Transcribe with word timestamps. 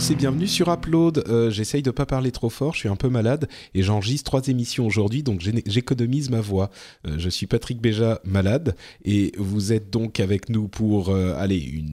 Tous 0.00 0.12
et 0.12 0.14
bienvenue 0.14 0.46
sur 0.46 0.72
Upload. 0.72 1.24
Euh, 1.28 1.50
J'essaye 1.50 1.82
de 1.82 1.90
pas 1.90 2.06
parler 2.06 2.30
trop 2.30 2.48
fort, 2.48 2.72
je 2.74 2.78
suis 2.80 2.88
un 2.88 2.96
peu 2.96 3.08
malade 3.10 3.48
et 3.74 3.82
j'enregistre 3.82 4.24
trois 4.30 4.46
émissions 4.48 4.86
aujourd'hui, 4.86 5.22
donc 5.22 5.40
j'é- 5.40 5.62
j'économise 5.66 6.30
ma 6.30 6.40
voix. 6.40 6.70
Euh, 7.06 7.16
je 7.18 7.28
suis 7.28 7.46
Patrick 7.46 7.80
Béja, 7.82 8.20
malade, 8.24 8.76
et 9.04 9.32
vous 9.36 9.72
êtes 9.72 9.90
donc 9.90 10.18
avec 10.20 10.48
nous 10.48 10.68
pour 10.68 11.10
euh, 11.10 11.36
une 11.48 11.90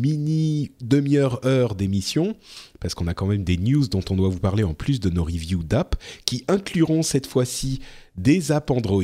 mini 0.00 0.72
demi-heure 0.82 1.40
heure 1.46 1.74
d'émission, 1.74 2.36
parce 2.80 2.94
qu'on 2.94 3.06
a 3.06 3.14
quand 3.14 3.26
même 3.26 3.44
des 3.44 3.56
news 3.56 3.86
dont 3.88 4.02
on 4.10 4.16
doit 4.16 4.28
vous 4.28 4.40
parler 4.40 4.62
en 4.64 4.74
plus 4.74 5.00
de 5.00 5.08
nos 5.08 5.24
reviews 5.24 5.62
d'app, 5.62 5.96
qui 6.26 6.44
incluront 6.48 7.02
cette 7.02 7.26
fois-ci 7.26 7.80
des 8.16 8.52
apps 8.52 8.70
Android. 8.70 9.02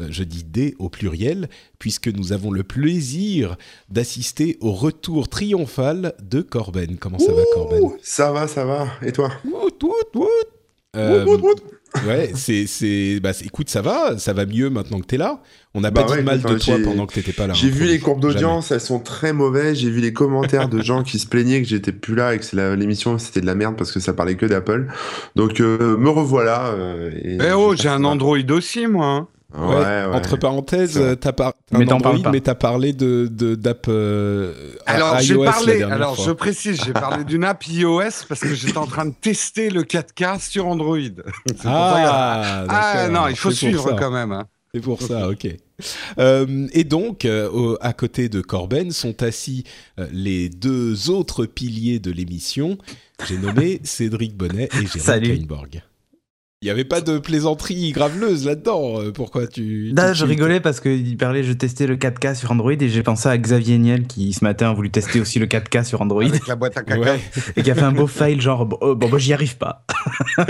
Euh, 0.00 0.08
je 0.10 0.24
dis 0.24 0.44
des 0.44 0.74
au 0.78 0.88
pluriel, 0.88 1.48
puisque 1.78 2.08
nous 2.08 2.32
avons 2.32 2.50
le 2.50 2.64
plaisir 2.64 3.56
d'assister 3.88 4.58
au 4.60 4.72
retour 4.72 5.28
triomphal 5.28 6.14
de 6.22 6.40
Corben. 6.42 6.96
Comment 6.98 7.18
ça 7.18 7.32
va, 7.32 7.42
Corben? 7.52 7.90
Ça 8.02 8.32
va, 8.32 8.48
ça 8.48 8.64
va. 8.64 8.88
Et 9.02 9.12
toi? 9.12 9.30
Wout, 9.44 9.82
wout, 9.82 10.18
wout. 10.18 10.28
Euh. 10.96 11.24
Ouais, 12.06 12.32
c'est, 12.34 12.66
c'est, 12.66 13.20
bah, 13.22 13.32
c'est- 13.32 13.44
écoute, 13.46 13.70
ça 13.70 13.80
va, 13.80 14.18
ça 14.18 14.32
va 14.32 14.46
mieux 14.46 14.68
maintenant 14.68 14.98
que 15.00 15.06
t'es 15.06 15.16
là. 15.16 15.40
On 15.74 15.80
n'a 15.80 15.90
Bah 15.90 16.04
pas 16.04 16.12
ouais, 16.12 16.22
mal 16.22 16.40
de 16.42 16.58
toi 16.58 16.76
pendant 16.82 17.06
que 17.06 17.14
t'étais 17.14 17.32
pas 17.32 17.46
là. 17.46 17.54
J'ai 17.54 17.68
hein, 17.68 17.70
vu 17.70 17.86
les 17.86 17.98
courbes 17.98 18.20
d'audience, 18.20 18.70
elles 18.72 18.80
sont 18.80 18.98
très 19.00 19.32
mauvaises. 19.32 19.78
J'ai 19.78 19.90
vu 19.90 20.00
les 20.00 20.12
commentaires 20.12 20.68
de 20.68 20.82
gens 20.82 21.02
qui 21.02 21.18
se 21.18 21.26
plaignaient 21.26 21.62
que 21.62 21.68
j'étais 21.68 21.92
plus 21.92 22.14
là 22.14 22.34
et 22.34 22.38
que 22.38 22.44
c'est 22.44 22.56
la- 22.56 22.76
l'émission 22.76 23.16
c'était 23.18 23.40
de 23.40 23.46
la 23.46 23.54
merde 23.54 23.76
parce 23.76 23.90
que 23.92 24.00
ça 24.00 24.12
parlait 24.12 24.36
que 24.36 24.46
d'Apple. 24.46 24.88
Donc 25.36 25.60
euh, 25.60 25.96
me 25.96 26.10
revoilà. 26.10 26.66
euh, 26.68 27.10
et 27.22 27.38
Eh 27.40 27.52
oh, 27.52 27.74
j'ai 27.76 27.88
un. 27.88 28.04
Android 28.04 28.38
aussi, 28.50 28.86
moi. 28.86 29.28
Ouais, 29.56 29.66
Ouais, 29.66 29.76
ouais. 29.76 30.14
Entre 30.14 30.36
parenthèses, 30.36 31.00
t'as 31.20 31.32
par... 31.32 31.52
Mais 31.70 31.90
Android, 31.92 32.20
pas. 32.22 32.30
mais 32.32 32.40
t'as 32.40 32.54
parlé 32.56 32.92
de, 32.92 33.26
d'app 33.54 33.86
euh, 33.88 34.52
Alors, 34.86 35.20
j'ai 35.20 35.36
parlé, 35.36 35.82
alors 35.82 36.16
fois. 36.16 36.24
je 36.26 36.30
précise, 36.32 36.82
j'ai 36.84 36.92
parlé 36.92 37.22
d'une 37.24 37.44
app 37.44 37.64
iOS 37.68 38.00
parce 38.28 38.40
que 38.40 38.52
j'étais 38.54 38.78
en 38.78 38.86
train 38.86 39.06
de 39.06 39.14
tester 39.14 39.70
le 39.70 39.82
4K 39.84 40.40
sur 40.40 40.66
Android. 40.66 40.98
Ah, 41.64 42.64
Ah 42.68 43.08
non, 43.08 43.28
il 43.28 43.36
faut 43.36 43.50
suivre 43.50 43.94
quand 43.98 44.10
même. 44.10 44.32
hein. 44.32 44.46
C'est 44.74 44.80
pour 44.80 45.00
ça, 45.00 45.28
ok. 45.28 45.46
Euh, 46.18 46.66
et 46.72 46.82
donc, 46.82 47.24
euh, 47.24 47.48
au- 47.48 47.78
à 47.80 47.92
côté 47.92 48.28
de 48.28 48.40
Corben 48.40 48.90
sont 48.90 49.22
assis 49.22 49.62
euh, 50.00 50.08
les 50.12 50.48
deux 50.48 51.10
autres 51.10 51.46
piliers 51.46 52.00
de 52.00 52.10
l'émission. 52.10 52.76
J'ai 53.28 53.38
nommé 53.38 53.80
Cédric 53.84 54.36
Bonnet 54.36 54.64
et 54.72 54.78
Jérôme 54.86 55.00
Salut. 55.00 55.36
Kainborg. 55.38 55.82
Il 56.64 56.68
n'y 56.68 56.70
avait 56.70 56.84
pas 56.86 57.02
de 57.02 57.18
plaisanterie 57.18 57.92
graveleuse 57.92 58.46
là-dedans. 58.46 58.98
euh, 58.98 59.12
Pourquoi 59.12 59.46
tu... 59.46 59.92
Là, 59.94 60.12
tu- 60.12 60.20
je 60.20 60.24
tu- 60.24 60.30
rigolais 60.30 60.60
parce 60.60 60.80
qu'il 60.80 61.14
parlait, 61.18 61.42
je 61.44 61.52
testais 61.52 61.86
le 61.86 61.96
4K 61.96 62.34
sur 62.34 62.50
Android 62.52 62.72
et 62.72 62.88
j'ai 62.88 63.02
pensé 63.02 63.28
à 63.28 63.36
Xavier 63.36 63.76
Niel 63.76 64.06
qui 64.06 64.32
ce 64.32 64.42
matin 64.42 64.70
a 64.70 64.72
voulu 64.72 64.90
tester 64.90 65.20
aussi 65.20 65.38
le 65.38 65.44
4K 65.44 65.84
sur 65.84 66.00
Android 66.00 66.24
Avec 66.24 66.46
la 66.46 66.56
boîte 66.56 66.78
à 66.78 66.82
caca. 66.82 66.98
Ouais. 67.02 67.20
et 67.56 67.62
qui 67.62 67.70
a 67.70 67.74
fait 67.74 67.82
un 67.82 67.92
beau 67.92 68.06
fail 68.06 68.40
genre 68.40 68.64
bon, 68.64 68.78
oh, 68.80 68.94
bon 68.94 69.10
bah, 69.10 69.18
j'y 69.18 69.34
arrive 69.34 69.58
pas. 69.58 69.84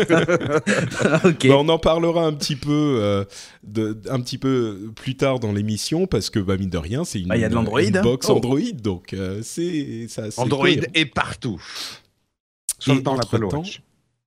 Bah, 1.49 1.57
on 1.59 1.69
en 1.69 1.79
parlera 1.79 2.27
un 2.27 2.33
petit 2.33 2.57
peu, 2.57 2.99
euh, 3.01 3.25
de, 3.65 3.99
un 4.09 4.21
petit 4.21 4.39
peu 4.39 4.93
plus 4.95 5.17
tard 5.17 5.41
dans 5.41 5.53
l'émission 5.53 6.07
parce 6.07 6.31
que 6.31 6.39
bah, 6.39 6.57
mine 6.57 6.71
de 6.71 6.79
rien, 6.79 7.05
c'est 7.05 7.21
une, 7.21 7.27
Bah, 7.29 7.37
il 7.37 7.41
y 7.41 7.45
a 7.45 7.49
de 7.49 7.55
l'Android, 7.55 7.83
une 7.83 7.97
hein. 7.97 8.03
box 8.03 8.27
Oh. 8.31 8.37
Android, 8.37 8.61
donc 8.83 9.13
euh, 9.15 9.41
c'est 9.43 10.07
ça. 10.09 10.31
c'est 10.31 10.41
Android 10.41 10.65
cohérent. 10.67 10.87
est 10.95 11.07
partout. 11.07 11.61
Et 11.61 12.85
Sauf 12.85 13.03
dans 13.03 13.15
l'Apple 13.17 13.45
Watch. 13.47 13.83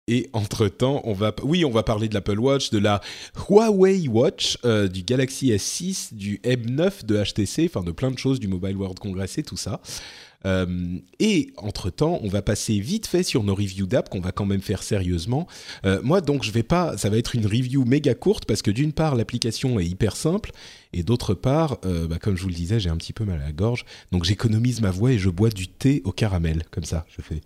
Et 0.09 0.29
entre-temps, 0.31 1.01
on 1.03 1.11
va, 1.11 1.35
oui, 1.43 1.65
on 1.65 1.69
va 1.69 1.83
parler 1.83 2.07
de 2.07 2.13
l'Apple 2.13 2.39
Watch, 2.39 2.69
de 2.69 2.77
la 2.77 3.01
Huawei 3.49 4.07
Watch, 4.07 4.57
euh, 4.63 4.87
du 4.87 5.03
Galaxy 5.03 5.51
S6, 5.51 6.13
du 6.13 6.39
M9 6.45 7.05
de 7.05 7.21
HTC, 7.21 7.69
enfin 7.69 7.83
de 7.83 7.91
plein 7.91 8.09
de 8.09 8.17
choses, 8.17 8.39
du 8.39 8.47
Mobile 8.47 8.77
World 8.77 8.99
Congress 8.99 9.37
et 9.37 9.43
tout 9.43 9.57
ça. 9.57 9.81
Euh, 10.45 10.97
et 11.19 11.51
entre-temps, 11.57 12.21
on 12.23 12.29
va 12.29 12.41
passer 12.41 12.79
vite 12.79 13.05
fait 13.05 13.23
sur 13.23 13.43
nos 13.43 13.53
reviews 13.53 13.85
d'app 13.85 14.07
qu'on 14.07 14.21
va 14.21 14.31
quand 14.31 14.45
même 14.45 14.61
faire 14.61 14.81
sérieusement. 14.81 15.45
Euh, 15.85 15.99
moi, 16.01 16.21
donc, 16.21 16.43
je 16.43 16.51
vais 16.51 16.63
pas, 16.63 16.95
ça 16.95 17.09
va 17.09 17.17
être 17.17 17.35
une 17.35 17.45
review 17.45 17.83
méga 17.83 18.13
courte 18.13 18.45
parce 18.45 18.61
que 18.61 18.71
d'une 18.71 18.93
part, 18.93 19.13
l'application 19.13 19.77
est 19.77 19.85
hyper 19.85 20.15
simple 20.15 20.51
et 20.93 21.03
d'autre 21.03 21.33
part, 21.33 21.79
bah, 21.81 22.17
comme 22.17 22.37
je 22.37 22.43
vous 22.43 22.49
le 22.49 22.55
disais, 22.55 22.79
j'ai 22.79 22.89
un 22.89 22.95
petit 22.95 23.11
peu 23.11 23.25
mal 23.25 23.41
à 23.41 23.45
la 23.45 23.51
gorge, 23.51 23.83
donc 24.13 24.23
j'économise 24.23 24.79
ma 24.79 24.89
voix 24.89 25.11
et 25.11 25.19
je 25.19 25.29
bois 25.29 25.49
du 25.49 25.67
thé 25.67 26.01
au 26.05 26.13
caramel, 26.13 26.63
comme 26.71 26.85
ça, 26.85 27.05
je 27.09 27.21
fais. 27.21 27.41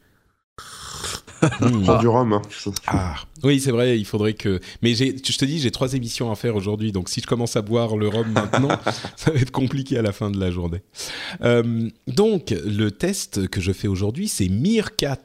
Mmh. 1.41 1.81
Prends 1.84 1.97
du 2.00 2.07
rhum. 2.07 2.34
hein. 2.34 2.41
Ah, 2.88 3.16
oui, 3.44 3.59
c'est 3.59 3.72
vrai, 3.72 3.97
il 4.00 4.06
faudrait 4.06 4.34
que. 4.34 4.59
Mais 4.81 4.94
je 4.94 5.38
te 5.38 5.46
dis, 5.46 5.59
j'ai 5.59 5.72
trois 5.72 5.94
émissions 5.94 6.31
à 6.31 6.35
faire 6.35 6.56
aujourd'hui, 6.56 6.91
donc 6.91 7.09
si 7.09 7.22
je 7.22 7.28
commence 7.28 7.56
à 7.56 7.62
boire 7.62 7.97
le 7.97 8.07
rhum 8.07 8.28
maintenant, 8.31 8.69
ça 9.16 9.31
va 9.31 9.40
être 9.40 9.52
compliqué 9.52 9.97
à 9.97 10.02
la 10.02 10.12
fin 10.12 10.29
de 10.29 10.40
la 10.40 10.52
journée. 10.52 10.81
Euh, 11.44 11.90
donc, 12.07 12.53
le 12.66 12.90
test 12.91 13.47
que 13.50 13.59
je 13.62 13.72
fais 13.72 13.88
aujourd'hui, 13.88 14.28
c'est 14.28 14.50
Meerkat, 14.50 15.18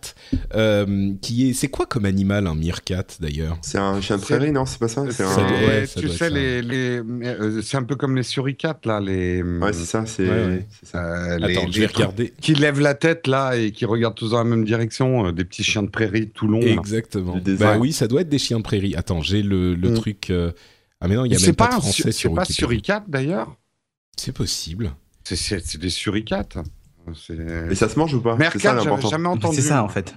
euh, 0.55 1.13
qui 1.21 1.51
est. 1.51 1.53
C'est 1.53 1.69
quoi 1.69 1.87
comme 1.87 2.05
animal 2.07 2.47
un 2.47 2.55
Meerkat 2.55 3.05
d'ailleurs? 3.21 3.59
C'est 3.63 3.79
un 3.79 4.01
chien 4.01 4.17
de 4.17 4.23
prairie, 4.23 4.53
non? 4.53 4.65
C'est 4.67 4.79
pas 4.79 4.89
ça? 4.89 5.03
C'est 5.07 5.13
C'est- 5.13 5.23
un... 5.25 5.29
Ça 5.35 5.41
doit- 5.43 5.51
ouais, 5.51 5.87
ça 5.87 6.01
tu 6.01 6.09
sais, 6.09 6.31
les, 6.31 6.63
les, 6.63 7.01
euh, 7.25 7.61
c'est 7.63 7.77
un 7.77 7.83
peu 7.83 7.97
comme 7.97 8.17
les 8.17 8.23
suricates, 8.23 8.87
là. 8.87 9.01
Les, 9.01 9.43
Ouais, 9.43 9.73
c'est 9.73 9.85
ça. 9.85 10.05
C'est 10.07 10.23
Ouais, 10.25 10.31
ouais. 10.47 10.67
c'est 10.81 10.89
ça. 10.91 11.05
euh, 11.05 11.39
les- 11.39 11.57
Attends, 11.57 11.67
je 11.71 11.75
les 11.81 11.87
vais 11.87 11.93
regarder. 11.93 12.33
Qui 12.41 12.55
lèvent 12.55 12.81
la 12.81 12.95
tête, 12.95 13.27
là, 13.27 13.57
et 13.57 13.71
qui 13.73 13.85
regardent 13.85 14.15
tous 14.15 14.31
dans 14.31 14.39
la 14.39 14.45
même 14.45 14.65
direction. 14.65 15.27
euh, 15.27 15.33
des 15.33 15.45
petits 15.45 15.63
chiens 15.65 15.83
de 15.83 15.89
prairie 15.89 16.06
là. 16.13 16.73
Exactement. 16.73 17.39
Bah 17.59 17.77
oui, 17.79 17.93
ça 17.93 18.07
doit 18.09 18.21
être 18.23 18.29
des 18.29 18.39
chiens 18.39 18.59
de 18.59 18.63
prairie. 18.63 18.95
Attends, 18.97 19.21
j'ai 19.23 19.43
le, 19.43 19.75
le 19.75 19.91
Mm. 19.91 19.95
truc. 19.95 20.31
euh, 20.31 20.53
Ah, 21.01 21.09
mais 21.09 21.15
non, 21.17 21.25
il 21.27 21.33
y 21.33 21.37
a 21.37 21.39
même 21.47 21.55
pas, 21.55 21.67
pas, 21.69 21.77
de 21.77 21.81
français 21.83 21.93
su- 21.93 22.03
sur 22.03 22.13
c'est 22.13 22.29
pas 22.35 22.41
Wikipédia. 22.43 22.55
suricate, 22.57 23.05
d'ailleurs 23.09 23.55
C'est 24.17 24.33
possible. 24.33 24.93
C'est- 25.25 25.37
C'est 25.37 25.61
c'est 25.67 25.79
des 25.79 25.91
suricates. 25.91 26.57
C'est- 27.15 27.37
Et 27.71 27.75
ça 27.75 27.89
se 27.89 27.99
mange 27.99 28.15
ou 28.15 28.21
pas? 28.23 28.35
Mercat, 28.37 28.79
j'avais 28.83 29.03
jamais 29.09 29.29
entendu. 29.29 29.57
C'est 29.57 29.63
ça 29.63 29.85
en 29.85 29.89
fait. 29.89 30.15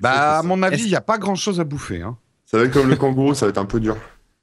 Bah, 0.00 0.38
à 0.38 0.42
mon 0.42 0.62
avis, 0.62 0.82
il 0.82 0.88
n'y 0.88 0.94
a 0.96 1.00
pas 1.00 1.18
grand 1.18 1.34
chose 1.36 1.60
à 1.60 1.64
bouffer. 1.64 2.02
Hein. 2.02 2.16
Ça 2.44 2.58
va 2.58 2.64
être 2.64 2.72
comme 2.72 2.88
le 2.88 2.96
kangourou, 2.96 3.34
ça 3.34 3.46
va 3.46 3.50
être 3.50 3.58
un 3.58 3.66
peu 3.66 3.78
dur. 3.80 3.96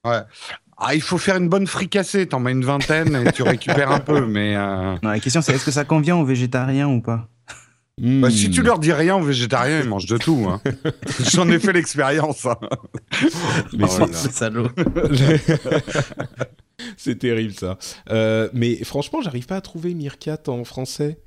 Ah, 0.06 0.96
il 0.96 1.02
faut 1.02 1.18
faire 1.18 1.38
une 1.38 1.50
bonne 1.50 1.68
fricassée. 1.68 2.28
T'en 2.28 2.40
mets 2.40 2.52
une 2.52 2.66
vingtaine 2.66 3.16
et 3.28 3.32
tu 3.32 3.44
récupères 3.44 3.92
un 3.92 4.00
peu. 4.00 4.26
Mais 4.26 4.56
euh, 4.56 4.96
Non, 5.04 5.10
la 5.10 5.20
question 5.20 5.42
c'est 5.42 5.54
est-ce 5.54 5.66
que 5.66 5.72
ça 5.72 5.86
convient 5.86 6.16
aux 6.18 6.26
végétariens 6.26 6.88
ou 6.88 7.02
pas? 7.02 7.30
Bah, 8.02 8.30
si 8.32 8.48
Hmm. 8.48 8.52
tu 8.52 8.62
leur 8.64 8.80
dis 8.80 8.92
rien 8.92 9.16
aux 9.18 9.24
végétariens, 9.24 9.82
ils 9.82 9.88
mangent 9.90 10.08
de 10.08 10.18
tout. 10.18 10.46
Hein. 10.50 10.62
J'en 11.32 11.48
ai 11.50 11.60
fait 11.60 11.74
l'expérience. 11.74 12.46
hein. 12.46 12.58
Mais 13.74 13.86
Oh 13.88 14.08
c'est- 14.12 14.32
salaud. 14.32 14.70
c'est 16.98 17.20
terrible 17.20 17.54
ça. 17.54 17.78
Euh, 18.10 18.50
mais 18.54 18.84
franchement, 18.84 19.22
j'arrive 19.22 19.46
pas 19.46 19.58
à 19.58 19.62
trouver 19.62 19.94
Meerkat 19.94 20.40
en 20.48 20.64
français. 20.64 21.20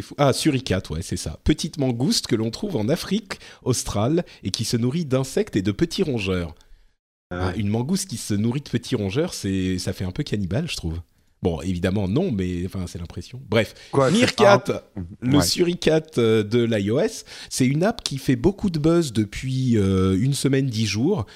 Fou. 0.00 0.14
Ah, 0.16 0.32
suricat, 0.32 0.80
ouais, 0.90 1.02
c'est 1.02 1.16
ça. 1.16 1.40
Petite 1.42 1.76
mangouste 1.78 2.28
que 2.28 2.36
l'on 2.36 2.52
trouve 2.52 2.76
en 2.76 2.88
Afrique 2.88 3.40
australe 3.64 4.24
et 4.44 4.52
qui 4.52 4.64
se 4.64 4.76
nourrit 4.76 5.04
d'insectes 5.04 5.56
et 5.56 5.62
de 5.62 5.72
petits 5.72 6.04
rongeurs. 6.04 6.54
Ah, 7.32 7.52
une 7.56 7.66
mangouste 7.68 8.08
qui 8.08 8.16
se 8.16 8.32
nourrit 8.32 8.60
de 8.60 8.68
petits 8.70 8.94
rongeurs, 8.94 9.34
c'est 9.34 9.76
ça 9.80 9.92
fait 9.92 10.04
un 10.04 10.12
peu 10.12 10.22
cannibale, 10.22 10.70
je 10.70 10.76
trouve. 10.76 11.00
Bon, 11.42 11.60
évidemment 11.60 12.08
non, 12.08 12.32
mais 12.32 12.64
enfin 12.66 12.86
c'est 12.88 12.98
l'impression. 12.98 13.40
Bref, 13.48 13.74
Quoi, 13.92 14.10
Meerkat, 14.10 14.58
pas- 14.58 14.90
le 15.20 15.38
Ouais. 15.38 15.44
suricate 15.44 16.18
euh, 16.18 16.42
de 16.42 16.62
l'iOS, 16.64 17.24
c'est 17.48 17.66
une 17.66 17.84
app 17.84 18.02
qui 18.02 18.18
fait 18.18 18.34
beaucoup 18.36 18.70
de 18.70 18.78
buzz 18.80 19.12
depuis 19.12 19.76
euh, 19.78 20.18
une 20.20 20.34
semaine, 20.34 20.66
dix 20.66 20.86
jours, 20.86 21.26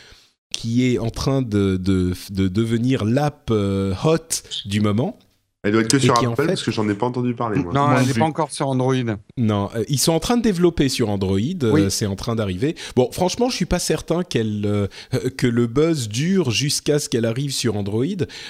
qui 0.53 0.85
est 0.93 0.99
en 0.99 1.11
train 1.11 1.41
de, 1.41 1.77
de, 1.77 2.13
de 2.31 2.49
devenir 2.49 3.05
l'app 3.05 3.49
euh, 3.51 3.95
hot 4.05 4.19
du 4.67 4.81
moment. 4.81 5.19
Elle 5.65 5.71
doit 5.73 5.83
être 5.83 5.89
que 5.93 5.99
sur 6.01 6.15
Apple 6.19 6.27
en 6.27 6.35
fait- 6.35 6.47
parce 6.47 6.63
que 6.65 6.73
j'en 6.73 6.89
ai 6.89 6.95
pas 6.95 7.07
entendu 7.07 7.35
parler. 7.35 7.61
Moi. 7.63 7.73
Non, 7.73 7.87
Moi 7.87 8.01
elle 8.01 8.09
n'est 8.09 8.15
pas 8.15 8.25
encore 8.25 8.51
sur 8.51 8.67
Android. 8.67 8.97
Non, 9.37 9.71
euh, 9.77 9.85
ils 9.89 9.99
sont 10.01 10.11
en 10.13 10.19
train 10.19 10.37
de 10.37 10.43
développer 10.43 10.89
sur 10.89 11.09
Android, 11.09 11.39
euh, 11.39 11.71
Oui. 11.73 11.83
c'est 11.89 12.07
en 12.07 12.17
train 12.17 12.35
d'arriver. 12.35 12.75
Bon, 12.97 13.09
franchement, 13.13 13.49
je 13.49 13.55
suis 13.55 13.65
pas 13.67 13.79
certain 13.79 14.25
qu'elle 14.25 14.67
euh, 14.67 14.89
que 15.37 15.47
le 15.47 15.69
buzz 15.69 16.09
dure 16.09 16.51
jusqu'à 16.51 16.99
ce 16.99 17.09
qu'elle 17.09 17.25
arrive 17.25 17.53
sur 17.53 17.77
Android, 17.77 18.05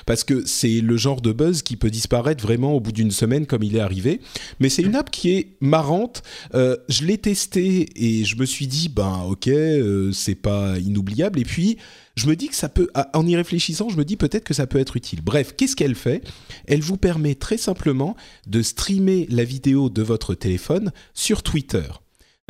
parce 0.07 0.25
que 0.25 0.47
c'est 0.47 0.81
le 0.81 0.97
genre 0.97 1.21
de 1.21 1.33
buzz 1.33 1.61
qui 1.61 1.77
peut 1.77 1.91
disparaître 1.91 2.43
vraiment 2.43 2.73
au 2.73 2.81
bout 2.81 2.93
d'une 2.93 3.11
semaine 3.11 3.45
comme 3.45 3.63
il 3.63 3.77
est 3.77 3.81
arrivé. 3.81 4.21
Mais 4.59 4.71
c'est 4.71 4.83
une 4.83 4.97
app 4.97 5.11
qui 5.11 5.33
est 5.33 5.49
marrante. 5.61 6.23
Euh, 6.55 6.79
je 6.89 7.05
l'ai 7.05 7.19
testé 7.19 7.91
et 7.95 8.25
je 8.25 8.37
me 8.37 8.47
suis 8.47 8.67
dit, 8.67 8.89
ben 8.89 9.25
ok, 9.29 9.49
euh, 9.49 10.13
c'est 10.13 10.35
pas 10.35 10.79
inoubliable. 10.79 11.39
Et 11.41 11.45
puis 11.45 11.77
je 12.17 12.27
me 12.27 12.37
dis 12.37 12.49
que 12.49 12.55
ça 12.55 12.69
peut, 12.69 12.89
en 13.15 13.27
y 13.27 13.37
réfléchissant, 13.37 13.89
je 13.89 13.97
me 13.97 14.05
dis 14.05 14.17
peut-être 14.17 14.45
que 14.45 14.55
ça 14.55 14.67
peut 14.67 14.79
être 14.79 14.97
utile. 14.97 15.21
Bref, 15.23 15.55
qu'est-ce 15.57 15.77
qu'elle 15.77 15.95
fait? 15.95 16.23
Elle 16.67 16.83
vous 16.83 16.97
permet 16.99 17.35
très 17.35 17.57
simplement 17.57 18.17
de 18.47 18.63
streamer 18.63 19.27
la 19.31 19.45
vidéo 19.45 19.91
de 19.91 20.03
votre 20.03 20.35
téléphone 20.35 20.93
sur 21.15 21.43
Twitter. 21.43 21.89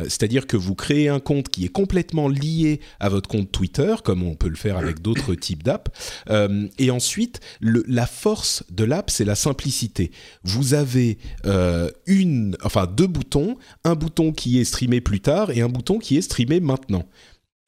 Euh, 0.01 0.05
C'est-à-dire 0.05 0.47
que 0.47 0.57
vous 0.57 0.75
créez 0.75 1.09
un 1.09 1.21
compte 1.21 1.49
qui 1.49 1.65
est 1.65 1.69
complètement 1.69 2.29
lié 2.29 2.81
à 2.99 3.09
votre 3.09 3.29
compte 3.29 3.53
Twitter, 3.53 3.95
comme 4.05 4.23
on 4.23 4.35
peut 4.35 4.49
le 4.49 4.57
faire 4.57 4.79
avec 4.79 5.01
d'autres 5.01 5.35
types 5.35 5.63
d'apps. 5.63 5.91
Euh, 6.31 6.67
et 6.79 6.91
ensuite, 6.91 7.41
la 7.61 8.07
force 8.07 8.65
de 8.71 8.85
l'app, 8.85 9.11
c'est 9.11 9.25
la 9.25 9.35
simplicité. 9.35 10.11
Vous 10.45 10.75
avez 10.75 11.19
euh, 11.47 11.91
une, 12.07 12.57
enfin 12.63 12.87
deux 12.87 13.07
boutons, 13.07 13.57
un 13.85 13.95
bouton 13.95 14.33
qui 14.33 14.59
est 14.59 14.65
streamé 14.65 15.01
plus 15.01 15.21
tard 15.21 15.51
et 15.51 15.61
un 15.61 15.69
bouton 15.69 15.99
qui 15.99 16.17
est 16.17 16.23
streamé 16.23 16.61
maintenant. 16.61 17.05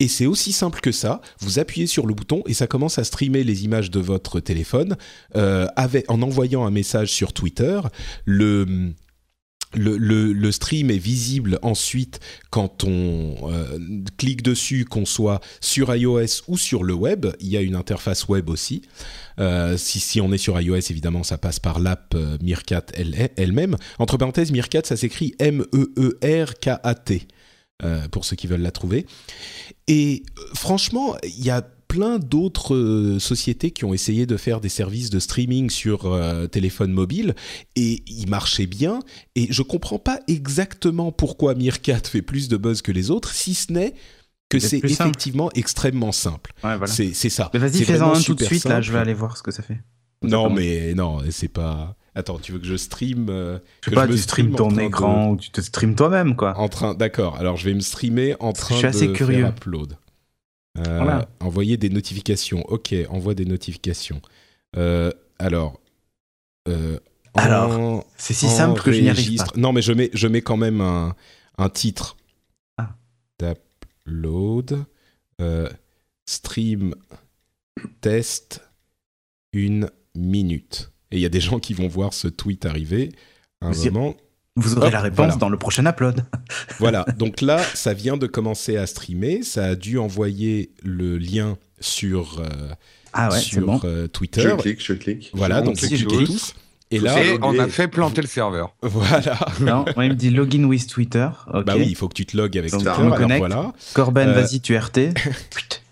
Et 0.01 0.09
c'est 0.09 0.27
aussi 0.27 0.53
simple 0.53 0.81
que 0.81 0.91
ça. 0.91 1.21
Vous 1.39 1.61
appuyez 1.61 1.87
sur 1.87 2.07
le 2.07 2.15
bouton 2.15 2.43
et 2.47 2.55
ça 2.55 2.67
commence 2.67 2.99
à 2.99 3.05
streamer 3.05 3.45
les 3.45 3.65
images 3.65 3.93
de 3.93 4.01
votre 4.01 4.41
téléphone 4.41 4.97
euh, 5.37 5.69
en 6.09 6.23
envoyant 6.23 6.67
un 6.67 6.73
message 6.73 7.13
sur 7.13 7.33
Twitter. 7.33 7.81
Le, 8.27 8.93
stream 10.51 10.91
est 10.91 10.99
visible 10.99 11.61
ensuite 11.63 12.19
quand 12.51 12.83
on 12.83 13.37
euh, 13.53 13.79
clique 14.19 14.43
dessus, 14.43 14.85
qu'on 14.85 15.05
soit 15.05 15.41
sur 15.61 15.95
iOS 15.95 16.43
ou 16.49 16.59
sur 16.59 16.83
le 16.83 16.95
web. 16.95 17.27
Il 17.39 17.49
y 17.49 17.57
a 17.57 17.61
une 17.61 17.77
interface 17.77 18.27
web 18.27 18.51
aussi. 18.51 18.83
Euh, 19.39 19.77
si, 19.77 20.21
on 20.21 20.33
est 20.33 20.39
sur 20.39 20.61
iOS, 20.61 20.91
évidemment, 20.91 21.23
ça 21.23 21.39
passe 21.39 21.61
par 21.61 21.79
l'app 21.79 22.17
elle- 22.95 23.31
elle-même. 23.37 23.77
Entre 24.01 24.17
parenthèses, 24.17 24.51
Meerkat, 24.51 24.83
ça 24.85 24.97
s'écrit 24.97 25.37
M-E-E-R-K-A-T, 25.39 27.29
pour 28.11 28.25
ceux 28.25 28.37
qui 28.37 28.47
veulent 28.47 28.63
la 28.63 28.71
trouver. 28.71 29.07
Et 29.89 30.23
euh, 30.39 30.43
franchement, 30.55 31.17
il 31.23 31.45
y 31.45 31.51
a 31.51 31.63
plein 31.89 32.19
d'autres 32.19 32.75
euh, 32.75 33.19
sociétés 33.19 33.71
qui 33.71 33.85
ont 33.85 33.95
essayé 33.95 34.27
de 34.27 34.37
faire 34.37 34.61
des 34.61 34.69
services 34.69 35.11
de 35.11 35.21
streaming 35.21 35.71
sur 35.71 36.07
euh, 36.07 36.47
téléphone 36.47 36.93
mobile 36.93 37.35
et 37.77 38.03
ils 38.07 38.29
marchaient 38.29 38.67
bien. 38.67 39.01
Et 39.37 39.53
je 39.53 39.63
comprends 39.63 39.99
pas 39.99 40.21
exactement 40.27 41.13
pourquoi 41.13 41.55
Meerkat 41.55 42.01
fait 42.05 42.23
plus 42.23 42.49
de 42.49 42.57
buzz 42.57 42.83
que 42.83 42.93
les 42.93 43.11
autres, 43.11 43.33
si 43.33 43.55
ce 43.55 43.73
n'est 43.73 43.95
que 44.49 44.59
C'est 44.59 44.81
simple. 44.81 44.87
effectivement 44.87 45.51
extrêmement 45.55 46.13
simple. 46.13 46.53
Ouais, 46.63 46.77
voilà. 46.77 46.87
C'est 46.87 47.13
ça. 47.13 47.51
Vas-y, 47.55 47.85
fais-en 47.85 48.15
un 48.15 48.21
tout 48.21 48.35
de 48.35 48.45
suite, 48.45 48.65
là, 48.65 48.81
je 48.81 48.93
vais 48.93 48.99
aller 48.99 49.15
voir 49.15 49.37
ce 49.37 49.43
que 49.43 49.51
ça 49.51 49.63
fait. 49.63 49.81
Non, 50.23 50.51
mais 50.51 50.95
non, 50.95 51.21
c'est 51.31 51.49
pas. 51.49 51.97
Attends, 52.15 52.39
tu 52.39 52.53
veux 52.53 52.59
que 52.61 52.65
je 52.67 52.77
stream 52.77 53.29
euh, 53.29 53.59
Je 53.83 53.87
sais 53.87 53.91
que 53.91 53.95
pas, 53.97 54.07
je 54.07 54.13
me 54.13 54.17
tu 54.17 54.23
stream 54.23 54.55
ton 54.55 54.69
de- 54.71 54.81
écran 54.83 55.31
ou 55.31 55.37
tu 55.37 55.51
te 55.51 55.61
stream 55.61 55.95
toi-même, 55.97 56.37
quoi. 56.37 56.57
En 56.59 56.69
train, 56.69 56.95
d'accord. 56.95 57.37
Alors 57.37 57.57
je 57.57 57.65
vais 57.65 57.75
me 57.75 57.81
streamer 57.81 58.37
en 58.41 58.53
train 58.53 58.75
Je 58.75 58.79
suis 58.79 58.87
assez 58.87 59.07
de 59.09 59.13
curieux. 59.13 59.41
faire 59.41 59.49
upload. 59.51 59.97
Euh, 60.79 60.99
Voilà. 61.03 61.29
Envoyer 61.41 61.77
des 61.77 61.89
notifications. 61.91 62.63
Ok, 62.69 62.95
envoie 63.09 63.35
des 63.35 63.45
notifications. 63.45 64.21
Euh, 64.77 65.11
alors. 65.39 65.81
euh, 66.69 66.99
Alors, 67.35 68.05
C'est 68.17 68.35
si 68.35 68.49
simple 68.49 68.81
que 68.81 68.93
je 68.93 69.01
n'y 69.01 69.09
arrive 69.11 69.39
pas. 69.39 69.47
Non, 69.57 69.73
mais 69.73 69.83
je 69.83 69.93
mets, 69.93 70.11
je 70.15 70.29
mets 70.29 70.43
quand 70.43 70.57
même 70.57 70.81
un, 70.81 71.15
un 71.59 71.69
titre 71.69 72.17
Ah. 72.79 72.95
d'upload. 73.41 74.85
Stream 76.27 76.95
test 78.01 78.63
une 79.53 79.91
minute. 80.15 80.91
Et 81.15 81.19
il 81.19 81.21
y 81.21 81.27
a 81.27 81.31
des 81.31 81.41
gens 81.41 81.59
qui 81.61 81.73
vont 81.75 81.87
voir 81.89 82.13
ce 82.13 82.27
tweet 82.29 82.67
arriver 82.67 83.13
à 83.63 83.69
un 83.69 83.71
Vous 83.71 83.85
moment. 83.91 84.15
Vous 84.57 84.77
aurez 84.77 84.89
Hop, 84.89 84.93
la 84.93 85.01
réponse 85.01 85.17
voilà. 85.19 85.37
dans 85.37 85.49
le 85.49 85.57
prochain 85.57 85.87
upload. 85.87 86.25
Voilà, 86.81 87.05
donc 87.19 87.41
là, 87.41 87.59
ça 87.75 87.93
vient 87.95 88.17
de 88.17 88.27
commencer 88.27 88.77
à 88.77 88.87
streamer. 88.87 89.43
Ça 89.43 89.65
a 89.65 89.75
dû 89.77 89.97
envoyer 89.99 90.71
le 90.83 91.17
lien 91.19 91.57
sur, 91.81 92.41
euh, 92.41 92.69
Ah 93.13 93.31
ouais, 93.31 93.39
c'est 93.39 93.45
sur 93.45 93.67
bon. 93.67 93.81
euh, 93.85 94.03
Je 94.03 94.07
Twitter. 94.09 94.55
clique, 94.59 94.85
je 94.85 94.93
clique. 94.93 95.31
Voilà, 95.35 95.61
On 95.63 95.67
donc 95.67 95.77
clique 95.77 95.95
cliquez 96.07 96.17
tous. 96.17 96.25
tous. 96.27 96.55
Et 96.91 96.99
Tout 96.99 97.05
là, 97.05 97.25
Et 97.25 97.39
on 97.43 97.59
a 97.59 97.67
fait 97.69 97.89
planter 97.89 98.21
le 98.21 98.27
serveur. 98.29 98.75
voilà. 98.83 99.39
Non, 99.61 99.85
moi, 99.97 100.05
il 100.05 100.11
me 100.11 100.15
dit 100.17 100.31
login 100.31 100.65
with 100.65 100.87
Twitter. 100.89 101.29
Bah 101.53 101.75
oui, 101.77 101.87
il 101.89 101.97
faut 101.97 102.09
que 102.09 102.15
tu 102.15 102.27
te 102.27 102.37
logs 102.37 102.57
avec 102.59 102.71
Donc, 102.73 102.83
Twitter. 102.83 102.97
on 102.99 103.03
me 103.05 103.07
alors 103.07 103.19
connecte. 103.19 103.39
voilà, 103.39 103.73
Corben, 103.95 104.29
Euh, 104.29 104.33
vas-y, 104.35 104.61
tu 104.61 104.77
RT. 104.77 105.15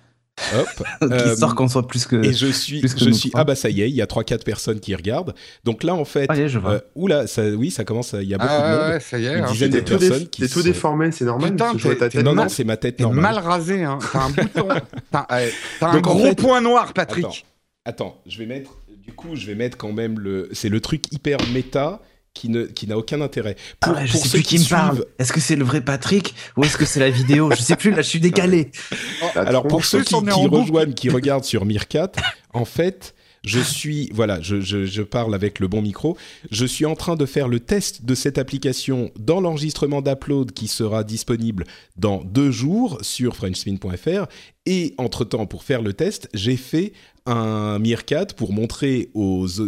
Hop. 0.58 0.68
Qui 1.00 1.06
Euh, 1.12 1.36
sort 1.36 1.54
qu'on 1.54 1.68
soit 1.68 1.86
plus 1.86 2.06
que. 2.06 2.16
Et 2.24 2.32
je 2.32 2.46
suis, 2.48 2.80
je 2.82 3.10
suis. 3.10 3.30
Ah 3.34 3.44
bah 3.44 3.54
ça 3.54 3.68
y 3.70 3.82
est, 3.82 3.88
il 3.88 3.94
y 3.94 4.02
a 4.02 4.06
3-4 4.06 4.42
personnes 4.44 4.80
qui 4.80 4.94
regardent. 4.94 5.34
Donc 5.64 5.82
là, 5.82 5.94
en 5.94 6.04
fait, 6.04 6.26
Allez, 6.30 6.48
je 6.48 6.58
vois. 6.58 6.72
euh, 6.72 6.80
oula, 6.94 7.26
ça, 7.26 7.42
oui, 7.50 7.70
ça 7.70 7.84
commence. 7.84 8.14
à- 8.14 8.22
Il 8.22 8.28
y 8.28 8.34
a 8.34 8.38
beaucoup 8.38 8.50
de 8.50 8.56
Ah 8.58 8.78
monde. 8.84 8.90
ouais, 8.94 9.00
ça 9.00 9.18
y 9.18 9.26
est. 9.26 9.38
Une 9.38 9.44
hein. 9.44 9.50
dizaine 9.52 9.70
de 9.70 9.80
personnes 9.80 10.28
qui 10.28 10.42
t'es 10.42 10.48
tout 10.48 10.62
déformé, 10.62 11.10
c'est 11.12 11.24
normal 11.24 11.50
Putain, 11.52 11.74
ta 11.98 12.08
tête. 12.08 12.24
Non, 12.24 12.34
non, 12.34 12.48
c'est 12.48 12.64
ma 12.64 12.76
tête 12.76 13.00
normale. 13.00 13.22
mal 13.22 13.38
rasé, 13.38 13.84
hein. 13.84 13.98
T'as 14.12 14.20
un 14.20 14.30
bouton. 14.30 14.68
T'as 15.10 15.26
euh, 15.32 15.50
un 15.82 16.00
gros 16.00 16.18
fait- 16.26 16.34
point 16.34 16.60
noir, 16.60 16.92
Patrick. 16.92 17.24
Attends, 17.84 18.06
attends, 18.06 18.20
je 18.26 18.38
vais 18.38 18.46
mettre. 18.46 18.76
Du 19.06 19.12
coup, 19.12 19.34
je 19.34 19.46
vais 19.46 19.54
mettre 19.56 19.76
quand 19.76 19.92
même 19.92 20.18
le. 20.20 20.48
C'est 20.52 20.68
le 20.68 20.80
truc 20.80 21.12
hyper 21.12 21.38
méta 21.52 22.00
qui 22.34 22.48
ne 22.48 22.64
qui 22.64 22.86
n'a 22.86 22.96
aucun 22.96 23.20
intérêt. 23.20 23.56
Ah 23.80 23.88
Pour, 23.88 23.96
ouais, 23.96 24.06
je 24.06 24.12
pour 24.12 24.22
sais 24.22 24.28
ceux 24.28 24.38
plus 24.38 24.42
qui 24.44 24.58
me 24.58 24.68
parle. 24.68 24.94
suivent- 24.96 25.06
Est-ce 25.18 25.32
que 25.32 25.40
c'est 25.40 25.56
le 25.56 25.64
vrai 25.64 25.80
Patrick 25.80 26.34
ou 26.56 26.64
est-ce 26.64 26.76
que 26.76 26.84
c'est 26.84 27.00
la 27.00 27.10
vidéo? 27.10 27.50
Je 27.54 27.60
sais 27.60 27.76
plus, 27.76 27.90
là, 27.90 27.98
je 28.02 28.08
suis 28.08 28.20
décalé. 28.20 28.70
Alors 29.34 29.66
pour 29.66 29.84
ceux 29.84 30.02
qui, 30.02 30.14
qui 30.14 30.46
rejoignent, 30.48 30.94
qui 30.94 31.10
regardent 31.10 31.44
sur 31.44 31.64
Meerkat, 31.64 32.12
en 32.54 32.64
fait, 32.64 33.14
je 33.44 33.60
suis, 33.60 34.08
voilà, 34.14 34.40
je, 34.40 34.60
je- 34.60 34.84
je 34.86 35.02
parle 35.02 35.34
avec 35.34 35.58
le 35.60 35.68
bon 35.68 35.82
micro. 35.82 36.16
Je 36.50 36.64
suis 36.64 36.86
en 36.86 36.94
train 36.94 37.16
de 37.16 37.26
faire 37.26 37.48
le 37.48 37.58
test 37.60 38.04
de 38.04 38.14
cette 38.14 38.38
application 38.38 39.10
dans 39.18 39.40
l'enregistrement 39.40 40.00
d'upload 40.02 40.52
qui 40.52 40.68
sera 40.68 41.02
disponible 41.04 41.64
dans 41.96 42.22
deux 42.24 42.50
jours 42.50 42.98
sur 43.02 43.34
frenchspin.fr. 43.36 44.26
Et 44.64 44.94
entre-temps, 44.98 45.46
pour 45.46 45.64
faire 45.64 45.82
le 45.82 45.92
test, 45.92 46.28
j'ai 46.34 46.56
fait 46.56 46.92
un 47.26 47.78
Meerkat 47.80 48.26
pour 48.36 48.52
montrer 48.52 49.10
aux, 49.14 49.46
aux, 49.60 49.64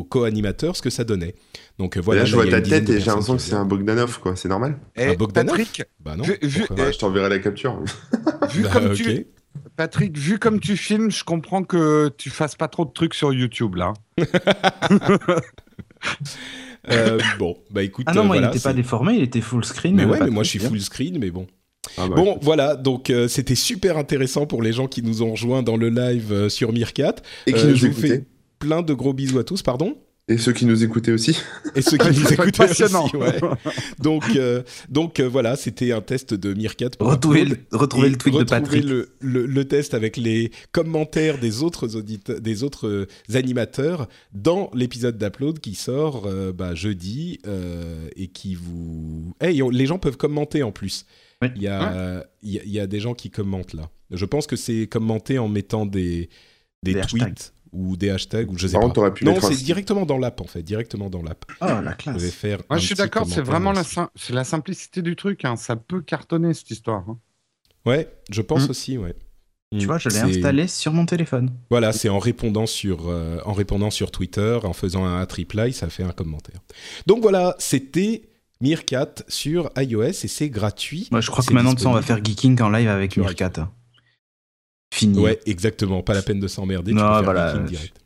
aux 0.00 0.04
co-animateurs 0.04 0.76
ce 0.76 0.82
que 0.82 0.90
ça 0.90 1.04
donnait. 1.04 1.34
Donc 1.78 1.96
euh, 1.96 2.00
Et 2.00 2.02
voilà. 2.02 2.20
là, 2.22 2.26
je 2.26 2.36
là, 2.36 2.42
vois 2.42 2.50
ta 2.50 2.60
tête 2.60 2.88
et 2.90 2.98
j'ai 3.00 3.06
l'impression 3.06 3.36
que 3.36 3.42
c'est 3.42 3.54
un 3.54 3.64
Bogdanov, 3.64 4.18
quoi. 4.20 4.34
C'est 4.36 4.48
normal 4.48 4.78
Eh, 4.96 5.04
Un 5.06 5.14
Bogdanov 5.14 5.56
Patrick, 5.56 5.82
Bah 6.00 6.16
non. 6.16 6.24
Vu- 6.24 6.38
vu- 6.42 6.64
Ouais, 6.70 6.92
Je 6.92 6.98
t'enverrai 6.98 7.28
la 7.28 7.38
capture. 7.38 7.80
vu 8.50 8.62
Bah, 8.62 8.70
comme 8.72 8.86
ok. 8.86 8.94
tu, 8.94 9.26
Patrick, 9.76 10.16
vu 10.18 10.38
comme 10.38 10.60
tu 10.60 10.76
filmes, 10.76 11.10
je 11.10 11.24
comprends 11.24 11.62
que 11.64 12.10
tu 12.18 12.30
fasses 12.30 12.56
pas 12.56 12.68
trop 12.68 12.84
de 12.84 12.90
trucs 12.92 13.14
sur 13.14 13.32
YouTube 13.32 13.76
là. 13.76 13.92
Euh, 16.90 17.20
bon, 17.38 17.56
bah 17.70 17.84
écoute. 17.84 18.06
Ah 18.08 18.12
non, 18.14 18.22
euh, 18.22 18.24
moi, 18.24 18.34
voilà, 18.36 18.48
il 18.48 18.50
n'était 18.54 18.62
pas 18.62 18.72
déformé, 18.72 19.14
il 19.14 19.22
était 19.22 19.40
full 19.40 19.64
screen. 19.64 19.94
Mais 19.94 20.02
euh, 20.02 20.06
ouais, 20.08 20.18
mais 20.20 20.30
moi 20.30 20.42
je 20.42 20.48
suis 20.50 20.58
bien. 20.58 20.68
full 20.68 20.80
screen, 20.80 21.16
mais 21.20 21.30
bon. 21.30 21.46
Ah 21.96 22.08
bah, 22.08 22.14
Bon, 22.16 22.38
voilà, 22.42 22.74
donc 22.74 23.08
euh, 23.10 23.28
c'était 23.28 23.54
super 23.54 23.96
intéressant 23.98 24.46
pour 24.46 24.62
les 24.62 24.72
gens 24.72 24.88
qui 24.88 25.00
nous 25.02 25.22
ont 25.22 25.30
rejoints 25.32 25.62
dans 25.62 25.76
le 25.76 25.88
live 25.90 26.32
euh, 26.32 26.48
sur 26.48 26.72
Meerkat. 26.72 27.14
Et 27.46 27.52
qui 27.52 27.66
Euh, 27.66 27.70
nous 27.70 27.76
je 27.76 27.86
vous 27.86 27.92
écoutaient. 27.92 28.08
fais 28.08 28.24
plein 28.58 28.82
de 28.82 28.94
gros 28.94 29.12
bisous 29.12 29.38
à 29.38 29.44
tous, 29.44 29.62
pardon. 29.62 29.96
Et 30.32 30.38
ceux 30.38 30.52
qui 30.52 30.66
nous 30.66 30.82
écoutaient 30.82 31.12
aussi. 31.12 31.36
Et 31.74 31.82
ceux 31.82 31.96
qui 31.98 32.08
nous 32.20 32.32
écoutaient 32.32 32.66
passionnant. 32.66 33.04
aussi, 33.06 33.16
ouais. 33.16 33.38
Donc, 33.98 34.24
euh, 34.36 34.62
donc 34.88 35.20
euh, 35.20 35.28
voilà, 35.28 35.56
c'était 35.56 35.92
un 35.92 36.00
test 36.00 36.34
de 36.34 36.54
Meerkat. 36.54 36.90
pour 36.98 37.08
Retrouvez 37.10 37.44
le, 37.44 37.56
retrouvez 37.72 38.06
Et 38.06 38.10
le 38.10 38.16
tweet 38.16 38.38
de 38.38 38.44
Patrick. 38.44 38.84
Le, 38.84 39.10
le, 39.20 39.46
le 39.46 39.64
test 39.66 39.94
avec 39.94 40.16
les 40.16 40.50
commentaires 40.72 41.38
des 41.38 41.62
autres 41.62 41.96
auditeurs, 41.96 42.40
des 42.40 42.62
autres 42.62 42.88
euh, 42.88 43.06
animateurs 43.34 44.08
dans 44.32 44.70
l'épisode 44.74 45.18
d'Upload 45.18 45.58
qui 45.58 45.74
sort 45.74 46.24
euh, 46.26 46.52
bah, 46.52 46.74
jeudi 46.74 47.38
euh, 47.46 48.08
et 48.16 48.28
qui 48.28 48.54
vous. 48.54 49.34
Hey, 49.40 49.62
on- 49.62 49.70
les 49.70 49.86
gens 49.86 49.98
peuvent 49.98 50.16
commenter 50.16 50.62
en 50.62 50.72
plus. 50.72 51.04
Oui. 51.42 51.48
Il 51.56 51.62
y 51.62 51.68
a, 51.68 52.24
il 52.42 52.52
y 52.52 52.58
a- 52.58 52.62
il 52.64 52.70
y 52.70 52.80
a 52.80 52.86
des 52.86 53.00
gens 53.00 53.14
qui 53.14 53.28
commentent 53.30 53.74
là. 53.74 53.90
Je 54.10 54.24
pense 54.24 54.46
que 54.46 54.56
c'est 54.56 54.86
commenter 54.86 55.38
en 55.38 55.48
mettant 55.48 55.86
des, 55.86 56.28
des, 56.84 56.94
Des 56.94 57.00
tweets 57.02 57.22
hashtags. 57.22 57.38
Ou 57.72 57.96
des 57.96 58.10
hashtags 58.10 58.50
ou 58.50 58.58
je 58.58 58.66
sais 58.66 58.72
Par 58.74 58.80
pas. 58.80 58.86
contre, 58.86 58.94
t'aurais 58.96 59.14
pu 59.14 59.24
Non, 59.24 59.40
c'est 59.40 59.54
directement 59.62 60.04
dans 60.06 60.18
l'app 60.18 60.40
en 60.40 60.46
fait, 60.46 60.62
directement 60.62 61.08
dans 61.10 61.22
l'app. 61.22 61.44
Oh, 61.60 61.64
la 61.66 61.74
Vous 61.76 61.82
pouvez 61.82 61.96
classe. 61.96 62.30
faire. 62.34 62.58
Moi, 62.68 62.76
un 62.76 62.80
je 62.80 62.86
suis 62.86 62.94
d'accord, 62.94 63.26
c'est 63.26 63.40
vraiment 63.42 63.72
la, 63.72 63.82
sim- 63.84 64.08
c'est 64.14 64.32
la 64.34 64.44
simplicité 64.44 65.00
du 65.02 65.16
truc. 65.16 65.44
hein. 65.44 65.56
Ça 65.56 65.76
peut 65.76 66.00
cartonner 66.02 66.52
cette 66.54 66.70
histoire. 66.70 67.04
hein. 67.08 67.18
Ouais, 67.86 68.08
je 68.30 68.42
pense 68.42 68.66
Mm. 68.66 68.70
aussi, 68.70 68.98
ouais. 68.98 69.14
Tu 69.78 69.86
vois, 69.86 69.96
je 69.96 70.10
l'ai 70.10 70.18
installé 70.18 70.68
sur 70.68 70.92
mon 70.92 71.06
téléphone. 71.06 71.50
Voilà, 71.70 71.92
c'est 71.92 72.10
en 72.10 72.18
répondant 72.18 72.66
sur 72.66 73.08
euh, 73.08 73.38
en 73.46 73.54
répondant 73.54 73.90
sur 73.90 74.10
Twitter, 74.10 74.58
en 74.64 74.74
faisant 74.74 75.06
un 75.06 75.24
reply, 75.24 75.72
ça 75.72 75.88
fait 75.88 76.02
un 76.02 76.12
commentaire. 76.12 76.60
Donc 77.06 77.22
voilà, 77.22 77.56
c'était 77.58 78.28
Meerkat 78.60 79.14
sur 79.28 79.70
iOS 79.78 80.02
et 80.02 80.12
c'est 80.12 80.50
gratuit. 80.50 81.08
Moi, 81.10 81.22
je 81.22 81.30
crois 81.30 81.42
que 81.42 81.54
maintenant, 81.54 81.72
on 81.86 81.94
va 81.94 82.02
faire 82.02 82.22
geeking 82.22 82.60
en 82.60 82.68
live 82.68 82.88
avec 82.88 83.16
Meerkat. 83.16 83.70
Fini. 84.92 85.18
Ouais, 85.18 85.40
exactement. 85.46 86.02
Pas 86.02 86.12
la 86.12 86.20
peine 86.20 86.38
de 86.38 86.46
s'emmerder. 86.46 86.90
tu 86.90 86.98
Non, 86.98 87.22
voilà. 87.22 87.54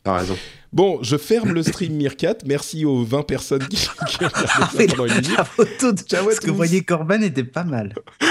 T'as 0.04 0.18
raison. 0.18 0.36
Bon, 0.72 1.00
je 1.02 1.16
ferme 1.16 1.52
le 1.52 1.64
stream 1.64 1.96
Meerkat. 1.96 2.36
Merci 2.46 2.84
aux 2.84 3.02
20 3.02 3.24
personnes 3.24 3.66
qui, 3.66 3.76
qui 4.06 4.24
ont 4.24 4.28
regardé 4.28 4.46
ça 4.46 4.68
pendant 4.94 5.06
une 5.06 5.14
minute. 5.14 5.36
La 5.36 5.44
photo 5.44 5.90
de 5.90 5.98
Ciao 6.02 6.30
ce 6.30 6.40
que 6.40 6.46
tous. 6.46 6.52
voyait 6.54 6.82
Corben 6.82 7.24
était 7.24 7.42
pas 7.42 7.64
mal. 7.64 7.92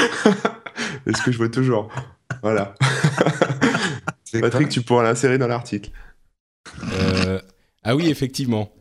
Est-ce 1.06 1.22
que 1.22 1.34
je 1.34 1.38
vois 1.38 1.50
toujours? 1.50 1.92
Voilà. 2.42 2.76
C'est 4.24 4.40
Patrick, 4.40 4.70
tu 4.70 4.82
pourras 4.82 5.04
l'insérer 5.04 5.38
dans 5.38 5.48
l'article. 5.48 5.92
Euh, 6.94 7.42
ah 7.84 7.94
oui, 7.94 8.10
effectivement. 8.10 8.72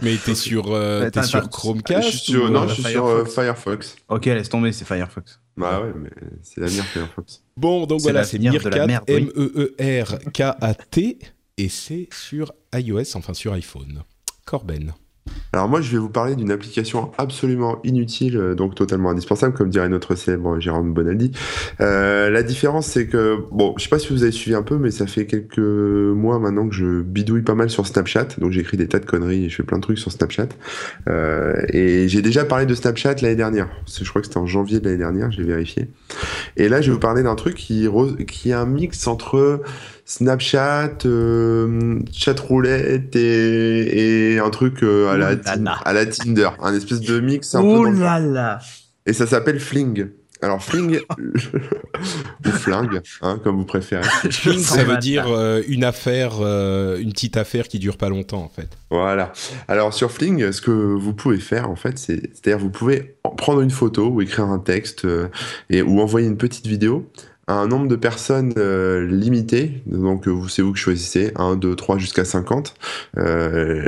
Mais 0.00 0.16
t'es 0.16 0.34
sur, 0.34 0.72
euh, 0.74 1.10
t'es 1.10 1.22
sur. 1.22 1.50
Chromecast 1.50 2.10
je 2.10 2.16
suis 2.16 2.32
sur, 2.32 2.44
ou, 2.44 2.48
non, 2.48 2.62
euh, 2.62 2.68
je 2.68 2.74
suis 2.74 2.84
sur 2.84 3.06
euh. 3.06 3.24
Firefox. 3.26 3.96
Ok, 4.08 4.24
laisse 4.24 4.48
tomber, 4.48 4.72
c'est 4.72 4.86
Firefox. 4.86 5.38
Bah 5.58 5.82
ouais, 5.82 5.92
mais 5.94 6.10
c'est 6.42 6.60
l'avenir 6.60 6.84
Firefox. 6.84 7.42
Bon, 7.56 7.86
donc 7.86 8.00
voilà, 8.00 8.24
c'est 8.24 8.38
Meerkat, 8.38 8.86
merde, 8.86 9.04
oui. 9.08 9.30
M-E-E-R-K-A-T, 9.36 11.18
et 11.56 11.68
c'est 11.68 12.08
sur 12.12 12.52
iOS, 12.74 13.16
enfin 13.16 13.34
sur 13.34 13.52
iPhone. 13.52 14.02
Corben. 14.46 14.94
Alors 15.52 15.68
moi, 15.68 15.80
je 15.80 15.90
vais 15.90 15.98
vous 15.98 16.10
parler 16.10 16.36
d'une 16.36 16.50
application 16.50 17.10
absolument 17.16 17.78
inutile, 17.82 18.36
euh, 18.36 18.54
donc 18.54 18.74
totalement 18.74 19.10
indispensable, 19.10 19.54
comme 19.54 19.70
dirait 19.70 19.88
notre 19.88 20.14
célèbre 20.14 20.60
Jérôme 20.60 20.92
Bonaldi. 20.92 21.32
Euh, 21.80 22.28
la 22.28 22.42
différence, 22.42 22.86
c'est 22.86 23.06
que, 23.06 23.38
bon, 23.50 23.74
je 23.78 23.84
sais 23.84 23.88
pas 23.88 23.98
si 23.98 24.12
vous 24.12 24.22
avez 24.22 24.32
suivi 24.32 24.54
un 24.54 24.62
peu, 24.62 24.76
mais 24.76 24.90
ça 24.90 25.06
fait 25.06 25.26
quelques 25.26 25.58
mois 25.58 26.38
maintenant 26.38 26.68
que 26.68 26.74
je 26.74 27.00
bidouille 27.00 27.42
pas 27.42 27.54
mal 27.54 27.70
sur 27.70 27.86
Snapchat, 27.86 28.28
donc 28.38 28.52
j'écris 28.52 28.76
des 28.76 28.88
tas 28.88 28.98
de 28.98 29.06
conneries 29.06 29.46
et 29.46 29.48
je 29.48 29.56
fais 29.56 29.62
plein 29.62 29.78
de 29.78 29.82
trucs 29.82 29.98
sur 29.98 30.12
Snapchat. 30.12 30.48
Euh, 31.08 31.54
et 31.72 32.08
j'ai 32.08 32.20
déjà 32.20 32.44
parlé 32.44 32.66
de 32.66 32.74
Snapchat 32.74 33.16
l'année 33.22 33.36
dernière. 33.36 33.68
Je 33.86 34.08
crois 34.08 34.20
que 34.20 34.26
c'était 34.26 34.38
en 34.38 34.46
janvier 34.46 34.80
de 34.80 34.84
l'année 34.84 34.98
dernière, 34.98 35.30
j'ai 35.32 35.44
vérifié. 35.44 35.88
Et 36.56 36.68
là, 36.68 36.82
je 36.82 36.88
vais 36.88 36.92
vous 36.92 37.00
parler 37.00 37.22
d'un 37.22 37.36
truc 37.36 37.54
qui, 37.54 37.88
qui 38.26 38.50
est 38.50 38.54
un 38.54 38.66
mix 38.66 39.06
entre 39.06 39.62
Snapchat, 40.08 41.04
euh, 41.04 42.00
chat 42.12 42.40
roulette 42.40 43.14
et, 43.14 44.32
et 44.34 44.38
un 44.38 44.48
truc 44.48 44.82
euh, 44.82 45.10
à, 45.10 45.18
la, 45.18 45.34
à 45.84 45.92
la 45.92 46.06
Tinder, 46.06 46.48
un 46.62 46.74
espèce 46.74 47.00
de 47.00 47.20
mix 47.20 47.54
un 47.54 47.62
Ouh 47.62 47.82
peu. 47.82 48.00
là 48.00 48.18
là 48.18 48.58
Et 49.04 49.12
ça 49.12 49.26
s'appelle 49.26 49.60
Fling. 49.60 50.08
Alors 50.40 50.62
Fling 50.62 51.00
ou 51.18 52.48
Flingue, 52.48 53.02
hein, 53.20 53.38
comme 53.44 53.56
vous 53.56 53.66
préférez. 53.66 54.02
Fling, 54.30 54.60
ça 54.60 54.82
veut 54.82 54.96
dire 54.96 55.26
euh, 55.28 55.60
une 55.68 55.84
affaire, 55.84 56.36
euh, 56.40 56.98
une 56.98 57.12
petite 57.12 57.36
affaire 57.36 57.68
qui 57.68 57.78
dure 57.78 57.98
pas 57.98 58.08
longtemps 58.08 58.42
en 58.42 58.48
fait. 58.48 58.78
Voilà. 58.90 59.34
Alors 59.66 59.92
sur 59.92 60.10
Fling, 60.10 60.52
ce 60.52 60.62
que 60.62 60.70
vous 60.70 61.12
pouvez 61.12 61.38
faire 61.38 61.68
en 61.68 61.76
fait, 61.76 61.98
c'est, 61.98 62.30
c'est-à-dire 62.32 62.58
vous 62.58 62.70
pouvez 62.70 63.16
prendre 63.36 63.60
une 63.60 63.70
photo 63.70 64.08
ou 64.08 64.22
écrire 64.22 64.46
un 64.46 64.58
texte 64.58 65.04
euh, 65.04 65.28
et 65.68 65.82
ou 65.82 66.00
envoyer 66.00 66.26
une 66.28 66.38
petite 66.38 66.66
vidéo 66.66 67.10
un 67.48 67.66
nombre 67.66 67.88
de 67.88 67.96
personnes 67.96 68.52
euh, 68.58 69.06
limité, 69.06 69.82
donc 69.86 70.28
vous 70.28 70.48
c'est 70.48 70.62
vous 70.62 70.72
que 70.72 70.78
choisissez, 70.78 71.32
1, 71.36 71.56
2, 71.56 71.74
3 71.74 71.98
jusqu'à 71.98 72.24
50, 72.24 72.74
euh, 73.16 73.86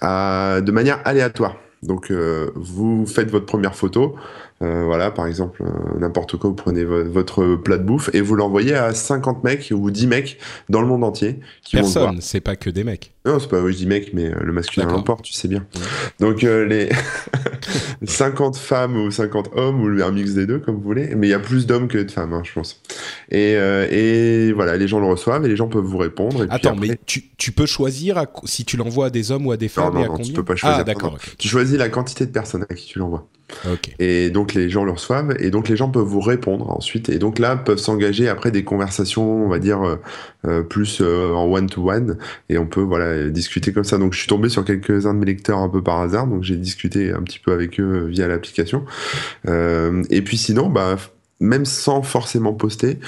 à, 0.00 0.60
de 0.62 0.72
manière 0.72 1.00
aléatoire. 1.04 1.56
Donc 1.82 2.10
euh, 2.10 2.50
vous 2.54 3.06
faites 3.06 3.30
votre 3.30 3.46
première 3.46 3.74
photo, 3.74 4.14
euh, 4.62 4.84
voilà 4.84 5.10
par 5.10 5.26
exemple 5.26 5.62
euh, 5.62 5.98
n'importe 5.98 6.36
quoi, 6.36 6.50
vous 6.50 6.56
prenez 6.56 6.84
vo- 6.84 7.04
votre 7.04 7.56
plat 7.56 7.78
de 7.78 7.82
bouffe 7.84 8.10
et 8.14 8.20
vous 8.20 8.34
l'envoyez 8.36 8.74
à 8.74 8.94
50 8.94 9.44
mecs 9.44 9.72
ou 9.74 9.90
10 9.90 10.06
mecs 10.06 10.38
dans 10.68 10.80
le 10.80 10.86
monde 10.86 11.04
entier 11.04 11.40
qui. 11.62 11.76
Personne, 11.76 12.20
c'est 12.20 12.40
pas 12.40 12.56
que 12.56 12.70
des 12.70 12.84
mecs. 12.84 13.12
Non, 13.24 13.38
c'est 13.38 13.48
pas 13.48 13.60
oui, 13.60 13.72
je 13.72 13.78
dis 13.78 13.86
mec, 13.86 14.10
mais 14.14 14.26
euh, 14.26 14.34
le 14.42 14.52
masculin 14.52 14.86
l'emporte, 14.88 15.24
tu 15.24 15.32
sais 15.32 15.46
bien. 15.48 15.64
Donc 16.20 16.42
euh, 16.44 16.64
les 16.66 16.88
50 18.04 18.56
femmes 18.56 18.96
ou 18.96 19.10
50 19.10 19.50
hommes 19.54 19.80
ou 19.82 20.02
un 20.02 20.10
mix 20.10 20.34
des 20.34 20.46
deux, 20.46 20.58
comme 20.58 20.76
vous 20.76 20.82
voulez. 20.82 21.14
Mais 21.14 21.28
il 21.28 21.30
y 21.30 21.34
a 21.34 21.38
plus 21.38 21.66
d'hommes 21.66 21.88
que 21.88 21.98
de 21.98 22.10
femmes, 22.10 22.32
hein, 22.32 22.42
je 22.44 22.52
pense. 22.52 22.80
Et, 23.30 23.52
et 23.52 24.52
voilà, 24.52 24.76
les 24.76 24.88
gens 24.88 24.98
le 25.00 25.06
reçoivent 25.06 25.44
et 25.44 25.48
les 25.48 25.56
gens 25.56 25.68
peuvent 25.68 25.84
vous 25.84 25.98
répondre. 25.98 26.42
Et 26.42 26.46
puis 26.48 26.56
Attends, 26.56 26.72
après, 26.72 26.88
mais 26.88 26.98
tu, 27.06 27.30
tu 27.36 27.52
peux 27.52 27.66
choisir 27.66 28.18
à 28.18 28.26
si 28.44 28.64
tu 28.64 28.76
l'envoies 28.76 29.06
à 29.06 29.10
des 29.10 29.30
hommes 29.30 29.46
ou 29.46 29.52
à 29.52 29.56
des 29.56 29.68
femmes 29.68 29.94
non, 29.94 30.00
et 30.00 30.04
à 30.04 30.08
non, 30.08 30.18
tu 30.18 30.32
peux 30.32 30.44
pas 30.44 30.56
choisir. 30.56 30.78
Ah, 30.80 30.84
d'accord. 30.84 31.12
Non, 31.12 31.18
tu 31.38 31.48
choisis 31.48 31.76
la 31.78 31.88
quantité 31.88 32.26
de 32.26 32.32
personnes 32.32 32.66
à 32.68 32.74
qui 32.74 32.86
tu 32.86 32.98
l'envoies. 32.98 33.26
Et 33.98 34.30
donc 34.30 34.54
les 34.54 34.68
gens 34.68 34.84
le 34.84 34.92
reçoivent 34.92 35.34
et 35.38 35.50
donc 35.50 35.68
les 35.68 35.76
gens 35.76 35.90
peuvent 35.90 36.02
vous 36.02 36.20
répondre 36.20 36.70
ensuite 36.70 37.08
et 37.08 37.18
donc 37.18 37.38
là 37.38 37.56
peuvent 37.56 37.78
s'engager 37.78 38.28
après 38.28 38.50
des 38.50 38.64
conversations 38.64 39.44
on 39.44 39.48
va 39.48 39.58
dire 39.58 39.82
euh, 39.82 39.96
euh, 40.46 40.62
plus 40.62 41.00
euh, 41.00 41.32
en 41.32 41.44
one 41.44 41.68
to 41.68 41.90
one 41.90 42.18
et 42.48 42.58
on 42.58 42.66
peut 42.66 42.80
voilà 42.80 43.28
discuter 43.28 43.72
comme 43.72 43.84
ça. 43.84 43.98
Donc 43.98 44.12
je 44.12 44.18
suis 44.18 44.28
tombé 44.28 44.48
sur 44.48 44.64
quelques 44.64 45.06
uns 45.06 45.14
de 45.14 45.18
mes 45.18 45.26
lecteurs 45.26 45.58
un 45.58 45.68
peu 45.68 45.82
par 45.82 46.00
hasard 46.00 46.26
donc 46.26 46.42
j'ai 46.42 46.56
discuté 46.56 47.12
un 47.12 47.22
petit 47.22 47.38
peu 47.38 47.52
avec 47.52 47.78
eux 47.80 48.06
via 48.08 48.28
l'application. 48.28 48.84
Et 49.46 50.22
puis 50.22 50.36
sinon 50.36 50.68
bah 50.68 50.96
même 51.40 51.64
sans 51.64 52.02
forcément 52.02 52.52
poster 52.52 52.98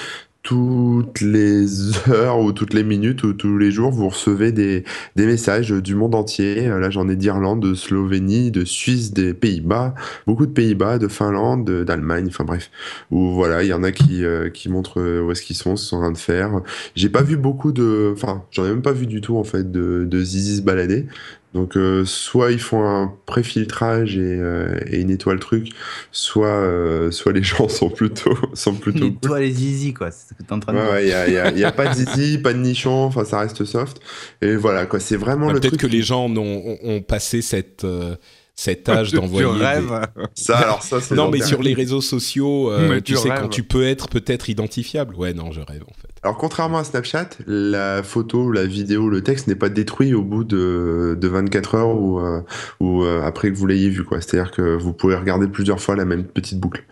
toutes 0.45 1.21
les 1.21 1.65
heures 2.07 2.39
ou 2.39 2.51
toutes 2.51 2.75
les 2.75 2.83
minutes 2.83 3.23
ou 3.23 3.33
tous 3.33 3.57
les 3.57 3.71
jours, 3.71 3.89
vous 3.89 4.09
recevez 4.09 4.51
des, 4.51 4.83
des 5.15 5.25
messages 5.25 5.71
du 5.71 5.95
monde 5.95 6.13
entier. 6.13 6.67
Là, 6.67 6.91
j'en 6.91 7.09
ai 7.09 7.15
d'Irlande, 7.15 7.63
de 7.63 7.73
Slovénie, 7.73 8.51
de 8.51 8.63
Suisse, 8.63 9.11
des 9.11 9.33
Pays-Bas, 9.33 9.95
beaucoup 10.27 10.45
de 10.45 10.51
Pays-Bas, 10.51 10.99
de 10.99 11.07
Finlande, 11.07 11.65
de- 11.65 11.83
d'Allemagne, 11.83 12.25
enfin 12.27 12.43
bref. 12.43 12.69
Où 13.09 13.31
voilà, 13.33 13.63
il 13.63 13.69
y 13.69 13.73
en 13.73 13.81
a 13.81 13.91
qui, 13.91 14.23
euh, 14.23 14.49
qui 14.51 14.69
montrent 14.69 15.01
euh, 15.01 15.23
où 15.23 15.31
est-ce 15.31 15.41
qu'ils 15.41 15.55
sont, 15.55 15.75
ce 15.75 15.81
qu'ils 15.81 15.89
sont 15.89 15.97
en 15.97 16.01
train 16.01 16.11
de 16.11 16.17
faire. 16.19 16.61
J'ai 16.95 17.09
pas 17.09 17.23
vu 17.23 17.37
beaucoup 17.37 17.71
de, 17.71 18.11
enfin, 18.13 18.43
j'en 18.51 18.65
ai 18.65 18.69
même 18.69 18.83
pas 18.83 18.91
vu 18.93 19.07
du 19.07 19.21
tout 19.21 19.37
en 19.37 19.43
fait 19.43 19.71
de, 19.71 20.05
de 20.07 20.19
zizi 20.23 20.57
se 20.57 20.61
balader. 20.61 21.07
Donc, 21.55 21.77
euh, 21.77 22.03
soit 22.05 22.51
ils 22.51 22.59
font 22.59 22.83
un 22.83 23.11
préfiltrage 23.25 24.17
et, 24.17 24.19
euh, 24.21 24.77
et 24.87 24.99
ils 24.99 25.07
nettoient 25.07 25.33
le 25.33 25.39
truc, 25.39 25.69
soit, 26.11 26.47
euh, 26.47 27.11
soit 27.11 27.31
les 27.31 27.41
gens 27.43 27.69
sont 27.69 27.89
plutôt, 27.89 28.37
sont 28.53 28.75
plutôt 28.75 29.09
cool. 29.09 29.19
Toi 29.21 29.39
les 29.39 29.51
zizi 29.51 29.93
quoi, 29.93 30.11
c'est 30.11 30.29
ce 30.29 30.33
que 30.33 30.43
t'es 30.43 30.51
en 30.53 30.59
train 30.59 30.73
de 30.73 30.77
Ouais, 30.77 30.83
dire. 30.83 30.91
ouais, 30.91 31.03
il 31.05 31.09
y 31.09 31.13
a, 31.13 31.29
y 31.29 31.37
a- 31.37 31.51
y 31.51 31.63
a 31.63 31.71
pas 31.71 31.87
de 31.87 31.93
zizi, 32.15 32.37
pas 32.39 32.51
de 32.53 32.59
nichon, 32.59 33.05
enfin 33.05 33.23
ça 33.23 33.39
reste 33.39 33.63
soft. 33.65 33.99
Et 34.41 34.55
voilà, 34.57 34.85
quoi, 34.85 34.99
c'est 34.99 35.15
vraiment 35.17 35.47
Bah, 35.47 35.53
le 35.53 35.59
Peut-être 35.61 35.77
truc. 35.77 35.89
que 35.89 35.95
les 35.95 36.01
gens 36.01 36.27
ont, 36.29 37.01
passé 37.07 37.41
cette, 37.41 37.85
euh, 37.85 38.15
cet 38.53 38.87
âge 38.89 39.09
Tu 39.11 39.15
d'envoyer. 39.15 39.47
des- 39.57 39.65
rêves. 39.65 40.01
Ça, 40.33 40.57
alors 40.59 40.83
ça, 40.83 40.99
c'est 41.01 41.15
Non, 41.15 41.29
mais 41.31 41.41
sur 41.41 41.61
les 41.63 41.73
réseaux 41.73 42.01
sociaux, 42.01 42.69
euh, 42.71 42.97
tu 42.97 43.13
tu 43.13 43.15
sais, 43.17 43.29
rêves. 43.29 43.41
quand 43.43 43.49
tu 43.49 43.63
peux 43.63 43.85
être 43.85 44.09
peut-être 44.09 44.49
identifiable. 44.49 45.15
Ouais, 45.15 45.33
non, 45.33 45.51
je 45.51 45.61
rêve 45.61 45.83
en 45.83 45.93
fait. 45.93 46.09
Alors, 46.25 46.37
contrairement 46.37 46.79
à 46.79 46.83
Snapchat, 46.83 47.29
la 47.45 48.01
photo, 48.01 48.51
la 48.51 48.65
vidéo, 48.65 49.09
le 49.09 49.21
texte 49.21 49.47
n'est 49.47 49.53
pas 49.53 49.69
détruit 49.69 50.15
au 50.15 50.23
bout 50.23 50.43
de, 50.43 51.15
de 51.21 51.27
24 51.27 51.75
heures 51.75 51.95
ou, 51.95 52.19
euh, 52.19 52.41
ou 52.79 53.03
euh, 53.03 53.21
après 53.21 53.51
que 53.51 53.55
vous 53.55 53.67
l'ayez 53.67 53.89
vu, 53.91 54.03
quoi. 54.03 54.21
C'est-à-dire 54.21 54.49
que 54.49 54.75
vous 54.75 54.91
pouvez 54.91 55.13
regarder 55.13 55.47
plusieurs 55.47 55.79
fois 55.79 55.95
la 55.95 56.03
même 56.03 56.23
petite 56.23 56.59
boucle 56.59 56.83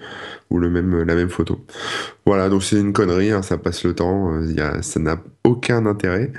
ou 0.52 0.60
le 0.60 0.70
même, 0.70 1.02
la 1.02 1.16
même 1.16 1.32
photo. 1.32 1.66
Voilà, 2.28 2.48
donc 2.48 2.64
c'est 2.64 2.80
une 2.80 2.94
connerie, 2.94 3.32
hein, 3.32 3.42
ça 3.42 3.58
passe 3.58 3.84
le 3.84 3.96
temps, 3.96 4.36
euh, 4.36 4.52
y 4.52 4.62
a, 4.62 4.84
ça 4.84 5.00
n'a 5.00 5.18
aucun 5.44 5.88
intérêt. 5.88 6.32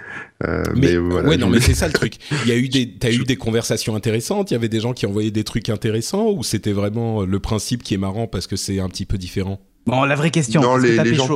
Euh, 0.46 0.62
mais, 0.76 0.92
Mais, 0.92 0.96
voilà, 0.98 1.28
ouais, 1.30 1.36
non, 1.36 1.48
mais 1.48 1.58
c'est 1.58 1.74
ça 1.74 1.88
le 1.88 1.94
truc. 1.94 2.18
Il 2.44 2.48
y 2.48 2.52
a 2.52 2.56
eu 2.56 2.68
des, 2.68 2.94
t'as 2.96 3.10
eu 3.10 3.24
des 3.24 3.34
conversations 3.34 3.96
intéressantes. 3.96 4.52
Il 4.52 4.54
y 4.54 4.56
avait 4.56 4.68
des 4.68 4.78
gens 4.78 4.92
qui 4.92 5.06
envoyaient 5.06 5.32
des 5.32 5.42
trucs 5.42 5.68
intéressants 5.68 6.30
ou 6.30 6.44
c'était 6.44 6.72
vraiment 6.72 7.24
le 7.24 7.40
principe 7.40 7.82
qui 7.82 7.94
est 7.94 7.98
marrant 7.98 8.28
parce 8.28 8.46
que 8.46 8.54
c'est 8.54 8.78
un 8.78 8.88
petit 8.88 9.04
peu 9.04 9.18
différent? 9.18 9.58
Bon, 9.84 10.04
la 10.04 10.14
vraie 10.14 10.30
question, 10.30 10.60
Non, 10.60 10.78
est-ce 10.78 10.96
que 10.96 11.02
les, 11.02 11.10
les 11.10 11.16
gens. 11.16 11.28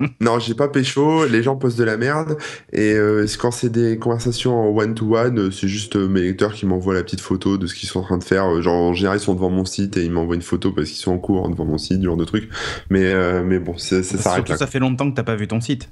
non, 0.20 0.38
j'ai 0.38 0.54
pas 0.54 0.68
pécho. 0.68 1.26
Les 1.26 1.42
gens 1.42 1.56
postent 1.56 1.78
de 1.78 1.84
la 1.84 1.96
merde. 1.96 2.36
Et 2.72 2.92
euh, 2.94 3.26
quand 3.38 3.50
c'est 3.50 3.68
des 3.70 3.98
conversations 3.98 4.54
en 4.54 4.76
one-to-one, 4.76 5.38
euh, 5.38 5.50
c'est 5.50 5.68
juste 5.68 5.96
euh, 5.96 6.08
mes 6.08 6.22
lecteurs 6.22 6.52
qui 6.54 6.66
m'envoient 6.66 6.94
la 6.94 7.02
petite 7.02 7.20
photo 7.20 7.58
de 7.58 7.66
ce 7.66 7.74
qu'ils 7.74 7.88
sont 7.88 8.00
en 8.00 8.04
train 8.04 8.18
de 8.18 8.24
faire. 8.24 8.60
Genre, 8.62 8.74
en 8.74 8.94
général, 8.94 9.18
ils 9.18 9.22
sont 9.22 9.34
devant 9.34 9.50
mon 9.50 9.64
site 9.64 9.96
et 9.96 10.04
ils 10.04 10.10
m'envoient 10.10 10.34
une 10.36 10.42
photo 10.42 10.72
parce 10.72 10.88
qu'ils 10.88 10.98
sont 10.98 11.12
en 11.12 11.18
cours 11.18 11.48
devant 11.48 11.64
mon 11.66 11.78
site, 11.78 11.98
du 12.00 12.06
genre 12.06 12.16
de 12.16 12.24
truc. 12.24 12.48
Mais, 12.88 13.04
euh, 13.04 13.42
mais 13.44 13.58
bon, 13.58 13.76
c'est- 13.78 14.02
ça 14.02 14.16
s'arrête 14.18 14.38
Surtout 14.38 14.52
là. 14.52 14.58
ça 14.58 14.66
fait 14.66 14.78
longtemps 14.78 15.10
que 15.10 15.16
t'as 15.16 15.22
pas 15.22 15.36
vu 15.36 15.46
ton 15.46 15.60
site. 15.60 15.88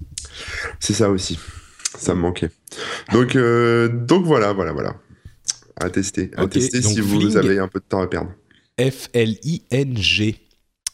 C'est 0.81 0.95
ça 0.95 1.11
aussi. 1.11 1.39
Ça 1.97 2.15
me 2.15 2.21
manquait. 2.21 2.51
Donc, 3.13 3.37
euh, 3.37 3.89
donc 3.89 4.25
voilà, 4.25 4.53
voilà, 4.53 4.73
voilà. 4.73 4.95
À 5.81 5.91
tester. 5.91 6.31
À 6.37 6.47
tester 6.49 6.83
si 6.83 7.01
vous 7.01 7.21
Fling- 7.21 7.37
avez 7.37 7.59
un 7.59 7.69
peu 7.69 7.79
de 7.81 7.85
temps 7.89 8.01
à 8.01 8.07
perdre. 8.07 8.31
F-L-I-N-G. 8.81 10.37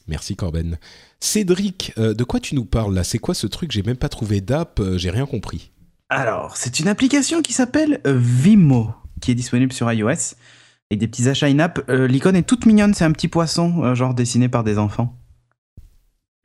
Merci 0.07 0.37
Corben. 0.37 0.79
Cédric, 1.25 1.93
euh, 1.97 2.13
de 2.13 2.23
quoi 2.23 2.39
tu 2.39 2.55
nous 2.55 2.67
parles 2.67 2.95
là? 2.95 3.03
C'est 3.03 3.19
quoi 3.19 3.35
ce 3.35 3.47
truc? 3.47 3.73
J'ai 3.73 3.83
même 3.83 3.97
pas 3.97 4.11
trouvé 4.11 4.43
d'app, 4.43 4.79
euh, 4.79 4.99
j'ai 4.99 5.11
rien 5.11 5.25
compris. 5.25 5.73
Alors, 6.11 6.57
c'est 6.57 6.81
une 6.81 6.87
application 6.87 7.41
qui 7.41 7.55
s'appelle 7.55 8.01
euh, 8.07 8.17
Vimo, 8.17 8.91
qui 9.23 9.31
est 9.31 9.35
disponible 9.35 9.73
sur 9.73 9.91
iOS, 9.91 10.35
avec 10.91 10.99
des 10.99 11.09
petits 11.09 11.27
achats 11.29 11.47
in-app. 11.47 11.83
Euh, 11.89 12.07
L'icône 12.07 12.37
est 12.37 12.43
toute 12.43 12.67
mignonne, 12.67 12.93
c'est 12.93 13.07
un 13.07 13.13
petit 13.13 13.29
poisson, 13.29 13.95
genre 13.95 14.13
dessiné 14.13 14.51
par 14.51 14.65
des 14.65 14.79
enfants. 14.79 15.19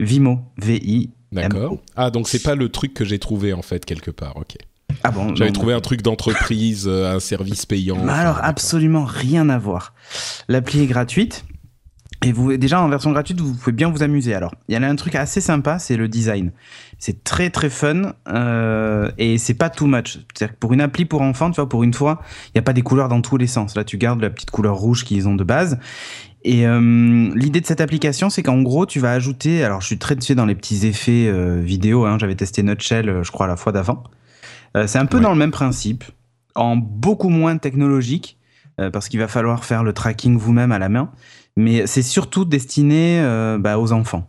Vimo, 0.00 0.40
V-I. 0.56 1.10
D'accord. 1.30 1.76
Ah, 1.94 2.10
donc 2.10 2.26
c'est 2.26 2.42
pas 2.42 2.54
le 2.54 2.70
truc 2.70 2.94
que 2.94 3.04
j'ai 3.04 3.18
trouvé 3.18 3.52
en 3.52 3.62
fait 3.62 3.84
quelque 3.84 4.10
part, 4.10 4.38
ok. 4.38 4.56
Ah 5.04 5.10
bon 5.10 5.36
J'avais 5.36 5.52
trouvé 5.52 5.74
un 5.74 5.80
truc 5.80 6.02
d'entreprise, 6.02 6.88
un 6.88 7.20
service 7.20 7.66
payant. 7.66 8.08
Alors, 8.08 8.40
absolument 8.42 9.04
rien 9.04 9.50
à 9.50 9.58
voir. 9.58 9.94
L'appli 10.48 10.80
est 10.80 10.86
gratuite. 10.86 11.44
Et 12.22 12.32
vous, 12.32 12.54
déjà 12.58 12.82
en 12.82 12.88
version 12.90 13.12
gratuite, 13.12 13.40
vous 13.40 13.54
pouvez 13.54 13.72
bien 13.72 13.90
vous 13.90 14.02
amuser. 14.02 14.34
Alors, 14.34 14.54
il 14.68 14.74
y 14.74 14.78
en 14.78 14.82
a 14.82 14.86
un 14.86 14.96
truc 14.96 15.14
assez 15.14 15.40
sympa, 15.40 15.78
c'est 15.78 15.96
le 15.96 16.06
design. 16.06 16.52
C'est 16.98 17.24
très 17.24 17.48
très 17.48 17.70
fun 17.70 18.12
euh, 18.28 19.10
et 19.16 19.38
c'est 19.38 19.54
pas 19.54 19.70
too 19.70 19.86
much. 19.86 20.18
C'est-à-dire 20.34 20.54
que 20.54 20.58
pour 20.58 20.74
une 20.74 20.82
appli 20.82 21.06
pour 21.06 21.22
enfants, 21.22 21.50
tu 21.50 21.56
vois, 21.56 21.68
pour 21.68 21.82
une 21.82 21.94
fois, 21.94 22.20
il 22.48 22.50
n'y 22.56 22.58
a 22.58 22.62
pas 22.62 22.74
des 22.74 22.82
couleurs 22.82 23.08
dans 23.08 23.22
tous 23.22 23.38
les 23.38 23.46
sens. 23.46 23.74
Là, 23.74 23.84
tu 23.84 23.96
gardes 23.96 24.20
la 24.20 24.28
petite 24.28 24.50
couleur 24.50 24.76
rouge 24.76 25.04
qu'ils 25.04 25.28
ont 25.28 25.34
de 25.34 25.44
base. 25.44 25.78
Et 26.44 26.66
euh, 26.66 27.30
l'idée 27.34 27.62
de 27.62 27.66
cette 27.66 27.80
application, 27.80 28.28
c'est 28.28 28.42
qu'en 28.42 28.60
gros, 28.60 28.84
tu 28.84 29.00
vas 29.00 29.12
ajouter. 29.12 29.64
Alors, 29.64 29.80
je 29.80 29.86
suis 29.86 29.98
très 29.98 30.14
dessus 30.14 30.34
dans 30.34 30.46
les 30.46 30.54
petits 30.54 30.86
effets 30.86 31.26
euh, 31.26 31.58
vidéo. 31.62 32.04
Hein, 32.04 32.18
J'avais 32.20 32.34
testé 32.34 32.62
Nutshell, 32.62 33.08
euh, 33.08 33.22
je 33.22 33.30
crois, 33.30 33.46
la 33.46 33.56
fois 33.56 33.72
d'avant. 33.72 34.04
C'est 34.86 34.98
un 34.98 35.06
peu 35.06 35.16
Ouais. 35.16 35.22
dans 35.24 35.32
le 35.32 35.36
même 35.38 35.50
principe, 35.50 36.04
en 36.54 36.76
beaucoup 36.76 37.28
moins 37.28 37.56
technologique, 37.56 38.38
parce 38.92 39.08
qu'il 39.08 39.18
va 39.18 39.26
falloir 39.26 39.64
faire 39.64 39.82
le 39.82 39.92
tracking 39.92 40.38
vous-même 40.38 40.70
à 40.70 40.78
la 40.78 40.88
main. 40.88 41.10
Mais 41.60 41.86
c'est 41.86 42.02
surtout 42.02 42.44
destiné 42.44 43.20
euh, 43.20 43.58
bah, 43.58 43.78
aux 43.78 43.92
enfants. 43.92 44.26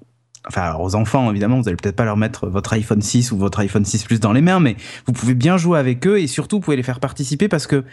Enfin, 0.47 0.75
aux 0.79 0.95
enfants, 0.95 1.29
évidemment, 1.29 1.61
vous 1.61 1.67
allez 1.67 1.77
peut-être 1.77 1.95
pas 1.95 2.05
leur 2.05 2.17
mettre 2.17 2.47
votre 2.47 2.73
iPhone 2.73 3.01
6 3.01 3.31
ou 3.31 3.37
votre 3.37 3.59
iPhone 3.59 3.85
6 3.85 4.03
Plus 4.03 4.19
dans 4.19 4.33
les 4.33 4.41
mains, 4.41 4.59
mais 4.59 4.75
vous 5.05 5.13
pouvez 5.13 5.35
bien 5.35 5.57
jouer 5.57 5.77
avec 5.77 6.05
eux 6.07 6.19
et 6.19 6.27
surtout, 6.27 6.57
vous 6.57 6.61
pouvez 6.61 6.77
les 6.77 6.83
faire 6.83 6.99
participer 6.99 7.47
parce 7.47 7.67
que 7.67 7.83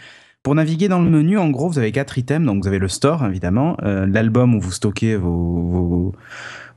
pour 0.41 0.55
naviguer 0.55 0.87
dans 0.87 1.01
le 1.01 1.09
menu, 1.09 1.37
en 1.37 1.49
gros, 1.49 1.69
vous 1.69 1.77
avez 1.77 1.91
quatre 1.91 2.17
items. 2.17 2.45
Donc, 2.45 2.63
vous 2.63 2.67
avez 2.67 2.79
le 2.79 2.87
store, 2.87 3.25
évidemment, 3.25 3.77
euh, 3.83 4.07
l'album 4.07 4.55
où 4.55 4.61
vous 4.61 4.71
stockez 4.71 5.15
vos, 5.15 6.13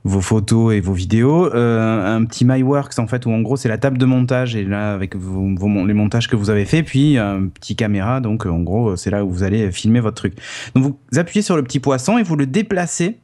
vos 0.03 0.21
photos 0.21 0.73
et 0.73 0.81
vos 0.81 0.93
vidéos. 0.93 1.53
Euh, 1.53 2.17
un 2.17 2.25
petit 2.25 2.45
MyWorks 2.45 2.99
en 2.99 3.07
fait 3.07 3.25
où 3.25 3.31
en 3.31 3.41
gros 3.41 3.55
c'est 3.55 3.69
la 3.69 3.77
table 3.77 3.97
de 3.97 4.05
montage 4.05 4.55
et 4.55 4.63
là 4.65 4.93
avec 4.93 5.15
les 5.15 5.93
montages 5.93 6.27
que 6.27 6.35
vous 6.35 6.49
avez 6.49 6.65
fait, 6.65 6.83
puis 6.83 7.17
un 7.17 7.47
petit 7.47 7.75
caméra 7.75 8.19
donc 8.19 8.45
euh, 8.45 8.49
en 8.49 8.59
gros 8.59 8.95
c'est 8.95 9.09
là 9.09 9.23
où 9.23 9.31
vous 9.31 9.43
allez 9.43 9.71
filmer 9.71 9.99
votre 10.01 10.15
truc. 10.15 10.33
Donc 10.75 10.83
vous 10.83 11.19
appuyez 11.19 11.41
sur 11.41 11.55
le 11.55 11.63
petit 11.63 11.79
poisson 11.79 12.17
et 12.17 12.23
vous 12.23 12.35
le 12.35 12.45
déplacez. 12.45 13.17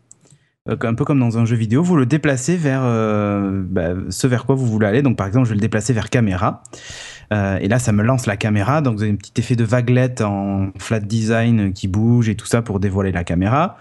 euh, 0.70 0.76
Un 0.82 0.94
peu 0.94 1.06
comme 1.06 1.20
dans 1.20 1.38
un 1.38 1.46
jeu 1.46 1.56
vidéo, 1.56 1.84
vous 1.84 1.96
le 1.96 2.06
déplacez 2.06 2.56
vers 2.56 2.82
euh, 2.84 3.62
bah, 3.66 3.90
ce 4.10 4.28
vers 4.28 4.46
quoi 4.46 4.56
vous 4.56 4.66
voulez 4.66 4.88
aller. 4.88 5.02
Donc, 5.02 5.18
par 5.18 5.28
exemple, 5.28 5.46
je 5.46 5.50
vais 5.50 5.56
le 5.56 5.62
déplacer 5.62 5.94
vers 5.94 6.10
caméra. 6.10 6.64
Euh, 7.34 7.58
et 7.60 7.68
là, 7.68 7.80
ça 7.80 7.92
me 7.92 8.04
lance 8.04 8.26
la 8.26 8.38
caméra. 8.38 8.82
Donc, 8.82 8.98
vous 8.98 9.04
avez 9.04 9.12
un 9.12 9.16
petit 9.16 9.34
effet 9.38 9.56
de 9.56 9.64
vaguelette 9.64 10.22
en 10.22 10.70
flat 10.78 11.00
design 11.00 11.74
qui 11.74 11.88
bouge 11.88 12.30
et 12.30 12.36
tout 12.36 12.46
ça 12.46 12.62
pour 12.62 12.80
dévoiler 12.80 13.12
la 13.12 13.24
caméra. 13.24 13.78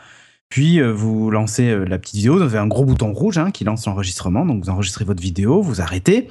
Puis, 0.49 0.81
euh, 0.81 0.93
vous 0.93 1.31
lancez 1.31 1.71
euh, 1.71 1.85
la 1.85 1.99
petite 1.99 2.17
vidéo. 2.17 2.37
Vous 2.37 2.43
avez 2.43 2.59
un 2.59 2.67
gros 2.67 2.85
bouton 2.85 3.13
rouge 3.13 3.37
hein, 3.37 3.51
qui 3.51 3.65
lance 3.65 3.87
l'enregistrement. 3.87 4.47
Donc, 4.47 4.65
vous 4.65 4.71
enregistrez 4.71 5.05
votre 5.05 5.23
vidéo, 5.23 5.61
vous 5.61 5.81
arrêtez. 5.81 6.29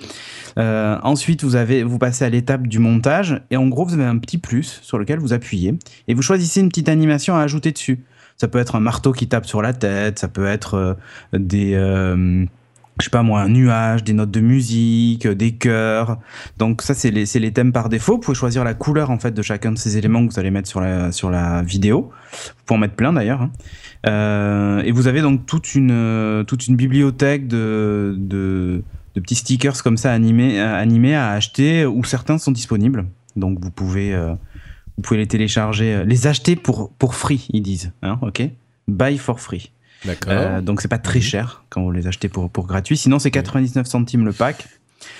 Euh, 0.57 0.97
ensuite, 1.03 1.43
vous, 1.43 1.55
avez, 1.55 1.83
vous 1.83 1.99
passez 1.99 2.25
à 2.25 2.29
l'étape 2.29 2.67
du 2.67 2.79
montage. 2.79 3.41
Et 3.51 3.57
en 3.57 3.67
gros, 3.67 3.85
vous 3.85 3.93
avez 3.93 4.05
un 4.05 4.17
petit 4.17 4.39
plus 4.39 4.79
sur 4.81 4.97
lequel 4.97 5.19
vous 5.19 5.33
appuyez. 5.33 5.77
Et 6.07 6.15
vous 6.15 6.23
choisissez 6.23 6.61
une 6.61 6.69
petite 6.69 6.89
animation 6.89 7.35
à 7.35 7.41
ajouter 7.41 7.71
dessus. 7.71 8.03
Ça 8.37 8.47
peut 8.47 8.59
être 8.59 8.75
un 8.75 8.79
marteau 8.79 9.11
qui 9.11 9.27
tape 9.27 9.45
sur 9.45 9.61
la 9.61 9.73
tête. 9.73 10.19
Ça 10.19 10.27
peut 10.27 10.47
être 10.47 10.97
des... 11.33 11.75
je 12.99 13.05
sais 13.05 13.09
pas 13.09 13.23
moi, 13.23 13.41
un 13.41 13.49
nuage, 13.49 14.03
des 14.03 14.13
notes 14.13 14.31
de 14.31 14.39
musique, 14.39 15.25
euh, 15.25 15.35
des 15.35 15.53
chœurs. 15.53 16.19
Donc 16.57 16.81
ça, 16.81 16.93
c'est 16.93 17.11
les, 17.11 17.25
les 17.25 17.51
thèmes 17.53 17.71
par 17.71 17.89
défaut. 17.89 18.13
Vous 18.13 18.19
pouvez 18.19 18.35
choisir 18.35 18.63
la 18.63 18.73
couleur 18.73 19.11
en 19.11 19.19
fait 19.19 19.31
de 19.31 19.41
chacun 19.41 19.71
de 19.71 19.77
ces 19.77 19.97
éléments 19.97 20.25
que 20.25 20.33
vous 20.33 20.39
allez 20.39 20.51
mettre 20.51 20.67
sur 20.67 20.81
la, 20.81 21.11
sur 21.11 21.29
la 21.29 21.61
vidéo. 21.61 22.11
Vous 22.31 22.63
pouvez 22.65 22.77
en 22.77 22.81
mettre 22.81 22.95
plein 22.95 23.13
d'ailleurs. 23.13 23.41
hein. 23.41 23.51
Euh, 24.05 24.81
et 24.83 24.91
vous 24.91 25.07
avez 25.07 25.21
donc 25.21 25.45
toute 25.45 25.75
une, 25.75 25.91
euh, 25.91 26.43
toute 26.43 26.67
une 26.67 26.75
bibliothèque 26.75 27.47
de, 27.47 28.15
de, 28.17 28.83
de 29.15 29.19
petits 29.19 29.35
stickers 29.35 29.81
comme 29.83 29.97
ça 29.97 30.13
animés, 30.13 30.59
animés 30.59 31.15
à 31.15 31.31
acheter 31.31 31.85
où 31.85 32.03
certains 32.03 32.37
sont 32.37 32.51
disponibles. 32.51 33.05
Donc 33.35 33.59
vous 33.59 33.71
pouvez, 33.71 34.15
vous 34.95 35.01
pouvez 35.03 35.19
les 35.19 35.27
télécharger, 35.27 36.03
les 36.05 36.27
acheter 36.27 36.55
pour, 36.55 36.91
pour 36.93 37.15
free, 37.15 37.47
ils 37.51 37.61
disent. 37.61 37.91
Hein, 38.01 38.17
ok? 38.21 38.49
Buy 38.87 39.17
for 39.17 39.39
free. 39.39 39.71
D'accord. 40.05 40.31
Euh, 40.33 40.61
donc 40.61 40.81
c'est 40.81 40.87
pas 40.87 40.97
très 40.99 41.21
cher 41.21 41.63
quand 41.69 41.81
vous 41.83 41.91
les 41.91 42.07
achetez 42.07 42.29
pour, 42.29 42.49
pour 42.49 42.67
gratuit. 42.67 42.97
Sinon 42.97 43.19
c'est 43.19 43.31
99 43.31 43.85
centimes 43.87 44.25
le 44.25 44.31
pack. 44.33 44.67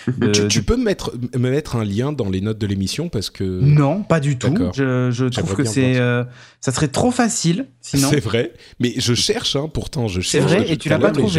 De- 0.08 0.28
tu, 0.32 0.48
tu 0.48 0.60
de- 0.60 0.66
peux 0.66 0.76
me 0.78 0.84
mettre, 0.84 1.14
me 1.36 1.50
mettre 1.50 1.76
un 1.76 1.84
lien 1.86 2.12
dans 2.12 2.30
les 2.30 2.42
notes 2.42 2.58
de 2.58 2.68
l'émission 2.68 3.10
parce 3.10 3.30
que 3.30 3.44
Non, 3.44 4.04
pas 4.04 4.20
du 4.20 4.38
tout. 4.38 4.54
Je, 4.74 5.12
je 5.12 5.26
trouve 5.26 5.56
que 5.56 5.64
c'est, 5.64 5.98
euh, 5.98 6.24
ça 6.62 6.72
serait 6.72 6.88
trop 6.88 7.12
facile. 7.12 7.68
Sinon, 7.82 8.10
c'est 8.10 8.20
vrai. 8.20 8.54
Mais 8.80 8.94
je 8.98 9.14
cherche, 9.14 9.56
hein, 9.56 9.70
pourtant 9.74 10.08
je 10.08 10.22
C'est 10.22 10.40
cherche. 10.40 10.46
vrai, 10.52 10.60
depuis 10.62 10.74
et 10.74 10.78
tu 10.78 10.90
l'as 10.90 11.00
pas 11.00 11.12
trouvé. 11.12 11.30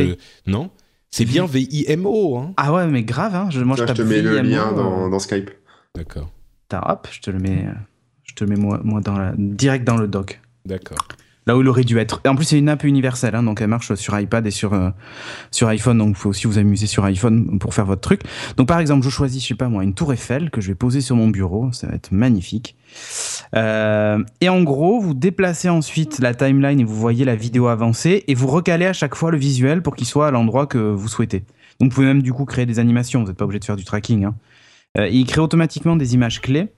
je- 0.47 0.51
Non, 0.51 0.71
c'est 1.11 1.25
bien 1.25 1.47
VIMO. 1.51 2.37
Hein. 2.39 2.53
ah 2.57 2.73
ouais, 2.73 2.87
mais 2.87 3.03
grave. 3.03 3.35
Hein. 3.35 3.49
Je, 3.51 3.61
moi, 3.61 3.77
je 3.77 3.85
Tiens, 3.85 3.95
je 3.95 3.99
tape 4.03 4.07
te 4.09 4.13
mets 4.13 4.23
le 4.23 4.41
lien 4.41 4.69
euh, 4.73 4.75
dans, 4.77 5.09
dans 5.09 5.19
Skype. 5.19 5.51
D'accord, 5.95 6.31
t'as- 6.69 6.83
hop, 6.93 7.09
je 7.11 7.21
te 7.21 7.31
le 7.31 7.39
mets, 7.39 7.65
euh, 7.67 7.73
je 8.25 8.35
te 8.35 8.45
le 8.45 8.51
mets 8.51 8.57
moi, 8.61 8.81
moi 8.85 9.01
dans 9.01 9.17
la, 9.19 9.33
direct 9.37 9.85
dans 9.85 9.97
le 9.97 10.07
doc. 10.09 10.41
d'accord. 10.67 10.99
Là 11.49 11.57
où 11.57 11.63
il 11.63 11.69
aurait 11.69 11.83
dû 11.83 11.99
être. 11.99 12.21
En 12.27 12.37
plus, 12.37 12.45
c'est 12.45 12.59
une 12.59 12.69
app 12.69 12.85
universelle, 12.85 13.35
hein, 13.35 13.43
donc 13.43 13.63
elle 13.63 13.69
marche 13.69 13.95
sur 13.95 14.21
iPad 14.21 14.47
et 14.47 14.51
sur, 14.51 14.75
euh, 14.75 14.91
iPhone. 15.63 15.97
Donc, 15.97 16.11
il 16.11 16.15
faut 16.15 16.29
aussi 16.29 16.47
vous 16.47 16.59
amuser 16.59 16.87
sur 16.87 17.07
iPhone 17.07 17.59
pour 17.59 17.73
faire 17.73 17.87
votre 17.87 18.03
truc. 18.03 18.21
Donc, 18.59 18.69
par 18.69 18.79
exemple, 18.81 19.03
je 19.03 19.09
choisis, 19.09 19.43
je 19.43 19.49
sais 19.49 19.55
pas 19.55 19.71
moi, 19.71 19.83
une 19.83 19.95
tour 19.95 20.13
Eiffel 20.13 20.51
que 20.51 20.61
je 20.61 20.69
vais 20.69 20.75
poser 20.75 21.01
sur 21.01 21.17
mon 21.17 21.29
bureau. 21.29 21.73
Ça 21.73 21.87
va 21.87 21.95
être 21.95 22.13
magnifique. 22.13 22.77
Euh, 23.57 24.23
et 24.43 24.51
en 24.51 24.63
gros, 24.63 25.01
vous 25.01 25.15
déplacez 25.15 25.71
ensuite 25.71 26.19
la 26.19 26.35
timeline 26.35 26.81
et 26.81 26.85
vous 26.85 26.95
voyez 26.95 27.25
la 27.25 27.35
vidéo 27.35 27.69
avancer 27.69 28.25
et 28.29 28.35
vous 28.35 28.49
recalez 28.49 28.85
à 28.85 28.93
chaque 28.93 29.15
fois 29.15 29.31
le 29.31 29.39
visuel 29.39 29.81
pour 29.81 29.97
qu'il 29.97 30.07
soit 30.07 30.27
à 30.27 30.31
l'endroit 30.31 30.67
que 30.67 30.77
vous 30.77 31.09
souhaitez. 31.09 31.45
Donc, 31.81 31.91
vous 31.91 31.95
pouvez 31.95 32.09
même 32.09 32.21
du 32.21 32.35
coup 32.35 32.45
créer 32.45 32.67
des 32.67 32.79
animations. 32.79 33.23
Vous 33.23 33.29
n'êtes 33.29 33.39
pas 33.39 33.47
obligé 33.47 33.61
de 33.61 33.65
faire 33.65 33.77
du 33.77 33.85
tracking. 33.85 34.27
Hein. 34.27 34.35
Euh, 34.99 35.09
il 35.09 35.25
crée 35.25 35.41
automatiquement 35.41 35.97
des 35.97 36.13
images 36.13 36.43
clés 36.43 36.69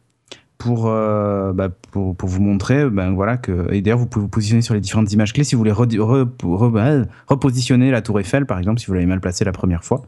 pour, 0.61 0.88
euh, 0.88 1.52
bah, 1.55 1.71
pour, 1.90 2.14
pour 2.14 2.29
vous 2.29 2.43
montrer 2.43 2.88
ben, 2.88 3.12
voilà, 3.14 3.38
que. 3.38 3.73
Et 3.73 3.81
d'ailleurs, 3.81 3.99
vous 3.99 4.07
pouvez 4.07 4.23
vous 4.23 4.29
positionner 4.29 4.62
sur 4.62 4.75
les 4.75 4.81
différentes 4.81 5.11
images 5.12 5.33
clés 5.33 5.43
si 5.43 5.55
vous 5.55 5.61
voulez 5.61 5.73
bah, 5.73 7.07
repositionner 7.26 7.90
la 7.90 8.02
tour 8.02 8.21
Eiffel, 8.21 8.45
par 8.45 8.59
exemple, 8.59 8.79
si 8.79 8.87
vous 8.87 8.93
l'avez 8.93 9.07
mal 9.07 9.21
placée 9.21 9.45
la 9.45 9.52
première 9.52 9.83
fois. 9.83 10.02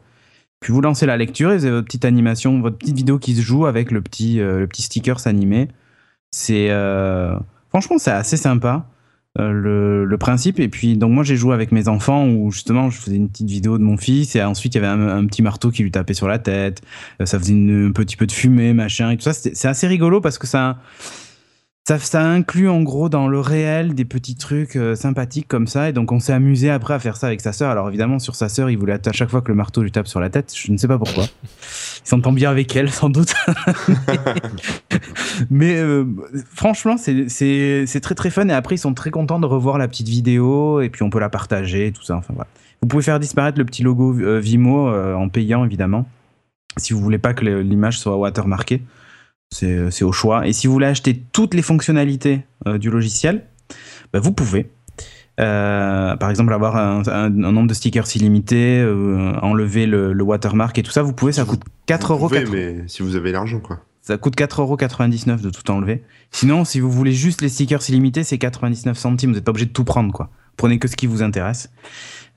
Puis 0.59 0.71
vous 0.71 0.79
lancez 0.79 1.07
la 1.07 1.17
lecture 1.17 1.51
et 1.51 1.57
vous 1.57 1.65
avez 1.65 1.73
votre 1.73 1.85
petite 1.87 2.05
animation, 2.05 2.61
votre 2.61 2.77
petite 2.77 2.95
vidéo 2.95 3.17
qui 3.17 3.35
se 3.35 3.41
joue 3.41 3.65
avec 3.65 3.91
le 3.91 4.01
petit, 4.01 4.39
euh, 4.39 4.59
le 4.59 4.67
petit 4.67 4.83
stickers 4.83 5.27
animé. 5.27 5.67
C'est. 6.31 6.69
euh, 6.69 7.35
Franchement, 7.69 7.97
c'est 7.97 8.11
assez 8.11 8.37
sympa. 8.37 8.85
Euh, 9.39 9.51
le, 9.51 10.05
le 10.05 10.17
principe 10.19 10.59
et 10.59 10.67
puis 10.67 10.95
donc 10.95 11.11
moi 11.11 11.23
j'ai 11.23 11.35
joué 11.35 11.55
avec 11.55 11.71
mes 11.71 11.87
enfants 11.87 12.27
où 12.27 12.51
justement 12.51 12.91
je 12.91 12.99
faisais 12.99 13.15
une 13.15 13.29
petite 13.29 13.49
vidéo 13.49 13.79
de 13.79 13.83
mon 13.83 13.97
fils 13.97 14.35
et 14.35 14.43
ensuite 14.43 14.75
il 14.75 14.81
y 14.81 14.85
avait 14.85 15.01
un, 15.01 15.25
petit 15.25 15.41
marteau 15.41 15.71
qui 15.71 15.81
lui 15.81 15.89
tapait 15.89 16.13
sur 16.13 16.27
la 16.27 16.37
tête 16.37 16.83
euh, 17.19 17.25
ça 17.25 17.39
faisait 17.39 17.53
une- 17.53 17.87
un 17.87 17.91
petit 17.91 18.15
peu 18.15 18.27
de 18.27 18.31
fumée, 18.31 18.73
machin, 18.73 19.09
et 19.09 19.17
tout 19.17 19.23
ça. 19.23 19.33
C'est 19.33 19.67
assez 19.67 19.87
rigolo 19.87 20.21
parce 20.21 20.37
que 20.37 20.45
ça, 20.45 20.77
ça, 21.85 22.21
inclut 22.21 22.69
en 22.69 22.81
gros 22.81 23.09
dans 23.09 23.27
le 23.27 23.39
réel 23.39 23.93
des 23.93 24.05
petits 24.05 24.35
trucs 24.35 24.77
euh, 24.77 24.95
sympathiques 24.95 25.47
comme 25.47 25.67
ça. 25.67 25.89
Et 25.89 25.93
donc 25.93 26.11
on 26.11 26.19
s'est 26.19 26.31
amusé 26.33 26.69
après 26.69 26.93
à 26.93 26.99
faire 26.99 27.17
ça 27.17 27.27
avec 27.27 27.41
sa 27.41 27.51
sœur. 27.51 27.69
Alors 27.71 27.89
évidemment, 27.89 28.19
sur 28.19 28.35
sa 28.35 28.47
sœur, 28.47 28.69
il 28.69 28.77
voulait 28.77 29.05
à 29.05 29.11
chaque 29.11 29.29
fois 29.29 29.41
que 29.41 29.49
le 29.49 29.55
marteau 29.55 29.83
lui 29.83 29.91
tape 29.91 30.07
sur 30.07 30.19
la 30.19 30.29
tête. 30.29 30.53
Je 30.55 30.71
ne 30.71 30.77
sais 30.77 30.87
pas 30.87 30.97
pourquoi. 30.97 31.25
Il 31.25 32.07
s'entend 32.07 32.31
bien 32.31 32.49
avec 32.49 32.73
elle, 32.75 32.89
sans 32.89 33.09
doute. 33.09 33.33
Mais 35.49 35.75
euh, 35.75 36.05
franchement, 36.53 36.95
c'est- 36.97 37.99
très 38.01 38.15
très 38.15 38.29
fun. 38.29 38.47
Et 38.47 38.53
après, 38.53 38.75
ils 38.75 38.79
sont 38.79 38.93
très 38.93 39.11
contents 39.11 39.39
de 39.39 39.45
revoir 39.45 39.77
la 39.77 39.87
petite 39.87 40.07
vidéo. 40.07 40.79
Et 40.81 40.89
puis 40.89 41.03
on 41.03 41.09
peut 41.09 41.19
la 41.19 41.29
partager, 41.29 41.91
tout 41.91 42.03
ça. 42.03 42.15
Enfin 42.15 42.33
voilà. 42.33 42.47
Vous 42.81 42.87
pouvez 42.87 43.03
faire 43.03 43.19
disparaître 43.19 43.57
le 43.57 43.65
petit 43.65 43.83
logo 43.83 44.17
euh, 44.19 44.39
Vimo 44.39 44.87
en 44.89 45.27
payant, 45.29 45.65
évidemment 45.65 46.05
si 46.77 46.93
vous 46.93 46.99
voulez 46.99 47.17
pas 47.19 47.33
que 47.33 47.45
l'image 47.45 47.99
soit 47.99 48.17
watermarkée. 48.17 48.81
C'est 49.53 49.91
c'est 49.91 50.03
au 50.03 50.11
choix. 50.11 50.47
Et 50.47 50.51
si 50.53 50.67
vous 50.67 50.73
voulez 50.73 50.87
acheter 50.87 51.23
toutes 51.31 51.53
les 51.53 51.61
fonctionnalités 51.61 52.41
euh, 52.67 52.77
du 52.77 52.89
logiciel, 52.89 53.45
bah, 54.11 54.19
vous 54.19 54.33
pouvez. 54.33 54.69
Euh, 55.39 56.15
par 56.17 56.29
exemple, 56.29 56.53
avoir 56.53 56.75
un, 56.75 57.01
un- 57.07 57.25
un 57.43 57.51
nombre 57.51 57.67
de 57.67 57.73
stickers 57.73 58.05
illimité, 58.15 58.79
euh, 58.79 59.33
enlever 59.41 59.87
le, 59.87 60.13
le 60.13 60.23
watermark 60.23 60.77
et 60.77 60.83
tout 60.83 60.91
ça, 60.91 61.01
vous 61.01 61.13
pouvez, 61.13 61.31
ça 61.31 61.43
coûte 61.45 61.61
4 61.87 62.07
Vous 62.07 62.13
euros. 62.13 62.27
pouvez, 62.27 62.41
4 62.41 62.51
mais 62.51 62.75
si 62.87 63.01
vous 63.01 63.15
avez 63.15 63.31
l'argent, 63.31 63.59
quoi. 63.59 63.79
Ça 64.01 64.17
coûte 64.17 64.35
4,99€ 64.37 65.41
de 65.41 65.49
tout 65.49 65.71
enlever. 65.71 66.03
Sinon, 66.29 66.65
si 66.65 66.79
vous 66.81 66.91
voulez 66.91 67.13
juste 67.13 67.41
les 67.41 67.47
stickers 67.49 67.81
illimités, 67.89 68.23
c'est 68.23 68.37
99 68.37 68.97
centimes. 68.97 69.29
Vous 69.31 69.35
n'êtes 69.37 69.45
pas 69.45 69.51
obligé 69.51 69.65
de 69.65 69.71
tout 69.71 69.85
prendre, 69.85 70.11
quoi. 70.11 70.29
Prenez 70.57 70.77
que 70.77 70.87
ce 70.89 70.95
qui 70.97 71.07
vous 71.07 71.23
intéresse. 71.23 71.71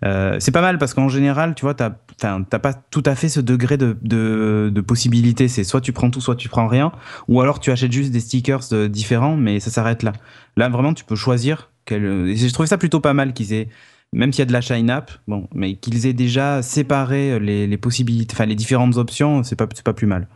Euh, 0.05 0.37
c'est 0.41 0.53
pas 0.53 0.61
mal 0.61 0.79
parce 0.79 0.95
qu'en 0.95 1.09
général, 1.09 1.55
tu 1.55 1.63
vois, 1.63 1.75
t'as 1.75 1.91
pas 1.91 2.75
tout 2.75 3.03
à 3.07 3.15
fait 3.15 3.29
ce 3.29 3.41
degré 3.41 3.77
de, 3.77 3.97
de, 4.03 4.81
possibilité. 4.81 5.49
C'est 5.49 5.65
soit 5.65 5.81
tu 5.81 5.93
prends 5.93 6.11
tout, 6.11 6.21
soit 6.21 6.37
tu 6.37 6.49
prends 6.49 6.67
rien. 6.69 6.93
Ou 7.29 7.41
alors 7.41 7.61
tu 7.61 7.71
achètes 7.71 7.93
juste 7.93 8.13
des 8.13 8.21
stickers 8.21 8.73
euh, 8.73 8.89
différents, 8.89 9.37
mais 9.37 9.61
ça 9.61 9.71
s'arrête 9.71 10.03
là. 10.03 10.13
Là, 10.57 10.69
vraiment, 10.69 10.95
tu 10.95 11.05
peux 11.05 11.17
choisir. 11.17 11.71
Quel... 11.85 12.05
et 12.05 12.37
J'ai 12.37 12.51
trouvé 12.51 12.67
ça 12.67 12.79
plutôt 12.79 13.01
pas 13.01 13.15
mal 13.15 13.33
qu'ils 13.33 13.53
aient, 13.53 13.69
même 14.13 14.33
s'il 14.33 14.41
y 14.41 14.43
a 14.43 14.47
de 14.47 14.53
la 14.53 14.61
shine 14.61 14.91
app, 14.91 15.13
bon, 15.29 15.49
mais 15.55 15.77
qu'ils 15.77 16.07
aient 16.07 16.13
déjà 16.13 16.63
séparé 16.63 17.39
les, 17.39 17.67
les 17.67 17.77
possibilités, 17.77 18.35
enfin 18.35 18.47
les 18.47 18.55
différentes 18.55 18.97
options, 18.97 19.43
c'est 19.45 19.57
pas, 19.57 19.67
pas 19.67 19.93
plus 19.93 20.07
mal. 20.07 20.29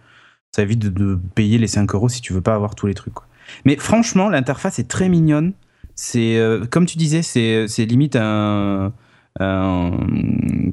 Ça 0.53 0.62
évite 0.62 0.81
de, 0.81 1.18
payer 1.35 1.59
les 1.59 1.66
5 1.68 1.94
euros 1.94 2.09
si 2.09 2.20
tu 2.20 2.33
veux 2.33 2.40
pas 2.40 2.55
avoir 2.55 2.75
tous 2.75 2.87
les 2.87 2.94
trucs. 2.94 3.14
Mais 3.64 3.77
franchement, 3.77 4.29
l'interface 4.29 4.79
est 4.79 4.88
très 4.88 5.09
mignonne. 5.09 5.53
C'est 5.94 6.38
euh, 6.38 6.66
comme 6.66 6.87
tu 6.87 6.99
disais, 6.99 7.23
c'est 7.23 7.85
limite 7.85 8.16
un, 8.16 8.92
un 9.38 9.93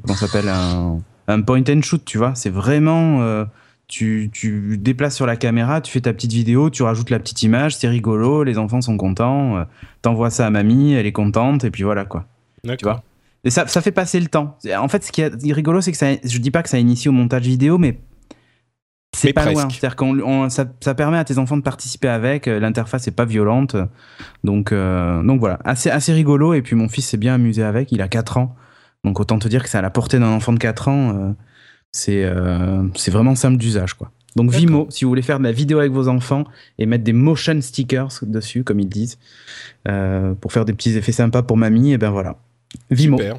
comment 0.02 0.16
s'appelle 0.16 0.48
un, 0.48 0.98
un 1.28 1.40
point 1.42 1.62
and 1.68 1.82
shoot, 1.82 2.04
tu 2.04 2.18
vois. 2.18 2.34
C'est 2.34 2.50
vraiment 2.50 3.22
euh, 3.22 3.44
tu, 3.86 4.30
tu 4.32 4.76
déplaces 4.78 5.16
sur 5.16 5.26
la 5.26 5.36
caméra, 5.36 5.80
tu 5.80 5.92
fais 5.92 6.00
ta 6.00 6.12
petite 6.12 6.32
vidéo, 6.32 6.70
tu 6.70 6.82
rajoutes 6.82 7.10
la 7.10 7.18
petite 7.18 7.42
image, 7.42 7.76
c'est 7.76 7.88
rigolo, 7.88 8.42
les 8.44 8.58
enfants 8.58 8.80
sont 8.80 8.96
contents, 8.96 9.56
euh, 9.58 9.64
t'envoies 10.02 10.30
ça 10.30 10.46
à 10.46 10.50
mamie, 10.50 10.92
elle 10.92 11.06
est 11.06 11.12
contente 11.12 11.64
et 11.64 11.70
puis 11.70 11.84
voilà 11.84 12.04
quoi. 12.04 12.26
D'accord. 12.64 13.02
Et 13.44 13.50
ça, 13.50 13.66
ça 13.66 13.80
fait 13.80 13.92
passer 13.92 14.18
le 14.18 14.26
temps. 14.26 14.58
En 14.76 14.88
fait, 14.88 15.04
ce 15.04 15.12
qui 15.12 15.20
est 15.20 15.52
rigolo, 15.52 15.80
c'est 15.80 15.92
que 15.92 15.96
ça, 15.96 16.08
je 16.24 16.38
dis 16.38 16.50
pas 16.50 16.62
que 16.62 16.68
ça 16.68 16.78
initie 16.78 17.08
au 17.08 17.12
montage 17.12 17.44
vidéo, 17.44 17.78
mais 17.78 18.00
c'est 19.16 19.32
pas 19.32 19.42
presque. 19.42 19.56
loin. 19.58 19.68
C'est-à-dire 19.70 19.96
qu'on 19.96 20.18
on- 20.20 20.48
ça, 20.50 20.66
ça 20.80 20.94
permet 20.94 21.18
à 21.18 21.24
tes 21.24 21.38
enfants 21.38 21.56
de 21.56 21.62
participer 21.62 22.08
avec. 22.08 22.46
euh, 22.46 22.60
L'interface 22.60 23.08
est 23.08 23.12
pas 23.12 23.24
violente, 23.24 23.76
donc 24.44 24.72
euh, 24.72 25.22
donc 25.22 25.40
voilà, 25.40 25.58
assez 25.64 25.90
assez 25.90 26.12
rigolo. 26.12 26.54
Et 26.54 26.62
puis 26.62 26.76
mon 26.76 26.88
fils 26.88 27.06
s'est 27.08 27.16
bien 27.16 27.34
amusé 27.34 27.62
avec. 27.62 27.90
Il 27.92 28.02
a 28.02 28.08
4 28.08 28.36
ans, 28.36 28.54
donc 29.04 29.18
autant 29.20 29.38
te 29.38 29.48
dire 29.48 29.62
que 29.62 29.68
c'est 29.68 29.78
à 29.78 29.82
la 29.82 29.90
portée 29.90 30.18
d'un 30.18 30.28
enfant 30.32 30.52
de 30.52 30.58
4 30.58 30.88
ans. 30.88 31.16
euh, 31.16 31.32
c'est 31.90 32.22
euh, 32.24 32.84
c'est 32.94 33.10
vraiment 33.10 33.34
simple 33.34 33.56
d'usage 33.56 33.94
quoi. 33.94 34.12
Donc. 34.36 34.50
Vimo, 34.52 34.86
si 34.90 35.04
vous 35.04 35.10
voulez 35.10 35.22
faire 35.22 35.38
de 35.38 35.44
la 35.44 35.52
vidéo 35.52 35.78
avec 35.80 35.90
vos 35.90 36.06
enfants 36.06 36.44
et 36.78 36.84
mettre 36.86 37.02
des 37.02 37.14
motion 37.14 37.60
stickers 37.60 38.10
dessus, 38.22 38.62
comme 38.62 38.78
ils 38.78 38.88
disent, 38.88 39.18
pour 40.40 40.52
faire 40.52 40.64
des 40.66 40.74
petits 40.74 40.96
effets 40.96 41.12
sympas 41.12 41.42
pour 41.42 41.56
mamie, 41.56 41.92
et 41.92 41.98
ben 41.98 42.10
voilà. 42.10 42.36
Vimo. 42.90 43.16
Super. 43.16 43.38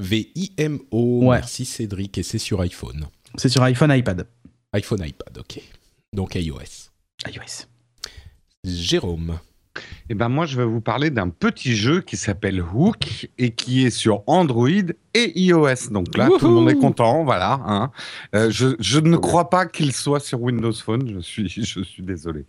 V-I-M-O. 0.00 1.20
Ouais. 1.28 1.36
Merci 1.36 1.64
Cédric. 1.64 2.18
Et 2.18 2.22
c'est 2.22 2.38
sur 2.38 2.60
iPhone. 2.60 3.04
C'est 3.36 3.48
sur 3.48 3.62
iPhone, 3.62 3.92
iPad, 3.92 4.26
iPhone, 4.74 5.06
iPad, 5.06 5.38
ok. 5.38 5.60
Donc 6.12 6.34
iOS. 6.34 6.90
iOS. 7.28 7.66
Jérôme. 8.64 9.38
Eh 10.08 10.14
ben 10.14 10.28
moi, 10.28 10.46
je 10.46 10.56
vais 10.56 10.64
vous 10.64 10.80
parler 10.80 11.10
d'un 11.10 11.28
petit 11.28 11.76
jeu 11.76 12.00
qui 12.00 12.16
s'appelle 12.16 12.60
Hook 12.60 13.28
et 13.38 13.52
qui 13.52 13.84
est 13.84 13.90
sur 13.90 14.24
Android 14.26 14.68
et 15.14 15.38
iOS. 15.40 15.90
Donc 15.90 16.16
là, 16.16 16.28
tout 16.38 16.48
le 16.48 16.54
monde 16.54 16.70
est 16.70 16.78
content, 16.78 17.24
voilà. 17.24 17.60
Hein. 17.66 17.90
Euh, 18.34 18.50
je, 18.50 18.68
je, 18.80 19.00
ne 19.00 19.16
crois 19.16 19.48
pas 19.50 19.66
qu'il 19.66 19.92
soit 19.92 20.20
sur 20.20 20.42
Windows 20.42 20.72
Phone. 20.72 21.10
Je 21.14 21.20
suis, 21.20 21.48
je 21.64 21.82
suis 21.82 22.02
désolé. 22.02 22.44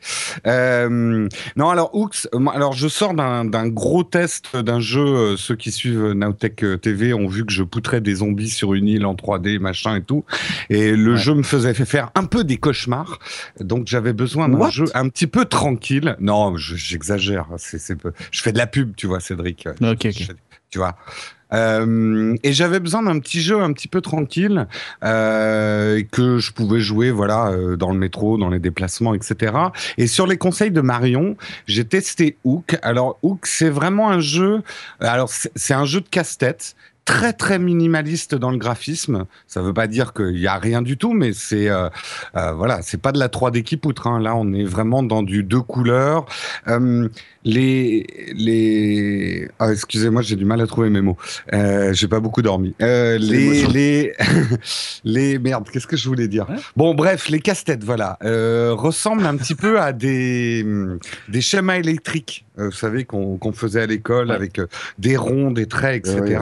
Euh, 0.47 1.28
non, 1.56 1.69
alors 1.69 1.95
Hooks, 1.95 2.28
alors 2.54 2.73
je 2.73 2.88
sors 2.88 3.13
d'un 3.13 3.67
gros 3.67 4.04
test 4.04 4.56
d'un 4.58 4.80
jeu. 4.80 5.38
Ceux 5.38 5.56
qui 5.56 5.71
suivent 5.71 6.12
Nowtech 6.12 6.63
TV 6.82 7.13
ont 7.13 7.28
vu 7.28 7.45
que 7.45 7.54
je 7.54 7.63
poutrais 7.63 8.01
des 8.01 8.15
zombies 8.15 8.49
sur 8.49 8.73
une 8.73 8.88
île 8.88 9.06
en 9.06 9.15
3D, 9.15 9.60
machin 9.60 9.95
et 9.95 10.04
tout. 10.04 10.25
Et 10.69 10.95
le 10.95 11.15
jeu 11.15 11.34
me 11.34 11.43
faisait 11.43 11.73
faire 11.73 12.12
un 12.15 12.25
peu 12.25 12.43
des 12.43 12.58
cauchemars. 12.58 13.19
Donc 13.60 13.88
j'avais 13.88 14.13
besoin 14.13 14.49
d'un 14.49 14.69
jeu 14.69 14.86
un 14.93 15.10
petit 15.10 15.28
peu 15.28 15.45
tranquille. 15.45 16.15
Non, 16.19 16.56
j'exagère. 16.58 17.47
c'est 17.58 17.80
je 18.32 18.41
fais 18.41 18.51
de 18.51 18.58
la 18.58 18.67
pub, 18.67 18.95
tu 18.95 19.08
vois, 19.08 19.19
Cédric. 19.19 19.67
Ok, 19.82 20.08
tu 20.69 20.80
vois. 20.80 20.95
Euh, 21.56 22.36
et 22.44 22.54
j'avais 22.54 22.80
besoin 22.80 23.04
d'un 23.04 23.20
petit 23.20 23.41
jeu 23.41 23.62
un 23.62 23.72
petit 23.74 23.88
peu 23.88 24.02
tranquille 24.02 24.68
euh, 25.04 26.04
que 26.12 26.38
je 26.38 26.52
pouvais 26.52 26.80
jouer 26.80 27.12
voilà 27.12 27.48
euh, 27.48 27.78
dans 27.78 27.91
le 27.91 27.98
métro, 27.98 28.38
dans 28.38 28.50
les 28.50 28.60
déplacements, 28.60 29.13
etc. 29.13 29.54
Et 29.98 30.08
sur 30.08 30.28
les 30.28 30.38
conseils 30.38 30.72
de 30.72 30.82
Marion, 30.82 31.38
j'ai 31.65 31.86
testé 31.86 32.38
Hook. 32.44 32.78
Alors 32.82 33.18
Hook, 33.24 33.46
c'est 33.46 33.70
vraiment 33.70 34.10
un 34.10 34.20
jeu. 34.20 34.62
Alors 35.00 35.30
c'est 35.30 35.74
un 35.74 35.86
jeu 35.86 36.02
de 36.02 36.10
casse-tête 36.10 36.76
très 37.06 37.34
très 37.34 37.60
minimaliste 37.60 38.36
dans 38.36 38.52
le 38.52 38.58
graphisme. 38.58 39.26
Ça 39.48 39.62
veut 39.62 39.74
pas 39.74 39.88
dire 39.88 40.12
qu'il 40.13 40.38
y 40.38 40.48
a 40.48 40.58
rien 40.58 40.82
du 40.82 40.98
tout, 40.98 41.13
mais 41.13 41.32
c'est 41.34 41.70
euh, 41.70 41.88
euh, 42.36 42.52
voilà, 42.54 42.82
c'est 42.82 43.00
pas 43.00 43.12
de 43.12 43.20
la 43.20 43.30
3D 43.30 43.63
qui 43.63 43.78
poutre. 43.78 44.08
Hein. 44.08 44.20
Là, 44.20 44.36
on 44.36 44.52
est 44.54 44.63
vraiment 44.63 45.04
dans 45.04 45.24
du 45.24 45.44
deux 45.44 45.62
couleurs. 45.62 46.26
Euh, 46.68 47.08
les 47.45 48.05
les 48.36 49.47
ah, 49.60 49.71
excusez-moi, 49.71 50.21
j'ai 50.23 50.36
du 50.36 50.45
mal 50.45 50.60
à 50.62 50.67
trouver 50.67 50.89
mes 50.89 51.01
mots. 51.01 51.17
Euh, 51.53 51.93
j'ai 51.93 52.08
pas 52.08 52.19
beaucoup 52.19 52.41
dormi. 52.41 52.73
Euh, 52.81 53.17
les 53.17 53.65
les 53.67 54.13
les 55.05 55.39
merde, 55.39 55.69
qu'est-ce 55.71 55.88
que 55.88 55.95
je 55.95 56.10
voulais 56.10 56.27
dire? 56.27 56.47
Bon, 56.75 56.95
bref, 56.95 57.29
les 57.29 57.39
casse-têtes, 57.39 57.84
voilà, 57.84 58.17
euh, 58.23 58.73
ressemblent 58.73 59.25
un 59.25 59.38
petit 59.38 59.55
peu 59.55 59.79
à 59.79 59.93
des 59.93 60.65
des 61.29 61.41
schémas 61.41 61.77
électriques. 61.77 62.45
vous 62.58 62.71
savez 62.71 63.05
qu'on 63.05 63.38
qu'on 63.38 63.53
faisait 63.53 63.84
à 63.84 63.86
l'école 63.86 64.31
avec 64.31 64.60
des 64.97 65.15
ronds, 65.15 65.51
des 65.51 65.67
traits, 65.67 66.08
etc. 66.08 66.39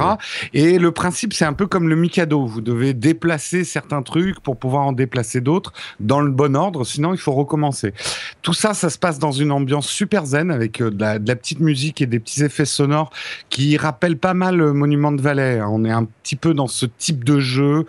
Et 0.53 0.79
le 0.79 0.91
principe, 0.91 1.33
c'est 1.33 1.45
un 1.45 1.53
peu 1.53 1.67
comme 1.67 1.89
le 1.89 1.97
Mikado. 1.97 2.45
Vous 2.45 2.61
devez 2.61 2.93
déplacer 2.93 3.65
certains 3.65 4.01
trucs 4.01 4.39
pour 4.39 4.57
pouvoir 4.57 4.83
en 4.83 4.93
déplacer 4.93 5.41
d'autres 5.41 5.73
dans 5.99 6.21
le 6.21 6.31
bon 6.31 6.55
ordre, 6.55 6.85
sinon 6.85 7.13
il 7.13 7.19
faut 7.19 7.33
recommencer. 7.33 7.93
Tout 8.41 8.53
ça, 8.53 8.73
ça 8.73 8.89
se 8.89 8.97
passe 8.97 9.19
dans 9.19 9.31
une 9.31 9.51
ambiance 9.51 9.87
super 9.87 10.25
zen 10.25 10.49
avec 10.49 10.81
de 10.93 11.01
la, 11.01 11.35
petite 11.35 11.59
musique 11.59 12.01
et 12.01 12.05
des 12.05 12.19
petits 12.19 12.43
effets 12.43 12.65
sonores 12.65 13.11
qui 13.49 13.77
rappellent 13.77 14.17
pas 14.17 14.33
mal 14.33 14.57
le 14.57 14.73
Monument 14.73 15.11
de 15.11 15.21
Valais. 15.21 15.61
On 15.61 15.83
est 15.85 15.91
un 15.91 16.05
petit 16.05 16.35
peu 16.35 16.53
dans 16.53 16.67
ce 16.67 16.85
type 16.85 17.23
de 17.23 17.39
jeu 17.39 17.85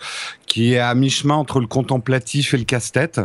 qui 0.54 0.74
est 0.74 0.78
à 0.78 0.94
mi-chemin 0.94 1.34
entre 1.34 1.58
le 1.58 1.66
contemplatif 1.66 2.54
et 2.54 2.58
le 2.58 2.62
casse-tête. 2.62 3.20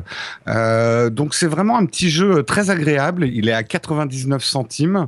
Euh, 0.47 1.11
donc 1.11 1.35
c'est 1.35 1.45
vraiment 1.45 1.77
un 1.77 1.85
petit 1.85 2.09
jeu 2.09 2.41
très 2.41 2.71
agréable. 2.71 3.27
Il 3.27 3.49
est 3.49 3.53
à 3.53 3.61
99 3.61 4.43
centimes. 4.43 5.05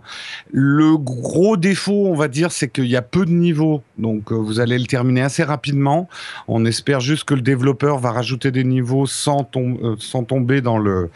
Le 0.52 0.98
gros 0.98 1.58
défaut, 1.58 2.06
on 2.06 2.14
va 2.14 2.28
dire, 2.28 2.52
c'est 2.52 2.68
qu'il 2.68 2.86
y 2.86 2.96
a 2.96 3.02
peu 3.02 3.26
de 3.26 3.32
niveaux. 3.32 3.82
Donc 3.98 4.32
euh, 4.32 4.36
vous 4.36 4.60
allez 4.60 4.78
le 4.78 4.86
terminer 4.86 5.24
assez 5.24 5.42
rapidement. 5.42 6.08
On 6.48 6.64
espère 6.64 7.00
juste 7.00 7.24
que 7.24 7.34
le 7.34 7.42
développeur 7.42 7.98
va 7.98 8.12
rajouter 8.12 8.52
des 8.52 8.66
niveaux 8.66 9.08
sans, 9.08 9.50
euh, 9.56 9.96
tomber 10.28 10.62
dans 10.62 10.78
le, 10.78 11.10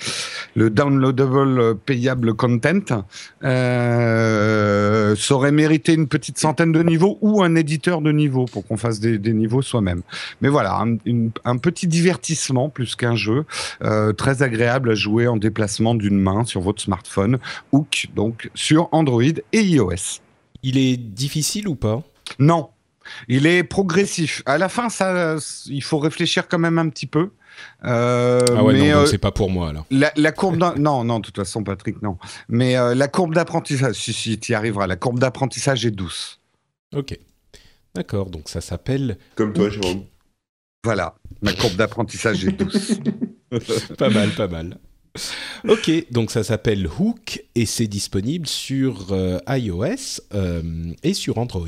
le 0.56 0.72
downloadable 0.72 1.78
payable 1.78 2.34
content. 2.34 3.06
Euh, 3.44 5.16
ça 5.16 5.36
aurait 5.36 5.52
mérité 5.52 5.94
une 5.94 6.08
petite 6.08 6.40
centaine 6.40 6.72
de 6.72 6.82
niveaux 6.82 7.20
ou 7.22 7.44
un 7.44 7.54
éditeur 7.54 8.02
de 8.02 8.12
niveaux 8.12 8.46
pour 8.46 8.66
qu'on 8.66 8.78
fasse 8.78 9.00
des, 9.00 9.20
des 9.20 9.34
niveaux 9.34 9.62
soi-même. 9.62 10.02
Mais 10.42 10.50
voilà, 10.50 10.80
un, 10.80 10.95
petit 11.66 11.88
divertissement 11.88 12.70
plus 12.70 12.96
qu'un 12.96 13.16
jeu, 13.16 13.46
euh, 13.84 14.14
très 14.14 14.44
agréable 14.44 14.92
à 14.92 14.96
jouer 14.96 15.28
en 15.28 15.38
déplacement 15.38 15.96
d'une 15.96 16.20
main 16.20 16.46
sur 16.46 16.62
votre 16.62 16.82
smartphone, 16.82 17.40
Hook, 17.72 18.08
donc 18.16 18.50
sur 18.54 18.90
Android 18.92 19.24
et 19.24 19.62
iOS. 19.62 20.22
Il 20.64 20.78
est 20.78 20.98
difficile 20.98 21.68
ou 21.68 21.76
pas? 21.76 22.04
Non, 22.40 22.70
il 23.28 23.46
est 23.46 23.64
progressif. 23.64 24.42
À 24.46 24.58
la 24.58 24.70
fin, 24.70 24.90
ça, 24.90 25.38
il 25.68 25.84
faut 25.84 26.00
réfléchir 26.00 26.48
quand 26.48 26.60
même 26.60 26.78
un 26.78 26.90
petit 26.90 27.08
peu. 27.08 27.32
Euh, 27.86 28.42
ah 28.50 28.64
ouais, 28.64 28.74
mais 28.74 28.92
non, 28.92 29.00
euh, 29.00 29.06
c'est 29.06 29.18
pas 29.18 29.32
pour 29.32 29.50
moi 29.50 29.70
alors. 29.70 29.86
La, 29.90 30.32
courbe 30.32 30.58
non, 30.78 31.04
non, 31.04 31.20
de 31.20 31.26
toute 31.26 31.38
façon, 31.38 31.64
Patrick, 31.64 32.02
non. 32.02 32.18
Mais 32.50 32.76
la 32.96 33.08
courbe 33.08 33.34
d'apprentissage, 33.34 33.96
si, 33.96 34.14
si, 34.14 34.40
tu 34.40 34.52
y 34.52 34.56
arriveras, 34.56 34.88
la 34.88 34.98
courbe 34.98 35.20
d'apprentissage 35.20 35.86
est 35.86 35.92
douce. 35.92 36.40
Ok. 36.94 37.18
D'accord, 37.96 38.30
donc 38.30 38.50
ça 38.50 38.60
s'appelle. 38.60 39.18
Comme 39.36 39.54
toi, 39.54 39.70
Jérôme. 39.70 40.04
Voilà, 40.86 41.16
ma 41.42 41.52
courbe 41.52 41.78
d'apprentissage 41.78 42.46
est 42.46 42.52
douce. 42.52 43.00
pas 43.98 44.12
mal, 44.12 44.30
pas 44.36 44.48
mal. 44.48 44.78
Ok, 45.68 45.90
donc 46.12 46.30
ça 46.30 46.44
s'appelle 46.44 46.88
Hook 46.88 47.44
et 47.56 47.66
c'est 47.66 47.88
disponible 47.88 48.46
sur 48.46 49.08
euh, 49.12 49.40
iOS 49.50 50.22
euh, 50.36 50.94
et 51.02 51.16
sur 51.16 51.40
Android. 51.40 51.66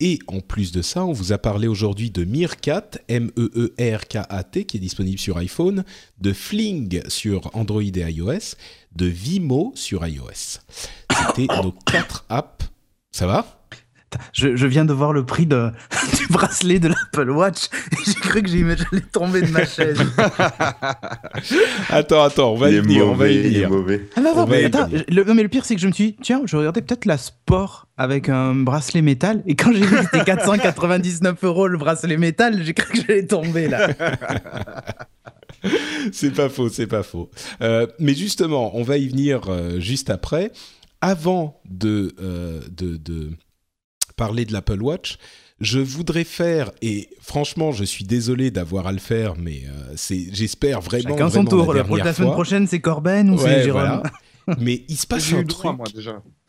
Et 0.00 0.18
en 0.26 0.40
plus 0.40 0.70
de 0.70 0.82
ça, 0.82 1.06
on 1.06 1.12
vous 1.12 1.32
a 1.32 1.38
parlé 1.38 1.66
aujourd'hui 1.66 2.10
de 2.10 2.26
Meerkat, 2.26 2.90
M-E-E-R-K-A-T, 3.08 4.64
qui 4.66 4.76
est 4.76 4.80
disponible 4.80 5.18
sur 5.18 5.38
iPhone, 5.38 5.84
de 6.20 6.34
Fling 6.34 7.00
sur 7.08 7.50
Android 7.56 7.80
et 7.80 8.12
iOS, 8.12 8.54
de 8.96 9.06
Vimo 9.06 9.72
sur 9.74 10.06
iOS. 10.06 10.60
C'était 11.10 11.46
nos 11.62 11.72
quatre 11.72 12.26
apps. 12.28 12.66
Ça 13.12 13.26
va? 13.26 13.59
Je, 14.32 14.66
viens 14.66 14.84
de 14.84 14.92
voir 14.92 15.12
le 15.12 15.24
prix 15.24 15.46
de, 15.46 15.70
du 16.18 16.26
bracelet 16.28 16.78
de 16.78 16.88
l'Apple 16.88 17.30
Watch 17.30 17.68
et 17.92 17.96
j'ai 18.06 18.14
cru 18.14 18.42
que 18.42 18.48
j'allais 18.48 19.00
tomber 19.12 19.42
de 19.42 19.50
ma 19.50 19.64
chaise. 19.64 19.98
attends, 21.90 22.22
attends, 22.22 22.52
on 22.52 22.56
va 22.56 22.70
y 22.70 22.78
venir, 22.78 23.06
on 23.06 23.14
va 23.14 23.28
y 23.28 23.38
venir. 23.42 23.70
Ah, 24.16 24.20
non, 24.20 24.46
mais, 24.46 24.64
attends, 24.64 24.88
le, 25.08 25.24
mais 25.34 25.42
le 25.42 25.48
pire, 25.48 25.64
c'est 25.64 25.74
que 25.74 25.80
je 25.80 25.86
me 25.86 25.92
suis 25.92 26.12
dit, 26.12 26.16
tiens, 26.22 26.42
je 26.44 26.56
regardais 26.56 26.82
peut-être 26.82 27.04
la 27.04 27.18
sport 27.18 27.88
avec 27.96 28.28
un 28.28 28.54
bracelet 28.54 29.02
métal 29.02 29.42
et 29.46 29.56
quand 29.56 29.72
j'ai 29.72 29.84
vu 29.84 29.96
que 29.96 30.02
c'était 30.04 30.24
499 30.24 31.44
euros 31.44 31.68
le 31.68 31.78
bracelet 31.78 32.16
métal, 32.16 32.62
j'ai 32.62 32.74
cru 32.74 32.92
que 32.92 33.06
j'allais 33.06 33.26
tomber 33.26 33.68
là. 33.68 33.88
c'est 36.12 36.34
pas 36.34 36.48
faux, 36.48 36.68
c'est 36.68 36.86
pas 36.86 37.02
faux. 37.02 37.30
Euh, 37.62 37.86
mais 37.98 38.14
justement, 38.14 38.76
on 38.76 38.82
va 38.82 38.96
y 38.96 39.08
venir 39.08 39.42
euh, 39.48 39.80
juste 39.80 40.10
après. 40.10 40.52
Avant 41.00 41.60
de, 41.68 42.14
euh, 42.20 42.60
de, 42.70 42.96
de 42.96 43.30
parler 44.20 44.44
de 44.44 44.52
l'Apple 44.52 44.82
Watch, 44.82 45.16
je 45.62 45.78
voudrais 45.78 46.24
faire, 46.24 46.70
et 46.82 47.08
franchement, 47.22 47.72
je 47.72 47.84
suis 47.84 48.04
désolé 48.04 48.50
d'avoir 48.50 48.86
à 48.86 48.92
le 48.92 48.98
faire, 48.98 49.34
mais 49.38 49.62
euh, 49.64 49.94
c'est, 49.96 50.26
j'espère 50.30 50.82
vraiment. 50.82 51.16
Chacun 51.16 51.30
son 51.30 51.44
tour. 51.46 51.72
La, 51.72 51.82
la, 51.84 52.12
semaine 52.12 52.32
prochaine, 52.32 52.66
c'est 52.66 52.80
Corben 52.80 53.30
ou 53.30 53.38
c'est 53.38 53.62
Jérôme 53.62 54.02
Mais 54.58 54.84
il 54.88 54.96
se 54.98 55.06
passe 55.12 55.32
un 55.32 55.42
truc. 55.44 55.72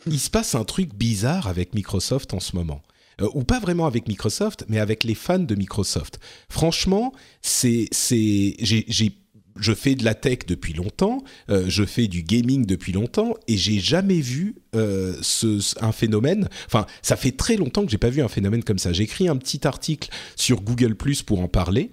Il 0.05 0.19
se 0.19 0.29
passe 0.29 0.53
un 0.53 0.65
truc 0.65 0.93
bizarre 0.93 1.47
avec 1.47 1.73
Microsoft 1.73 2.33
en 2.33 2.41
ce 2.41 2.57
moment. 2.57 2.81
Euh, 3.21 3.29
ou 3.33 3.43
pas 3.45 3.59
vraiment 3.59 3.85
avec 3.85 4.09
Microsoft, 4.09 4.65
mais 4.67 4.79
avec 4.79 5.05
les 5.05 5.15
fans 5.15 5.39
de 5.39 5.55
Microsoft. 5.55 6.19
Franchement, 6.49 7.13
c'est, 7.41 7.87
c'est, 7.91 8.55
j'ai 8.59 9.17
je 9.61 9.73
fais 9.73 9.95
de 9.95 10.03
la 10.03 10.13
tech 10.13 10.39
depuis 10.47 10.73
longtemps, 10.73 11.23
euh, 11.49 11.65
je 11.67 11.83
fais 11.85 12.07
du 12.07 12.23
gaming 12.23 12.65
depuis 12.65 12.91
longtemps 12.91 13.35
et 13.47 13.57
j'ai 13.57 13.79
jamais 13.79 14.19
vu 14.19 14.55
euh, 14.75 15.15
un 15.79 15.91
phénomène. 15.91 16.49
Enfin, 16.65 16.85
ça 17.01 17.15
fait 17.15 17.31
très 17.31 17.55
longtemps 17.55 17.85
que 17.85 17.91
j'ai 17.91 17.97
pas 17.97 18.09
vu 18.09 18.21
un 18.21 18.27
phénomène 18.27 18.63
comme 18.63 18.79
ça. 18.79 18.91
J'ai 18.93 19.03
écrit 19.03 19.27
un 19.27 19.37
petit 19.37 19.65
article 19.65 20.09
sur 20.35 20.61
Google 20.61 20.95
Plus 20.95 21.21
pour 21.21 21.41
en 21.41 21.47
parler 21.47 21.91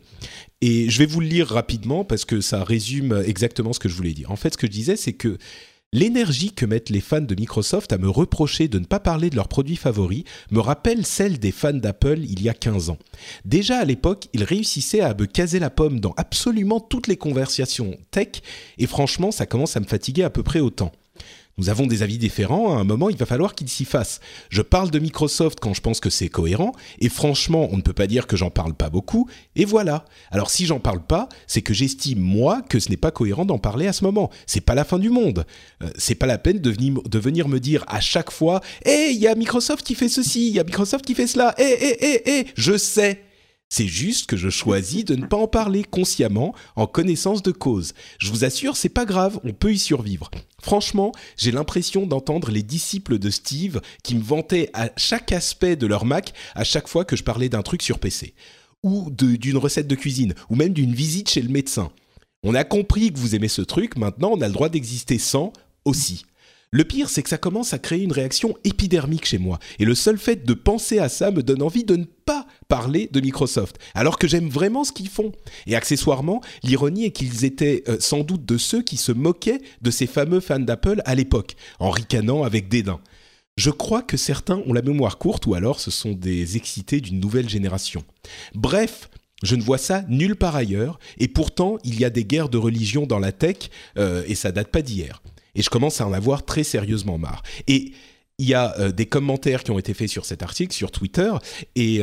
et 0.61 0.91
je 0.91 0.99
vais 0.99 1.07
vous 1.07 1.21
le 1.21 1.29
lire 1.29 1.49
rapidement 1.49 2.05
parce 2.05 2.25
que 2.25 2.41
ça 2.41 2.65
résume 2.65 3.23
exactement 3.25 3.73
ce 3.73 3.79
que 3.79 3.89
je 3.89 3.95
voulais 3.95 4.13
dire. 4.13 4.31
En 4.31 4.37
fait, 4.37 4.55
ce 4.55 4.59
que 4.59 4.67
je 4.67 4.73
disais, 4.73 4.97
c'est 4.97 5.13
que 5.13 5.39
L'énergie 5.95 6.53
que 6.53 6.67
mettent 6.67 6.91
les 6.91 7.01
fans 7.01 7.23
de 7.23 7.35
Microsoft 7.35 7.95
à 7.95 7.99
me 7.99 8.11
reprocher 8.11 8.69
de 8.69 8.79
ne 8.79 8.85
pas 8.85 9.01
parler 9.01 9.31
de 9.31 9.37
leurs 9.37 9.49
produits 9.49 9.75
favoris 9.75 10.25
me 10.51 10.61
rappelle 10.61 11.07
celle 11.07 11.39
des 11.39 11.51
fans 11.51 11.73
d'Apple 11.73 12.19
il 12.19 12.43
y 12.43 12.51
a 12.51 12.53
15 12.53 12.91
ans. 12.91 12.99
Déjà 13.47 13.79
à 13.79 13.87
l'époque, 13.87 14.29
ils 14.35 14.45
réussissaient 14.45 15.01
à 15.01 15.15
me 15.15 15.25
caser 15.25 15.59
la 15.59 15.71
pomme 15.71 15.99
dans 15.99 16.13
absolument 16.19 16.79
toutes 16.79 17.07
les 17.07 17.17
conversations 17.17 17.97
tech, 18.11 18.43
et 18.77 18.87
franchement, 18.87 19.31
ça 19.31 19.47
commence 19.47 19.79
à 19.79 19.81
me 19.81 19.87
fatiguer 19.87 20.25
à 20.25 20.31
peu 20.31 20.43
près 20.43 20.61
autant. 20.61 20.93
Nous 21.59 21.69
avons 21.69 21.87
des 21.87 22.05
avis 22.05 22.19
différents, 22.19 22.77
à 22.77 22.81
un 22.81 22.85
moment 22.85 23.11
il 23.11 23.17
va 23.17 23.27
falloir 23.27 23.55
qu'ils 23.55 23.69
s'y 23.69 23.85
fassent. 23.85 24.21
Je 24.49 24.63
parle 24.63 24.91
de 24.91 24.99
Microsoft 25.01 25.59
quand 25.61 25.75
je 25.75 25.81
pense 25.81 25.99
que 25.99 26.09
c'est 26.09 26.29
cohérent, 26.29 26.73
et 27.01 27.09
franchement 27.09 27.69
on 27.73 27.77
ne 27.77 27.83
peut 27.83 27.93
pas 27.93 28.07
dire 28.07 28.29
que 28.29 28.37
j'en 28.37 28.51
parle 28.51 28.75
pas 28.75 28.91
beaucoup, 28.91 29.29
et 29.57 29.65
voilà. 29.65 30.05
Alors 30.31 30.51
si 30.51 30.67
j'en 30.67 30.79
parle 30.79 31.05
pas, 31.05 31.29
c'est 31.49 31.63
que 31.63 31.75
j'estime 31.75 32.21
moi 32.21 32.63
que 32.63 32.79
ce 32.79 32.91
n'est 32.91 32.97
pas 32.97 33.11
cohérent 33.11 33.45
d'en 33.45 33.59
parler 33.59 33.89
à 33.89 33.93
ce 33.93 34.05
moment. 34.05 34.31
C'est 34.47 34.61
pas 34.61 34.77
la 34.77 34.85
fin 34.85 35.01
du 35.01 35.11
monde. 35.11 35.45
Euh, 35.83 35.91
c'est 35.99 36.15
pas 36.15 36.27
la 36.27 36.39
peine 36.39 36.61
de 36.61 37.19
venir, 37.19 37.49
me 37.49 37.59
dire 37.59 37.85
à 37.89 38.01
chaque 38.01 38.31
fois, 38.31 38.61
hé, 38.85 39.11
il 39.11 39.19
y 39.19 39.27
a 39.27 39.35
Microsoft 39.35 39.85
qui 39.85 39.97
fait 39.97 40.09
ceci, 40.09 40.49
il 40.49 40.55
y 40.55 40.61
a 40.61 40.65
Microsoft 40.65 41.05
qui 41.05 41.15
fait 41.15 41.27
cela, 41.27 41.55
hé, 41.59 41.65
hé, 41.65 42.05
hé, 42.05 42.31
hé, 42.31 42.47
je 42.55 42.77
sais. 42.77 43.25
C'est 43.69 43.87
juste 43.87 44.27
que 44.27 44.37
je 44.37 44.49
choisis 44.49 45.05
de 45.05 45.15
ne 45.15 45.27
pas 45.27 45.37
en 45.37 45.47
parler 45.47 45.85
consciemment, 45.85 46.55
en 46.77 46.87
connaissance 46.87 47.43
de 47.43 47.51
cause. 47.51 47.93
Je 48.19 48.31
vous 48.31 48.45
assure, 48.45 48.77
c'est 48.77 48.89
pas 48.89 49.05
grave, 49.05 49.41
on 49.45 49.53
peut 49.53 49.73
y 49.73 49.79
survivre. 49.79 50.31
Franchement, 50.63 51.13
j'ai 51.37 51.53
l'impression 51.53 52.07
d'entendre 52.07 52.51
les 52.51 52.63
disciples 52.63 53.19
de 53.19 53.31
Steve 53.31 53.81
qui 54.03 54.15
me 54.15 54.23
vantaient 54.23 54.71
à 54.73 54.91
chaque 54.97 55.33
aspect 55.33 55.77
de 55.77 55.87
leur 55.87 56.05
Mac 56.05 56.33
à 56.55 56.65
chaque 56.65 56.89
fois 56.89 57.05
que 57.05 57.17
je 57.17 57.23
parlais 57.23 57.49
d'un 57.49 57.63
truc 57.63 57.83
sur 57.83 57.99
PC, 57.99 58.35
ou 58.83 59.11
d'une 59.11 59.57
recette 59.57 59.87
de 59.87 59.95
cuisine, 59.95 60.35
ou 60.51 60.57
même 60.57 60.73
d'une 60.73 60.95
visite 60.95 61.31
chez 61.31 61.43
le 61.43 61.49
médecin. 61.49 61.91
On 62.43 62.55
a 62.55 62.65
compris 62.65 63.13
que 63.13 63.19
vous 63.19 63.35
aimez 63.35 63.49
ce 63.49 63.63
truc, 63.63 63.97
maintenant 63.97 64.31
on 64.33 64.41
a 64.41 64.47
le 64.49 64.53
droit 64.53 64.69
d'exister 64.69 65.19
sans 65.19 65.53
aussi. 65.85 66.25
Le 66.71 66.85
pire, 66.85 67.09
c'est 67.09 67.23
que 67.23 67.31
ça 67.31 67.39
commence 67.39 67.73
à 67.73 67.79
créer 67.79 68.03
une 68.03 68.13
réaction 68.13 68.55
épidermique 68.63 69.25
chez 69.25 69.39
moi. 69.39 69.59
Et 69.79 69.87
le 69.87 69.95
seul 69.95 70.19
fait 70.19 70.45
de 70.45 70.53
penser 70.53 70.99
à 70.99 71.09
ça 71.09 71.31
me 71.31 71.43
donne 71.43 71.63
envie 71.63 71.85
de 71.85 71.97
ne 71.97 72.05
pas 72.05 72.38
parler 72.69 73.09
de 73.11 73.21
Microsoft, 73.21 73.79
alors 73.95 74.19
que 74.19 74.29
j'aime 74.29 74.49
vraiment 74.49 74.85
ce 74.85 74.93
qu'ils 74.93 75.09
font. 75.09 75.33
Et 75.67 75.75
accessoirement, 75.75 76.43
l'ironie 76.63 77.07
est 77.07 77.11
qu'ils 77.11 77.45
étaient 77.45 77.83
euh, 77.89 77.97
sans 77.99 78.21
doute 78.21 78.45
de 78.45 78.59
ceux 78.59 78.83
qui 78.83 78.97
se 78.97 79.11
moquaient 79.11 79.61
de 79.81 79.91
ces 79.91 80.07
fameux 80.07 80.41
fans 80.41 80.61
d'Apple 80.61 81.03
à 81.05 81.15
l'époque, 81.15 81.57
en 81.81 81.91
ricanant 81.91 82.45
avec 82.45 82.69
dédain. 82.69 83.01
Je 83.57 83.71
crois 83.71 84.03
que 84.03 84.17
certains 84.17 84.63
ont 84.67 84.73
la 84.73 84.83
mémoire 84.83 85.19
courte 85.19 85.47
ou 85.47 85.55
alors 85.55 85.81
ce 85.81 85.91
sont 85.91 86.13
des 86.13 86.57
excités 86.57 87.01
d'une 87.01 87.19
nouvelle 87.19 87.49
génération. 87.49 88.05
Bref, 88.55 89.11
je 89.43 89.57
ne 89.57 89.63
vois 89.63 89.79
ça 89.79 90.05
nulle 90.09 90.37
part 90.37 90.55
ailleurs, 90.55 90.99
et 91.19 91.27
pourtant 91.27 91.79
il 91.83 91.99
y 91.99 92.05
a 92.05 92.11
des 92.11 92.25
guerres 92.25 92.51
de 92.51 92.59
religion 92.59 93.07
dans 93.07 93.19
la 93.19 93.33
tech, 93.33 93.71
euh, 93.97 94.23
et 94.27 94.35
ça 94.35 94.53
date 94.53 94.69
pas 94.69 94.83
d'hier. 94.83 95.23
Et 95.55 95.63
je 95.63 95.71
commence 95.71 96.01
à 96.01 96.07
en 96.07 96.13
avoir 96.13 96.45
très 96.45 96.65
sérieusement 96.65 97.19
marre. 97.19 97.43
Et 97.67 97.93
il 98.39 98.47
y 98.49 98.55
a 98.55 98.79
euh, 98.79 98.93
des 98.93 99.07
commentaires 99.07 99.65
qui 99.65 99.71
ont 99.71 99.79
été 99.79 99.95
faits 99.95 100.09
sur 100.09 100.25
cet 100.25 100.43
article, 100.43 100.75
sur 100.75 100.91
Twitter, 100.91 101.33
et... 101.75 102.03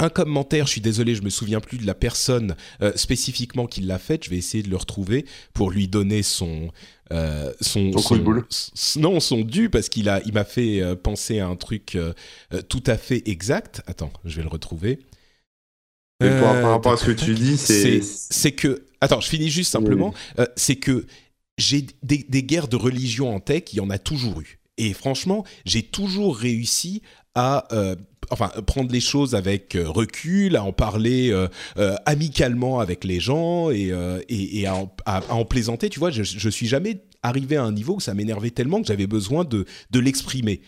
Euh, 0.00 0.04
un 0.04 0.08
commentaire, 0.08 0.66
je 0.66 0.72
suis 0.72 0.80
désolé, 0.80 1.14
je 1.14 1.22
me 1.22 1.30
souviens 1.30 1.60
plus 1.60 1.78
de 1.78 1.86
la 1.86 1.94
personne 1.94 2.56
euh, 2.80 2.92
spécifiquement 2.96 3.66
qui 3.66 3.80
l'a 3.82 3.98
fait. 3.98 4.24
Je 4.24 4.30
vais 4.30 4.36
essayer 4.36 4.62
de 4.62 4.70
le 4.70 4.76
retrouver 4.76 5.26
pour 5.52 5.70
lui 5.70 5.88
donner 5.88 6.22
son 6.22 6.70
son, 7.60 7.92
son, 7.98 8.42
non 8.96 9.20
son 9.20 9.42
dû 9.42 9.68
parce 9.68 9.90
qu'il 9.90 10.08
a 10.08 10.22
il 10.24 10.32
m'a 10.32 10.44
fait 10.46 10.80
penser 11.02 11.40
à 11.40 11.46
un 11.46 11.56
truc 11.56 11.98
tout 12.70 12.82
à 12.86 12.96
fait 12.96 13.22
exact. 13.28 13.82
Attends, 13.86 14.10
je 14.24 14.36
vais 14.36 14.42
le 14.42 14.48
retrouver. 14.48 14.98
par, 16.20 16.70
rapport 16.70 16.94
à 16.94 16.96
ce 16.96 17.04
que 17.04 17.12
tu 17.12 17.34
dis, 17.34 17.58
c'est 17.58 18.00
c'est 18.02 18.52
que 18.52 18.86
attends, 19.02 19.20
je 19.20 19.28
finis 19.28 19.50
juste 19.50 19.70
simplement. 19.70 20.14
c'est 20.56 20.76
que 20.76 21.04
j'ai 21.58 21.86
des, 22.02 22.42
guerres 22.42 22.68
de 22.68 22.76
religion 22.76 23.34
en 23.34 23.40
tech, 23.40 23.64
il 23.72 23.76
y 23.76 23.80
en 23.80 23.90
a 23.90 23.98
toujours 23.98 24.40
eu. 24.40 24.58
Et 24.78 24.92
franchement, 24.92 25.44
j'ai 25.64 25.82
toujours 25.82 26.36
réussi 26.36 27.02
à 27.34 27.72
euh, 27.72 27.94
enfin 28.32 28.50
prendre 28.66 28.90
les 28.90 29.00
choses 29.00 29.34
avec 29.34 29.76
euh, 29.76 29.88
recul, 29.88 30.56
à 30.56 30.64
en 30.64 30.72
parler 30.72 31.30
euh, 31.30 31.94
amicalement 32.06 32.80
avec 32.80 33.04
les 33.04 33.20
gens 33.20 33.70
et, 33.70 33.92
à, 34.66 35.22
en, 35.28 35.44
plaisanter. 35.44 35.88
Tu 35.88 35.98
vois, 35.98 36.10
je, 36.10 36.22
je 36.22 36.48
suis 36.48 36.66
jamais 36.66 37.02
arrivé 37.22 37.56
à 37.56 37.62
un 37.62 37.72
niveau 37.72 37.96
où 37.96 38.00
ça 38.00 38.14
m'énervait 38.14 38.50
tellement 38.50 38.80
que 38.80 38.86
j'avais 38.86 39.06
besoin 39.06 39.44
de, 39.44 39.66
l'exprimer. 39.94 40.60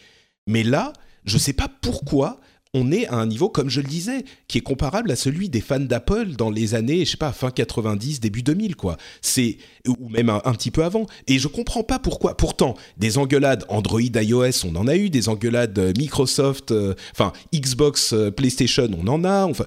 Mais 0.46 0.62
là, 0.62 0.92
je 1.24 1.38
sais 1.38 1.52
pas 1.52 1.68
pourquoi 1.80 2.40
on 2.74 2.90
est 2.90 3.06
à 3.06 3.14
un 3.14 3.26
niveau, 3.26 3.48
comme 3.48 3.70
je 3.70 3.80
le 3.80 3.86
disais, 3.86 4.24
qui 4.48 4.58
est 4.58 4.62
comparable 4.62 5.10
à 5.10 5.16
celui 5.16 5.48
des 5.48 5.60
fans 5.60 5.80
d'Apple 5.80 6.32
dans 6.36 6.50
les 6.50 6.74
années, 6.74 7.04
je 7.04 7.12
sais 7.12 7.16
pas, 7.16 7.32
fin 7.32 7.50
90, 7.50 8.20
début 8.20 8.42
2000, 8.42 8.76
quoi. 8.76 8.96
C'est 9.22 9.58
ou 9.86 10.08
même 10.08 10.28
un, 10.28 10.40
petit 10.54 10.70
peu 10.70 10.84
avant. 10.84 11.06
Et 11.28 11.38
je 11.38 11.46
comprends 11.48 11.84
pas 11.84 11.98
pourquoi. 11.98 12.36
Pourtant, 12.36 12.74
des 12.96 13.16
engueulades 13.16 13.64
Android, 13.68 14.00
iOS, 14.00 14.66
on 14.66 14.74
en 14.76 14.88
a 14.88 14.96
eu, 14.96 15.08
des 15.08 15.28
engueulades 15.28 15.78
euh, 15.78 15.92
Microsoft, 15.96 16.72
euh, 16.72 16.94
enfin 17.12 17.32
Xbox, 17.54 18.12
euh, 18.12 18.30
PlayStation, 18.30 18.88
on 18.98 19.06
en 19.06 19.24
a. 19.24 19.44
Enfin, 19.44 19.66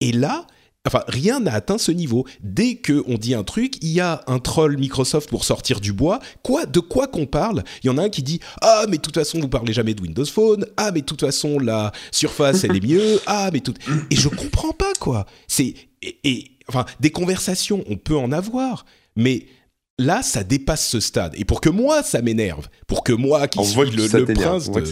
et 0.00 0.12
là, 0.12 0.46
Enfin, 0.86 1.02
rien 1.08 1.40
n'a 1.40 1.54
atteint 1.54 1.78
ce 1.78 1.90
niveau. 1.90 2.26
Dès 2.42 2.74
que 2.74 3.02
on 3.06 3.16
dit 3.16 3.34
un 3.34 3.42
truc, 3.42 3.76
il 3.82 3.88
y 3.88 4.00
a 4.00 4.22
un 4.26 4.38
troll 4.38 4.76
Microsoft 4.76 5.30
pour 5.30 5.44
sortir 5.44 5.80
du 5.80 5.94
bois. 5.94 6.18
Quoi, 6.42 6.66
de 6.66 6.78
quoi 6.80 7.06
qu'on 7.06 7.24
parle? 7.24 7.64
Il 7.82 7.86
y 7.86 7.90
en 7.90 7.96
a 7.96 8.02
un 8.02 8.08
qui 8.10 8.22
dit 8.22 8.40
ah 8.60 8.84
mais 8.90 8.98
de 8.98 9.02
toute 9.02 9.14
façon 9.14 9.40
vous 9.40 9.48
parlez 9.48 9.72
jamais 9.72 9.94
de 9.94 10.02
Windows 10.02 10.26
Phone. 10.26 10.66
Ah 10.76 10.90
mais 10.92 11.00
de 11.00 11.06
toute 11.06 11.22
façon 11.22 11.58
la 11.58 11.92
Surface 12.12 12.64
elle 12.64 12.76
est 12.76 12.84
mieux. 12.86 13.20
Ah 13.26 13.48
mais 13.52 13.60
tout. 13.60 13.74
Et 14.10 14.16
je 14.16 14.28
comprends 14.28 14.72
pas 14.72 14.92
quoi. 15.00 15.24
C'est 15.48 15.74
et, 16.02 16.50
enfin 16.68 16.84
des 17.00 17.10
conversations 17.10 17.82
on 17.88 17.96
peut 17.96 18.16
en 18.16 18.30
avoir, 18.32 18.84
mais 19.16 19.46
là, 19.98 20.22
ça 20.22 20.42
dépasse 20.42 20.86
ce 20.86 21.00
stade. 21.00 21.34
Et 21.36 21.44
pour 21.44 21.60
que 21.60 21.68
moi, 21.68 22.02
ça 22.02 22.20
m'énerve, 22.20 22.66
pour 22.86 23.04
que 23.04 23.12
moi, 23.12 23.46
qui 23.46 23.64
suis 23.64 23.80
le, 23.80 24.24
prince 24.34 24.70
de... 24.70 24.82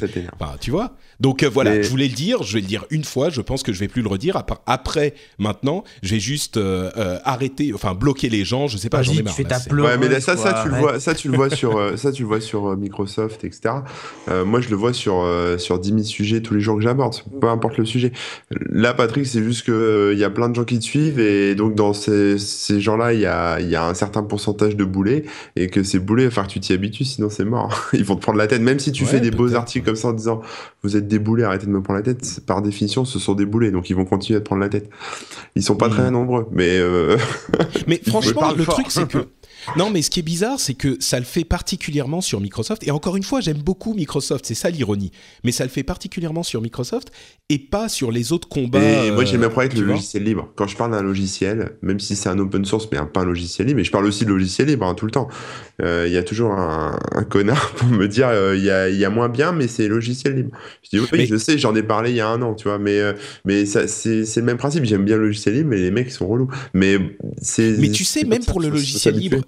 tu 0.61 0.71
vois 0.71 0.95
Donc 1.19 1.43
euh, 1.43 1.49
voilà, 1.49 1.83
je 1.83 1.89
voulais 1.89 2.09
le 2.09 2.15
dire, 2.15 2.43
je 2.43 2.55
vais 2.55 2.61
le 2.61 2.67
dire 2.67 2.85
une 2.91 3.03
fois, 3.05 3.29
je 3.29 3.41
pense 3.41 3.63
que 3.63 3.73
je 3.73 3.81
vais 3.81 3.89
plus 3.89 4.03
le 4.03 4.09
redire. 4.09 4.41
Après, 4.67 5.15
maintenant, 5.39 5.83
je 6.03 6.15
vais 6.15 6.21
juste 6.21 6.57
euh, 6.57 6.91
euh, 6.97 7.19
arrêter, 7.25 7.73
enfin 7.75 7.95
bloquer 7.95 8.29
les 8.29 8.45
gens, 8.45 8.69
je 8.69 8.77
sais 8.77 8.91
pas, 8.91 9.03
j'en 9.03 9.13
ai 9.13 9.23
marre. 9.23 9.35
ouais, 9.39 9.99
mais 9.99 10.21
ça, 10.21 10.37
ça, 10.37 10.63
tu 10.63 10.69
le 10.69 10.77
vois, 10.77 11.01
ça, 11.01 11.15
tu 11.15 11.29
le 11.29 11.37
vois 11.37 11.51
sur, 11.51 11.99
ça, 11.99 12.13
tu 12.13 12.23
le 12.23 12.29
vois 12.29 12.41
sur 12.41 12.77
Microsoft, 12.77 13.45
etc. 13.45 13.75
moi, 14.29 14.61
je 14.61 14.69
le 14.69 14.77
vois 14.77 14.93
sur, 14.93 15.27
sur 15.59 15.81
10 15.81 15.89
000 15.89 16.03
sujets 16.05 16.43
tous 16.43 16.55
les 16.55 16.61
jours 16.61 16.77
que 16.77 16.83
j'aborde, 16.83 17.17
peu 17.41 17.49
importe 17.49 17.77
le 17.79 17.85
sujet. 17.85 18.13
Là, 18.71 18.95
Patrick, 18.95 19.27
c'est 19.27 19.43
juste 19.43 19.65
qu'il 19.65 20.13
il 20.13 20.19
y 20.19 20.25
a 20.25 20.31
plein 20.31 20.49
de 20.49 20.55
gens 20.55 20.65
qui 20.65 20.79
te 20.79 20.85
suivent 20.85 21.19
et 21.19 21.55
donc 21.55 21.75
dans 21.75 21.93
ces, 21.93 22.39
ces 22.39 22.81
gens-là, 22.81 23.13
il 23.13 23.21
y 23.21 23.27
a, 23.27 23.61
y 23.61 23.75
a 23.75 23.85
un 23.85 23.95
certain 23.95 24.23
pourcentage 24.23 24.77
de 24.77 24.85
boulet 24.93 25.25
et 25.57 25.69
que 25.69 25.83
ces 25.83 25.99
boulets, 25.99 26.27
enfin, 26.27 26.45
tu 26.45 26.61
t'y 26.61 26.73
habitues, 26.73 27.05
sinon 27.05 27.31
c'est 27.31 27.45
mort. 27.45 27.89
Ils 27.93 28.05
vont 28.05 28.17
te 28.17 28.23
prendre 28.23 28.39
la 28.39 28.47
tête. 28.47 28.63
Même 28.63 28.79
si 28.79 28.93
tu 28.93 29.05
fais 29.05 29.21
des 29.21 29.31
beaux 29.31 29.55
articles 29.55 29.85
comme 29.85 29.97
ça 29.97 30.09
en 30.09 30.13
disant 30.13 30.43
vous 30.83 30.97
êtes 30.97 31.09
des 31.09 31.19
boulets, 31.19 31.45
arrêtez 31.45 31.67
de 31.67 31.71
me 31.71 31.83
prendre 31.83 31.99
la 31.99 32.05
tête, 32.05 32.41
par 32.47 32.63
définition, 32.63 33.05
ce 33.05 33.19
sont 33.19 33.35
des 33.35 33.47
boulets, 33.47 33.71
donc 33.71 33.91
ils 33.91 33.97
vont 33.97 34.05
continuer 34.05 34.37
à 34.37 34.41
te 34.41 34.47
prendre 34.47 34.63
la 34.63 34.69
tête. 34.69 34.89
Ils 35.57 35.63
sont 35.63 35.77
pas 35.77 35.89
très 35.89 36.11
nombreux, 36.11 36.47
mais. 36.53 36.79
Euh, 36.79 37.17
mais 37.87 38.01
franchement, 38.07 38.53
le 38.57 38.65
truc, 38.65 38.87
c'est 38.91 39.09
que 39.09 39.19
non, 39.77 39.91
mais 39.91 40.03
ce 40.03 40.11
qui 40.11 40.21
est 40.21 40.25
bizarre, 40.25 40.59
c'est 40.59 40.75
que 40.75 40.97
ça 41.01 41.19
le 41.19 41.25
fait 41.25 41.45
particulièrement 41.45 42.21
sur 42.21 42.41
Microsoft. 42.41 42.87
Et 42.87 42.91
encore 42.91 43.17
une 43.17 43.23
fois, 43.23 43.41
j'aime 43.41 43.59
beaucoup 43.59 43.95
Microsoft, 43.95 44.45
c'est 44.47 44.55
ça 44.55 44.71
l'ironie. 44.71 45.13
Mais 45.45 45.53
ça 45.53 45.65
le 45.65 45.71
fait 45.71 45.83
particulièrement 45.83 46.43
sur 46.43 46.61
Microsoft 46.61 47.13
et 47.49 47.59
pas 47.59 47.89
sur 47.89 48.11
les 48.11 48.33
autres 48.33 48.49
combats. 48.49 49.05
Et 49.05 49.11
moi, 49.11 49.25
j'ai 49.25 49.39
même 49.39 49.51
problème 49.51 49.71
avec 49.71 49.81
le 49.81 49.87
logiciel 49.87 50.25
libre. 50.25 50.49
Quand 50.57 50.67
je 50.67 50.77
parle 50.77 50.93
d'un 50.93 51.03
logiciel, 51.03 51.77
même 51.83 52.01
si 52.01 52.17
c'est 52.17 52.29
un 52.29 52.39
open 52.39 52.65
source, 52.65 52.89
mais 52.91 52.99
pas 53.13 53.21
un 53.21 53.25
logiciel 53.25 53.67
libre, 53.67 53.79
mais 53.79 53.85
je 53.85 53.91
parle 53.91 54.07
aussi 54.07 54.25
de 54.25 54.31
logiciel 54.31 54.69
libre 54.69 54.87
hein, 54.87 54.95
tout 54.95 55.07
le 55.07 55.11
temps. 55.11 55.29
Euh, 55.83 56.05
il 56.07 56.13
y 56.13 56.17
a 56.17 56.23
toujours 56.23 56.53
un, 56.53 56.99
connard 57.29 57.73
pour 57.77 57.89
me 57.89 58.07
dire 58.09 58.29
euh, 58.29 58.57
il 58.57 58.65
y, 58.65 59.05
a, 59.05 59.11
moins 59.11 59.29
bien, 59.29 59.53
mais 59.53 59.69
c'est 59.69 59.89
logiciel 59.89 60.37
libre. 60.37 60.51
Je 60.83 60.99
dis 60.99 61.07
oui, 61.13 61.27
je 61.27 61.37
sais, 61.37 61.59
j'en 61.59 61.75
ai 61.75 61.83
parlé 61.83 62.11
il 62.11 62.17
y 62.17 62.21
a 62.21 62.29
un 62.29 62.41
an, 62.43 62.55
tu 62.55 62.69
vois, 62.69 62.79
mais, 62.79 62.99
euh, 63.01 63.13
mais 63.45 63.67
c'est 63.67 64.37
le 64.37 64.43
même 64.43 64.59
principe. 64.59 64.85
J'aime 64.85 65.05
bien 65.05 65.17
le 65.17 65.27
logiciel 65.27 65.55
libre, 65.55 65.71
mais 65.71 65.79
les 65.79 65.91
mecs 65.91 66.11
sont 66.11 66.27
relous. 66.27 66.49
Mais, 66.75 66.99
mais 67.59 67.91
tu 67.91 68.05
sais, 68.05 68.25
même 68.25 68.45
pour 68.45 68.61
le 68.61 68.69
logiciel 68.69 69.17
libre, 69.17 69.39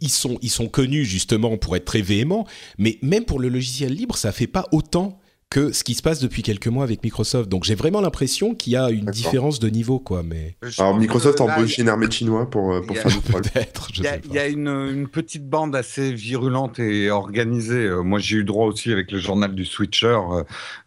ils 0.00 0.10
sont, 0.10 0.38
ils 0.42 0.50
sont 0.50 0.68
connus 0.68 1.04
justement 1.04 1.56
pour 1.56 1.76
être 1.76 1.84
très 1.84 2.02
véhéments, 2.02 2.46
mais 2.78 2.98
même 3.02 3.24
pour 3.24 3.38
le 3.40 3.48
logiciel 3.48 3.94
libre, 3.94 4.16
ça 4.16 4.32
fait 4.32 4.46
pas 4.46 4.66
autant 4.72 5.18
que 5.50 5.72
ce 5.72 5.84
qui 5.84 5.94
se 5.94 6.02
passe 6.02 6.20
depuis 6.20 6.42
quelques 6.42 6.66
mois 6.66 6.84
avec 6.84 7.04
Microsoft. 7.04 7.48
Donc 7.48 7.64
j'ai 7.64 7.74
vraiment 7.74 8.00
l'impression 8.00 8.54
qu'il 8.54 8.72
y 8.72 8.76
a 8.76 8.90
une 8.90 9.06
différence 9.06 9.60
de 9.60 9.68
niveau, 9.68 9.98
quoi. 9.98 10.22
Mais 10.22 10.56
alors 10.78 10.96
Microsoft 10.96 11.40
embauche 11.40 11.78
une 11.78 11.88
armée 11.88 12.08
de 12.08 12.12
chinois 12.12 12.50
pour, 12.50 12.72
euh, 12.72 12.80
pour 12.80 12.96
faire 12.96 13.20
Peut-être. 13.22 13.88
Il 13.96 14.32
y 14.32 14.38
a, 14.38 14.48
une, 14.48 14.68
une, 14.68 15.08
petite 15.08 15.48
bande 15.48 15.76
assez 15.76 16.12
virulente 16.12 16.78
et 16.78 17.10
organisée. 17.10 17.86
Euh, 17.86 18.02
moi, 18.02 18.18
j'ai 18.18 18.38
eu 18.38 18.44
droit 18.44 18.66
aussi 18.66 18.92
avec 18.92 19.12
le 19.12 19.18
journal 19.18 19.54
du 19.54 19.64
Switcher. 19.64 20.18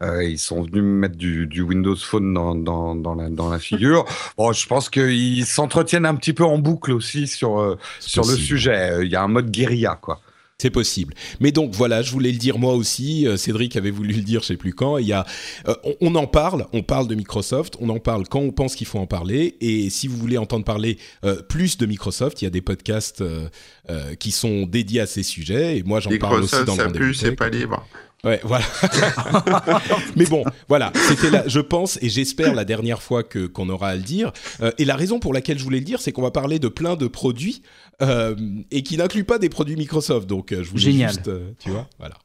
Euh, 0.02 0.24
ils 0.24 0.40
sont 0.40 0.62
venus 0.62 0.84
me 0.84 1.00
mettre 1.00 1.16
du, 1.16 1.48
du 1.48 1.62
Windows 1.62 1.96
Phone 1.96 2.34
dans, 2.34 2.56
dans, 2.56 2.96
dans, 2.96 3.16
la, 3.16 3.30
dans 3.30 3.50
la 3.50 3.60
figure. 3.60 4.06
bon, 4.38 4.52
je 4.52 4.68
pense 4.68 4.90
qu'ils 4.90 5.46
s'entretiennent 5.46 6.06
un 6.06 6.16
petit 6.16 6.34
peu 6.34 6.44
en 6.44 6.58
boucle 6.58 6.92
aussi 6.92 7.28
sur, 7.28 7.78
sur 8.00 8.26
le 8.26 8.36
sujet. 8.36 9.00
Il 9.04 9.12
y 9.12 9.16
a 9.16 9.24
un 9.24 9.28
mode 9.28 9.50
guérilla, 9.50 9.98
quoi. 10.02 10.20
C'est 10.60 10.72
possible. 10.72 11.14
Mais 11.40 11.52
donc 11.52 11.76
voilà, 11.76 12.02
je 12.02 12.12
voulais 12.12 12.32
le 12.32 12.40
dire 12.40 12.58
moi 12.58 12.74
aussi. 12.74 13.28
Euh, 13.28 13.38
Cédric 13.38 13.76
avait 13.76 13.92
voulu 13.92 14.16
le 14.16 14.24
dire, 14.24 14.42
je 14.42 14.48
sais 14.48 14.58
plus 14.58 14.74
quand. 14.74 14.98
Il 14.98 15.06
y 15.06 15.14
a, 15.14 15.24
euh, 15.68 15.76
on, 16.02 16.16
en 16.16 16.26
parle, 16.26 16.66
on 16.74 16.82
parle 16.82 17.08
de 17.08 17.14
Microsoft, 17.14 17.78
on 17.80 17.90
en 17.90 18.00
parle 18.00 18.28
quand 18.28 18.40
on 18.40 18.52
pense 18.52 18.74
qu'il 18.74 18.88
faut 18.88 18.98
en 18.98 19.06
parler. 19.06 19.56
Et 19.62 19.92
si 19.92 20.08
vous 20.08 20.18
voulez 20.18 20.40
entendre 20.40 20.66
parler 20.66 20.98
euh, 21.24 21.44
plus 21.44 21.78
de 21.78 21.86
Microsoft, 21.86 22.42
il 22.42 22.46
y 22.46 22.48
a 22.48 22.52
des 22.52 22.62
podcasts 22.62 23.24
qui 24.20 24.32
sont 24.32 24.66
dédiés 24.66 25.02
à 25.02 25.06
ces 25.06 25.24
sujets. 25.24 25.78
Et 25.78 25.84
moi, 25.84 26.00
j'en 26.00 26.10
parle 26.18 26.42
aussi 26.42 26.66
dans 26.66 26.76
le 26.76 26.92
plus, 26.92 27.14
c'est 27.14 27.36
pas 27.36 27.50
libre. 27.50 27.86
Ouais, 28.24 28.42
voilà. 28.44 28.66
Mais 30.16 30.26
bon, 30.26 30.44
voilà, 30.68 30.92
c'était 31.08 31.30
là, 31.30 31.44
je 31.46 31.60
pense 31.60 32.00
et 32.02 32.10
j'espère 32.10 32.56
la 32.56 32.66
dernière 32.66 33.02
fois 33.02 33.24
que 33.24 33.46
qu'on 33.46 33.70
aura 33.70 33.90
à 33.90 33.96
le 33.96 34.02
dire. 34.02 34.32
et 34.78 34.86
la 34.86 34.96
raison 34.96 35.20
pour 35.20 35.34
laquelle 35.34 35.60
je 35.60 35.64
voulais 35.64 35.80
le 35.80 35.86
dire, 35.86 36.02
c'est 36.02 36.12
qu'on 36.12 36.24
va 36.24 36.32
parler 36.32 36.58
de 36.58 36.68
plein 36.68 36.96
de 36.96 37.08
produits 37.08 37.62
euh, 38.02 38.36
et 38.70 38.84
qui 38.84 38.98
n'inclut 38.98 39.24
pas 39.24 39.40
des 39.40 39.50
produits 39.50 39.76
Microsoft. 39.76 40.28
Donc, 40.28 40.52
euh, 40.52 40.64
je 40.64 40.70
voulais 40.70 40.82
Génial. 40.82 41.10
juste, 41.10 41.28
euh, 41.28 41.52
tu 41.60 41.72
vois, 41.72 41.88
voilà. 41.98 42.16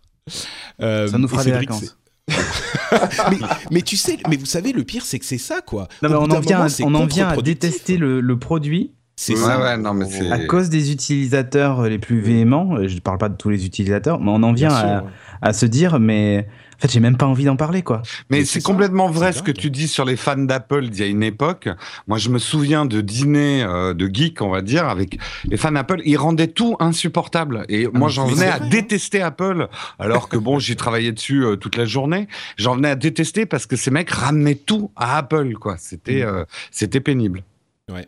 ça 0.79 1.19
nous 1.19 1.29
fera 1.29 1.45
des 1.45 1.53
vacances. 1.53 1.97
mais, 3.71 3.83
tu 3.83 3.97
sais, 3.97 4.19
mais 4.29 4.37
vous 4.37 4.47
savez, 4.47 4.73
le 4.73 4.85
pire, 4.85 5.05
c'est 5.05 5.19
que 5.19 5.25
c'est 5.25 5.39
ça, 5.39 5.61
quoi. 5.61 5.89
Non, 6.03 6.11
mais 6.11 6.15
on 6.17 6.31
en 6.31 6.41
vient, 6.41 6.67
on 6.83 6.95
en 6.95 7.07
vient 7.07 7.29
à 7.29 7.37
détester 7.37 7.97
le, 7.97 8.39
produit 8.39 8.93
C'est 9.15 9.35
Ouais, 9.35 9.41
ça. 9.41 9.61
ouais, 9.61 9.77
non, 9.77 9.95
mais 9.95 10.07
c'est- 10.07 10.31
À 10.31 10.39
cause 10.47 10.69
des 10.71 10.91
utilisateurs 10.91 11.83
les 11.89 11.99
plus 11.99 12.21
véhéments, 12.21 12.77
euh, 12.77 12.89
je 12.89 12.95
ne 12.95 13.01
parle 13.01 13.19
pas 13.19 13.29
de 13.29 13.37
tous 13.37 13.51
les 13.51 13.67
utilisateurs, 13.67 14.19
mais 14.21 14.31
on 14.31 14.43
en 14.43 14.53
vient 14.53 14.71
sûr, 14.71 14.79
à, 14.79 15.03
ouais. 15.03 15.09
à 15.43 15.53
se 15.53 15.67
dire, 15.67 16.01
mais 16.01 16.49
en 16.77 16.79
fait, 16.81 16.91
j'ai 16.91 16.99
même 16.99 17.17
pas 17.19 17.27
envie 17.27 17.45
d'en 17.45 17.55
parler, 17.55 17.83
quoi. 17.83 18.01
Mais 18.31 18.39
Mais 18.39 18.45
c'est 18.45 18.55
c'est 18.55 18.61
ça, 18.61 18.67
complètement 18.73 19.09
vrai 19.11 19.33
c'est 19.33 19.39
ce 19.39 19.43
que 19.45 19.53
tu 19.53 19.71
dis 19.71 19.87
sur 19.87 20.05
les 20.07 20.17
fans 20.17 20.37
d'Apple 20.39 20.89
d'il 20.89 21.01
y 21.01 21.05
a 21.05 21.07
une 21.11 21.23
époque. 21.23 21.69
Moi, 22.09 22.19
je 22.19 22.31
me 22.31 22.39
souviens 22.39 22.87
de 22.87 23.01
dîners 23.03 23.63
euh, 23.63 23.93
de 23.95 24.11
geeks, 24.13 24.41
on 24.43 24.49
va 24.49 24.63
dire, 24.63 24.89
avec 24.89 25.19
les 25.45 25.57
fans 25.59 25.71
d'Apple. 25.73 26.01
Ils 26.05 26.17
rendaient 26.17 26.49
tout 26.49 26.77
insupportable. 26.81 27.67
Et 27.69 27.87
moi, 27.87 28.09
mais 28.09 28.13
j'en 28.15 28.27
venais 28.27 28.47
à 28.49 28.57
vrai, 28.57 28.67
hein. 28.67 28.69
détester 28.71 29.21
Apple, 29.23 29.69
alors 30.01 30.29
que 30.31 30.39
bon, 30.39 30.59
j'y 30.59 30.75
travaillais 30.75 31.13
dessus 31.13 31.45
euh, 31.45 31.57
toute 31.57 31.77
la 31.77 31.85
journée. 31.85 32.27
J'en 32.57 32.75
venais 32.77 32.89
à 32.91 32.97
détester 32.97 33.45
parce 33.47 33.67
que 33.67 33.77
ces 33.77 33.91
mecs 33.93 34.11
ramenaient 34.11 34.55
tout 34.57 34.91
à 34.97 35.19
Apple, 35.19 35.53
quoi. 35.55 35.77
C'était, 35.79 36.25
Mm. 36.25 36.29
euh, 36.29 36.45
c'était 36.73 37.01
pénible. 37.01 37.45
Ouais. 37.93 38.07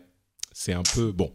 C'est 0.57 0.71
un 0.71 0.83
peu 0.83 1.11
bon. 1.11 1.31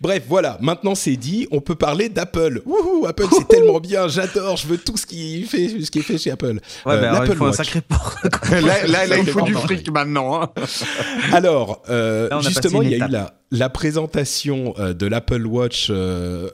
Bref, 0.00 0.22
voilà. 0.26 0.56
Maintenant 0.62 0.94
c'est 0.94 1.16
dit, 1.16 1.46
on 1.50 1.60
peut 1.60 1.74
parler 1.74 2.08
d'Apple. 2.08 2.62
Wouhou, 2.64 3.04
Apple 3.06 3.26
c'est 3.30 3.46
tellement 3.46 3.80
bien. 3.80 4.08
J'adore. 4.08 4.56
Je 4.56 4.66
veux 4.66 4.78
tout 4.78 4.96
ce 4.96 5.04
qui 5.04 5.42
fait, 5.42 5.68
ce 5.84 5.90
qui 5.90 5.98
est 5.98 6.02
fait 6.02 6.16
chez 6.16 6.30
Apple. 6.30 6.58
Ouais, 6.86 6.94
Euh, 6.94 7.00
bah, 7.02 7.10
alors, 7.12 7.26
il 7.26 7.34
faut 7.36 7.44
un 7.44 7.52
sacré 7.52 7.82
port. 7.82 8.16
là, 8.50 8.86
là, 8.86 9.06
là, 9.06 9.18
il 9.18 9.26
faut 9.26 9.42
du 9.42 9.52
fric 9.52 9.90
maintenant. 9.90 10.40
hein. 10.42 10.48
Alors, 11.32 11.82
euh, 11.90 12.30
Là, 12.30 12.40
justement, 12.40 12.80
il 12.80 12.90
y 12.90 12.94
a 13.00 13.06
eu 13.06 13.10
la, 13.10 13.34
la 13.50 13.68
présentation 13.68 14.72
euh, 14.78 14.94
de 14.94 15.06
l'Apple 15.06 15.46
Watch. 15.46 15.88
euh, 15.90 16.48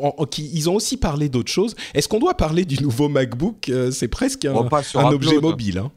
en- 0.00 0.14
en- 0.16 0.24
qui, 0.26 0.48
ils 0.54 0.70
ont 0.70 0.76
aussi 0.76 0.96
parlé 0.96 1.28
d'autres 1.28 1.50
choses. 1.50 1.74
Est-ce 1.94 2.06
qu'on 2.08 2.20
doit 2.20 2.34
parler 2.34 2.64
du 2.64 2.80
nouveau 2.84 3.08
MacBook 3.08 3.68
Euh, 3.68 3.90
C'est 3.90 4.06
presque 4.08 4.44
un, 4.44 4.54
Upload. 4.54 5.12
objet 5.12 5.40
mobile. 5.40 5.78
hein. 5.78 5.90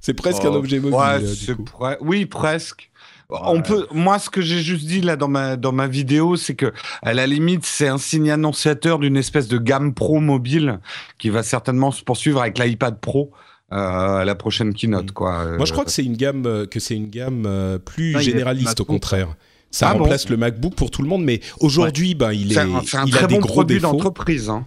C'est 0.00 0.14
presque 0.14 0.42
Oh, 0.44 0.48
un 0.48 0.54
objet 0.54 0.78
mobile. 0.78 0.96
ouais, 0.98 1.18
du 1.20 1.34
c'est 1.34 1.54
coup. 1.56 1.64
pre- 1.64 1.96
Oui, 2.02 2.24
presque. 2.26 2.90
On 3.30 3.62
peut, 3.62 3.86
moi, 3.92 4.18
ce 4.18 4.28
que 4.30 4.40
j'ai 4.42 4.60
juste 4.60 4.86
dit 4.86 5.00
là 5.00 5.16
dans 5.16 5.28
ma, 5.28 5.56
dans 5.56 5.72
ma 5.72 5.86
vidéo, 5.86 6.36
c'est 6.36 6.54
que, 6.54 6.72
à 7.02 7.14
la 7.14 7.26
limite, 7.26 7.64
c'est 7.64 7.88
un 7.88 7.98
signe 7.98 8.30
annonciateur 8.30 8.98
d'une 8.98 9.16
espèce 9.16 9.48
de 9.48 9.58
gamme 9.58 9.94
pro 9.94 10.20
mobile 10.20 10.78
qui 11.18 11.30
va 11.30 11.42
certainement 11.42 11.90
se 11.90 12.02
poursuivre 12.04 12.40
avec 12.42 12.58
l'iPad 12.58 13.00
Pro 13.00 13.30
euh, 13.72 13.76
à 14.20 14.24
la 14.24 14.34
prochaine 14.34 14.74
keynote, 14.74 15.06
Mm. 15.10 15.12
quoi. 15.12 15.44
Moi, 15.56 15.64
je 15.66 15.72
crois 15.72 15.84
que 15.84 15.90
c'est 15.90 16.04
une 16.04 16.16
gamme, 16.16 16.44
euh, 16.46 16.66
que 16.66 16.78
c'est 16.80 16.94
une 16.94 17.08
gamme 17.08 17.44
euh, 17.46 17.78
plus 17.78 18.12
Non, 18.12 18.20
généraliste 18.20 18.80
au 18.80 18.84
contraire. 18.84 19.28
Ça 19.70 19.88
Ah 19.88 19.94
bon 19.94 20.00
remplace 20.04 20.28
le 20.28 20.36
MacBook 20.36 20.74
pour 20.76 20.90
tout 20.92 21.02
le 21.02 21.08
monde, 21.08 21.24
mais 21.24 21.40
aujourd'hui, 21.60 22.14
ben, 22.14 22.32
il 22.32 22.52
est, 22.52 22.58
un, 22.58 22.80
il 23.06 23.14
a 23.14 23.18
très 23.18 23.26
des 23.26 23.34
bon 23.34 23.40
gros 23.40 23.54
produit 23.54 23.76
défauts. 23.80 23.90
d'entreprise. 23.92 24.48
Hein. 24.50 24.66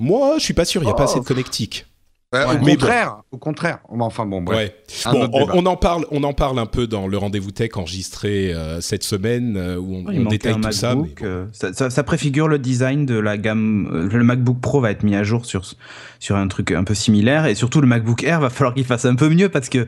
Moi, 0.00 0.36
je 0.38 0.44
suis 0.44 0.54
pas 0.54 0.64
sûr. 0.64 0.82
Il 0.82 0.86
y 0.86 0.90
a 0.90 0.94
pas 0.94 1.04
Oh. 1.06 1.10
assez 1.10 1.20
de 1.20 1.24
connectique. 1.24 1.86
Ouais. 2.34 2.44
Au 2.44 2.48
Mais 2.52 2.58
bon. 2.58 2.66
contraire, 2.72 3.22
au 3.32 3.38
contraire. 3.38 3.78
Enfin 3.88 4.26
bon, 4.26 4.42
bref. 4.42 4.58
Ouais. 4.58 4.74
Un 5.06 5.12
Bon, 5.12 5.22
autre 5.24 5.52
on, 5.54 5.64
en 5.64 5.76
parle, 5.76 6.04
on 6.10 6.22
en 6.24 6.34
parle 6.34 6.58
un 6.58 6.66
peu 6.66 6.86
dans 6.86 7.06
le 7.06 7.16
rendez-vous 7.16 7.52
tech 7.52 7.70
enregistré 7.76 8.52
euh, 8.52 8.82
cette 8.82 9.02
semaine 9.02 9.56
euh, 9.56 9.78
où 9.78 9.94
on, 9.94 10.04
on 10.06 10.24
détaille 10.26 10.60
tout 10.60 10.70
ça. 10.72 10.94
mais 10.94 11.00
MacBook, 11.02 11.20
bon. 11.22 11.26
euh, 11.26 11.46
ça, 11.52 11.72
ça- 11.72 11.88
ça 11.88 12.02
préfigure 12.02 12.46
le 12.46 12.58
design 12.58 13.06
de 13.06 13.18
la 13.18 13.38
gamme. 13.38 13.88
euh, 13.94 14.08
Le 14.14 14.24
MacBook 14.24 14.60
Pro 14.60 14.82
va 14.82 14.90
être 14.90 15.04
mis 15.04 15.14
à 15.16 15.22
jour 15.24 15.46
sur, 15.46 15.62
sur 16.18 16.36
un 16.36 16.48
truc 16.48 16.70
un 16.72 16.84
peu 16.84 16.94
similaire. 16.94 17.46
Et 17.46 17.54
surtout, 17.54 17.80
le 17.80 17.86
MacBook 17.86 18.22
Air 18.24 18.40
va 18.40 18.50
falloir 18.50 18.74
qu'il 18.74 18.84
fasse 18.84 19.06
un 19.06 19.14
peu 19.14 19.30
mieux 19.30 19.48
parce 19.48 19.70
que. 19.70 19.86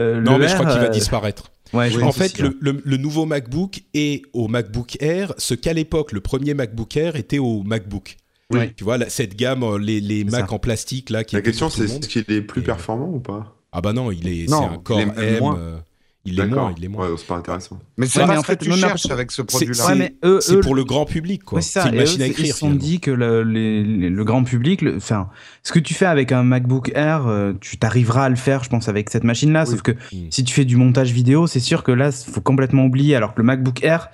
euh, 0.00 0.22
Non, 0.22 0.38
le 0.38 0.44
mais 0.44 0.48
je 0.48 0.54
crois 0.54 0.70
qu'il 0.72 0.80
va 0.80 0.88
disparaître. 0.88 1.50
Ouais, 1.74 1.90
je 1.90 1.98
Oui, 1.98 2.04
en 2.04 2.12
fait, 2.12 2.40
hein. 2.40 2.52
le, 2.60 2.72
le- 2.72 2.82
le 2.82 2.96
nouveau 2.96 3.26
MacBook 3.26 3.80
est 3.92 4.22
au 4.32 4.48
MacBook 4.48 4.96
Air, 5.00 5.34
ce 5.36 5.52
qu'à 5.52 5.74
l'époque, 5.74 6.12
le 6.12 6.20
premier 6.22 6.54
MacBook 6.54 6.96
Air 6.96 7.16
était 7.16 7.38
au 7.38 7.62
MacBook. 7.62 8.16
Oui. 8.60 8.72
Tu 8.76 8.84
vois, 8.84 8.98
cette 9.08 9.36
gamme, 9.36 9.62
euh, 9.62 9.78
les, 9.78 10.00
les 10.00 10.20
C'est 10.20 10.30
Mac 10.30 10.48
ça. 10.48 10.54
en 10.54 10.58
plastique, 10.58 11.10
là, 11.10 11.24
qui 11.24 11.36
La 11.36 11.42
question, 11.42 11.68
c'est 11.70 11.84
est-ce 11.84 12.08
qu'il 12.08 12.24
est 12.28 12.42
plus 12.42 12.60
Et- 12.62 12.64
performant 12.64 13.08
ou 13.12 13.20
pas? 13.20 13.56
Ah 13.72 13.80
bah 13.80 13.92
non, 13.92 14.10
il 14.12 14.28
est, 14.28 14.44
c'est 14.46 14.50
Non, 14.52 14.70
un 14.72 14.78
Core 14.78 15.00
il 15.00 15.08
est 15.24 15.28
M. 15.34 15.38
moins. 15.40 15.56
euh, 15.58 15.78
il 16.24 16.38
est 16.38 16.46
moins, 16.46 16.72
il 16.76 16.84
est 16.84 16.88
moins. 16.88 17.08
Ouais, 17.08 17.14
c'est 17.18 17.26
pas 17.26 17.36
intéressant. 17.36 17.80
Mais 17.96 18.06
c'est 18.06 18.20
Ouais, 18.20 18.26
pas 18.26 18.28
mais 18.28 18.34
ce 18.34 18.38
en 18.38 18.42
que 18.42 18.46
fait, 18.48 18.56
tu 18.58 18.68
non, 18.68 18.76
cherches 18.76 19.10
avec 19.10 19.30
ce 19.32 19.36
C'est 19.42 19.44
produit-là. 19.46 19.86
Ouais, 19.88 19.94
mais 19.96 20.14
eux, 20.24 20.38
C'est 20.40 20.54
eux, 20.54 20.60
pour 20.60 20.74
le 20.76 20.84
grand 20.84 21.04
public, 21.04 21.42
quoi. 21.42 21.56
Ouais, 21.56 21.62
c'est 21.62 21.80
une 21.80 21.94
Et 21.94 21.96
eux, 21.96 22.00
machine 22.00 22.22
à 22.22 22.26
écrire. 22.26 22.46
Ils 22.46 22.52
se 22.52 22.58
sont 22.58 22.70
dit 22.70 23.00
que 23.00 23.10
le, 23.10 23.42
les- 23.42 23.82
les- 23.82 24.08
le 24.10 24.24
grand 24.24 24.44
public, 24.44 24.84
enfin, 24.96 25.30
ce 25.64 25.72
que 25.72 25.80
tu 25.80 25.94
fais 25.94 26.04
avec 26.06 26.30
un 26.30 26.44
MacBook 26.44 26.92
Air, 26.94 27.26
euh, 27.26 27.54
tu 27.60 27.76
t'arriveras 27.78 28.26
à 28.26 28.28
le 28.28 28.36
faire, 28.36 28.62
je 28.62 28.68
pense, 28.68 28.88
avec 28.88 29.10
cette 29.10 29.24
machine-là. 29.24 29.64
Oui. 29.64 29.70
Sauf 29.72 29.82
que 29.82 29.92
Mm. 29.92 30.16
si 30.30 30.44
tu 30.44 30.54
fais 30.54 30.64
du 30.64 30.76
montage 30.76 31.10
vidéo, 31.10 31.46
c'est 31.48 31.58
sûr 31.60 31.82
que 31.82 31.90
là, 31.90 32.10
il 32.10 32.30
faut 32.32 32.40
complètement 32.42 32.84
oublier. 32.84 33.16
Alors 33.16 33.34
que 33.34 33.40
le 33.40 33.44
MacBook 33.46 33.82
Air, 33.82 34.08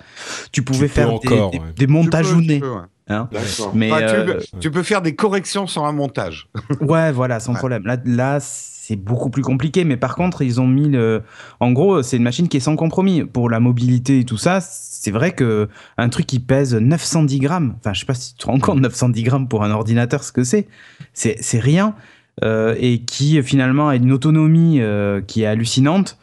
tu 0.51 0.63
pouvais 0.63 0.87
faire 0.87 1.09
des- 1.09 1.13
encore, 1.27 1.51
des, 1.51 1.59
ouais. 1.59 1.63
des 1.77 1.85
montages 1.87 2.33
peux, 2.33 2.63
hein. 3.09 3.29
Mais 3.73 3.89
tu, 3.89 3.93
euh, 4.03 4.25
peux, 4.25 4.39
tu 4.59 4.71
peux 4.71 4.83
faire 4.83 5.01
des 5.01 5.15
corrections 5.15 5.67
sur 5.67 5.85
un 5.85 5.91
montage. 5.91 6.47
ouais, 6.81 7.11
voilà, 7.11 7.39
sans 7.39 7.53
Ouais. 7.53 7.57
problème. 7.59 7.83
Là, 7.85 7.97
là, 8.05 8.39
c'est 8.39 8.95
beaucoup 8.95 9.29
plus 9.29 9.41
compliqué. 9.43 9.83
Mais 9.83 9.97
par 9.97 10.15
contre, 10.15 10.41
ils 10.41 10.59
ont 10.61 10.67
mis 10.67 10.89
le. 10.89 11.21
En 11.59 11.71
gros, 11.71 12.01
c'est 12.01 12.17
une 12.17 12.23
machine 12.23 12.47
qui 12.47 12.57
est 12.57 12.61
sans 12.61 12.75
compromis 12.75 13.23
pour 13.25 13.49
la 13.49 13.59
mobilité 13.59 14.19
et 14.19 14.25
tout 14.25 14.37
ça. 14.37 14.59
C'est 14.61 15.11
vrai 15.11 15.31
que 15.33 15.69
un 15.97 16.09
truc 16.09 16.25
qui 16.25 16.39
pèse 16.39 16.73
910 16.75 17.39
grammes. 17.39 17.75
Enfin, 17.79 17.93
je 17.93 17.99
sais 18.01 18.05
pas 18.05 18.13
si 18.15 18.33
tu 18.35 18.39
te 18.39 18.45
rends 18.47 18.59
compte 18.59 18.79
910 18.79 19.23
grammes 19.23 19.47
pour 19.47 19.63
un 19.63 19.71
ordinateur, 19.71 20.23
ce 20.23 20.31
que 20.31 20.43
c'est. 20.43 20.67
C'est 21.13 21.35
c'est 21.39 21.59
rien. 21.59 21.95
Euh, 22.43 22.73
et 22.79 22.99
qui 22.99 23.41
finalement 23.43 23.89
a 23.89 23.97
une 23.97 24.13
autonomie 24.13 24.79
euh, 24.79 25.19
qui 25.21 25.43
est 25.43 25.45
hallucinante. 25.45 26.17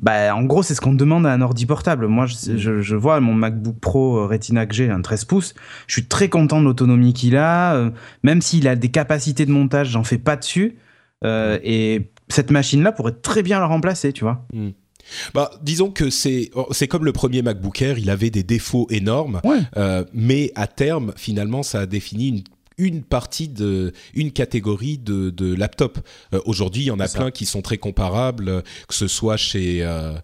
Bah, 0.00 0.34
en 0.34 0.42
gros, 0.44 0.62
c'est 0.62 0.74
ce 0.74 0.80
qu'on 0.80 0.94
demande 0.94 1.26
à 1.26 1.32
un 1.32 1.40
ordi 1.42 1.64
portable. 1.66 2.06
Moi, 2.08 2.26
je, 2.26 2.56
je- 2.56 2.80
je 2.82 2.96
vois 2.96 3.20
mon 3.20 3.34
MacBook 3.34 3.78
Pro 3.78 4.18
euh, 4.18 4.26
Retina 4.26 4.66
que 4.66 4.74
j'ai, 4.74 4.90
un 4.90 5.00
13 5.00 5.24
pouces. 5.26 5.54
Je 5.86 5.92
suis 5.94 6.06
très 6.06 6.28
content 6.28 6.60
de 6.60 6.64
l'autonomie 6.64 7.12
qu'il 7.12 7.36
a. 7.36 7.74
euh, 7.74 7.90
même 8.24 8.40
s'il 8.42 8.66
a 8.66 8.74
des 8.74 8.88
capacités 8.90 9.46
de 9.46 9.52
montage, 9.52 9.90
j'en 9.90 10.02
fais 10.04 10.18
pas 10.18 10.36
dessus. 10.36 10.76
Euh, 11.24 11.58
et 11.62 12.10
cette 12.28 12.50
machine-là 12.50 12.90
pourrait 12.90 13.12
très 13.12 13.42
bien 13.44 13.60
le 13.60 13.66
remplacer, 13.66 14.12
tu 14.12 14.24
vois. 14.24 14.44
Bah, 15.34 15.50
disons 15.62 15.90
que 15.90 16.10
c'est 16.10 16.50
oh, 16.54 16.66
c'est 16.72 16.88
comme 16.88 17.04
le 17.04 17.12
premier 17.12 17.42
MacBook 17.42 17.80
Air, 17.82 17.98
il 17.98 18.08
avait 18.10 18.30
des 18.30 18.42
défauts 18.42 18.86
énormes, 18.90 19.40
Ouais. 19.44 19.58
euh, 19.76 20.04
mais 20.14 20.50
à 20.54 20.66
terme, 20.66 21.12
finalement, 21.16 21.62
ça 21.62 21.80
a 21.80 21.86
défini 21.86 22.28
une 22.28 22.42
une 22.82 23.02
partie 23.04 23.48
de 23.48 23.92
une 24.14 24.32
catégorie 24.32 24.98
de, 24.98 25.30
de 25.30 25.54
laptop. 25.54 25.98
Euh, 26.34 26.40
Aujourd'hui, 26.44 26.82
il 26.82 26.86
y 26.86 26.90
en 26.90 27.00
a 27.00 27.08
plein 27.08 27.30
qui 27.30 27.46
sont 27.46 27.62
très 27.62 27.78
comparables, 27.78 28.48
euh, 28.48 28.62
que 28.88 28.94
ce 28.94 29.06
soit 29.06 29.36
chez 29.36 29.82
euh, 29.82 30.14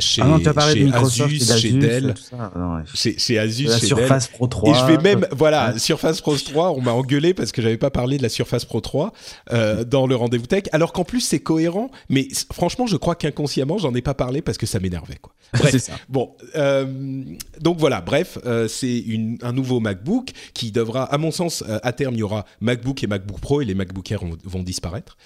chez, 0.00 0.22
ah 0.22 0.26
non, 0.26 0.44
as 0.44 0.52
parlé 0.54 0.74
chez 0.74 0.80
de 0.80 0.84
Microsoft 0.86 1.34
Asus, 1.50 1.58
chez 1.60 1.72
Dell, 1.72 2.14
ouais. 2.32 2.82
chez, 2.94 3.18
chez 3.18 3.38
Asus, 3.38 3.64
La 3.66 3.78
chez 3.78 3.86
Surface 3.86 4.28
Pro 4.28 4.46
3. 4.46 4.70
et 4.70 4.74
je 4.78 4.84
vais 4.86 4.98
même, 4.98 5.26
voilà. 5.32 5.78
Surface 5.78 6.20
Pro 6.20 6.36
3, 6.36 6.72
on 6.72 6.80
m'a 6.80 6.92
engueulé 6.92 7.34
parce 7.34 7.52
que 7.52 7.62
j'avais 7.62 7.76
pas 7.76 7.90
parlé 7.90 8.18
de 8.18 8.22
la 8.22 8.28
Surface 8.28 8.64
Pro 8.64 8.80
3 8.80 9.12
euh, 9.52 9.84
dans 9.84 10.06
le 10.06 10.16
rendez-vous 10.16 10.46
tech, 10.46 10.64
alors 10.72 10.92
qu'en 10.92 11.04
plus 11.04 11.20
c'est 11.20 11.40
cohérent, 11.40 11.90
mais 12.08 12.28
franchement, 12.52 12.86
je 12.86 12.96
crois 12.96 13.14
qu'inconsciemment, 13.14 13.78
j'en 13.78 13.94
ai 13.94 14.02
pas 14.02 14.14
parlé 14.14 14.42
parce 14.42 14.58
que 14.58 14.66
ça 14.66 14.80
m'énervait, 14.80 15.16
quoi. 15.20 15.32
Bref. 15.58 15.76
ça. 15.78 15.94
Bon, 16.08 16.30
euh, 16.54 17.24
donc 17.60 17.78
voilà, 17.78 18.00
bref, 18.00 18.38
euh, 18.46 18.68
c'est 18.68 19.04
un 19.42 19.52
nouveau 19.52 19.80
MacBook 19.80 20.30
qui 20.54 20.70
devra, 20.70 21.04
à 21.04 21.18
mon 21.18 21.32
sens, 21.32 21.64
à 21.82 21.92
terme, 21.92 22.14
il 22.14 22.20
y 22.20 22.22
aura 22.22 22.44
MacBook 22.60 23.02
et 23.02 23.08
MacBook 23.08 23.40
Pro 23.40 23.60
et 23.60 23.64
les 23.64 23.74
MacBook 23.74 24.10
Air 24.12 24.20
vont, 24.20 24.36
vont 24.44 24.62
disparaître. 24.62 25.16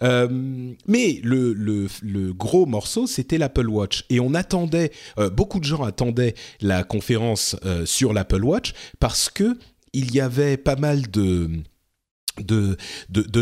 Mais 0.00 1.20
le, 1.22 1.52
le, 1.52 1.88
le 2.02 2.32
gros 2.32 2.64
morceau, 2.66 3.06
c'était 3.06 3.36
l'Apple 3.36 3.68
Watch. 3.68 4.04
Et 4.10 4.20
on 4.20 4.23
attendait, 4.32 4.90
euh, 5.18 5.28
beaucoup 5.28 5.60
de 5.60 5.64
gens 5.64 5.82
attendaient 5.82 6.34
la 6.62 6.84
conférence 6.84 7.56
euh, 7.66 7.84
sur 7.84 8.14
l'Apple 8.14 8.42
Watch 8.42 8.72
parce 9.00 9.28
que 9.28 9.58
il 9.92 10.14
y 10.14 10.20
avait 10.20 10.56
pas 10.56 10.76
mal 10.76 11.10
de... 11.10 11.50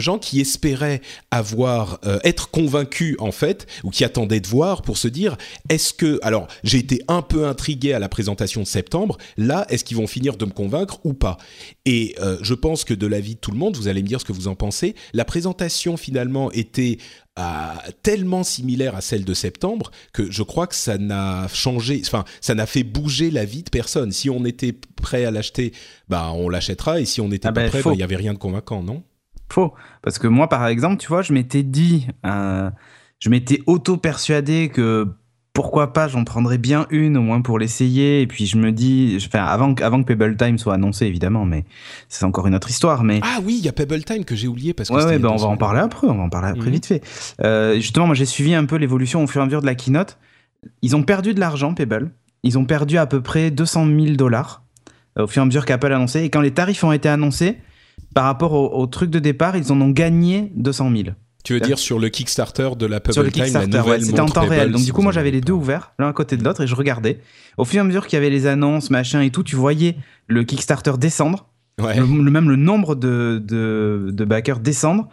Gens 0.01 0.19
qui 0.19 0.41
espéraient 0.41 1.01
avoir 1.31 2.01
euh, 2.05 2.19
être 2.25 2.51
convaincus 2.51 3.15
en 3.21 3.31
fait 3.31 3.67
ou 3.85 3.91
qui 3.91 4.05
attendaient 4.05 4.41
de 4.41 4.49
voir 4.49 4.83
pour 4.83 4.99
se 4.99 5.07
dire 5.07 5.37
est-ce 5.69 5.95
que 5.95 6.19
alors 6.23 6.49
j'ai 6.65 6.79
été 6.79 7.01
un 7.07 7.23
peu 7.23 7.47
intrigué 7.47 7.93
à 7.93 8.01
la 8.01 8.09
présentation 8.09 8.63
de 8.63 8.67
septembre 8.67 9.17
là 9.37 9.65
est-ce 9.71 9.85
qu'ils 9.85 9.97
vont 9.97 10.09
finir 10.09 10.37
de 10.37 10.45
me 10.45 10.51
convaincre 10.51 10.99
ou 11.05 11.15
pas? 11.15 11.39
Et 11.87 12.17
je 12.43 12.55
pense 12.55 12.85
que 12.85 12.95
de 12.95 13.07
l'avis 13.07 13.37
de 13.37 13.41
tout 13.41 13.53
le 13.53 13.59
monde 13.59 13.77
vous 13.77 13.87
allez 13.87 14.03
me 14.03 14.09
dire 14.09 14.21
ce 14.21 14.25
que 14.25 14.33
vous 14.33 14.49
en 14.49 14.57
pensez. 14.57 14.97
La 15.15 15.25
présentation 15.25 15.97
finalement 15.97 16.51
était 16.51 16.99
tellement 18.03 18.43
similaire 18.43 18.95
à 18.95 19.01
celle 19.01 19.25
de 19.25 19.33
septembre 19.33 19.91
que 20.13 20.31
je 20.31 20.43
crois 20.43 20.67
que 20.67 20.75
ça 20.75 20.99
n'a 20.99 21.49
changé 21.49 22.03
enfin 22.05 22.25
ça 22.43 22.55
n'a 22.55 22.67
fait 22.67 22.83
bouger 22.83 23.31
la 23.31 23.47
vie 23.47 23.63
de 23.63 23.71
personne. 23.71 24.13
Si 24.13 24.29
on 24.29 24.45
était 24.45 24.75
prêt 24.97 25.25
à 25.25 25.31
l'acheter 25.31 25.73
bah 26.09 26.33
on 26.35 26.49
l'achètera. 26.49 27.01
Et 27.01 27.05
si 27.07 27.21
on 27.21 27.29
n'était 27.29 27.49
Ah 27.49 27.53
pas 27.53 27.63
bah, 27.63 27.69
prêt 27.69 27.83
bah, 27.83 27.93
il 27.95 28.01
y 28.01 28.03
avait 28.03 28.17
rien 28.17 28.35
de 28.35 28.39
convaincant 28.39 28.83
non? 28.83 29.03
Faux. 29.53 29.75
Parce 30.03 30.19
que 30.19 30.27
moi, 30.29 30.49
par 30.49 30.67
exemple, 30.67 30.97
tu 30.97 31.09
vois, 31.09 31.21
je 31.21 31.35
m'étais 31.35 31.63
dit, 31.63 32.07
euh, 32.25 32.71
je 33.19 33.29
m'étais 33.29 33.61
auto-persuadé 33.67 34.71
que 34.71 35.07
pourquoi 35.55 35.93
pas, 35.93 36.09
j'en 36.09 36.25
prendrais 36.25 36.57
bien 36.59 36.87
une, 36.91 37.17
au 37.19 37.21
moins 37.23 37.43
pour 37.43 37.59
l'essayer. 37.59 38.23
Et 38.23 38.27
puis 38.27 38.47
je 38.47 38.57
me 38.57 38.73
dis, 38.73 39.19
enfin, 39.27 39.45
avant, 39.45 39.75
que- 39.75 39.83
avant 39.83 40.03
que 40.03 40.07
Pebble 40.13 40.37
Time 40.37 40.57
soit 40.59 40.75
annoncé, 40.75 41.07
évidemment, 41.07 41.45
mais 41.45 41.65
c'est 42.09 42.25
encore 42.25 42.47
une 42.47 42.55
autre 42.55 42.71
histoire. 42.71 43.05
Mais 43.05 43.21
ah 43.23 43.39
oui 43.45 43.57
il 43.59 43.65
y 43.65 43.69
a 43.69 43.73
Pebble 43.73 44.03
Time 44.05 44.25
que 44.25 44.35
j'ai 44.35 44.49
oublié 44.49 44.73
parce 44.73 44.89
que 44.89 44.95
ouais, 44.95 45.05
ouais, 45.05 45.19
ben, 45.19 45.29
on 45.31 45.37
va 45.37 45.47
en 45.49 45.57
parler 45.59 45.81
après. 45.81 46.07
On 46.07 46.17
va 46.17 46.23
en 46.23 46.29
parler 46.31 46.49
après 46.49 46.67
Mhm. 46.69 46.73
vite 46.73 46.87
fait. 46.87 47.03
Euh, 47.43 47.75
justement, 47.77 48.07
moi, 48.07 48.15
j'ai 48.15 48.25
suivi 48.27 48.55
un 48.55 48.65
peu 48.65 48.77
l'évolution 48.77 49.23
au 49.23 49.27
fur 49.27 49.41
et 49.41 49.43
à 49.43 49.47
mesure 49.47 49.61
de 49.61 49.67
la 49.67 49.75
keynote. 49.75 50.19
Ils 50.81 50.97
ont 50.97 51.03
perdu 51.03 51.35
de 51.35 51.41
l'argent, 51.41 51.75
Pebble. 51.75 52.11
Ils 52.45 52.57
ont 52.59 52.65
perdu 52.65 52.97
à 52.99 53.07
peu 53.07 53.21
près 53.21 53.51
200 53.51 53.87
000 53.87 54.17
dollars 54.17 54.63
euh, 55.19 55.25
au 55.25 55.27
fur 55.27 55.41
et 55.41 55.45
à 55.45 55.47
mesure 55.47 55.65
qu'Apple 55.67 55.93
a 55.93 55.97
annoncé. 55.97 56.21
Et 56.23 56.31
quand 56.31 56.41
les 56.41 56.53
tarifs 56.53 56.83
ont 56.85 56.93
été 56.93 57.09
annoncés, 57.09 57.59
par 58.15 58.25
rapport 58.25 58.53
au, 58.55 58.71
au 58.81 58.87
truc 58.87 59.11
de 59.11 59.19
départ, 59.19 59.57
ils 59.57 59.71
en 59.71 59.81
ont 59.81 59.91
gagné 59.91 60.51
200 60.57 60.91
000. 60.91 61.03
Tu 61.45 61.55
veux 61.55 61.61
dire 61.61 61.79
sur 61.79 61.99
le 61.99 62.09
Kickstarter 62.09 62.71
de 62.79 62.87
la 62.87 63.01
Pebble 63.01 63.15
sur 63.15 63.23
le 63.23 63.33
Time, 63.33 63.45
Kickstarter, 63.45 63.81
ouais, 63.91 64.01
c'était 64.01 64.21
en 64.21 64.27
temps 64.27 64.47
réel. 64.47 64.71
Donc 64.73 64.85
du 64.85 64.93
coup, 64.93 65.03
moi 65.03 65.11
j'avais 65.13 65.31
les 65.33 65.41
deux 65.41 65.53
ouverts, 65.53 65.93
l'un 65.99 66.09
à 66.09 66.13
côté 66.13 66.37
de 66.37 66.45
l'autre, 66.45 66.61
et 66.63 66.67
je 66.67 66.75
regardais. 66.75 67.19
Au 67.59 67.65
fur 67.65 67.79
et 67.79 67.81
à 67.81 67.85
mesure 67.85 68.07
qu'il 68.07 68.17
y 68.17 68.19
avait 68.19 68.31
les 68.31 68.47
annonces, 68.47 68.91
machin 68.91 69.21
et 69.23 69.31
tout, 69.31 69.43
tu 69.43 69.57
voyais 69.57 69.97
le 70.29 70.45
Kickstarter 70.45 70.93
descendre, 70.99 71.49
Ouais. 71.81 71.97
le, 71.99 72.03
le- 72.07 72.31
même 72.31 72.49
le 72.51 72.57
nombre 72.57 72.95
de, 72.95 73.43
de, 73.45 74.11
de 74.13 74.25
backers 74.25 74.61
descendre, 74.61 75.09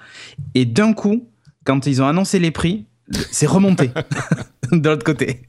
et 0.55 0.65
d'un 0.65 0.93
coup, 0.93 1.27
quand 1.63 1.87
ils 1.87 2.01
ont 2.01 2.05
annoncé 2.07 2.37
les 2.37 2.51
prix, 2.51 2.85
c'est 3.31 3.47
remonté 3.47 3.89
de 4.71 4.87
l'autre 4.89 5.03
côté. 5.05 5.43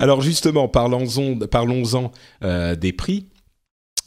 Alors 0.00 0.22
justement, 0.22 0.66
parlons-en 0.66 1.36
parlons 1.46 1.82
euh, 2.42 2.74
des 2.74 2.92
prix. 2.92 3.26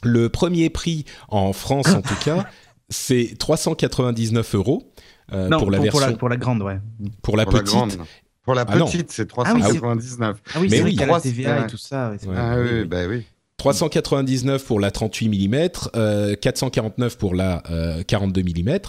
Le 0.03 0.27
premier 0.27 0.69
prix 0.69 1.05
en 1.29 1.53
France, 1.53 1.87
en 1.93 2.01
tout 2.01 2.15
cas, 2.25 2.45
c'est 2.93 3.35
399 3.37 4.55
euros 4.55 4.83
euh, 5.31 5.47
non, 5.49 5.57
pour 5.59 5.71
la 5.71 5.79
version 5.79 5.99
pour, 5.99 6.09
la, 6.09 6.15
pour 6.17 6.29
la 6.29 6.37
grande, 6.37 6.61
ouais. 6.61 6.79
pour 7.21 7.35
la 7.37 7.45
Pour 7.45 7.53
la 7.53 7.59
petite. 7.61 7.73
grande. 7.75 7.93
Pour 8.43 8.55
la 8.55 8.61
Ah 8.61 8.65
petite, 8.77 9.09
c'est 9.11 9.27
Ah 9.37 9.53
oui, 9.55 9.61
c'est- 9.63 9.77
399. 9.79 10.37
Ah 10.53 10.59
oui, 10.59 10.67
Mais 10.69 10.75
c'est 10.77 10.81
vrai 10.81 10.83
oui. 10.83 10.91
qu'il 10.91 10.99
y 10.99 11.03
a 11.03 11.05
la 11.05 11.11
Trois- 11.13 11.21
TVA 11.21 11.63
et 11.63 11.67
tout 11.67 11.77
ça. 11.77 12.11
ouais, 12.11 12.27
Ouais. 12.27 12.35
Ah 12.37 12.55
oui, 12.57 12.67
oui, 12.71 12.79
oui. 12.81 12.85
bah 12.85 13.05
oui. 13.07 13.23
399 13.57 14.65
pour 14.65 14.79
la 14.81 14.91
38 14.91 15.29
mm, 15.29 15.69
euh, 15.95 16.35
449 16.35 17.17
pour 17.17 17.33
la 17.33 17.63
euh, 17.71 18.03
42 18.03 18.41
mm. 18.43 18.79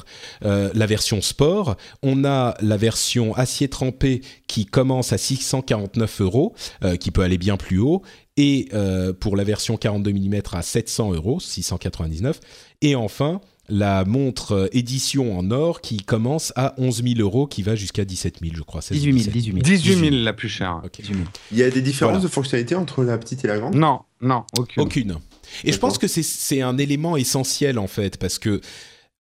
Euh, 0.45 0.71
la 0.75 0.87
version 0.87 1.23
sport, 1.23 1.77
on 2.03 2.25
a 2.25 2.55
la 2.61 2.77
version 2.77 3.35
acier 3.37 3.69
trempé 3.69 4.21
qui 4.49 4.67
commence 4.67 5.13
à 5.13 5.19
649 5.19 6.21
euros, 6.21 6.55
euh, 6.83 6.97
qui 6.97 7.13
peut 7.13 7.23
aller 7.23 7.39
bien 7.39 7.57
plus 7.57 7.79
haut, 7.79 8.03
et 8.37 8.69
euh, 8.75 9.13
pour 9.13 9.37
la 9.37 9.45
version 9.45 9.77
42 9.77 10.13
mm 10.13 10.41
à 10.53 10.63
700 10.63 11.13
euros, 11.13 11.39
699. 11.39 12.41
Et 12.83 12.97
enfin, 12.97 13.41
la 13.69 14.05
montre 14.05 14.53
euh, 14.53 14.69
édition 14.73 15.39
en 15.39 15.51
or 15.51 15.81
qui 15.81 15.97
commence 15.99 16.53
à 16.57 16.75
11 16.79 17.03
000 17.03 17.21
euros, 17.21 17.47
qui 17.47 17.63
va 17.63 17.75
jusqu'à 17.77 18.05
17 18.05 18.41
000, 18.43 18.53
je 18.57 18.63
crois. 18.63 18.83
16 18.83 18.99
18 18.99 19.13
000, 19.13 19.17
17. 19.17 19.33
18 19.33 19.53
000. 19.53 19.63
18 19.63 20.11
000 20.11 20.25
la 20.25 20.33
plus 20.33 20.49
chère. 20.49 20.81
Ok. 20.85 21.01
18 21.01 21.15
000. 21.15 21.27
Il 21.53 21.59
y 21.59 21.63
a 21.63 21.71
des 21.71 21.81
différences 21.83 22.13
Voilà. 22.15 22.23
de 22.25 22.29
fonctionnalité 22.33 22.75
entre 22.75 23.03
la 23.05 23.17
petite 23.19 23.45
et 23.45 23.49
la 23.49 23.59
grande? 23.59 23.75
Non, 23.75 24.01
non, 24.21 24.45
aucune. 24.59 24.83
Aucune. 24.83 25.17
Et 25.65 25.73
je 25.73 25.79
pense 25.79 25.99
que 25.99 26.09
c'est- 26.09 26.23
c'est 26.23 26.63
un 26.63 26.77
élément 26.79 27.17
essentiel 27.17 27.79
en 27.79 27.87
fait, 27.87 28.17
parce 28.19 28.39
que 28.39 28.61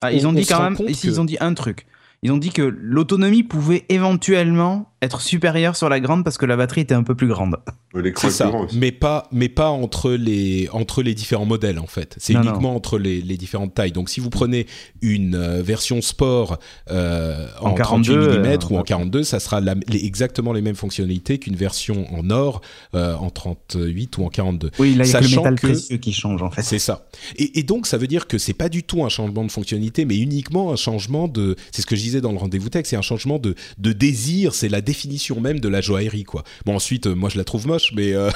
Ah, 0.01 0.11
ils 0.11 0.25
On- 0.25 0.29
ont 0.29 0.31
on 0.31 0.33
dit 0.33 0.43
se 0.43 0.53
quand 0.53 0.61
même, 0.61 0.77
ici, 0.89 1.03
que- 1.07 1.07
ils 1.13 1.21
ont 1.21 1.25
dit 1.25 1.37
un 1.39 1.53
truc. 1.53 1.85
Ils 2.21 2.31
ont 2.31 2.37
dit 2.37 2.49
que 2.51 2.61
l'autonomie 2.61 3.43
pouvait 3.43 3.85
éventuellement 3.89 4.91
être 5.05 5.21
supérieure 5.21 5.75
sur 5.75 5.87
la 5.89 5.99
grande 5.99 6.23
parce 6.23 6.37
que 6.37 6.45
la 6.45 6.57
batterie 6.57 6.81
était 6.81 6.93
un 6.93 7.03
peu 7.03 7.15
plus 7.15 7.27
grande. 7.27 7.55
C'est 7.93 8.27
est 8.27 8.29
ça, 8.29 8.51
mais 8.73 8.91
pas, 8.91 9.27
mais 9.31 9.47
pas 9.47 9.69
entre 9.69 10.11
les 10.11 10.67
entre 10.73 11.01
les 11.01 11.13
différents 11.13 11.45
modèles 11.45 11.79
en 11.79 11.87
fait. 11.87 12.15
C'est 12.19 12.33
Non, 12.33 12.41
uniquement 12.43 12.75
entre 12.75 12.97
les, 12.99 13.21
les 13.21 13.37
différentes 13.37 13.73
tailles. 13.73 13.93
Donc 13.93 14.09
si 14.09 14.19
vous 14.19 14.29
prenez 14.29 14.65
une 15.01 15.35
euh, 15.35 15.61
version 15.61 16.01
sport 16.01 16.57
euh, 16.91 17.47
en, 17.61 17.69
En 17.69 17.73
42 17.73 18.13
42, 18.13 18.39
mm 18.39 18.45
euh, 18.45 18.57
ou 18.71 18.77
en 18.77 18.83
42, 18.83 19.23
ça 19.23 19.39
sera 19.39 19.61
la- 19.61 19.75
les- 19.87 20.05
exactement 20.05 20.51
les 20.51 20.61
mêmes 20.61 20.75
fonctionnalités 20.75 21.37
qu'une 21.39 21.55
version 21.55 22.05
en 22.13 22.29
or 22.31 22.61
euh, 22.95 23.15
en 23.15 23.29
38 23.29 24.17
ou 24.17 24.25
en 24.25 24.29
42. 24.29 24.71
Oui, 24.79 24.95
là, 24.95 25.05
il 25.05 25.11
y 25.11 25.15
a 25.15 25.19
que 25.19 25.23
le 25.23 25.29
Sachant 25.29 25.41
métal 25.41 25.59
que- 25.59 25.67
précieux 25.67 25.97
qui 25.97 26.11
change 26.13 26.41
en 26.41 26.51
fait. 26.51 26.63
C'est 26.63 26.79
ça. 26.79 27.07
Et, 27.37 27.59
et 27.59 27.63
donc, 27.63 27.87
ça 27.87 27.97
veut 27.97 28.07
dire 28.07 28.27
que 28.27 28.37
c'est 28.37 28.53
pas 28.53 28.69
du 28.69 28.83
tout 28.83 29.03
un 29.05 29.09
changement 29.09 29.43
de 29.45 29.51
fonctionnalité, 29.51 30.03
mais 30.05 30.17
uniquement 30.17 30.71
un 30.71 30.75
changement 30.75 31.27
de. 31.27 31.55
C'est 31.71 31.81
ce 31.81 31.87
que 31.87 31.95
je 31.95 32.01
disais 32.01 32.21
dans 32.21 32.31
le 32.31 32.37
rendez-vous 32.37 32.69
tech, 32.69 32.85
c'est 32.87 32.95
un 32.97 33.01
changement 33.01 33.39
de, 33.39 33.55
de 33.77 33.91
désir. 33.93 34.53
C'est 34.53 34.69
la 34.69 34.81
définition 34.81 34.94
même 35.41 35.59
de 35.59 35.67
la 35.69 35.81
joaillerie, 35.81 36.23
quoi. 36.23 36.43
Bon, 36.65 36.75
ensuite, 36.75 37.07
euh, 37.07 37.15
moi, 37.15 37.29
je 37.29 37.37
la 37.37 37.43
trouve 37.43 37.67
moche, 37.67 37.91
mais 37.95 38.13
euh, 38.13 38.29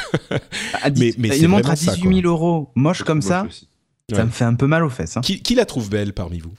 À 0.82 0.89
mais- 0.97 1.14
mais 1.18 1.30
c'est 1.30 1.39
une 1.41 1.47
montre 1.47 1.70
à 1.70 1.76
ça, 1.76 1.95
18 1.95 2.22
000 2.22 2.28
euros, 2.28 2.70
moche 2.76 3.03
comme 3.03 3.22
ça, 3.22 3.45
aussi. 3.47 3.68
ça 4.12 4.18
Ouais. 4.18 4.26
me 4.26 4.30
fait 4.30 4.45
un 4.45 4.55
peu 4.55 4.68
mal 4.68 4.84
aux 4.84 4.89
fesses. 4.89 5.18
hein. 5.18 5.22
qui, 5.22 5.41
qui 5.41 5.55
la 5.55 5.66
trouve 5.66 5.89
belle 5.89 6.14
parmi 6.14 6.39
vous? 6.39 6.53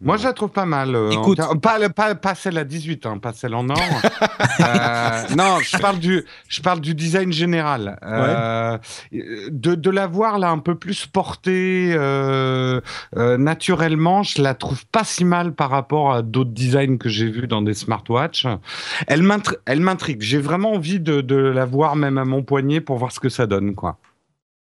Moi, 0.00 0.16
je 0.16 0.24
la 0.24 0.32
trouve 0.32 0.50
pas 0.50 0.66
mal. 0.66 0.94
euh, 0.94 1.08
en 1.08 1.22
Écoute. 1.22 1.36
ter- 1.38 1.60
pas, 1.60 1.88
pas, 1.90 2.14
pas 2.14 2.34
celle 2.34 2.58
à 2.58 2.64
18, 2.64 3.06
hein, 3.06 3.18
pas 3.18 3.32
celle 3.32 3.54
en 3.54 3.68
or. 3.68 3.76
Euh, 4.60 5.22
non, 5.36 5.58
je 5.60 5.76
parle 5.78 5.98
du, 5.98 6.24
je 6.48 6.60
parle 6.60 6.80
du 6.80 6.94
design 6.94 7.32
général. 7.32 7.98
Euh, 8.04 8.76
de, 9.12 9.74
de 9.74 9.90
la 9.90 10.06
voir 10.06 10.38
là 10.38 10.50
un 10.50 10.58
peu 10.58 10.74
plus 10.74 11.06
portée 11.06 11.92
euh, 11.96 12.80
naturellement, 13.16 14.22
je 14.22 14.42
la 14.42 14.54
trouve 14.54 14.84
pas 14.86 15.04
si 15.04 15.24
mal 15.24 15.54
par 15.54 15.70
rapport 15.70 16.12
à 16.12 16.22
d'autres 16.22 16.50
designs 16.50 16.98
que 16.98 17.08
j'ai 17.08 17.28
vus 17.30 17.46
dans 17.46 17.62
des 17.62 17.74
smartwatches. 17.74 18.46
Elle 19.06 19.22
m'intrigue. 19.22 20.20
J'ai 20.20 20.38
vraiment 20.38 20.72
envie 20.74 21.00
de, 21.00 21.20
de 21.22 21.36
la 21.36 21.64
voir 21.64 21.96
même 21.96 22.18
à 22.18 22.24
mon 22.24 22.42
poignet 22.42 22.80
pour 22.80 22.98
voir 22.98 23.10
ce 23.12 23.20
que 23.20 23.28
ça 23.28 23.46
donne, 23.46 23.74
quoi. 23.74 23.96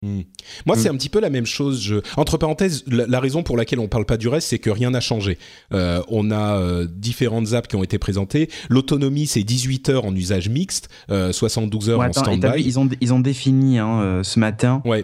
Hmm. 0.04 0.22
Moi, 0.68 0.76
c'est 0.78 0.90
un 0.90 0.96
petit 0.96 1.10
peu 1.10 1.20
la 1.20 1.32
même 1.32 1.48
chose. 1.48 1.82
Je... 1.82 1.96
Entre 2.18 2.38
parenthèses, 2.38 2.84
la, 2.86 3.08
la 3.08 3.20
raison 3.20 3.42
pour 3.42 3.58
laquelle 3.58 3.80
on 3.80 3.88
parle 3.88 4.06
pas 4.06 4.18
du 4.18 4.28
reste, 4.28 4.48
c'est 4.50 4.60
que 4.60 4.70
rien 4.70 4.92
n'a 4.92 5.00
changé. 5.00 5.40
Euh, 5.74 6.04
on 6.08 6.30
a 6.30 6.58
euh, 6.60 6.86
différentes 6.88 7.54
apps 7.54 7.68
qui 7.68 7.76
ont 7.76 7.84
été 7.84 7.98
présentées. 7.98 8.48
L'autonomie, 8.70 9.26
c'est 9.26 9.42
18 9.44 9.90
heures 9.90 10.06
en 10.06 10.16
usage 10.16 10.50
mixte, 10.50 10.90
euh, 11.10 11.32
72 11.32 11.90
heures 11.90 12.00
Ouais, 12.00 12.06
en 12.06 12.10
attends, 12.10 12.32
et 12.32 12.36
vu, 12.36 12.40
stand-by. 12.42 12.64
ils, 12.64 12.78
ont, 12.80 12.90
ils 13.02 13.14
ont 13.14 13.20
défini 13.20 13.80
hein, 13.80 14.00
euh, 14.02 14.24
ce 14.24 14.40
matin 14.40 14.84
Ouais, 14.86 15.04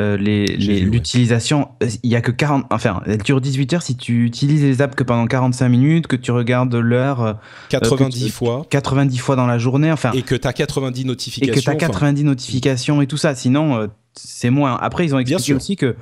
euh, 0.00 0.16
les- 0.16 0.46
J'ai 0.58 0.72
les- 0.72 0.80
vu, 0.80 0.84
ouais. 0.86 0.90
l'utilisation. 0.92 1.68
Il 2.02 2.10
y 2.10 2.16
a 2.16 2.22
que 2.22 2.30
40. 2.30 2.64
Enfin, 2.70 3.02
elle 3.04 3.18
dure 3.18 3.42
18 3.42 3.74
heures 3.74 3.82
si 3.82 3.94
tu 3.98 4.24
utilises 4.24 4.62
les 4.62 4.80
apps 4.80 4.94
que 4.96 5.04
pendant 5.04 5.26
45 5.26 5.68
minutes, 5.68 6.06
que 6.06 6.16
tu 6.16 6.30
regardes 6.30 6.74
l'heure 6.74 7.20
euh, 7.20 7.32
90 7.68 8.18
que 8.20 8.24
tu- 8.24 8.30
fois. 8.32 8.66
90 8.70 9.18
fois 9.18 9.36
dans 9.36 9.46
la 9.46 9.58
journée. 9.58 9.92
Enfin, 9.92 10.12
Et 10.12 10.22
que 10.22 10.34
tu 10.34 10.48
as 10.48 10.54
90 10.54 11.02
et 11.02 11.04
notifications. 11.04 11.54
que 11.54 11.60
tu 11.60 11.68
as 11.68 11.72
enfin, 11.72 11.78
90 11.78 12.24
notifications 12.24 13.02
et 13.02 13.06
tout 13.06 13.18
ça. 13.18 13.34
Sinon, 13.34 13.76
euh, 13.76 13.86
c'est 14.14 14.50
moins. 14.50 14.76
Après, 14.76 15.04
ils 15.04 15.14
ont 15.14 15.18
Bien 15.20 15.36
expliqué 15.36 15.54
aussi 15.54 15.76
que 15.76 15.96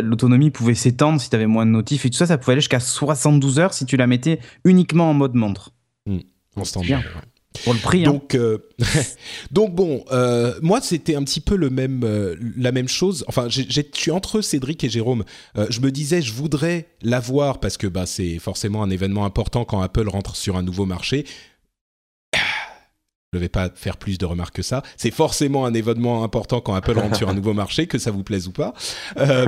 l'autonomie 0.00 0.50
pouvait 0.50 0.74
s'étendre 0.74 1.20
si 1.20 1.28
tu 1.30 1.36
avais 1.36 1.46
moins 1.46 1.66
de 1.66 1.70
notifs 1.70 2.06
et 2.06 2.10
tout 2.10 2.16
ça. 2.16 2.26
Ça 2.26 2.38
pouvait 2.38 2.52
aller 2.52 2.60
jusqu'à 2.60 2.80
72 2.80 3.58
heures 3.58 3.74
si 3.74 3.86
tu 3.86 3.96
la 3.96 4.06
mettais 4.06 4.40
uniquement 4.64 5.10
en 5.10 5.14
mode 5.14 5.34
montre. 5.34 5.70
en 6.56 6.64
stand-by, 6.64 6.86
bien. 6.88 6.98
ouais. 6.98 7.62
Pour 7.62 7.72
le 7.72 7.78
prix. 7.78 8.00
hein. 8.04 8.10
Donc, 8.12 8.34
euh, 8.34 8.58
donc 9.52 9.74
bon, 9.74 10.04
euh, 10.10 10.54
moi 10.60 10.80
c'était 10.80 11.14
un 11.14 11.22
petit 11.22 11.40
peu 11.40 11.54
le 11.54 11.70
même, 11.70 12.02
euh, 12.04 12.34
la 12.56 12.72
même 12.72 12.88
chose. 12.88 13.24
Enfin, 13.28 13.48
je 13.48 13.62
suis 13.92 14.10
entre 14.10 14.40
Cédric 14.40 14.82
et 14.82 14.88
Jérôme. 14.88 15.24
Je 15.70 15.80
me 15.80 15.90
disais, 15.92 16.20
je 16.20 16.32
voudrais 16.32 16.88
l'avoir 17.02 17.60
parce 17.60 17.76
que 17.76 17.86
bah, 17.86 18.06
c'est 18.06 18.38
forcément 18.38 18.82
un 18.82 18.90
événement 18.90 19.24
important 19.24 19.64
quand 19.64 19.80
Apple 19.80 20.08
rentre 20.08 20.34
sur 20.34 20.56
un 20.56 20.62
nouveau 20.62 20.84
marché. 20.84 21.26
Je 23.34 23.38
ne 23.38 23.42
vais 23.42 23.48
pas 23.48 23.68
faire 23.74 23.96
plus 23.96 24.16
de 24.16 24.24
remarques 24.26 24.54
que 24.54 24.62
ça. 24.62 24.84
C'est 24.96 25.10
forcément 25.10 25.66
un 25.66 25.74
événement 25.74 26.22
important 26.22 26.60
quand 26.60 26.72
Apple 26.74 26.96
rentre 26.98 27.16
sur 27.16 27.28
un 27.28 27.34
nouveau 27.40 27.52
marché, 27.52 27.88
que 27.88 27.98
ça 27.98 28.12
vous 28.12 28.22
plaise 28.22 28.46
ou 28.46 28.52
pas. 28.52 28.74
Euh, 29.16 29.46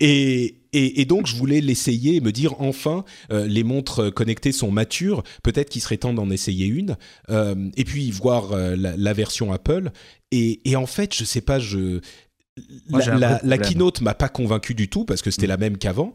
et, 0.00 0.56
et, 0.72 1.00
et 1.02 1.04
donc, 1.04 1.26
je 1.26 1.36
voulais 1.36 1.60
l'essayer 1.60 2.16
et 2.16 2.20
me 2.22 2.32
dire 2.32 2.54
enfin, 2.60 3.04
euh, 3.30 3.46
les 3.46 3.64
montres 3.64 4.12
connectées 4.14 4.52
sont 4.52 4.70
matures. 4.70 5.22
Peut-être 5.42 5.68
qu'il 5.68 5.82
serait 5.82 5.98
temps 5.98 6.14
d'en 6.14 6.30
essayer 6.30 6.66
une. 6.66 6.96
Euh, 7.28 7.68
et 7.76 7.84
puis 7.84 8.10
voir 8.10 8.56
la, 8.56 8.96
la 8.96 9.12
version 9.12 9.52
Apple. 9.52 9.90
Et, 10.30 10.60
et 10.70 10.76
en 10.76 10.86
fait, 10.86 11.14
je 11.14 11.24
sais 11.24 11.42
pas, 11.42 11.58
je 11.58 12.00
Moi, 12.88 13.00
la, 13.04 13.16
la- 13.18 13.40
la. 13.44 13.56
Mm. 13.58 13.60
keynote 13.60 14.00
m'a 14.00 14.14
pas 14.14 14.30
convaincu 14.30 14.74
du 14.74 14.88
tout 14.88 15.04
parce 15.04 15.20
que 15.20 15.30
c'était 15.30 15.46
la 15.46 15.58
même 15.58 15.76
qu'avant. 15.76 16.14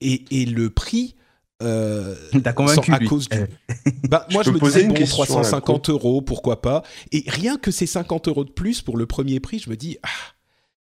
Et 0.00 0.44
le 0.46 0.70
prix. 0.70 1.14
Euh, 1.62 2.14
T'as 2.42 2.52
convaincu. 2.52 2.86
sans- 2.90 2.94
à 2.94 2.98
lui. 2.98 3.06
cause 3.08 3.28
du- 3.28 3.38
Euh, 3.38 3.46
bah, 4.08 4.26
moi, 4.32 4.42
Je 4.44 4.50
me 4.50 4.58
disais, 4.58 4.84
bon, 4.84 4.94
question, 4.94 5.22
là, 5.22 5.26
350 5.26 5.88
euros, 5.90 6.20
pourquoi 6.20 6.60
pas? 6.60 6.82
Et 7.12 7.24
rien 7.28 7.56
que 7.56 7.70
ces 7.70 7.86
50 7.86 8.28
euros 8.28 8.44
de 8.44 8.50
plus 8.50 8.82
pour 8.82 8.96
le 8.96 9.06
premier 9.06 9.38
prix, 9.40 9.60
je 9.60 9.70
me 9.70 9.76
dis, 9.76 9.96
ah, 10.02 10.08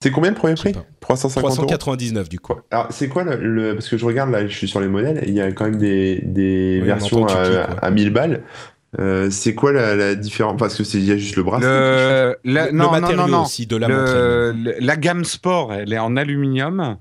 C'est 0.03 0.11
combien 0.13 0.31
le 0.31 0.37
premier 0.37 0.55
prix? 0.55 0.73
pas. 0.73 0.85
350 1.01 1.45
euros? 1.59 1.67
399 1.67 2.29
du 2.29 2.39
coup. 2.39 2.55
Quoi. 2.55 2.65
Alors, 2.71 2.87
c'est 2.91 3.09
quoi 3.09 3.25
le, 3.25 3.37
le- 3.37 3.75
Parce 3.75 3.89
que 3.89 3.99
je 3.99 4.05
regarde 4.05 4.31
là, 4.31 4.47
je 4.47 4.57
suis 4.57 4.69
sur 4.69 4.81
les 4.81 4.89
modèles, 4.89 5.25
il 5.27 5.35
y 5.35 5.41
a 5.41 5.51
quand 5.53 5.65
même 5.65 5.77
des, 5.79 6.21
des 6.25 6.77
Oui, 6.77 6.83
on 6.83 6.87
versions 6.87 7.27
à, 7.27 7.29
tu 7.29 7.35
cliques, 7.51 7.59
ouais. 7.69 7.77
à 7.83 7.91
1000 7.91 8.11
balles. 8.11 8.43
Euh, 8.99 9.29
c'est 9.31 9.55
quoi 9.55 9.73
la, 9.73 9.95
la 9.95 10.15
différence? 10.17 10.57
Parce 10.59 10.75
que 10.77 10.83
c'est 10.85 10.99
il 10.99 11.05
y 11.05 11.13
a 11.13 11.17
juste 11.17 11.37
le 11.37 11.43
bracelet. 11.45 11.69
Le, 11.69 12.37
la- 12.45 12.67
le 12.67 12.73
non, 12.73 12.85
non, 12.87 12.91
matériau 12.93 13.17
non, 13.19 13.29
non. 13.29 13.43
aussi 13.43 13.67
de 13.67 13.77
la 13.77 13.87
Le- 13.89 13.97
montre. 13.97 14.11
elle-même. 14.13 14.65
le- 14.65 14.75
la 14.85 14.97
gamme 14.97 15.25
sport, 15.25 15.73
elle 15.75 15.93
est 15.93 15.99
en 15.99 16.17
aluminium. 16.17 16.97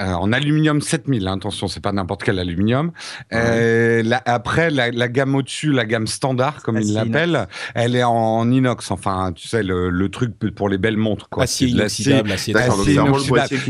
Euh, 0.00 0.14
en 0.14 0.32
aluminium 0.32 0.80
7000, 0.80 1.28
hein, 1.28 1.36
attention, 1.36 1.68
c'est 1.68 1.80
pas 1.82 1.92
n'importe 1.92 2.22
quel 2.22 2.38
aluminium. 2.38 2.92
Euh, 3.34 4.02
la- 4.02 4.22
après, 4.24 4.70
la, 4.70 4.90
la 4.90 5.08
gamme 5.08 5.34
au-dessus, 5.34 5.70
la 5.70 5.84
gamme 5.84 6.06
standard, 6.06 6.62
comme 6.62 6.76
Acier 6.78 6.92
ils 6.92 6.94
l'appellent, 6.94 7.46
elle 7.74 7.94
est 7.94 8.02
en 8.02 8.50
inox. 8.50 8.90
Enfin, 8.90 9.32
tu 9.34 9.48
sais, 9.48 9.62
le, 9.62 9.90
le 9.90 10.08
truc 10.08 10.32
pour 10.54 10.70
les 10.70 10.78
belles 10.78 10.96
montres. 10.96 11.28
Quoi. 11.28 11.42
Acier 11.44 11.68
inoxydable, 11.68 12.32
acier 12.32 12.54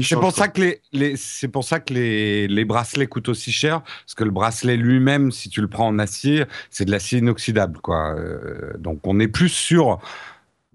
c'est 0.05 0.15
pour 0.21 0.33
ça 0.33 0.47
que 0.47 0.61
les, 0.61 0.81
les 0.93 1.17
c'est 1.17 1.49
pour 1.49 1.65
ça 1.65 1.81
que 1.81 1.93
les, 1.93 2.47
les 2.47 2.65
bracelets 2.65 3.09
coûtent 3.09 3.29
aussi 3.29 3.51
cher 3.51 3.83
parce 3.83 4.15
que 4.15 4.23
le 4.23 4.31
bracelet 4.31 4.77
lui-même, 4.77 5.33
si 5.33 5.49
tu 5.49 5.61
le 5.61 5.69
prends 5.69 5.89
en 5.89 5.99
acier, 5.99 6.45
c'est 6.71 6.85
de 6.85 6.93
l'acier 6.93 7.19
inoxydable, 7.19 7.81
quoi. 7.81 8.15
Euh, 8.17 8.73
donc 8.79 9.01
on 9.09 9.19
est 9.19 9.27
plus 9.29 9.49
sur 9.49 9.99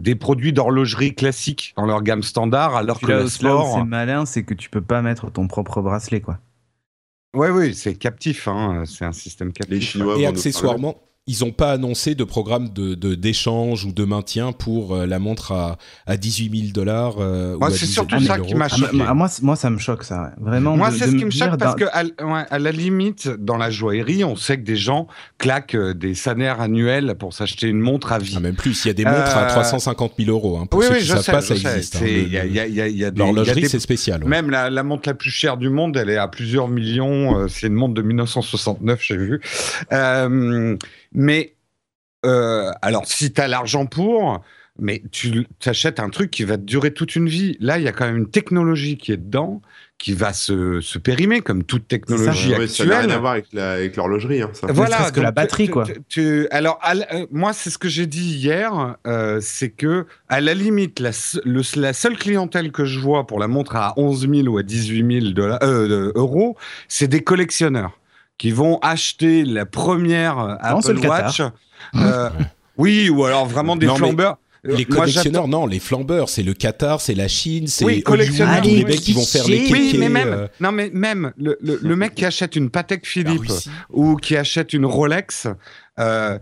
des 0.00 0.14
produits 0.14 0.52
d'horlogerie 0.52 1.14
classiques 1.14 1.74
dans 1.76 1.86
leur 1.86 2.02
gamme 2.02 2.22
standard, 2.22 2.76
alors 2.76 3.00
que 3.00 3.06
là, 3.06 3.20
le 3.20 3.28
sport, 3.28 3.74
c'est 3.74 3.84
malin, 3.84 4.26
c'est 4.26 4.44
que 4.44 4.54
tu 4.54 4.70
peux 4.70 4.80
pas 4.80 5.02
mettre 5.02 5.30
ton 5.30 5.48
propre 5.48 5.82
bracelet, 5.82 6.20
quoi. 6.20 6.38
ouais, 7.34 7.50
oui, 7.50 7.74
c'est 7.74 7.94
captif, 7.94 8.46
hein, 8.48 8.84
c'est 8.86 9.04
un 9.04 9.12
système 9.12 9.52
captif. 9.52 9.74
Les 9.74 9.80
Chinois 9.80 10.14
Et 10.14 10.24
vont 10.24 10.32
nous 10.32 10.38
accessoirement, 10.38 11.07
ils 11.28 11.44
n'ont 11.44 11.52
pas 11.52 11.72
annoncé 11.72 12.14
de 12.14 12.24
programme 12.24 12.70
de 12.70 12.94
d'échange 13.14 13.84
ou 13.84 13.92
de 13.92 14.04
maintien 14.04 14.52
pour 14.52 14.94
euh, 14.94 15.06
la 15.06 15.18
montre 15.18 15.52
à, 15.52 15.76
à 16.06 16.16
18 16.16 16.60
000 16.60 16.72
dollars. 16.72 17.16
Euh, 17.18 17.56
c'est 17.70 17.86
surtout 17.86 18.18
ça 18.20 18.38
qui 18.38 18.54
m'a 18.54 18.68
choqué. 18.68 18.98
Ah, 19.06 19.12
moi, 19.12 19.28
moi, 19.42 19.54
ça 19.54 19.68
me 19.68 19.78
choque, 19.78 20.04
ça. 20.04 20.32
Vraiment. 20.40 20.76
Moi, 20.76 20.90
c'est 20.90 21.06
ce 21.06 21.16
qui 21.16 21.24
me 21.24 21.30
choque 21.30 21.58
parce 21.58 21.74
que, 21.74 21.84
à, 21.92 22.58
la 22.58 22.72
limite, 22.72 23.28
dans 23.28 23.58
la 23.58 23.70
joaillerie, 23.70 24.24
on 24.24 24.36
sait 24.36 24.56
que 24.56 24.64
des 24.64 24.76
gens 24.76 25.06
claquent 25.36 25.74
euh, 25.74 25.92
des 25.92 26.14
salaires 26.14 26.60
annuels 26.60 27.14
pour 27.18 27.34
s'acheter 27.34 27.68
une 27.68 27.80
montre 27.80 28.12
à 28.12 28.18
vie. 28.18 28.34
Ah, 28.36 28.40
même 28.40 28.56
plus, 28.56 28.84
il 28.84 28.88
y 28.88 28.90
a 28.90 28.94
des 28.94 29.04
montres 29.04 29.36
à 29.36 29.46
350 29.46 30.14
000 30.18 30.30
euros. 30.30 30.58
Hein, 30.58 30.66
pour 30.66 30.80
oui, 30.80 30.86
ceux 30.86 30.92
oui, 30.94 30.98
qui 31.00 31.04
je 31.04 31.12
savent 31.12 31.22
sais, 31.22 31.32
pas, 31.32 31.40
je 31.40 31.46
ça 31.46 31.56
sais. 31.56 31.76
existe. 31.76 32.02
Des, 32.02 33.10
L'horlogerie, 33.14 33.68
c'est 33.68 33.80
spécial. 33.80 34.24
Ouais. 34.24 34.30
Même 34.30 34.50
la, 34.50 34.70
la, 34.70 34.82
montre 34.82 35.08
la 35.08 35.14
plus 35.14 35.30
chère 35.30 35.58
du 35.58 35.68
monde, 35.68 35.96
elle 35.96 36.08
est 36.08 36.16
à 36.16 36.28
plusieurs 36.28 36.68
millions. 36.68 37.46
c'est 37.48 37.66
une 37.66 37.74
montre 37.74 37.94
de 37.94 38.02
1969, 38.02 39.00
j'ai 39.02 39.16
vu. 39.16 39.40
Mais 41.12 41.54
euh, 42.24 42.70
alors, 42.82 43.06
si 43.06 43.32
tu 43.32 43.40
as 43.40 43.48
l'argent 43.48 43.86
pour, 43.86 44.42
mais 44.78 45.02
tu 45.10 45.46
achètes 45.64 45.98
un 45.98 46.08
truc 46.08 46.30
qui 46.30 46.44
va 46.44 46.56
te 46.56 46.62
durer 46.62 46.92
toute 46.92 47.16
une 47.16 47.28
vie. 47.28 47.56
Là, 47.60 47.78
il 47.78 47.84
y 47.84 47.88
a 47.88 47.92
quand 47.92 48.06
même 48.06 48.16
une 48.16 48.30
technologie 48.30 48.96
qui 48.96 49.10
est 49.10 49.16
dedans, 49.16 49.60
qui 49.98 50.12
va 50.12 50.32
se, 50.32 50.80
se 50.80 50.98
périmer, 50.98 51.40
comme 51.40 51.64
toute 51.64 51.88
technologie 51.88 52.50
ça, 52.50 52.56
actuelle. 52.56 52.68
ça 52.68 52.84
n'a 52.84 52.98
rien 53.00 53.10
à 53.10 53.18
voir 53.18 53.36
avec 53.56 53.96
l'horlogerie. 53.96 54.42
Hein, 54.42 54.52
voilà, 54.68 55.10
que 55.10 55.20
la 55.20 55.32
batterie, 55.32 55.68
quoi. 55.68 55.84
Tu, 55.84 56.00
tu, 56.08 56.48
alors, 56.52 56.78
à, 56.80 56.94
euh, 56.94 57.26
moi, 57.32 57.52
c'est 57.52 57.70
ce 57.70 57.78
que 57.78 57.88
j'ai 57.88 58.06
dit 58.06 58.34
hier, 58.34 58.96
euh, 59.06 59.40
c'est 59.42 59.70
que, 59.70 60.06
à 60.28 60.40
la 60.40 60.54
limite, 60.54 61.00
la, 61.00 61.10
le, 61.44 61.62
la, 61.80 61.92
seule 61.92 62.16
clientèle 62.16 62.70
que 62.70 62.84
je 62.84 63.00
vois 63.00 63.26
pour 63.26 63.40
la 63.40 63.48
montre 63.48 63.74
à 63.74 63.94
11 63.96 64.28
000 64.32 64.46
ou 64.46 64.58
à 64.58 64.62
18 64.62 65.20
000 65.20 65.32
dollars, 65.32 65.58
euh, 65.62 66.12
euros, 66.14 66.56
c'est 66.86 67.08
des 67.08 67.24
collectionneurs 67.24 67.98
qui 68.38 68.50
vont 68.50 68.78
acheter 68.78 69.44
la 69.44 69.66
première 69.66 70.38
Apple 70.60 70.94
non, 70.94 71.08
Watch. 71.08 71.42
Euh, 71.94 72.28
oui, 72.76 73.08
ou 73.08 73.24
alors 73.24 73.46
vraiment 73.46 73.76
des 73.76 73.86
non, 73.86 73.94
flambeurs. 73.94 74.38
Les 74.64 74.84
collectionneurs, 74.84 75.46
non, 75.46 75.64
les 75.64 75.78
flambeurs, 75.78 76.28
c'est 76.28 76.42
le 76.42 76.54
Qatar, 76.54 77.00
c'est 77.00 77.14
la 77.14 77.28
Chine, 77.28 77.68
c'est 77.68 77.84
oui, 77.84 78.02
collectionneurs, 78.02 78.60
tous 78.60 78.68
les 78.68 78.84
mecs 78.84 79.00
qui 79.00 79.12
vont 79.12 79.24
faire 79.24 79.46
les 79.46 79.62
kékés, 79.62 79.72
Oui, 79.72 79.96
mais 79.96 80.08
même, 80.08 80.32
euh... 80.32 80.46
non, 80.60 80.72
mais 80.72 80.90
même 80.92 81.32
le, 81.38 81.56
le, 81.60 81.78
le, 81.80 81.96
mec 81.96 82.16
qui 82.16 82.24
achète 82.24 82.56
une 82.56 82.68
Patek 82.68 83.06
Philippe 83.06 83.50
ou 83.90 84.16
qui 84.16 84.36
achète 84.36 84.72
une 84.72 84.84
Rolex, 84.84 85.46
euh, 86.00 86.38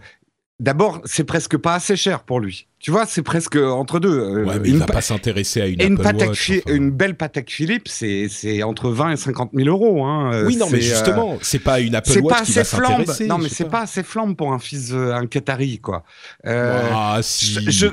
D'abord, 0.58 1.02
c'est 1.04 1.24
presque 1.24 1.58
pas 1.58 1.74
assez 1.74 1.96
cher 1.96 2.22
pour 2.22 2.40
lui. 2.40 2.66
Tu 2.86 2.92
vois, 2.92 3.04
c'est 3.04 3.22
presque 3.22 3.56
entre 3.56 3.98
deux. 3.98 4.44
Ouais, 4.44 4.60
mais 4.60 4.68
il 4.68 4.76
va 4.76 4.86
pas 4.86 5.00
s'intéresser 5.00 5.60
à 5.60 5.66
une, 5.66 5.82
une 5.82 6.06
Apple 6.06 6.24
Watch, 6.24 6.52
enfin. 6.52 6.72
Une 6.72 6.92
belle 6.92 7.16
Patek 7.16 7.50
Philippe, 7.50 7.88
c'est 7.88 8.62
entre 8.62 8.90
20 8.90 9.10
et 9.10 9.16
50 9.16 9.50
000 9.54 9.68
euros. 9.68 10.04
Hein. 10.04 10.44
Oui, 10.46 10.56
non, 10.56 10.68
mais 10.70 10.80
justement, 10.80 11.32
euh, 11.32 11.38
c'est 11.42 11.58
pas 11.58 11.80
une 11.80 11.96
Apple 11.96 12.20
Watch 12.20 12.38
pas 12.38 12.44
qui 12.44 12.52
va 12.52 12.62
s'intéresser. 12.62 13.26
Non, 13.26 13.38
mais 13.38 13.48
c'est 13.48 13.64
pas. 13.64 13.70
pas 13.70 13.80
assez 13.80 14.04
flambe 14.04 14.36
pour 14.36 14.52
un 14.52 14.60
fils, 14.60 14.92
euh, 14.92 15.12
un 15.12 15.26
Qatari, 15.26 15.80
quoi. 15.80 16.04
Euh, 16.46 16.88
ah, 16.94 17.18
si. 17.22 17.54
Je, 17.54 17.70
je, 17.70 17.86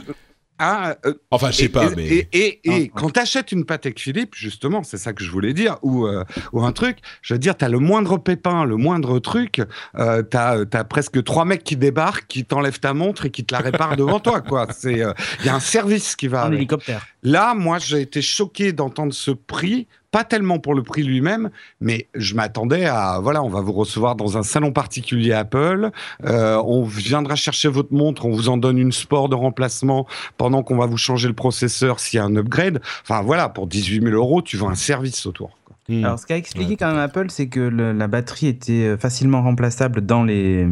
ah, 0.60 0.96
euh, 1.06 1.14
enfin, 1.32 1.52
je 1.52 1.58
sais 1.58 1.70
pas, 1.70 1.92
et, 1.92 1.96
mais. 1.96 2.06
Et, 2.06 2.28
et, 2.32 2.60
et 2.64 2.92
ah, 2.94 3.00
quand 3.00 3.10
tu 3.10 3.20
achètes 3.20 3.52
une 3.52 3.66
Patek 3.66 4.00
Philippe, 4.00 4.36
justement, 4.36 4.84
c'est 4.84 4.98
ça 4.98 5.14
que 5.14 5.24
je 5.24 5.32
voulais 5.32 5.54
dire, 5.54 5.78
ou, 5.82 6.06
euh, 6.06 6.24
ou 6.52 6.64
un 6.64 6.72
truc, 6.72 7.00
je 7.22 7.34
veux 7.34 7.40
dire, 7.40 7.58
tu 7.58 7.66
as 7.66 7.70
le 7.70 7.80
moindre 7.80 8.18
pépin, 8.18 8.64
le 8.64 8.78
moindre 8.78 9.20
truc, 9.20 9.62
euh, 9.98 10.22
tu 10.30 10.38
as, 10.38 10.66
as, 10.72 10.84
presque 10.84 11.24
trois 11.24 11.46
mecs 11.46 11.64
qui 11.64 11.76
débarquent, 11.76 12.28
qui 12.28 12.46
t'enlèvent 12.46 12.80
ta 12.80 12.94
montre 12.94 13.26
et 13.26 13.32
qui 13.32 13.44
te 13.44 13.54
la 13.54 13.62
réparent 13.62 13.96
devant 13.96 14.20
toi, 14.20 14.42
quoi. 14.42 14.68
Il 14.84 15.02
euh, 15.02 15.14
y 15.44 15.50
a 15.50 15.56
un 15.56 15.60
service 15.60 16.16
qui 16.16 16.28
va. 16.28 16.44
Avec. 16.44 16.60
hélicoptère. 16.60 17.08
Là, 17.24 17.56
moi, 17.56 17.80
j'ai 17.80 18.02
été 18.02 18.22
choqué 18.22 18.74
d'entendre 18.74 19.14
ce 19.14 19.32
prix 19.32 19.88
pas 20.14 20.24
tellement 20.24 20.60
pour 20.60 20.76
le 20.76 20.84
prix 20.84 21.02
lui-même, 21.02 21.50
mais 21.82 22.08
je 22.14 22.36
m'attendais 22.36 22.86
à, 22.86 23.20
voilà, 23.20 23.42
on 23.42 23.50
va 23.50 23.62
vous 23.62 23.74
recevoir 23.74 24.16
dans 24.16 24.38
un 24.38 24.44
salon 24.44 24.72
particulier 24.72 25.34
Apple, 25.34 25.90
euh, 26.24 26.62
on 26.64 26.84
viendra 26.84 27.36
chercher 27.36 27.68
votre 27.68 27.92
montre, 27.92 28.28
on 28.28 28.30
vous 28.30 28.48
en 28.48 28.58
donne 28.58 28.78
une 28.78 28.92
sport 28.92 29.28
de 29.28 29.34
remplacement 29.34 30.06
pendant 30.38 30.62
qu'on 30.62 30.78
va 30.78 30.86
vous 30.86 30.98
changer 30.98 31.28
le 31.28 31.34
processeur 31.34 32.00
s'il 32.00 32.18
y 32.18 32.20
a 32.20 32.26
un 32.26 32.36
upgrade. 32.36 32.80
Enfin 33.02 33.24
voilà, 33.24 33.50
pour 33.50 33.66
18 33.66 34.04
000 34.04 34.16
euros, 34.16 34.44
tu 34.44 34.56
vends 34.56 34.70
un 34.70 34.76
service 34.76 35.26
autour. 35.26 35.58
Quoi. 35.66 35.76
Mmh. 35.90 36.06
Alors 36.06 36.20
ce 36.20 36.28
qu'a 36.28 36.38
expliqué 36.38 36.70
ouais, 36.70 36.78
quand 36.78 36.92
même 36.92 37.00
Apple, 37.00 37.26
c'est 37.30 37.48
que 37.48 37.60
le, 37.60 37.92
la 37.92 38.08
batterie 38.08 38.48
était 38.48 38.96
facilement 38.98 39.42
remplaçable 39.42 40.06
dans 40.06 40.24
les 40.24 40.68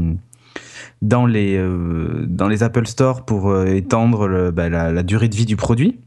dans 1.01 1.25
les 1.25 1.57
euh, 1.57 2.25
dans 2.27 2.47
les 2.47 2.61
Apple 2.61 2.85
Store 2.85 3.25
pour 3.25 3.49
euh, 3.49 3.65
étendre 3.65 4.27
le, 4.27 4.51
bah, 4.51 4.69
la, 4.69 4.91
la 4.91 5.01
durée 5.01 5.29
de 5.29 5.35
vie 5.35 5.47
du 5.47 5.55
produit. 5.55 5.99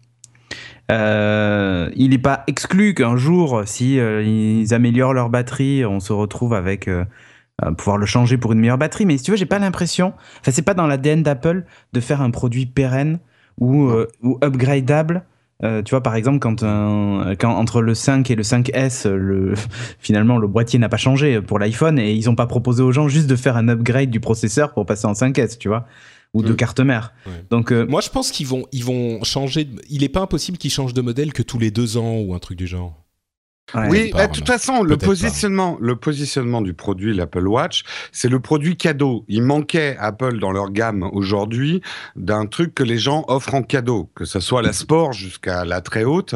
Euh, 0.90 1.90
il 1.96 2.10
n'est 2.10 2.18
pas 2.18 2.44
exclu 2.46 2.94
qu'un 2.94 3.16
jour, 3.16 3.62
si 3.64 3.98
euh, 3.98 4.22
ils 4.22 4.74
améliorent 4.74 5.14
leur 5.14 5.30
batterie, 5.30 5.84
on 5.84 6.00
se 6.00 6.12
retrouve 6.12 6.52
avec 6.52 6.88
euh, 6.88 7.04
pouvoir 7.78 7.96
le 7.96 8.06
changer 8.06 8.36
pour 8.36 8.52
une 8.52 8.60
meilleure 8.60 8.78
batterie. 8.78 9.06
Mais 9.06 9.16
si 9.16 9.24
tu 9.24 9.30
veux, 9.30 9.36
j'ai 9.36 9.46
pas 9.46 9.58
l'impression. 9.58 10.12
Enfin, 10.40 10.50
c'est 10.50 10.62
pas 10.62 10.74
dans 10.74 10.86
l'ADN 10.86 11.22
d'Apple 11.22 11.64
de 11.92 12.00
faire 12.00 12.20
un 12.20 12.30
produit 12.30 12.66
pérenne 12.66 13.18
ou, 13.58 13.92
ou 14.22 14.38
upgradable. 14.42 15.24
tu 15.62 15.90
vois, 15.90 16.02
par 16.02 16.16
exemple, 16.16 16.40
quand, 16.40 16.62
un, 16.64 17.34
quand 17.38 17.54
entre 17.54 17.80
le 17.80 17.94
5 17.94 18.30
et 18.30 18.34
le 18.34 18.42
5S, 18.42 19.08
le, 19.08 19.54
finalement, 20.00 20.38
le 20.38 20.48
boîtier 20.48 20.78
n'a 20.78 20.88
pas 20.88 20.96
changé 20.96 21.40
pour 21.40 21.58
l'iPhone 21.58 21.98
et 21.98 22.12
ils 22.12 22.26
n'ont 22.26 22.34
pas 22.34 22.46
proposé 22.46 22.82
aux 22.82 22.92
gens 22.92 23.08
juste 23.08 23.28
de 23.28 23.36
faire 23.36 23.56
un 23.56 23.68
upgrade 23.68 24.10
du 24.10 24.20
processeur 24.20 24.74
pour 24.74 24.84
passer 24.84 25.06
en 25.06 25.12
5S, 25.12 25.56
tu 25.56 25.68
vois 25.68 25.86
ou 26.34 26.42
de 26.42 26.52
carte 26.52 26.80
mère. 26.80 27.14
Ouais. 27.26 27.32
Donc 27.50 27.72
euh, 27.72 27.86
moi 27.86 28.00
je 28.00 28.10
pense 28.10 28.30
qu'ils 28.30 28.46
vont 28.46 28.66
ils 28.72 28.84
vont 28.84 29.22
changer. 29.24 29.64
De... 29.64 29.80
Il 29.88 30.02
est 30.02 30.08
pas 30.08 30.20
impossible 30.20 30.58
qu'ils 30.58 30.70
changent 30.70 30.94
de 30.94 31.00
modèle 31.00 31.32
que 31.32 31.42
tous 31.42 31.58
les 31.58 31.70
deux 31.70 31.96
ans 31.96 32.18
ou 32.18 32.34
un 32.34 32.38
truc 32.38 32.58
du 32.58 32.66
genre. 32.66 33.03
Ouais, 33.74 33.88
oui, 33.88 34.12
de 34.12 34.26
toute 34.32 34.46
façon, 34.46 34.82
le 34.82 34.96
positionnement, 34.98 35.78
le 35.80 35.96
positionnement 35.96 36.60
du 36.60 36.74
produit, 36.74 37.14
l'Apple 37.14 37.48
Watch, 37.48 37.82
c'est 38.12 38.28
le 38.28 38.38
produit 38.38 38.76
cadeau. 38.76 39.24
Il 39.26 39.42
manquait 39.42 39.96
Apple 39.98 40.38
dans 40.38 40.52
leur 40.52 40.70
gamme 40.70 41.02
aujourd'hui 41.12 41.80
d'un 42.14 42.44
truc 42.46 42.74
que 42.74 42.82
les 42.82 42.98
gens 42.98 43.24
offrent 43.26 43.54
en 43.54 43.62
cadeau, 43.62 44.10
que 44.14 44.26
ce 44.26 44.38
soit 44.38 44.60
la 44.62 44.72
sport 44.74 45.12
jusqu'à 45.14 45.64
la 45.64 45.80
très 45.80 46.04
haute. 46.04 46.34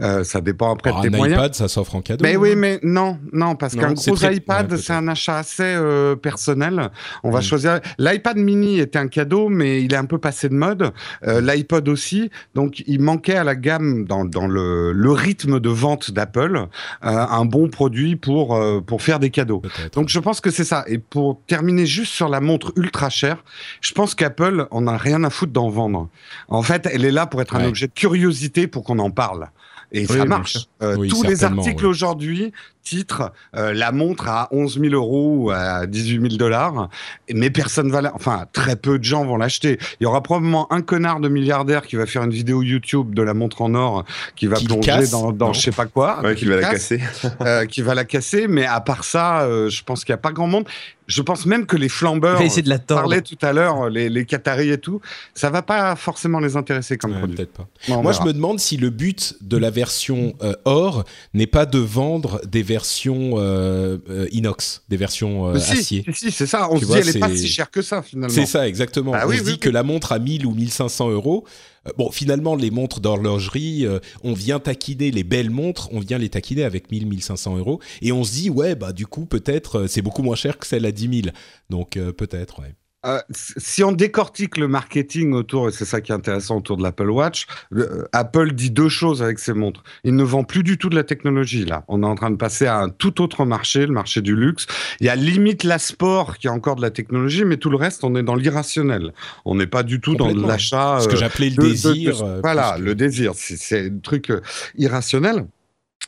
Euh, 0.00 0.24
ça 0.24 0.40
dépend 0.40 0.72
après 0.72 0.90
Alors, 0.90 1.02
de 1.02 1.08
tes 1.10 1.14
un 1.14 1.18
moyens. 1.18 1.38
iPad, 1.38 1.54
ça 1.54 1.68
s'offre 1.68 1.94
en 1.96 2.00
cadeau. 2.00 2.24
Mais 2.24 2.36
oui, 2.36 2.56
mais 2.56 2.80
non, 2.82 3.18
non, 3.32 3.56
parce 3.56 3.76
qu'un 3.76 3.92
gros 3.92 4.14
très... 4.16 4.36
iPad, 4.36 4.72
ouais, 4.72 4.78
c'est 4.78 4.94
un 4.94 5.06
achat 5.06 5.36
assez 5.36 5.62
euh, 5.62 6.16
personnel. 6.16 6.90
On 7.22 7.30
va 7.30 7.40
Mm. 7.40 7.42
choisir. 7.42 7.80
L'iPad 7.98 8.38
Mini 8.38 8.80
était 8.80 8.98
un 8.98 9.08
cadeau, 9.08 9.48
mais 9.50 9.82
il 9.82 9.92
est 9.92 9.96
un 9.98 10.06
peu 10.06 10.18
passé 10.18 10.48
de 10.48 10.54
mode. 10.54 10.92
Euh, 11.26 11.40
L'iPod 11.42 11.88
aussi. 11.88 12.30
Donc, 12.54 12.82
il 12.86 13.00
manquait 13.02 13.36
à 13.36 13.44
la 13.44 13.54
gamme 13.54 14.06
dans, 14.06 14.24
dans 14.24 14.46
le, 14.46 14.92
le 14.92 15.10
rythme 15.12 15.60
de 15.60 15.68
vente 15.68 16.10
d'Apple 16.10 16.66
un 17.02 17.44
bon 17.44 17.68
produit 17.68 18.16
pour, 18.16 18.54
euh, 18.54 18.80
pour 18.80 19.02
faire 19.02 19.18
des 19.18 19.30
cadeaux. 19.30 19.62
Donc 19.92 20.08
je 20.08 20.18
pense 20.18 20.40
que 20.40 20.50
c'est 20.50 20.64
ça. 20.64 20.84
Et 20.86 20.98
pour 20.98 21.40
terminer 21.46 21.86
juste 21.86 22.12
sur 22.12 22.28
la 22.28 22.40
montre 22.40 22.72
ultra 22.76 23.10
chère, 23.10 23.44
je 23.80 23.92
pense 23.92 24.14
qu'Apple 24.14 24.66
en 24.70 24.86
a 24.86 24.96
rien 24.96 25.24
à 25.24 25.30
foutre 25.30 25.52
d'en 25.52 25.68
vendre. 25.68 26.08
En 26.48 26.62
fait, 26.62 26.88
elle 26.92 27.04
est 27.04 27.10
là 27.10 27.26
pour 27.26 27.40
être 27.42 27.56
un 27.56 27.64
objet 27.66 27.86
de 27.86 27.92
curiosité 27.92 28.66
pour 28.66 28.84
qu'on 28.84 28.98
en 28.98 29.10
parle. 29.10 29.50
Et 29.92 30.06
Oui, 30.08 30.18
ça 30.18 30.24
marche. 30.24 30.58
Euh, 30.82 30.96
Oui, 30.96 31.08
tous 31.08 31.24
les 31.24 31.42
articles 31.42 31.84
oui. 31.84 31.90
aujourd'hui 31.90 32.52
titrent 32.82 33.32
euh, 33.56 33.72
la 33.72 33.92
montre 33.92 34.28
à 34.28 34.48
11 34.52 34.80
000 34.80 34.94
euros 34.94 35.34
ou 35.36 35.50
à 35.50 35.86
18 35.86 36.20
000 36.22 36.36
dollars, 36.36 36.88
mais 37.32 37.50
personne 37.50 37.90
va 37.90 38.00
la... 38.00 38.14
Enfin, 38.14 38.46
très 38.52 38.76
peu 38.76 38.98
de 38.98 39.04
gens 39.04 39.24
vont 39.24 39.36
l'acheter. 39.36 39.78
Il 40.00 40.04
y 40.04 40.06
aura 40.06 40.22
probablement 40.22 40.72
un 40.72 40.82
connard 40.82 41.20
de 41.20 41.28
milliardaire 41.28 41.86
qui 41.86 41.96
va 41.96 42.06
faire 42.06 42.22
une 42.24 42.30
vidéo 42.32 42.62
YouTube 42.62 43.14
de 43.14 43.22
la 43.22 43.34
montre 43.34 43.62
en 43.62 43.74
or 43.74 44.04
qui 44.36 44.46
va 44.46 44.56
Qui 44.56 44.66
plonger 44.66 44.86
casse, 44.90 45.10
dans, 45.10 45.32
dans 45.32 45.52
je 45.52 45.60
sais 45.60 45.70
pas 45.72 45.86
quoi. 45.86 46.20
Ouais, 46.22 46.34
qui 46.34 46.46
va 46.46 46.56
la 46.56 46.62
casse 46.70 46.88
casser. 46.88 47.00
euh, 47.42 47.66
qui 47.66 47.82
va 47.82 47.94
la 47.94 48.04
casser. 48.04 48.46
Mais 48.48 48.66
à 48.66 48.80
part 48.80 49.04
ça, 49.04 49.42
euh, 49.42 49.68
je 49.68 49.82
pense 49.84 50.04
qu'il 50.04 50.12
n'y 50.12 50.18
a 50.18 50.22
pas 50.22 50.32
grand 50.32 50.46
monde. 50.46 50.66
Je 51.06 51.22
pense 51.22 51.44
même 51.44 51.66
que 51.66 51.76
les 51.76 51.88
flambeurs, 51.88 52.38
de 52.38 52.68
la 52.68 52.78
parlait 52.78 53.20
tout 53.20 53.38
à 53.42 53.52
l'heure, 53.52 53.90
les, 53.90 54.08
les 54.08 54.24
Qataris 54.24 54.70
et 54.70 54.78
tout, 54.78 55.00
ça 55.34 55.50
va 55.50 55.60
pas 55.60 55.96
forcément 55.96 56.38
les 56.38 56.56
intéresser 56.56 56.98
comme 56.98 57.10
Ouais, 57.10 57.18
produit. 57.18 57.34
peut-être 57.36 57.52
pas. 57.52 57.66
Moi, 58.00 58.12
je 58.12 58.22
me 58.22 58.32
demande 58.32 58.60
si 58.60 58.76
le 58.76 58.90
but 58.90 59.34
de 59.40 59.56
la 59.56 59.70
version 59.70 60.34
euh, 60.42 60.52
or 60.66 61.04
n'est 61.34 61.48
pas 61.48 61.66
de 61.66 61.80
vendre 61.80 62.40
des 62.46 62.62
versions 62.74 63.32
euh, 63.38 63.98
euh, 64.08 64.26
inox, 64.32 64.82
des 64.88 64.96
versions 64.96 65.48
euh, 65.48 65.58
si, 65.58 65.72
acier. 65.72 66.04
si, 66.12 66.30
c'est 66.30 66.46
ça. 66.46 66.68
On 66.70 66.76
Tu 66.76 66.82
se 66.82 66.86
vois, 66.86 67.00
dit, 67.00 67.08
elle 67.08 67.16
est 67.16 67.20
pas 67.20 67.34
si 67.36 67.48
chère 67.48 67.70
que 67.70 67.82
ça 67.82 68.02
finalement. 68.02 68.34
C'est 68.34 68.46
ça, 68.46 68.68
exactement. 68.68 69.12
Bah 69.12 69.22
on 69.26 69.28
oui, 69.28 69.36
se 69.36 69.40
oui, 69.42 69.46
dit 69.46 69.52
oui. 69.54 69.58
que 69.58 69.70
la 69.70 69.82
montre 69.82 70.12
à 70.12 70.18
1000 70.18 70.46
ou 70.46 70.52
1500 70.54 71.10
euros. 71.10 71.44
euh, 71.86 71.90
Bon, 71.98 72.10
finalement, 72.10 72.54
les 72.54 72.70
montres 72.70 73.00
d'horlogerie, 73.00 73.86
euh, 73.86 73.98
on 74.22 74.32
vient 74.34 74.60
taquiner 74.60 75.10
les 75.10 75.24
belles 75.24 75.50
montres, 75.50 75.88
on 75.92 75.98
vient 76.00 76.18
les 76.18 76.28
taquiner 76.28 76.62
avec 76.64 76.90
1000, 76.92 77.06
1500 77.06 77.56
euros, 77.58 77.80
et 78.02 78.12
on 78.12 78.22
se 78.24 78.32
dit, 78.32 78.50
ouais, 78.50 78.74
bah 78.76 78.92
du 78.92 79.06
coup, 79.06 79.26
peut-être, 79.26 79.80
euh, 79.80 79.86
c'est 79.88 80.02
beaucoup 80.02 80.22
moins 80.22 80.36
cher 80.36 80.58
que 80.58 80.66
celle 80.66 80.86
à 80.86 80.92
10 80.92 81.22
000. 81.22 81.34
Donc, 81.70 81.96
euh, 81.96 82.12
peut-être, 82.12 82.60
ouais. 82.60 82.74
Euh, 83.06 83.18
si 83.30 83.82
on 83.82 83.92
décortique 83.92 84.58
le 84.58 84.68
marketing 84.68 85.32
autour, 85.32 85.68
et 85.68 85.72
c'est 85.72 85.86
ça 85.86 86.02
qui 86.02 86.12
est 86.12 86.14
intéressant 86.14 86.58
autour 86.58 86.76
de 86.76 86.82
l'Apple 86.82 87.08
Watch, 87.08 87.46
le- 87.70 87.90
euh, 87.90 88.04
Apple 88.12 88.52
dit 88.52 88.70
deux 88.70 88.90
choses 88.90 89.22
avec 89.22 89.38
ses 89.38 89.54
montres. 89.54 89.82
Il 90.04 90.14
ne 90.16 90.22
vend 90.22 90.44
plus 90.44 90.62
du 90.62 90.76
tout 90.76 90.90
de 90.90 90.94
la 90.96 91.02
technologie, 91.04 91.64
là. 91.64 91.82
On 91.88 92.02
est 92.02 92.06
en 92.06 92.14
train 92.14 92.30
de 92.30 92.36
passer 92.36 92.66
à 92.66 92.76
un 92.78 92.90
tout 92.90 93.22
autre 93.22 93.46
marché, 93.46 93.86
le 93.86 93.92
marché 93.92 94.20
du 94.20 94.36
luxe. 94.36 94.66
Il 95.00 95.06
y 95.06 95.08
a 95.08 95.16
limite 95.16 95.64
la 95.64 95.78
sport 95.78 96.36
qui 96.36 96.46
a 96.48 96.52
encore 96.52 96.76
de 96.76 96.82
la 96.82 96.90
technologie, 96.90 97.46
mais 97.46 97.56
tout 97.56 97.70
le 97.70 97.76
reste, 97.78 98.04
on 98.04 98.14
est 98.16 98.22
dans 98.22 98.34
l'irrationnel. 98.34 99.14
On 99.46 99.54
n'est 99.54 99.66
pas 99.66 99.82
du 99.82 100.00
tout 100.00 100.14
dans 100.14 100.28
l'achat. 100.46 100.98
Ce 101.00 101.08
que 101.08 101.14
euh, 101.14 101.16
j'appelais 101.16 101.48
le 101.48 101.56
de- 101.56 101.62
désir. 101.62 102.18
de- 102.18 102.22
euh, 102.22 102.40
voilà, 102.42 102.74
que- 102.76 102.82
le 102.82 102.94
désir. 102.94 103.32
C'est- 103.34 103.86
un 103.86 103.98
truc 104.02 104.30
irrationnel. 104.76 105.46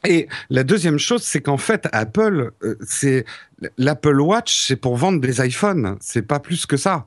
Et 0.06 0.28
la 0.50 0.64
deuxième 0.64 0.98
chose, 0.98 1.22
c'est 1.22 1.40
qu'en 1.40 1.58
fait, 1.58 1.88
Apple, 1.92 2.50
euh, 2.64 2.76
c'est 2.84 3.24
l'Apple 3.78 4.20
Watch, 4.20 4.64
c'est 4.66 4.74
pour 4.74 4.96
vendre 4.96 5.20
des 5.20 5.40
iPhones. 5.46 5.96
C'est 6.00 6.22
pas 6.22 6.40
plus 6.40 6.66
que 6.66 6.76
ça. 6.76 7.06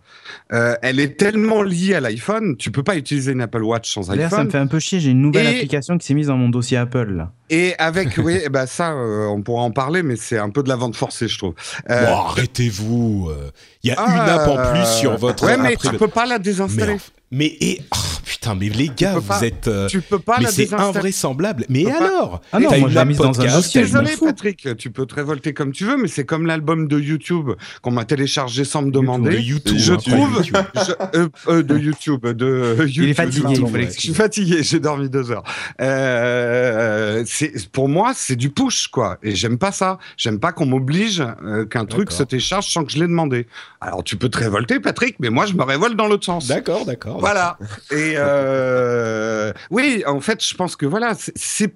Euh, 0.53 0.75
elle 0.81 1.01
est 1.01 1.17
tellement 1.17 1.61
liée 1.61 1.95
à 1.95 1.99
l'iPhone, 1.99 2.55
tu 2.55 2.71
peux 2.71 2.83
pas 2.83 2.95
utiliser 2.95 3.33
une 3.33 3.41
Apple 3.41 3.63
Watch 3.63 3.93
sans 3.93 4.07
D'ailleurs, 4.07 4.29
ça 4.29 4.37
me 4.37 4.41
iPhone. 4.43 4.51
fait 4.51 4.57
un 4.59 4.67
peu 4.67 4.79
chier. 4.79 5.01
J'ai 5.01 5.09
une 5.11 5.21
nouvelle 5.21 5.45
Et- 5.47 5.55
application 5.57 5.97
qui 5.97 6.05
s'est 6.07 6.13
mise 6.13 6.27
dans 6.27 6.37
mon 6.37 6.47
dossier 6.47 6.77
Apple. 6.77 7.11
Là. 7.11 7.31
Et 7.49 7.75
avec, 7.79 8.15
oui, 8.17 8.39
ben 8.49 8.65
ça, 8.65 8.93
euh, 8.93 9.25
on 9.25 9.41
pourra 9.41 9.63
en 9.63 9.71
parler, 9.71 10.01
mais 10.01 10.15
c'est 10.15 10.37
un 10.37 10.49
peu 10.49 10.63
de 10.63 10.69
la 10.69 10.77
vente 10.77 10.95
forcée, 10.95 11.27
je 11.27 11.37
trouve. 11.37 11.55
Euh, 11.89 12.05
Bon, 12.05 12.15
arrêtez-vous. 12.15 13.27
euh, 13.29 13.51
Il 13.83 13.89
y 13.89 13.93
a 13.93 13.95
ah, 13.97 14.09
une 14.09 14.29
app 14.29 14.47
en 14.47 14.71
plus 14.71 14.85
sur 14.99 15.17
votre. 15.17 15.45
Ouais, 15.45 15.57
mais 15.57 15.73
après 15.73 15.89
tu 15.89 15.97
peux 15.97 16.07
pas 16.07 16.25
la 16.25 16.39
désinstaller. 16.39 16.95
Mais 17.35 17.55
et 17.59 17.81
oh, 17.93 17.97
putain, 18.23 18.55
mais 18.55 18.69
les 18.69 18.89
gars, 18.95 19.15
vous 19.15 19.21
pas- 19.21 19.41
êtes. 19.41 19.67
euh, 19.67 19.87
Tu 19.87 19.99
peux 20.01 20.19
pas 20.19 20.37
mais 20.39 20.47
c'est 20.47 20.73
invraisemblable. 20.73 21.65
Mais 21.69 21.83
peux 21.83 21.89
pas- 21.91 21.97
alors 21.97 22.41
Ah 22.53 22.59
non, 22.59 22.69
moi 22.69 22.77
une 22.77 22.87
je 22.89 22.93
l'ai 22.93 22.97
app 22.99 23.07
mise 23.07 23.17
dans 23.17 23.41
un 23.41 23.45
m'en 23.45 23.61
Désolé. 23.61 24.11
Patrick, 24.19 24.67
tu 24.77 24.89
peux 24.89 25.05
te 25.05 25.15
révolter 25.15 25.53
comme 25.53 25.71
tu 25.71 25.83
veux, 25.85 25.97
mais 25.97 26.07
c'est 26.07 26.25
comme 26.25 26.45
l'album 26.45 26.87
de 26.87 26.97
YouTube 26.99 27.51
qu'on 27.81 27.91
m'a 27.91 28.05
téléchargé 28.05 28.63
sans 28.63 28.81
me 28.81 28.87
de 28.87 28.91
demander. 28.91 29.39
YouTube. 29.41 29.77
Je 29.77 29.93
hein, 29.93 29.97
trouve, 29.97 30.37
YouTube. 30.37 30.55
je- 30.75 31.19
euh, 31.19 31.27
euh, 31.49 31.61
de 31.63 31.77
YouTube, 31.77 32.25
de 32.25 32.75
YouTube. 32.79 33.03
Il 33.03 33.09
est 33.09 33.13
fatigué, 33.13 33.55
faut 33.55 33.67
Je 33.67 33.89
suis 33.99 34.13
fatigué, 34.13 34.63
j'ai 34.63 34.79
dormi 34.79 35.09
deux 35.09 35.29
heures. 35.31 35.43
Euh, 35.81 37.23
c'est 37.25 37.69
pour 37.71 37.89
moi, 37.89 38.13
c'est 38.15 38.35
du 38.35 38.49
push 38.49 38.87
quoi, 38.87 39.17
et 39.23 39.35
j'aime 39.35 39.57
pas 39.57 39.71
ça. 39.71 39.97
J'aime 40.17 40.39
pas 40.39 40.51
qu'on 40.51 40.65
m'oblige 40.65 41.21
euh, 41.43 41.65
qu'un 41.65 41.85
truc 41.85 42.11
se 42.11 42.23
télécharge 42.23 42.67
sans 42.71 42.83
que 42.83 42.91
je 42.91 42.97
l'ai 42.99 43.07
demandé. 43.07 43.47
Alors 43.81 44.03
tu 44.03 44.15
peux 44.17 44.29
te 44.29 44.37
révolter, 44.37 44.79
Patrick, 44.79 45.15
mais 45.19 45.29
moi 45.29 45.45
je 45.45 45.53
me 45.53 45.63
révolte 45.63 45.95
dans 45.95 46.07
l'autre 46.07 46.25
sens. 46.25 46.47
D'accord, 46.47 46.85
d'accord. 46.85 47.19
Voilà. 47.25 47.57
Et 47.91 48.13
euh, 48.17 49.51
oui, 49.71 50.03
en 50.07 50.19
fait, 50.21 50.43
je 50.43 50.53
pense 50.55 50.75
que 50.75 50.85
voilà, 50.85 51.13
c'est- 51.35 51.75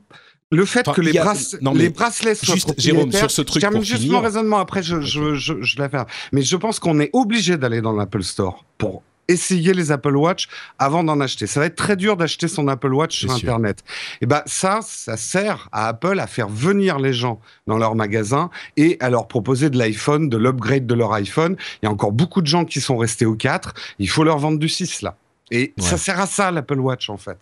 le 0.52 0.66
fait 0.66 0.88
Enfin, 0.88 0.93
que 0.93 1.02
les, 1.02 1.16
a- 1.18 1.24
brace- 1.24 1.58
non, 1.62 1.74
mais 1.74 1.84
les 1.84 1.89
bracelets 1.89 2.34
soient 2.34 2.56
juste, 2.56 2.74
Jérôme, 2.80 3.12
sur 3.12 3.30
ce 3.30 3.43
truc 3.43 3.62
termine 3.62 3.84
juste 3.84 4.02
finir. 4.02 4.18
mon 4.18 4.22
raisonnement. 4.24 4.58
Après, 4.58 4.82
je, 4.82 5.00
je, 5.00 5.36
je, 5.36 5.62
je 5.62 5.78
la 5.80 5.89
fais. 5.89 6.00
Mais 6.32 6.41
je 6.41 6.56
pense 6.58 6.80
qu'on 6.80 7.00
est 7.00 7.12
obligé 7.14 7.56
d'aller 7.56 7.82
dans 7.82 7.91
l'Apple 7.93 8.24
Store 8.24 8.66
pour 8.80 9.04
essayer 9.28 9.74
les 9.76 9.91
Apple 9.91 10.16
Watch 10.16 10.47
avant 10.80 11.04
d'en 11.04 11.20
acheter. 11.20 11.45
Ça 11.45 11.60
va 11.60 11.68
être 11.68 11.76
très 11.76 11.95
dur 11.95 12.18
d'acheter 12.18 12.47
son 12.47 12.68
Apple 12.68 12.91
Watch 12.91 13.20
sur 13.20 13.30
sûr. 13.32 13.50
Internet. 13.50 13.84
Et 14.22 14.26
ben 14.26 14.41
ça, 14.47 14.80
ça 14.82 15.18
sert 15.18 15.70
à 15.72 15.88
Apple 15.88 16.20
à 16.20 16.26
faire 16.26 16.50
venir 16.50 16.97
les 16.97 17.14
gens 17.14 17.39
dans 17.68 17.78
leur 17.78 17.93
magasin 17.93 18.50
et 18.76 18.97
à 19.02 19.12
leur 19.12 19.28
proposer 19.28 19.70
de 19.70 19.78
l'iPhone, 19.78 20.30
de 20.30 20.38
l'upgrade 20.38 20.88
de 20.88 20.95
leur 20.95 21.14
iPhone. 21.14 21.58
Il 21.84 21.86
y 21.86 21.88
a 21.88 21.91
encore 21.91 22.12
beaucoup 22.12 22.41
de 22.41 22.47
gens 22.47 22.66
qui 22.66 22.82
sont 22.82 22.97
restés 22.97 23.28
au 23.28 23.36
4. 23.36 23.76
Il 24.00 24.10
faut 24.10 24.24
leur 24.24 24.39
vendre 24.39 24.58
du 24.58 24.68
6 24.68 25.04
là. 25.04 25.16
Et 25.52 25.74
Ouais. 25.78 25.84
ça 25.84 25.97
sert 25.97 26.20
à 26.20 26.28
ça 26.28 26.52
l'Apple 26.52 26.80
Watch 26.80 27.10
en 27.10 27.18
fait. 27.18 27.38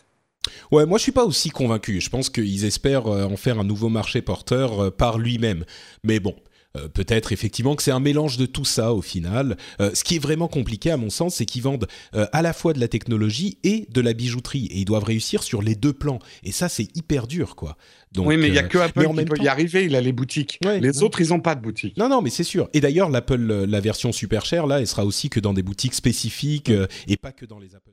Ouais, 0.72 0.86
moi 0.86 0.98
je 0.98 1.04
suis 1.04 1.12
pas 1.12 1.26
aussi 1.26 1.50
convaincu. 1.50 2.00
Je 2.00 2.10
pense 2.10 2.30
qu'ils 2.30 2.64
espèrent 2.66 3.08
euh, 3.08 3.26
en 3.26 3.36
faire 3.36 3.60
un 3.60 3.64
nouveau 3.66 3.90
marché 3.90 4.22
porteur 4.22 4.86
euh, 4.86 4.92
par 4.92 5.18
lui-même. 5.18 5.66
Mais 6.04 6.20
bon. 6.20 6.36
Euh, 6.78 6.88
Peut-être 6.88 7.32
effectivement 7.32 7.76
que 7.76 7.84
c'est 7.84 7.92
un 7.92 8.00
mélange 8.00 8.38
de 8.38 8.46
tout 8.46 8.66
ça 8.66 8.94
au 8.94 9.02
final. 9.02 9.58
Euh, 9.82 9.92
ce 9.94 10.04
qui 10.04 10.16
est 10.16 10.20
vraiment 10.20 10.48
compliqué 10.48 10.92
à 10.92 10.98
mon 10.98 11.10
sens, 11.10 11.36
c'est 11.36 11.46
qu'ils 11.46 11.64
vendent 11.64 11.88
euh, 12.16 12.26
à 12.32 12.42
la 12.42 12.54
fois 12.54 12.74
de 12.74 12.80
la 12.80 12.88
technologie 12.88 13.58
et 13.64 13.88
de 13.92 14.02
la 14.02 14.14
bijouterie, 14.14 14.68
et 14.68 14.80
ils 14.80 14.86
doivent 14.86 15.04
réussir 15.04 15.44
sur 15.44 15.62
les 15.62 15.76
deux 15.76 15.94
plans. 15.94 16.20
Et 16.44 16.52
ça, 16.52 16.70
c'est 16.70 16.96
hyper 16.96 17.28
dur, 17.28 17.56
quoi. 17.56 17.78
Donc, 18.12 18.28
oui, 18.28 18.38
mais 18.38 18.48
il 18.48 18.54
y 18.54 18.60
a 18.60 18.64
que 18.64 18.78
Apple 18.78 19.08
qui 19.08 19.26
peut 19.26 19.38
temps- 19.38 19.44
y 19.44 19.48
arriver. 19.48 19.86
Il 19.86 19.96
a 19.96 20.02
les 20.02 20.14
boutiques. 20.14 20.60
Ouais, 20.64 20.80
les 20.80 20.98
ouais. 20.98 21.04
autres, 21.04 21.20
ils 21.20 21.34
ont 21.34 21.42
pas 21.42 21.56
de 21.56 21.62
boutique. 21.62 21.98
Non, 21.98 22.08
non, 22.10 22.22
mais 22.22 22.30
c'est 22.30 22.44
sûr. 22.44 22.70
Et 22.74 22.80
d'ailleurs, 22.80 23.10
l'Apple, 23.10 23.66
la 23.66 23.80
version 23.82 24.12
super 24.12 24.46
chère, 24.46 24.66
là, 24.66 24.80
elle 24.80 24.88
sera 24.88 25.06
aussi 25.06 25.30
que 25.30 25.40
dans 25.40 25.54
des 25.54 25.64
boutiques 25.64 25.94
spécifiques 25.94 26.70
euh, 26.70 26.88
et 27.08 27.18
pas 27.18 27.32
que 27.32 27.46
dans 27.46 27.60
les 27.60 27.76
Apple. 27.76 27.92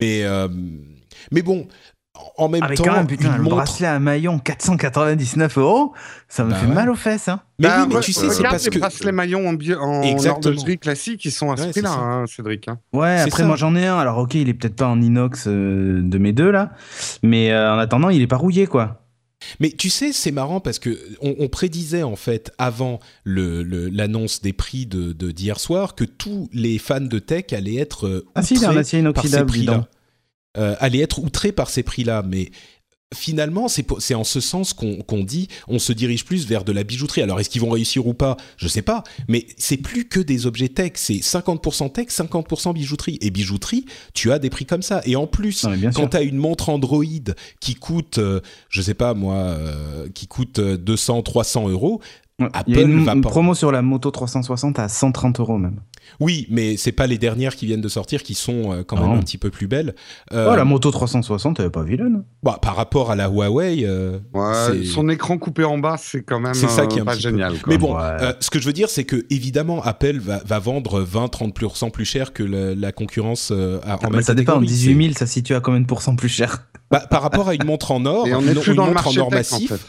Mais, 0.00 0.24
euh, 0.24 0.48
mais 1.30 1.42
bon, 1.42 1.68
en 2.36 2.48
même 2.48 2.62
Avec 2.62 2.78
temps, 2.78 2.84
quand 2.84 2.92
même, 2.96 3.06
putain, 3.06 3.36
le 3.36 3.42
montre- 3.44 3.56
bracelet 3.56 3.86
à 3.86 3.98
maillon 4.00 4.38
499 4.40 5.58
euros, 5.58 5.92
ça 6.28 6.44
me 6.44 6.50
Bah 6.50 6.56
fait 6.56 6.66
ouais. 6.66 6.74
mal 6.74 6.90
aux 6.90 6.94
fesses. 6.96 7.28
Hein. 7.28 7.40
Mais 7.58 7.68
Bah, 7.68 7.84
oui, 7.86 7.94
mais 7.94 8.00
tu 8.00 8.12
sais, 8.12 8.30
c'est 8.30 8.42
parce 8.42 8.64
les 8.64 8.70
que 8.70 8.78
bracelets 8.78 9.12
maillons 9.12 9.46
en, 9.48 9.52
en 9.54 10.02
Exactement. 10.02 10.52
horlogerie 10.54 10.78
classique, 10.78 11.24
ils 11.24 11.30
sont 11.30 11.52
à 11.52 11.56
ce 11.56 11.62
Ouais, 11.64 11.70
prix-là, 11.70 11.92
hein, 11.92 12.24
Cédric. 12.26 12.66
hein. 12.68 12.78
Ouais, 12.92 13.20
après 13.20 13.42
ça. 13.42 13.46
moi 13.46 13.56
j'en 13.56 13.74
ai 13.76 13.86
un. 13.86 13.96
Alors 13.98 14.18
ok, 14.18 14.34
il 14.34 14.48
est 14.48 14.54
peut-être 14.54 14.76
pas 14.76 14.88
en 14.88 15.00
inox 15.00 15.44
euh, 15.46 16.00
de 16.02 16.18
mes 16.18 16.32
deux 16.32 16.50
là, 16.50 16.72
mais 17.22 17.52
euh, 17.52 17.74
en 17.74 17.78
attendant, 17.78 18.08
il 18.10 18.20
est 18.22 18.26
pas 18.26 18.36
rouillé 18.36 18.66
quoi. 18.66 18.96
Mais 19.60 19.70
tu 19.70 19.88
sais, 19.88 20.12
c'est 20.12 20.32
marrant 20.32 20.60
parce 20.60 20.78
que 20.78 20.98
on, 21.22 21.34
on 21.38 21.48
prédisait 21.48 22.02
en 22.02 22.16
fait 22.16 22.52
avant 22.58 22.98
l'annonce 23.24 24.42
des 24.42 24.52
prix 24.52 24.84
de 24.86 25.12
de- 25.12 25.30
d'hier 25.30 25.58
soir 25.60 25.94
que 25.94 26.04
tous 26.04 26.48
les 26.52 26.78
fans 26.78 27.00
de 27.00 27.18
tech 27.18 27.44
allaient 27.52 27.76
être 27.76 28.06
euh, 28.06 28.26
Ah 28.34 28.42
si, 28.42 28.54
il 28.54 28.62
est 28.62 28.66
en 28.66 28.70
outrés 28.70 28.80
acier 28.80 29.02
par 29.12 29.22
ces 29.24 29.28
inoxydable. 29.36 29.86
Euh, 30.58 30.74
allaient 30.80 31.00
être 31.00 31.20
outrés 31.20 31.52
par 31.52 31.70
ces 31.70 31.84
prix-là. 31.84 32.24
Mais 32.26 32.50
finalement, 33.14 33.66
c'est 33.68 34.14
en 34.14 34.24
ce 34.24 34.40
sens 34.40 34.72
qu'on 34.72 35.24
dit, 35.24 35.48
on 35.68 35.78
se 35.78 35.92
dirige 35.92 36.24
plus 36.24 36.46
vers 36.46 36.64
de 36.64 36.72
la 36.72 36.84
bijouterie. 36.84 37.22
Alors, 37.22 37.40
est-ce 37.40 37.50
qu'ils 37.50 37.60
vont 37.60 37.70
réussir 37.70 38.06
ou 38.06 38.14
pas? 38.14 38.36
Je 38.56 38.68
sais 38.68 38.82
pas. 38.82 39.02
Mais 39.28 39.46
c'est 39.58 39.76
plus 39.76 40.06
que 40.06 40.20
des 40.20 40.46
objets 40.46 40.68
tech. 40.68 40.92
C'est 40.94 41.14
50% 41.14 41.92
tech, 41.92 42.08
50% 42.08 42.72
bijouterie. 42.72 43.18
Et 43.20 43.30
bijouterie, 43.30 43.84
tu 44.14 44.30
as 44.32 44.38
des 44.38 44.50
prix 44.50 44.64
comme 44.66 44.82
ça. 44.82 45.00
Et 45.04 45.16
en 45.16 45.26
plus, 45.26 45.64
Non, 45.64 45.90
quand 45.94 46.08
tu 46.08 46.16
as 46.16 46.22
une 46.22 46.36
montre 46.36 46.68
Android 46.68 47.04
qui 47.60 47.74
coûte, 47.74 48.18
euh, 48.18 48.40
je 48.68 48.82
sais 48.82 48.94
pas 48.94 49.14
moi, 49.14 49.36
euh, 49.36 50.08
qui 50.14 50.26
coûte 50.28 50.60
euh, 50.60 50.76
200, 50.76 51.22
300 51.22 51.68
euros. 51.68 52.00
Apple 52.52 52.70
il 52.70 52.76
y 52.76 52.78
a 52.78 52.82
une, 52.82 53.04
va 53.04 53.12
une 53.12 53.20
pas- 53.20 53.28
promo 53.30 53.54
sur 53.54 53.70
la 53.72 53.82
Moto 53.82 54.10
360 54.10 54.78
à 54.78 54.88
130 54.88 55.40
euros 55.40 55.58
même. 55.58 55.80
oui, 56.20 56.46
mais 56.50 56.76
c'est 56.76 56.92
pas 56.92 57.06
les 57.06 57.18
dernières 57.18 57.54
qui 57.56 57.66
viennent 57.66 57.80
de 57.80 57.88
sortir 57.88 58.22
qui 58.22 58.34
sont 58.34 58.72
euh, 58.72 58.82
quand 58.84 58.96
même 59.00 59.10
un 59.12 59.20
petit 59.20 59.38
peu 59.38 59.50
plus 59.50 59.66
belles. 59.66 59.94
Euh, 60.32 60.48
Oh, 60.52 60.56
la 60.56 60.64
Moto 60.64 60.90
360, 60.90 61.60
elle 61.60 61.66
est 61.66 61.70
pas 61.70 61.82
vilaine. 61.82 62.24
bah, 62.42 62.58
par 62.60 62.76
rapport 62.76 63.10
à 63.10 63.16
la 63.16 63.28
Huawei, 63.28 63.84
euh, 63.84 64.18
Ouais, 64.34 64.84
son 64.84 65.08
écran 65.08 65.38
coupé 65.38 65.64
en 65.64 65.78
bas, 65.78 65.96
c'est 65.98 66.22
quand 66.22 66.40
même 66.40 66.54
C'est 66.54 66.68
ça 66.68 66.86
qui 66.86 66.98
est 66.98 67.04
pas 67.04 67.14
peu- 67.14 67.20
génial. 67.20 67.54
Mais 67.66 67.78
bon, 67.78 67.94
Ouais. 67.94 68.00
euh, 68.02 68.32
ce 68.40 68.50
que 68.50 68.58
je 68.60 68.66
veux 68.66 68.72
dire, 68.72 68.88
c'est 68.90 69.04
que 69.04 69.24
évidemment, 69.30 69.82
Apple 69.82 70.18
va, 70.18 70.40
va 70.44 70.58
vendre 70.58 71.02
20-30% 71.02 71.90
plus 71.90 72.04
cher 72.04 72.32
que 72.32 72.42
la, 72.42 72.74
la 72.74 72.92
concurrence 72.92 73.50
euh, 73.52 73.78
à- 73.84 73.94
en 73.94 73.98
Ah, 74.02 74.06
même 74.08 74.16
mais 74.16 74.22
ça 74.22 74.34
dépend, 74.34 74.52
catégorie. 74.54 74.66
18 74.66 75.02
000, 75.04 75.14
ça 75.18 75.26
se 75.26 75.32
situe 75.34 75.54
à 75.54 75.60
combien 75.60 75.80
de 75.80 75.86
pourcents 75.86 76.16
plus 76.16 76.28
cher? 76.28 76.66
Bah, 76.90 77.04
par 77.08 77.22
rapport 77.22 77.48
à 77.48 77.54
une 77.54 77.64
montre 77.64 77.92
en 77.92 78.04
or, 78.04 78.26
Et 78.26 78.34
on 78.34 78.40
une, 78.40 78.46
n'est 78.46 78.54
plus 78.54 78.70
une 78.72 78.76
dans 78.76 78.86
le 78.86 78.94
montre 78.94 79.06
en 79.08 79.16
or 79.20 79.26
en 79.28 79.30
massif. 79.30 79.68
fait. 79.68 79.80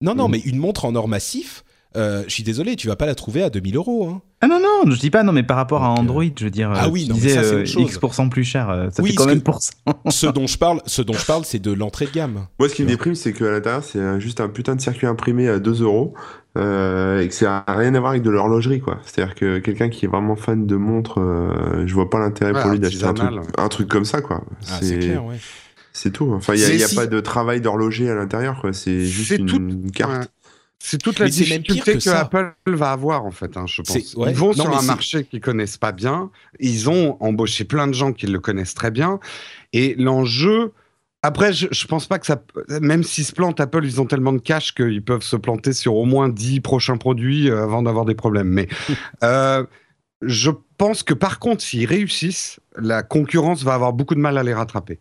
Non, 0.00 0.14
non, 0.14 0.28
mais 0.28 0.38
une 0.40 0.56
montre 0.58 0.84
en 0.86 0.94
or 0.94 1.08
massif. 1.08 1.64
Euh, 1.96 2.22
je 2.26 2.32
suis 2.32 2.42
désolé, 2.42 2.76
tu 2.76 2.86
vas 2.88 2.96
pas 2.96 3.06
la 3.06 3.14
trouver 3.14 3.42
à 3.42 3.50
2000 3.50 3.76
euros. 3.76 4.08
hein. 4.08 4.22
Ah 4.42 4.48
non, 4.48 4.60
non, 4.60 4.90
je 4.92 4.98
dis 5.00 5.10
pas, 5.10 5.22
non, 5.22 5.32
mais 5.32 5.42
par 5.42 5.56
rapport 5.56 5.82
à 5.82 5.88
Donc, 5.88 5.96
euh, 5.98 6.00
Android, 6.02 6.24
je 6.38 6.44
veux 6.44 6.50
dire, 6.50 6.70
ah 6.74 6.84
euh, 6.86 6.90
oui, 6.90 7.04
tu 7.04 7.08
non, 7.10 7.14
mais 7.16 7.20
disais 7.22 7.34
ça, 7.34 7.40
euh. 7.40 7.64
X% 7.64 8.28
plus 8.28 8.44
cher, 8.44 8.88
ça 8.92 9.02
Oui, 9.02 9.10
fait 9.10 9.16
que- 9.16 9.34
de 9.34 9.40
pourcents 9.40 9.72
ce 10.10 10.26
dont 10.26 10.46
je 10.46 10.58
parle, 10.58 10.80
ce 10.86 11.00
dont 11.02 11.14
je 11.14 11.24
parle, 11.24 11.44
c'est 11.46 11.58
de 11.58 11.72
l'entrée 11.72 12.04
de 12.06 12.10
gamme. 12.12 12.46
Moi, 12.58 12.68
ce 12.68 12.74
qui 12.74 12.82
me 12.82 12.88
déprime, 12.88 13.14
c'est 13.14 13.32
qu'à 13.32 13.50
l'intérieur, 13.50 13.82
c'est 13.82 13.98
un- 14.00 14.18
juste 14.18 14.40
un 14.40 14.48
putain 14.48 14.76
de 14.76 14.80
circuit 14.80 15.06
imprimé 15.06 15.48
à 15.48 15.58
2 15.58 15.82
euros 15.82 16.12
euh, 16.58 17.20
et 17.20 17.28
que 17.28 17.34
ça 17.34 17.64
n'a 17.66 17.74
rien 17.74 17.94
à 17.94 18.00
voir 18.00 18.10
avec 18.12 18.22
de 18.22 18.30
l'horlogerie, 18.30 18.80
quoi. 18.80 18.98
C'est-à-dire 19.04 19.34
que 19.34 19.58
quelqu'un 19.58 19.88
qui 19.88 20.04
est 20.04 20.08
vraiment 20.08 20.36
fan 20.36 20.66
de 20.66 20.76
montres, 20.76 21.18
euh, 21.20 21.86
je 21.86 21.94
vois 21.94 22.10
pas 22.10 22.18
l'intérêt 22.18 22.52
Ouais, 22.52 22.62
pour 22.62 22.70
lui 22.72 22.78
d'acheter 22.80 23.04
un 23.04 23.14
truc, 23.14 23.26
artisanal. 23.28 23.52
un 23.64 23.68
truc 23.68 23.88
comme 23.88 24.04
ça, 24.04 24.20
quoi. 24.20 24.42
Ah, 24.70 24.78
c'est 24.80 24.98
clair, 24.98 25.24
ouais. 25.24 25.36
c'est 25.92 26.10
tout. 26.12 26.32
Enfin, 26.34 26.54
il 26.54 26.58
n'y 26.60 26.64
a, 26.66 26.74
y 26.74 26.82
a 26.82 26.88
si- 26.88 26.94
pas 26.94 27.06
de 27.06 27.20
travail 27.20 27.60
d'horloger 27.62 28.10
à 28.10 28.14
l'intérieur, 28.14 28.60
quoi. 28.60 28.72
C'est 28.74 29.00
juste 29.06 29.28
C'est 29.30 29.36
une, 29.36 29.46
tout- 29.46 29.92
carte. 29.94 30.12
Ouais. 30.12 30.26
C'est 30.78 30.98
toute 30.98 31.18
la 31.18 31.28
difficulté 31.28 31.98
que. 31.98 32.10
Apple 32.10 32.54
va 32.66 32.92
avoir 32.92 33.24
en 33.24 33.30
fait, 33.30 33.56
hein, 33.56 33.66
je 33.66 33.82
pense. 33.82 34.14
Ouais. 34.14 34.30
Ils 34.30 34.36
vont 34.36 34.48
Non, 34.48 34.64
sur 34.64 34.76
un 34.76 34.82
marché 34.82 35.24
qu'ils 35.24 35.40
connaissent 35.40 35.78
pas 35.78 35.92
bien. 35.92 36.30
Ils 36.60 36.88
ont 36.88 37.16
embauché 37.20 37.64
plein 37.64 37.86
de 37.86 37.94
gens 37.94 38.12
qui 38.12 38.26
le 38.26 38.38
connaissent 38.38 38.74
très 38.74 38.90
bien. 38.90 39.18
Et 39.72 39.94
l'enjeu, 39.96 40.72
après, 41.22 41.52
je, 41.52 41.66
je 41.70 41.86
pense 41.86 42.06
pas 42.06 42.18
que 42.18 42.26
ça, 42.26 42.40
même 42.68 43.02
s'ils 43.02 43.24
se 43.24 43.32
plantent, 43.32 43.58
Apple, 43.58 43.84
ils 43.84 44.00
ont 44.00 44.06
tellement 44.06 44.32
de 44.32 44.38
cash 44.38 44.74
qu'ils 44.74 45.02
peuvent 45.02 45.22
se 45.22 45.36
planter 45.36 45.72
sur 45.72 45.96
au 45.96 46.04
moins 46.04 46.28
10 46.28 46.60
prochains 46.60 46.98
produits 46.98 47.50
euh, 47.50 47.64
avant 47.64 47.82
d'avoir 47.82 48.04
des 48.04 48.14
problèmes. 48.14 48.48
Mais 48.48 48.68
euh, 49.24 49.64
je 50.22 50.50
pense 50.78 51.02
que 51.02 51.14
par 51.14 51.38
contre, 51.38 51.62
s'ils 51.62 51.86
réussissent, 51.86 52.60
la 52.76 53.02
concurrence 53.02 53.64
va 53.64 53.74
avoir 53.74 53.92
beaucoup 53.92 54.14
de 54.14 54.20
mal 54.20 54.38
à 54.38 54.42
les 54.42 54.54
rattraper. 54.54 55.00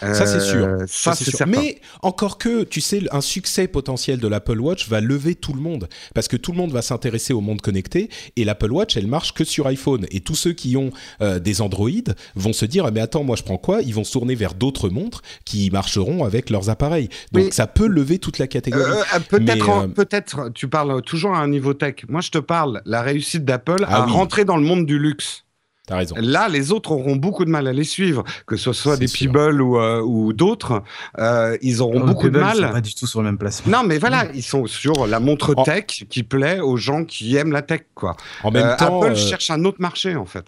Ça, 0.00 0.26
c'est 0.26 0.40
sûr. 0.40 0.64
Euh, 0.66 0.84
Ça, 0.88 1.14
c'est 1.14 1.30
sûr. 1.30 1.46
Mais 1.46 1.80
encore 2.02 2.36
que, 2.36 2.64
tu 2.64 2.80
sais, 2.80 3.02
un 3.12 3.20
succès 3.20 3.68
potentiel 3.68 4.18
de 4.18 4.26
l'Apple 4.26 4.58
Watch 4.60 4.88
va 4.88 5.00
lever 5.00 5.36
tout 5.36 5.52
le 5.52 5.60
monde. 5.60 5.88
Parce 6.14 6.26
que 6.26 6.36
tout 6.36 6.50
le 6.50 6.58
monde 6.58 6.72
va 6.72 6.82
s'intéresser 6.82 7.32
au 7.32 7.40
monde 7.40 7.60
connecté. 7.60 8.10
Et 8.36 8.44
l'Apple 8.44 8.72
Watch, 8.72 8.96
elle 8.96 9.06
marche 9.06 9.32
que 9.34 9.44
sur 9.44 9.66
iPhone. 9.68 10.04
Et 10.10 10.20
tous 10.20 10.34
ceux 10.34 10.52
qui 10.52 10.76
ont 10.76 10.90
euh, 11.22 11.38
des 11.38 11.60
Android 11.60 11.88
vont 12.34 12.52
se 12.52 12.64
dire, 12.66 12.84
Ah, 12.86 12.90
mais 12.90 13.00
attends, 13.00 13.22
moi 13.22 13.36
je 13.36 13.44
prends 13.44 13.56
quoi? 13.56 13.82
Ils 13.82 13.94
vont 13.94 14.02
se 14.04 14.12
tourner 14.12 14.34
vers 14.34 14.54
d'autres 14.54 14.88
montres 14.88 15.22
qui 15.44 15.70
marcheront 15.70 16.24
avec 16.24 16.50
leurs 16.50 16.70
appareils. 16.70 17.08
Donc 17.32 17.44
Mais- 17.44 17.50
ça 17.52 17.68
peut 17.68 17.86
lever 17.86 18.18
toute 18.18 18.38
la 18.38 18.48
catégorie. 18.48 18.82
Euh, 19.14 19.20
peut-être, 19.28 19.68
euh, 19.70 19.86
peut-être, 19.86 20.50
tu 20.54 20.66
parles 20.68 21.02
toujours 21.02 21.34
à 21.34 21.38
un 21.38 21.48
niveau 21.48 21.72
tech. 21.72 21.94
Moi, 22.08 22.20
je 22.20 22.30
te 22.30 22.38
parle 22.38 22.82
la 22.84 23.00
réussite 23.02 23.44
d'Apple 23.44 23.84
Ah 23.86 24.02
à 24.02 24.06
oui. 24.06 24.12
rentrer 24.12 24.44
dans 24.44 24.56
le 24.56 24.64
monde 24.64 24.86
du 24.86 24.98
luxe. 24.98 25.43
T'as 25.86 25.96
raison. 25.98 26.14
Là, 26.18 26.48
les 26.48 26.72
autres 26.72 26.92
auront 26.92 27.16
beaucoup 27.16 27.44
de 27.44 27.50
mal 27.50 27.66
à 27.68 27.72
les 27.74 27.84
suivre, 27.84 28.24
que 28.46 28.56
ce 28.56 28.72
soit 28.72 28.96
des 28.96 29.06
sûr. 29.06 29.30
Ou, 29.60 29.78
euh, 29.78 30.00
ou 30.00 30.32
d'autres. 30.32 30.82
Euh, 31.18 31.58
ils 31.60 31.82
auront 31.82 32.00
Oh, 32.02 32.06
beaucoup 32.06 32.30
de 32.30 32.38
Pebble, 32.38 32.46
ils 32.52 32.54
sont 32.56 32.60
mal. 32.62 32.72
pas 32.72 32.80
du 32.80 32.94
tout 32.94 33.06
sur 33.06 33.20
le 33.20 33.26
même 33.26 33.36
placement. 33.38 33.70
Non, 33.78 33.86
mais 33.86 33.98
voilà, 33.98 34.26
ils 34.34 34.42
sont 34.42 34.66
sur 34.66 35.06
la 35.06 35.20
montre 35.20 35.52
En- 35.56 35.62
tech 35.62 35.84
qui 36.08 36.22
plaît 36.22 36.60
aux 36.60 36.76
gens 36.78 37.04
qui 37.04 37.36
aiment 37.36 37.52
la 37.52 37.60
tech, 37.62 37.82
quoi. 37.94 38.16
En 38.42 38.50
même 38.50 38.64
Euh, 38.66 38.76
temps, 38.76 39.02
Apple 39.02 39.12
euh, 39.12 39.14
cherche 39.14 39.50
un 39.50 39.62
autre 39.66 39.80
marché, 39.80 40.16
en 40.16 40.24
fait. 40.24 40.46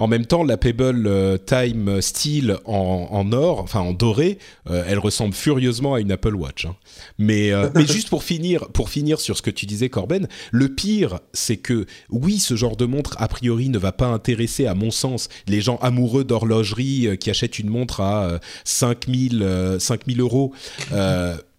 En 0.00 0.06
même 0.06 0.26
temps, 0.26 0.44
la 0.44 0.56
Pebble 0.56 1.08
euh, 1.08 1.38
Time 1.38 2.00
Steel 2.00 2.58
en, 2.66 3.08
en, 3.10 3.32
or, 3.32 3.58
enfin 3.58 3.80
en 3.80 3.92
doré, 3.92 4.38
euh, 4.70 4.84
elle 4.86 5.00
ressemble 5.00 5.34
furieusement 5.34 5.94
à 5.94 6.00
une 6.00 6.12
Apple 6.12 6.36
Watch. 6.36 6.66
Hein. 6.66 6.76
Mais, 7.18 7.50
euh, 7.50 7.68
mais 7.74 7.84
juste 7.84 8.08
pour 8.08 8.22
finir, 8.22 8.68
pour 8.68 8.90
finir 8.90 9.18
sur 9.18 9.36
ce 9.36 9.42
que 9.42 9.50
tu 9.50 9.66
disais, 9.66 9.88
Corben, 9.88 10.28
le 10.52 10.68
pire, 10.68 11.18
c'est 11.32 11.56
que 11.56 11.86
oui, 12.10 12.38
ce 12.38 12.54
genre 12.54 12.76
de 12.76 12.84
montre 12.84 13.16
a 13.18 13.26
priori 13.26 13.70
ne 13.70 13.78
va 13.78 13.90
pas 13.90 14.06
intéresser, 14.06 14.66
à 14.66 14.74
mon 14.76 14.92
sens, 14.92 15.28
les 15.48 15.60
gens 15.60 15.78
amoureux 15.78 16.22
d'horlogerie 16.22 17.18
qui 17.18 17.30
achètent 17.30 17.58
une 17.58 17.68
montre 17.68 18.00
à 18.00 18.38
5000 18.64 19.76
5000 19.80 20.20
euros. 20.20 20.52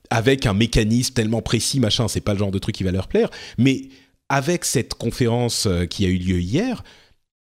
avec 0.10 0.46
un 0.46 0.54
mécanisme 0.54 1.14
tellement 1.14 1.42
précis, 1.42 1.82
machin, 1.82 2.08
c'est 2.08 2.22
pas 2.22 2.34
le 2.34 2.40
genre 2.40 2.52
de 2.52 2.60
truc 2.60 2.76
qui 2.76 2.84
va 2.86 2.92
leur 2.92 3.10
plaire. 3.10 3.30
Mais 3.58 3.82
avec 4.30 4.64
cette 4.64 4.94
conférence 4.94 5.68
qui 5.90 6.06
a 6.06 6.08
eu 6.08 6.18
lieu 6.18 6.40
hier, 6.40 6.84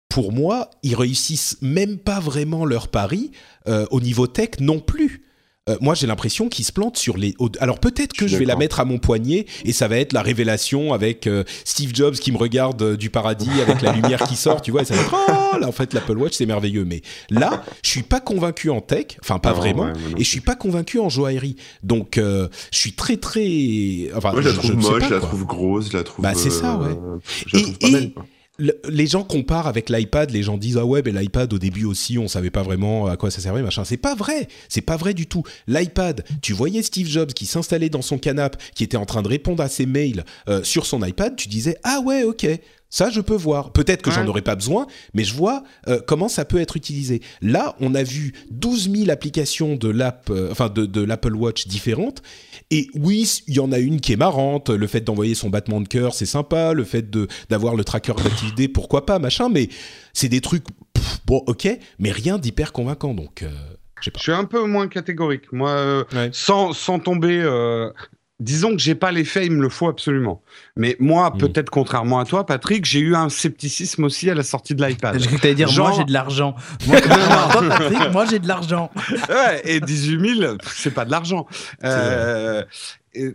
pour 0.09 0.33
moi, 0.33 0.71
ils 0.83 0.95
réussissent 0.95 1.59
même 1.61 1.99
pas 1.99 2.21
vraiment 2.21 2.65
leur 2.65 2.89
pari 2.89 3.31
euh, 3.69 3.87
au 3.91 4.01
niveau 4.01 4.27
tech 4.27 4.51
non 4.61 4.81
plus. 4.81 5.25
Euh, 5.69 5.77
moi, 5.83 5.95
j'ai 5.95 6.07
l'impression 6.07 6.49
qu'ils 6.49 6.65
se 6.65 6.73
plantent 6.73 6.97
sur 6.97 7.19
les. 7.19 7.35
Alors 7.61 7.79
peut-être 7.79 8.15
que 8.15 8.27
je, 8.27 8.39
vais 8.39 8.47
la 8.47 8.57
mettre 8.57 8.81
à 8.81 8.87
mon 8.87 8.97
poignet 8.97 9.45
et 9.67 9.75
ça 9.75 9.87
va 9.87 9.99
être 9.99 10.15
la 10.15 10.23
révélation 10.23 10.95
avec 10.95 11.27
euh, 11.27 11.45
Steve 11.67 11.95
Jobs 11.95 12.15
qui 12.15 12.33
me 12.33 12.39
regarde 12.39 12.97
du 12.97 13.11
paradis 13.11 13.61
avec 13.61 13.83
la 13.83 13.93
lumière 13.93 14.23
qui 14.23 14.35
sort, 14.35 14.63
tu 14.63 14.71
vois, 14.71 14.81
et 14.81 14.85
ça 14.87 14.95
va 14.95 15.03
être 15.03 15.15
oh 15.15 15.59
là 15.59 15.69
en 15.69 15.73
fait 15.73 15.93
l'Apple 15.93 16.17
Watch 16.17 16.33
c'est 16.33 16.47
merveilleux. 16.47 16.87
Mais 16.87 17.03
là, 17.29 17.63
je 17.83 17.91
suis 17.91 18.03
pas 18.03 18.21
convaincu 18.21 18.71
en 18.71 18.81
tech, 18.81 19.19
enfin 19.21 19.39
pas 19.39 19.53
vraiment, 19.53 19.93
et 20.17 20.25
je 20.25 20.29
suis 20.29 20.41
pas 20.41 20.55
convaincu 20.55 20.99
en 21.01 21.11
joaillerie. 21.11 21.57
Donc 21.83 22.15
je 22.17 22.49
suis 22.71 22.95
très 22.95 23.19
très. 23.19 24.09
Enfin, 24.17 24.33
moi, 24.33 24.41
je 24.41 24.49
la 24.49 24.55
trouve 24.55 24.77
moche, 24.77 25.05
je 25.07 25.15
la 25.15 25.21
trouve 25.21 25.45
grosse, 25.45 25.91
je 25.91 25.97
la 25.99 26.03
trouve. 26.03 26.23
Bah 26.23 26.33
c'est 26.35 26.49
ça, 26.49 26.79
ouais. 26.79 26.97
Je 27.47 27.57
la 27.57 27.63
trouve 27.63 27.79
pas 27.79 27.91
belle, 27.91 28.13
quoi 28.15 28.25
les 28.59 29.07
gens 29.07 29.23
comparent 29.23 29.69
avec 29.69 29.89
l'iPad, 29.89 30.31
les 30.31 30.43
gens 30.43 30.59
disent 30.59 30.79
ah 30.79 30.85
ouais, 30.85 31.03
mais 31.05 31.13
l'iPad 31.13 31.53
au 31.53 31.59
début 31.59 31.85
aussi, 31.85 32.19
on 32.19 32.27
savait 32.27 32.51
pas 32.51 32.63
vraiment 32.63 33.07
à 33.07 33.17
quoi 33.17 33.31
ça 33.31 33.41
servait, 33.41 33.63
machin. 33.63 33.85
C'est 33.85 33.97
pas 33.97 34.15
vrai, 34.15 34.49
c'est 34.69 34.81
pas 34.81 34.97
vrai 34.97 35.15
du 35.15 35.27
tout. 35.27 35.45
L'iPad, 35.69 36.25
tu 36.43 36.53
voyais 36.53 36.83
Steve 36.83 37.07
Jobs 37.07 37.33
qui 37.33 37.47
s'installait 37.47 37.89
dans 37.89 38.03
son 38.03 38.19
canapé, 38.19 38.59
qui 38.75 38.85
était 38.85 38.97
en 38.97 39.07
train 39.07 39.23
de 39.23 39.29
répondre 39.29 39.63
à 39.63 39.69
ses 39.69 39.87
mails 39.87 40.25
euh, 40.49 40.65
sur 40.65 40.87
son 40.87 41.05
iPad, 41.05 41.37
tu 41.37 41.49
disais 41.49 41.77
ah 41.85 42.01
ouais, 42.05 42.25
ok, 42.25 42.47
ça, 42.91 43.11
je 43.11 43.21
peux 43.21 43.35
voir. 43.35 43.73
Peut-être 43.73 44.03
que 44.03 44.11
j'en 44.11 44.27
aurais 44.27 44.43
pas 44.43 44.55
besoin, 44.55 44.87
mais 45.13 45.25
je 45.25 45.35
vois 45.35 45.63
euh, 45.89 46.01
comment 46.07 46.29
ça 46.29 46.45
peut 46.45 46.59
être 46.59 46.77
utilisé. 46.77 47.21
Là, 47.43 47.77
on 47.81 47.95
a 47.95 48.03
vu 48.03 48.33
12 48.51 48.91
000 48.91 49.11
applications 49.11 49.77
de 49.77 49.89
l'app, 49.89 50.31
euh, 50.31 50.49
enfin 50.51 50.71
de, 50.71 50.87
de 50.87 51.03
l'Apple 51.03 51.35
Watch 51.35 51.67
différentes. 51.67 52.23
Et 52.71 52.89
oui, 52.95 53.43
il 53.47 53.55
y 53.55 53.61
en 53.61 53.73
a 53.73 53.79
une 53.79 54.01
qui 54.01 54.13
est 54.15 54.17
marrante. 54.17 54.71
Le 54.71 54.87
fait 54.87 55.03
d'envoyer 55.03 55.35
son 55.35 55.51
battement 55.51 55.81
de 55.83 55.89
cœur, 55.89 56.15
c'est 56.15 56.27
sympa. 56.27 56.73
Le 56.73 56.85
fait 56.85 57.11
de 57.11 57.29
d'avoir 57.51 57.75
le 57.75 57.85
tracker 57.85 58.15
d'activité, 58.23 58.69
pourquoi 58.69 59.05
pas, 59.05 59.19
machin. 59.19 59.51
Mais 59.51 59.69
c'est 60.15 60.29
des 60.31 60.41
trucs, 60.41 60.65
bon, 61.27 61.43
ok, 61.47 61.69
mais 61.99 62.11
rien 62.11 62.39
d'hyper 62.39 62.73
convaincant. 62.73 63.13
Donc. 63.13 63.43
Euh, 63.43 63.51
je 64.01 64.11
suis 64.17 64.33
un 64.33 64.45
peu 64.45 64.65
moins 64.65 64.87
catégorique. 64.87 65.53
Moi, 65.53 66.07
sans, 66.31 66.73
sans 66.73 67.01
tomber 67.01 67.43
disons 68.41 68.73
que 68.73 68.79
j'ai 68.79 68.95
pas 68.95 69.11
l'effet, 69.11 69.47
il 69.47 69.53
me 69.53 69.63
le 69.63 69.69
faut 69.69 69.89
absolument. 69.89 70.43
Mais 70.77 70.97
moi, 71.01 71.31
hmm. 71.31 71.39
peut-être 71.39 71.71
contrairement 71.71 72.21
à 72.21 72.25
toi, 72.25 72.47
Patrick, 72.47 72.85
j'ai 72.85 73.01
eu 73.01 73.15
un 73.15 73.29
scepticisme 73.29 74.05
aussi 74.05 74.31
à 74.31 74.35
la 74.35 74.43
sortie 74.43 74.75
de 74.75 74.85
l'iPad. 74.85 75.19
Je 75.19 75.29
que 75.29 75.53
dire, 75.53 75.73
moi 75.73 75.93
j'ai 75.97 76.05
de 76.05 76.13
l'argent. 76.13 76.55
Moi, 76.87 77.01
Patrick, 77.69 78.13
moi 78.13 78.27
j'ai 78.27 78.39
de 78.39 78.49
l'argent. 78.49 78.91
Ouais, 79.29 79.63
et 79.65 79.81
18 79.81 80.39
000, 80.39 80.57
c'est 80.75 80.95
pas 80.95 81.05
de 81.05 81.11
l'argent. 81.11 81.47
Euh, 81.85 82.65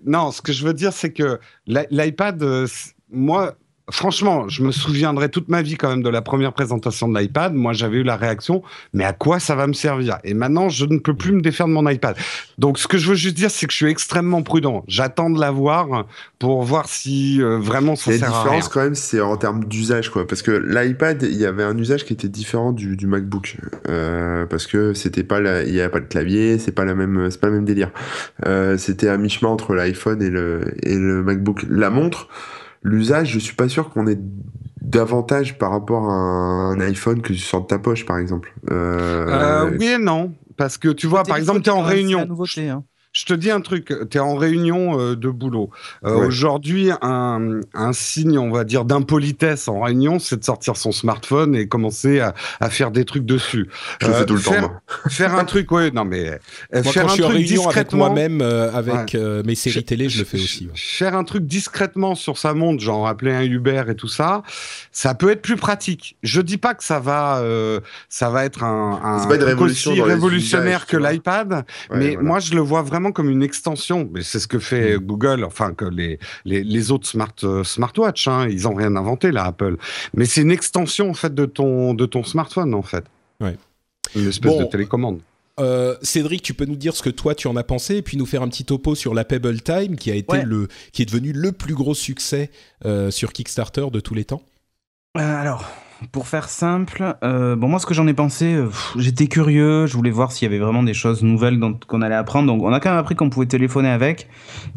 non, 0.05 0.31
ce 0.31 0.41
que 0.41 0.53
je 0.53 0.65
veux 0.65 0.73
dire, 0.73 0.93
c'est 0.93 1.11
que 1.11 1.39
l'iPad, 1.67 2.41
euh, 2.41 2.67
moi, 3.09 3.55
franchement, 3.91 4.47
je 4.47 4.63
me 4.63 4.71
souviendrai 4.71 5.29
toute 5.29 5.49
ma 5.49 5.61
vie 5.61 5.75
quand 5.75 5.89
même 5.89 6.03
de 6.03 6.09
la 6.09 6.21
première 6.21 6.53
présentation 6.53 7.07
de 7.07 7.19
l'iPad. 7.19 7.53
Moi, 7.53 7.73
j'avais 7.73 7.97
eu 7.97 8.03
la 8.03 8.15
réaction, 8.15 8.63
mais 8.93 9.03
à 9.03 9.13
quoi 9.13 9.39
ça 9.39 9.55
va 9.55 9.67
me 9.67 9.73
servir? 9.73 10.17
Et 10.23 10.33
maintenant, 10.33 10.69
je 10.69 10.85
ne 10.85 10.99
peux 10.99 11.13
plus 11.13 11.33
me 11.33 11.41
défaire 11.41 11.67
de 11.67 11.73
mon 11.73 11.87
iPad. 11.89 12.15
Donc, 12.57 12.77
ce 12.79 12.87
que 12.87 12.97
je 12.97 13.09
veux 13.09 13.15
juste 13.15 13.35
dire, 13.35 13.51
c'est 13.51 13.65
que 13.65 13.71
je 13.71 13.77
suis 13.77 13.89
extrêmement 13.89 14.41
prudent. 14.41 14.83
J'attends 14.87 15.29
de 15.29 15.39
l'avoir 15.39 16.05
pour 16.39 16.63
voir 16.63 16.87
si 16.87 17.41
euh, 17.41 17.57
vraiment 17.57 17.95
ça 17.95 18.11
sert 18.17 18.23
à 18.23 18.27
rien. 18.27 18.29
La 18.29 18.43
différence, 18.43 18.69
quand 18.69 18.83
même, 18.83 18.95
c'est 18.95 19.21
en 19.21 19.37
termes 19.37 19.65
d'usage, 19.65 20.09
quoi. 20.09 20.25
Parce 20.25 20.41
que 20.41 20.51
l'iPad, 20.51 21.23
il 21.23 21.37
y 21.37 21.45
avait 21.45 21.63
un 21.63 21.77
usage 21.77 22.05
qui 22.05 22.13
était 22.13 22.29
différent 22.29 22.71
du, 22.71 22.95
du 22.95 23.07
MacBook, 23.07 23.57
euh, 23.89 24.45
parce 24.45 24.67
que 24.67 24.93
c'était 24.93 25.23
pas, 25.23 25.39
il 25.63 25.73
n'y 25.73 25.79
avait 25.79 25.89
pas 25.89 25.99
de 25.99 26.05
clavier, 26.05 26.57
c'est 26.57 26.71
pas 26.71 26.85
la 26.85 26.95
même, 26.95 27.29
c'est 27.29 27.39
pas 27.39 27.47
le 27.47 27.53
même 27.53 27.65
délire. 27.65 27.91
Euh, 28.45 28.77
c'était 28.77 29.07
à 29.07 29.17
mi-chemin 29.17 29.51
entre 29.51 29.73
l'iPhone 29.73 30.21
et 30.21 30.29
le 30.29 30.73
et 30.83 30.95
le 30.95 31.23
MacBook. 31.23 31.65
La 31.69 31.89
montre 31.89 32.27
l'usage, 32.83 33.31
je 33.31 33.39
suis 33.39 33.55
pas 33.55 33.69
sûr 33.69 33.89
qu'on 33.89 34.07
ait 34.07 34.19
davantage 34.81 35.57
par 35.57 35.71
rapport 35.71 36.09
à 36.09 36.13
un 36.13 36.79
iPhone 36.81 37.21
que 37.21 37.33
tu 37.33 37.39
sors 37.39 37.61
de 37.61 37.67
ta 37.67 37.79
poche, 37.79 38.05
par 38.05 38.17
exemple. 38.17 38.53
Euh... 38.71 39.27
Euh, 39.27 39.77
oui 39.79 39.87
et 39.87 39.97
non. 39.97 40.33
Parce 40.57 40.77
que 40.77 40.89
tu 40.89 41.07
vois, 41.07 41.23
par 41.23 41.37
exemple, 41.37 41.61
tu 41.61 41.69
es 41.69 41.73
en 41.73 41.81
réunion. 41.81 42.27
Hein 42.57 42.83
je 43.13 43.25
te 43.25 43.33
dis 43.35 43.51
un 43.51 43.61
truc, 43.61 43.93
tu 44.09 44.17
es 44.17 44.19
en 44.19 44.35
réunion 44.35 44.99
euh, 44.99 45.15
de 45.15 45.29
boulot. 45.29 45.69
Euh, 46.03 46.25
aujourd'hui, 46.25 46.89
un, 47.03 47.59
un, 47.75 47.93
signe, 47.93 48.39
on 48.39 48.49
va 48.49 48.63
dire, 48.63 48.85
d'impolitesse 48.85 49.67
en 49.67 49.81
réunion, 49.81 50.17
c'est 50.17 50.37
de 50.37 50.43
sortir 50.43 50.77
son 50.77 50.91
smartphone 50.91 51.55
et 51.55 51.67
commencer 51.67 52.21
à, 52.21 52.33
à 52.59 52.71
faire 52.71 52.89
des 52.89 53.05
trucs 53.05 53.25
dessus. 53.25 53.69
Je 54.01 54.07
fais 54.07 54.25
tout 54.25 54.33
le 54.33 54.39
faire, 54.39 54.61
temps. 54.63 54.73
Faire 55.09 55.35
un 55.35 55.45
truc, 55.45 55.71
ouais, 55.71 55.91
non 55.91 56.05
mais 56.05 56.39
moi, 56.73 56.81
faire 56.81 57.03
quand 57.03 57.09
un 57.09 57.09
je 57.09 57.13
suis 57.13 57.21
truc 57.21 57.35
en 57.35 57.37
réunion 57.37 57.69
avec 57.69 57.93
moi-même, 57.93 58.41
euh, 58.41 58.71
avec 58.73 59.13
mes 59.13 59.55
séries 59.55 59.83
télé, 59.83 60.09
je 60.09 60.17
le 60.17 60.25
fais 60.25 60.37
aussi. 60.37 60.65
Ouais. 60.65 60.71
Faire 60.75 61.15
un 61.15 61.23
truc 61.23 61.45
discrètement 61.45 62.15
sur 62.15 62.39
sa 62.39 62.55
montre, 62.55 62.81
genre 62.81 63.07
appeler 63.07 63.31
un 63.33 63.43
Uber 63.43 63.83
et 63.89 63.95
tout 63.95 64.07
ça, 64.07 64.41
ça 64.91 65.13
peut 65.13 65.29
être 65.29 65.43
plus 65.43 65.55
pratique. 65.55 66.17
Je 66.23 66.41
dis 66.41 66.57
pas 66.57 66.73
que 66.73 66.83
ça 66.83 66.99
va, 66.99 67.43
ça 68.09 68.31
va 68.31 68.43
être 68.43 68.63
un, 68.63 68.99
un 69.03 69.27
révolution 69.27 69.91
aussi 69.91 70.01
révolutionnaire 70.01 70.87
que 70.87 70.97
l'iPad, 70.97 71.63
mais 71.91 72.13
voilà. 72.13 72.27
moi 72.27 72.39
je 72.39 72.55
le 72.55 72.61
vois 72.61 72.81
vraiment 72.81 73.02
comme 73.11 73.29
une 73.29 73.43
extension. 73.43 74.09
Mais 74.11 74.21
c'est 74.23 74.39
ce 74.39 74.47
que 74.47 74.59
fait 74.59 74.97
Google, 74.99 75.43
enfin 75.43 75.73
que 75.73 75.85
les, 75.85 76.19
les, 76.45 76.63
les 76.63 76.91
autres 76.91 77.07
smart, 77.07 77.33
euh, 77.43 77.63
smartwatch. 77.63 78.27
Hein, 78.27 78.47
ils 78.49 78.67
ont 78.67 78.73
rien 78.73 78.95
inventé 78.95 79.31
là, 79.31 79.45
Apple. 79.45 79.77
Mais 80.13 80.25
c'est 80.25 80.41
une 80.41 80.51
extension 80.51 81.09
en 81.09 81.13
fait 81.13 81.33
de 81.33 81.45
ton, 81.45 81.93
de 81.93 82.05
ton 82.05 82.23
smartphone 82.23 82.73
en 82.73 82.81
fait. 82.83 83.03
Ouais. 83.41 83.57
Une 84.15 84.27
espèce 84.29 84.51
Bon. 84.53 84.59
de 84.61 84.65
télécommande. 84.65 85.19
Euh, 85.59 85.95
Cédric, 86.01 86.41
tu 86.41 86.55
peux 86.55 86.65
nous 86.65 86.75
dire 86.75 86.95
ce 86.95 87.03
que 87.03 87.11
toi 87.11 87.35
tu 87.35 87.47
en 87.47 87.55
as 87.55 87.63
pensé 87.63 87.97
et 87.97 88.01
puis 88.01 88.17
nous 88.17 88.25
faire 88.25 88.41
un 88.41 88.47
petit 88.47 88.65
topo 88.65 88.95
sur 88.95 89.13
la 89.13 89.23
Pebble 89.23 89.61
Time 89.61 89.95
qui 89.97 90.09
a 90.09 90.15
été 90.15 90.31
Ouais. 90.37 90.43
le, 90.45 90.67
qui 90.91 91.03
est 91.03 91.05
devenu 91.05 91.31
le 91.31 91.51
plus 91.51 91.75
gros 91.75 91.93
succès 91.93 92.49
euh, 92.85 93.11
sur 93.11 93.31
Kickstarter 93.33 93.85
de 93.91 93.99
tous 93.99 94.15
les 94.15 94.25
temps? 94.25 94.41
Euh, 95.15 95.21
alors, 95.21 95.69
pour 96.11 96.27
faire 96.27 96.49
simple, 96.49 97.15
euh, 97.23 97.55
bon 97.55 97.67
moi 97.67 97.79
ce 97.79 97.85
que 97.85 97.93
j'en 97.93 98.07
ai 98.07 98.13
pensé, 98.13 98.53
euh, 98.53 98.69
j'étais 98.97 99.27
curieux, 99.27 99.85
je 99.85 99.95
voulais 99.95 100.11
voir 100.11 100.31
s'il 100.31 100.45
y 100.45 100.53
avait 100.53 100.63
vraiment 100.63 100.83
des 100.83 100.93
choses 100.93 101.23
nouvelles 101.23 101.59
qu'on 101.87 102.01
allait 102.01 102.15
apprendre. 102.15 102.47
Donc 102.47 102.63
on 102.63 102.73
a 102.73 102.79
quand 102.79 102.89
même 102.89 102.99
appris 102.99 103.15
qu'on 103.15 103.29
pouvait 103.29 103.45
téléphoner 103.45 103.89
avec 103.89 104.27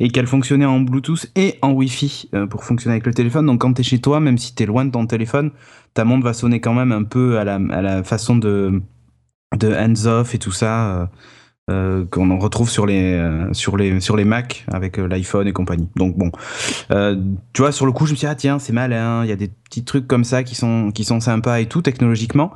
et 0.01 0.09
qu'elle 0.11 0.27
fonctionnait 0.27 0.65
en 0.65 0.81
Bluetooth 0.81 1.27
et 1.37 1.59
en 1.63 1.73
Wi-Fi 1.73 2.31
euh, 2.35 2.47
pour 2.47 2.65
fonctionner 2.65 2.95
avec 2.95 3.07
le 3.07 3.15
téléphone. 3.15 3.47
Donc 3.47 3.61
quand 3.61 3.73
t'es 3.73 3.83
chez 3.83 4.01
toi, 4.01 4.21
même 4.21 4.39
si 4.39 4.55
t'es 4.55 4.67
loin 4.67 4.85
de 4.85 4.91
ton 4.91 5.07
téléphone, 5.07 5.51
ta 5.95 6.05
montre 6.05 6.25
va 6.25 6.33
sonner 6.33 6.61
quand 6.61 6.75
même 6.75 6.93
un 6.93 7.05
peu 7.05 7.39
à 7.39 7.45
la, 7.45 8.03
façon 8.03 8.37
de, 8.37 8.83
de 9.59 9.73
hands-off 9.73 10.35
et 10.35 10.39
tout 10.39 10.53
ça. 10.53 11.09
Euh, 11.69 12.05
qu'on 12.07 12.31
en 12.31 12.39
retrouve 12.39 12.71
sur 12.71 12.87
les 12.87 13.15
euh, 13.15 13.53
sur 13.53 13.77
les 13.77 14.01
sur 14.01 14.17
les 14.17 14.25
Mac 14.25 14.65
avec 14.73 14.99
euh, 14.99 15.09
l'iPhone 15.09 15.49
et 15.49 15.53
compagnie. 15.53 15.89
Donc 15.97 16.17
bon, 16.17 16.31
euh, 16.93 17.21
tu 17.53 17.63
vois 17.63 17.73
sur 17.73 17.87
le 17.87 17.93
coup 17.93 18.07
je 18.07 18.13
me 18.13 18.17
suis 18.17 18.27
dit 18.27 18.31
ah 18.31 18.37
tiens 18.37 18.59
c'est 18.59 18.73
malin, 18.73 19.25
il 19.25 19.29
y 19.29 19.33
a 19.33 19.37
des 19.37 19.49
petits 19.49 19.85
trucs 19.85 20.07
comme 20.07 20.25
ça 20.25 20.45
qui 20.45 20.55
sont 20.55 20.93
qui 20.93 21.05
sont 21.05 21.21
sympas 21.21 21.59
et 21.59 21.67
tout 21.67 21.83
technologiquement. 21.83 22.53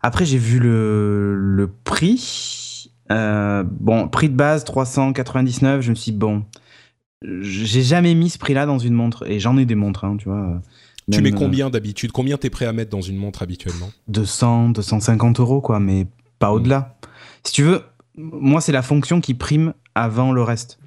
Après 0.00 0.24
j'ai 0.24 0.38
vu 0.38 0.58
le 0.58 1.36
le 1.36 1.68
prix. 1.68 2.68
Bon 3.10 4.08
prix 4.08 4.30
de 4.30 4.34
base 4.34 4.64
399, 4.64 5.82
je 5.82 5.90
me 5.90 5.94
suis 5.94 6.12
dit, 6.12 6.18
bon 6.18 6.44
j'ai 7.22 7.82
jamais 7.82 8.14
mis 8.14 8.30
ce 8.30 8.38
prix-là 8.38 8.66
dans 8.66 8.78
une 8.78 8.94
montre 8.94 9.30
et 9.30 9.38
j'en 9.38 9.56
ai 9.58 9.66
des 9.66 9.74
montres 9.74 10.04
hein, 10.04 10.16
tu 10.18 10.28
vois. 10.28 10.60
tu 11.10 11.20
mets 11.22 11.30
combien 11.30 11.70
d'habitude? 11.70 12.10
Combien 12.10 12.38
t'es 12.38 12.50
prêt 12.50 12.66
à 12.66 12.72
mettre 12.72 12.90
dans 12.90 13.02
une 13.02 13.16
montre 13.16 13.42
habituellement? 13.42 13.90
200, 14.08 14.70
250 14.70 15.38
euros, 15.40 15.60
quoi, 15.60 15.78
mais 15.78 16.06
pas 16.38 16.52
au-delà. 16.52 16.96
Si 17.44 17.52
tu 17.52 17.62
veux, 17.62 17.82
moi, 18.16 18.60
c'est 18.60 18.72
la 18.72 18.82
fonction 18.82 19.20
qui 19.20 19.34
prime 19.34 19.74
avant 19.94 20.32
le 20.32 20.42
reste. 20.42 20.78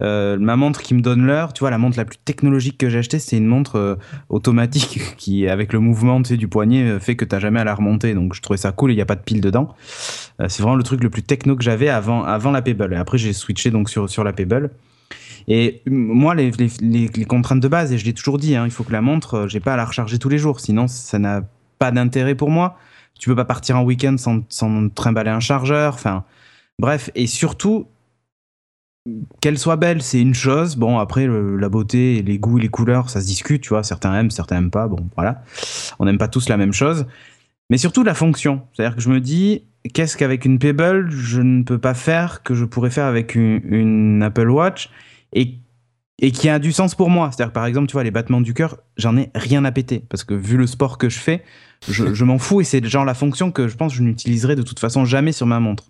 Euh, 0.00 0.38
ma 0.38 0.54
montre 0.54 0.80
qui 0.80 0.94
me 0.94 1.00
donne 1.00 1.26
l'heure, 1.26 1.52
tu 1.52 1.60
vois, 1.60 1.70
la 1.70 1.78
montre 1.78 1.96
la 1.96 2.04
plus 2.04 2.18
technologique 2.18 2.78
que 2.78 2.88
j'ai 2.88 2.98
achetée, 2.98 3.18
c'est 3.18 3.36
une 3.36 3.46
montre 3.46 3.76
euh, 3.76 3.96
automatique 4.28 5.00
qui, 5.16 5.48
avec 5.48 5.72
le 5.72 5.80
mouvement 5.80 6.22
tu 6.22 6.28
sais, 6.28 6.36
du 6.36 6.46
poignet, 6.46 6.84
euh, 6.84 7.00
fait 7.00 7.16
que 7.16 7.24
t'as 7.24 7.40
jamais 7.40 7.58
à 7.58 7.64
la 7.64 7.74
remonter. 7.74 8.14
Donc, 8.14 8.34
je 8.34 8.40
trouvais 8.40 8.58
ça 8.58 8.70
cool 8.70 8.92
il 8.92 8.94
n'y 8.94 9.00
a 9.00 9.06
pas 9.06 9.16
de 9.16 9.22
pile 9.22 9.40
dedans. 9.40 9.74
C'est 10.46 10.62
vraiment 10.62 10.76
le 10.76 10.84
truc 10.84 11.02
le 11.02 11.10
plus 11.10 11.24
techno 11.24 11.56
que 11.56 11.64
j'avais 11.64 11.88
avant, 11.88 12.22
avant 12.22 12.52
la 12.52 12.62
Pebble. 12.62 12.94
Et 12.94 12.96
après, 12.96 13.18
j'ai 13.18 13.32
switché 13.32 13.70
donc 13.70 13.90
sur, 13.90 14.08
sur 14.08 14.22
la 14.22 14.32
Pebble. 14.32 14.70
Et 15.48 15.82
moi, 15.86 16.34
les, 16.34 16.52
contraintes 17.26 17.60
de 17.60 17.68
base, 17.68 17.92
et 17.92 17.98
je 17.98 18.04
l'ai 18.04 18.12
toujours 18.12 18.38
dit, 18.38 18.54
hein, 18.54 18.64
il 18.66 18.70
faut 18.70 18.84
que 18.84 18.92
la 18.92 19.00
montre, 19.00 19.46
j'ai 19.48 19.58
pas 19.58 19.72
à 19.72 19.76
la 19.76 19.84
recharger 19.84 20.18
tous 20.18 20.28
les 20.28 20.38
jours, 20.38 20.60
sinon 20.60 20.86
ça 20.86 21.18
n'a 21.18 21.42
pas 21.78 21.90
d'intérêt 21.90 22.36
pour 22.36 22.50
moi. 22.50 22.76
Tu 23.18 23.28
peux 23.30 23.34
pas 23.34 23.46
partir 23.46 23.76
en 23.76 23.82
week-end 23.82 24.14
sans, 24.16 24.42
sans 24.48 24.90
trimballer 24.90 25.30
un 25.30 25.40
chargeur. 25.40 25.94
Enfin, 25.94 26.24
bref, 26.78 27.10
et 27.14 27.26
surtout, 27.26 27.86
qu'elle 29.40 29.58
soit 29.58 29.76
belle, 29.76 30.02
c'est 30.02 30.20
une 30.20 30.34
chose. 30.34 30.76
Bon, 30.76 30.98
après, 30.98 31.26
la 31.26 31.68
beauté, 31.68 32.22
les 32.22 32.38
goûts 32.38 32.58
les 32.58 32.68
couleurs, 32.68 33.10
ça 33.10 33.20
se 33.20 33.26
discute, 33.26 33.62
tu 33.62 33.70
vois. 33.70 33.82
Certains 33.82 34.14
aiment, 34.14 34.30
certains 34.30 34.58
aiment 34.58 34.70
pas. 34.70 34.88
Bon, 34.88 35.08
voilà. 35.16 35.42
On 35.98 36.04
n'aime 36.04 36.18
pas 36.18 36.28
tous 36.28 36.48
la 36.48 36.56
même 36.56 36.72
chose. 36.72 37.06
Mais 37.70 37.78
surtout 37.78 38.02
la 38.02 38.14
fonction. 38.14 38.62
C'est-à-dire 38.72 38.96
que 38.96 39.02
je 39.02 39.10
me 39.10 39.20
dis, 39.20 39.64
qu'est-ce 39.92 40.16
qu'avec 40.16 40.44
une 40.44 40.58
Pebble, 40.58 41.10
je 41.10 41.40
ne 41.40 41.62
peux 41.62 41.78
pas 41.78 41.94
faire 41.94 42.42
que 42.42 42.54
je 42.54 42.64
pourrais 42.64 42.90
faire 42.90 43.06
avec 43.06 43.34
une, 43.34 43.60
une 43.64 44.22
Apple 44.22 44.48
Watch 44.48 44.90
et, 45.32 45.54
et 46.18 46.32
qui 46.32 46.48
a 46.48 46.58
du 46.58 46.72
sens 46.72 46.94
pour 46.94 47.10
moi. 47.10 47.30
C'est-à-dire, 47.30 47.52
par 47.52 47.66
exemple, 47.66 47.88
tu 47.88 47.92
vois, 47.92 48.04
les 48.04 48.10
battements 48.10 48.40
du 48.40 48.54
cœur, 48.54 48.78
j'en 48.96 49.16
ai 49.16 49.30
rien 49.34 49.64
à 49.64 49.72
péter. 49.72 50.02
Parce 50.08 50.24
que 50.24 50.34
vu 50.34 50.56
le 50.56 50.66
sport 50.66 50.98
que 50.98 51.08
je 51.08 51.18
fais, 51.18 51.44
je, 51.88 52.14
je 52.14 52.24
m'en 52.24 52.38
fous 52.38 52.60
et 52.60 52.64
c'est 52.64 52.84
genre 52.86 53.04
la 53.04 53.14
fonction 53.14 53.50
que 53.52 53.68
je 53.68 53.76
pense 53.76 53.92
que 53.92 53.98
je 53.98 54.02
n'utiliserai 54.02 54.56
de 54.56 54.62
toute 54.62 54.80
façon 54.80 55.04
jamais 55.04 55.32
sur 55.32 55.46
ma 55.46 55.60
montre. 55.60 55.84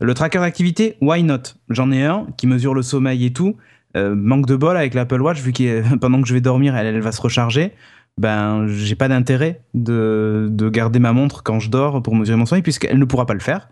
Le 0.00 0.14
tracker 0.14 0.38
d'activité, 0.38 0.96
why 1.00 1.22
not? 1.22 1.42
J'en 1.68 1.90
ai 1.92 2.04
un 2.04 2.26
qui 2.36 2.46
mesure 2.46 2.74
le 2.74 2.82
sommeil 2.82 3.26
et 3.26 3.32
tout. 3.32 3.56
Euh, 3.96 4.14
manque 4.14 4.46
de 4.46 4.56
bol 4.56 4.76
avec 4.76 4.94
l'Apple 4.94 5.20
Watch, 5.20 5.40
vu 5.40 5.52
que 5.52 5.96
pendant 6.00 6.20
que 6.20 6.28
je 6.28 6.34
vais 6.34 6.40
dormir, 6.40 6.76
elle, 6.76 6.86
elle 6.86 7.00
va 7.00 7.12
se 7.12 7.20
recharger. 7.20 7.72
Ben, 8.16 8.66
j'ai 8.68 8.94
pas 8.94 9.08
d'intérêt 9.08 9.62
de, 9.74 10.46
de, 10.50 10.68
garder 10.68 11.00
ma 11.00 11.12
montre 11.12 11.42
quand 11.42 11.58
je 11.58 11.68
dors 11.68 12.00
pour 12.00 12.14
mesurer 12.14 12.38
mon 12.38 12.46
sommeil, 12.46 12.62
puisqu'elle 12.62 12.98
ne 12.98 13.04
pourra 13.04 13.26
pas 13.26 13.34
le 13.34 13.40
faire. 13.40 13.68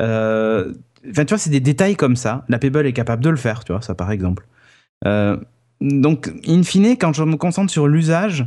Euh, 0.00 0.72
tu 1.02 1.24
vois, 1.28 1.38
c'est 1.38 1.50
des 1.50 1.60
détails 1.60 1.96
comme 1.96 2.16
ça. 2.16 2.44
La 2.48 2.58
Pebble 2.58 2.86
est 2.86 2.94
capable 2.94 3.22
de 3.22 3.28
le 3.28 3.36
faire, 3.36 3.62
tu 3.64 3.72
vois, 3.72 3.82
ça 3.82 3.94
par 3.94 4.10
exemple. 4.10 4.46
Euh, 5.06 5.36
donc, 5.82 6.32
in 6.46 6.62
fine, 6.62 6.96
quand 6.96 7.12
je 7.12 7.22
me 7.24 7.36
concentre 7.36 7.70
sur 7.70 7.86
l'usage, 7.86 8.46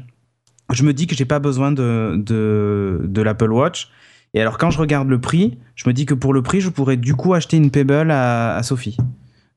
je 0.74 0.84
me 0.84 0.92
dis 0.92 1.06
que 1.06 1.16
j'ai 1.16 1.26
pas 1.26 1.40
besoin 1.40 1.72
de, 1.72 2.16
de 2.18 3.22
l'Apple 3.22 3.52
Watch. 3.52 3.92
Et 4.34 4.42
alors, 4.42 4.58
quand 4.58 4.70
je 4.70 4.78
regarde 4.80 5.08
le 5.08 5.20
prix, 5.20 5.58
je 5.76 5.88
me 5.90 5.94
dis 5.94 6.06
que 6.06 6.14
pour 6.14 6.34
le 6.34 6.42
prix, 6.42 6.62
je 6.62 6.70
pourrais 6.70 6.98
du 6.98 7.16
coup 7.16 7.34
acheter 7.34 7.58
une 7.58 7.72
Pebble 7.72 8.12
à, 8.12 8.56
à 8.56 8.64
Sophie. 8.64 8.98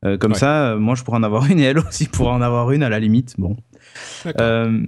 Euh, 0.03 0.17
comme 0.17 0.31
Ouais. 0.31 0.37
ça, 0.39 0.71
euh, 0.71 0.79
moi, 0.79 0.95
je 0.95 1.03
pourrais 1.03 1.17
en 1.17 1.23
avoir 1.23 1.45
une 1.51 1.59
et 1.59 1.63
elle 1.63 1.79
aussi 1.79 2.07
pourrait 2.07 2.31
en 2.33 2.41
avoir 2.41 2.71
une 2.71 2.81
à 2.83 2.89
la 2.89 2.99
limite. 2.99 3.35
Bon. 3.37 3.55
Euh, 4.39 4.81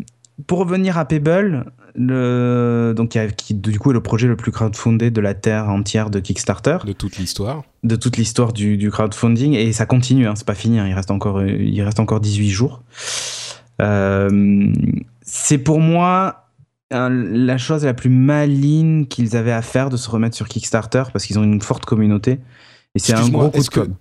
pour 0.47 0.59
revenir 0.59 0.97
à 0.97 1.05
Pebble, 1.05 1.65
le, 1.95 2.93
donc, 2.95 3.15
qui 3.38 3.53
du 3.53 3.77
coup 3.77 3.91
est 3.91 3.93
le 3.93 4.01
projet 4.01 4.27
le 4.27 4.36
plus 4.36 4.51
crowdfundé 4.51 5.11
de 5.11 5.21
la 5.21 5.36
terre 5.36 5.69
entière 5.69 6.09
de 6.09 6.19
Kickstarter, 6.19 6.77
De 6.86 6.93
toute 6.93 7.17
l'histoire. 7.17 7.61
de 7.84 7.95
toute 7.95 8.17
l'histoire 8.17 8.51
du, 8.53 8.77
du 8.77 8.89
crowdfunding, 8.89 9.53
et 9.53 9.71
ça 9.73 9.86
continue, 9.86 10.25
hein, 10.25 10.34
c'est 10.36 10.47
pas 10.47 10.55
fini, 10.55 10.79
hein, 10.79 10.88
il, 10.88 10.93
reste 10.95 11.11
encore, 11.11 11.43
il 11.45 11.79
reste 11.84 11.99
encore 11.99 12.19
18 12.19 12.49
jours. 12.49 12.81
C'est 15.21 15.57
pour 15.59 15.79
moi 15.79 16.47
un- 16.93 17.09
la 17.09 17.57
chose 17.57 17.83
la 17.85 17.93
plus 17.93 18.09
maligne 18.09 19.05
qu'ils 19.07 19.35
avaient 19.35 19.51
à 19.51 19.61
faire 19.61 19.89
de 19.89 19.97
se 19.97 20.09
remettre 20.09 20.35
sur 20.35 20.47
Kickstarter 20.47 21.03
parce 21.11 21.25
qu'ils 21.25 21.39
ont 21.39 21.43
une 21.43 21.61
forte 21.61 21.85
communauté. 21.85 22.39
Et 22.95 22.99
c'est 22.99 23.13
un 23.13 23.27
gros 23.29 23.49
coup 23.49 23.61
de 23.61 23.67
com'. 23.67 23.95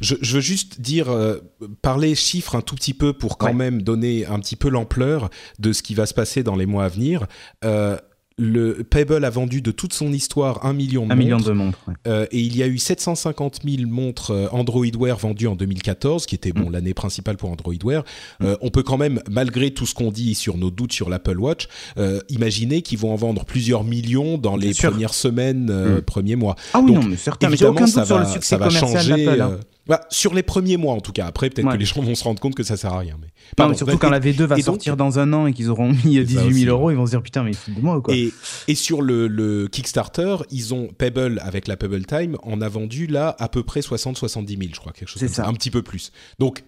Je, 0.00 0.14
je 0.20 0.34
veux 0.34 0.40
juste 0.40 0.80
dire, 0.80 1.10
euh, 1.10 1.36
parler 1.82 2.14
chiffres 2.14 2.56
un 2.56 2.60
tout 2.60 2.74
petit 2.74 2.94
peu 2.94 3.12
pour 3.12 3.38
quand 3.38 3.46
Ouais. 3.46 3.52
même 3.54 3.82
donner 3.82 4.26
un 4.26 4.38
petit 4.40 4.56
peu 4.56 4.68
l'ampleur 4.68 5.30
de 5.58 5.72
ce 5.72 5.82
qui 5.82 5.94
va 5.94 6.06
se 6.06 6.14
passer 6.14 6.42
dans 6.42 6.56
les 6.56 6.66
mois 6.66 6.84
à 6.84 6.88
venir. 6.88 7.26
Euh, 7.64 7.96
le 8.38 8.84
Pebble 8.84 9.24
a 9.24 9.30
vendu 9.30 9.62
de 9.62 9.70
toute 9.70 9.94
son 9.94 10.12
histoire 10.12 10.66
un 10.66 10.74
million 10.74 11.06
de 11.06 11.12
Un 11.12 11.14
million 11.14 11.36
montres. 11.38 11.48
de 11.48 11.54
montres. 11.54 11.78
ouais. 11.88 11.94
Euh, 12.06 12.26
et 12.30 12.40
il 12.40 12.54
y 12.54 12.62
a 12.62 12.66
eu 12.66 12.76
750 12.76 13.60
000 13.64 13.88
montres 13.88 14.30
euh, 14.30 14.46
Android 14.52 14.84
Wear 14.98 15.16
vendues 15.16 15.46
en 15.46 15.56
2014, 15.56 16.26
qui 16.26 16.34
était 16.34 16.50
Mm. 16.50 16.62
bon 16.64 16.70
l'année 16.70 16.92
principale 16.92 17.38
pour 17.38 17.50
Android 17.50 17.72
Wear. 17.82 18.04
Euh, 18.42 18.54
on 18.60 18.68
peut 18.68 18.82
quand 18.82 18.98
même, 18.98 19.22
malgré 19.30 19.70
tout 19.70 19.86
ce 19.86 19.94
qu'on 19.94 20.10
dit 20.10 20.34
sur 20.34 20.58
nos 20.58 20.70
doutes 20.70 20.92
sur 20.92 21.08
l'Apple 21.08 21.38
Watch, 21.38 21.66
euh, 21.96 22.20
imaginer 22.28 22.82
qu'ils 22.82 22.98
vont 22.98 23.12
en 23.12 23.16
vendre 23.16 23.46
plusieurs 23.46 23.84
millions 23.84 24.36
dans 24.36 24.58
Bien 24.58 24.68
les 24.68 24.74
sûr. 24.74 24.90
premières 24.90 25.14
semaines, 25.14 25.72
Mm. 25.72 26.02
premiers 26.02 26.36
mois. 26.36 26.56
Ah 26.74 26.80
oui, 26.80 26.92
Donc, 26.92 27.04
non, 27.04 27.08
mais 27.10 27.16
certain. 27.16 27.48
Mais 27.48 27.54
Évidemment, 27.54 27.72
aucun 27.76 27.86
ça 27.86 28.00
doute 28.00 28.06
sur 28.06 28.16
va, 28.18 28.24
le 28.24 28.28
succès 28.28 28.48
ça 28.48 28.58
va 28.58 28.68
changer. 28.68 29.28
hein. 29.40 29.58
bah, 29.88 30.00
sur 30.10 30.34
les 30.34 30.42
premiers 30.42 30.76
mois 30.76 30.92
en 30.94 31.00
tout 31.00 31.12
cas. 31.12 31.24
Après, 31.26 31.48
peut-être 31.48 31.66
Ouais. 31.68 31.72
que 31.74 31.78
les 31.78 31.84
gens 31.86 32.02
vont 32.02 32.14
se 32.16 32.24
rendre 32.24 32.40
compte 32.40 32.54
que 32.54 32.64
ça 32.64 32.76
sert 32.76 32.92
à 32.92 32.98
rien. 32.98 33.14
Mais 33.20 33.26
Non, 33.28 33.32
Pardon, 33.56 33.70
mais 33.72 33.76
surtout 33.78 33.92
bah, 33.94 33.98
quand 34.00 34.10
la 34.10 34.18
V2 34.20 34.44
va 34.44 34.56
donc- 34.56 34.64
sortir 34.64 34.96
dans 34.96 35.18
un 35.20 35.32
an 35.32 35.46
et 35.46 35.52
qu'ils 35.52 35.70
auront 35.70 35.88
mis 36.04 36.18
euh, 36.18 36.24
C'est 36.26 36.34
ça 36.34 36.40
18 36.42 36.48
aussi, 36.50 36.60
000 36.64 36.76
euros, 36.76 36.90
ils 36.90 36.96
vont 36.96 37.06
se 37.06 37.12
dire 37.12 37.22
putain, 37.22 37.44
mais 37.44 37.52
ils 37.68 37.74
de 37.74 37.80
moi 37.80 37.96
ou 37.98 38.02
quoi 38.02 38.14
Et, 38.14 38.25
et 38.68 38.74
sur 38.74 39.02
le, 39.02 39.26
le 39.28 39.68
Kickstarter, 39.68 40.36
ils 40.50 40.74
ont 40.74 40.88
Pebble 40.88 41.40
avec 41.44 41.66
la 41.68 41.76
Pebble 41.76 42.04
Time, 42.06 42.36
on 42.42 42.60
a 42.60 42.68
vendu 42.68 43.06
là 43.06 43.34
à 43.38 43.48
peu 43.48 43.62
près 43.62 43.80
60-70 43.80 44.48
000, 44.48 44.60
je 44.74 44.80
crois, 44.80 44.92
quelque 44.92 45.08
chose 45.08 45.20
C'est 45.20 45.26
comme 45.26 45.34
ça. 45.34 45.42
ça. 45.44 45.48
un 45.48 45.52
petit 45.54 45.70
peu 45.70 45.82
plus. 45.82 46.12
Donc, 46.38 46.64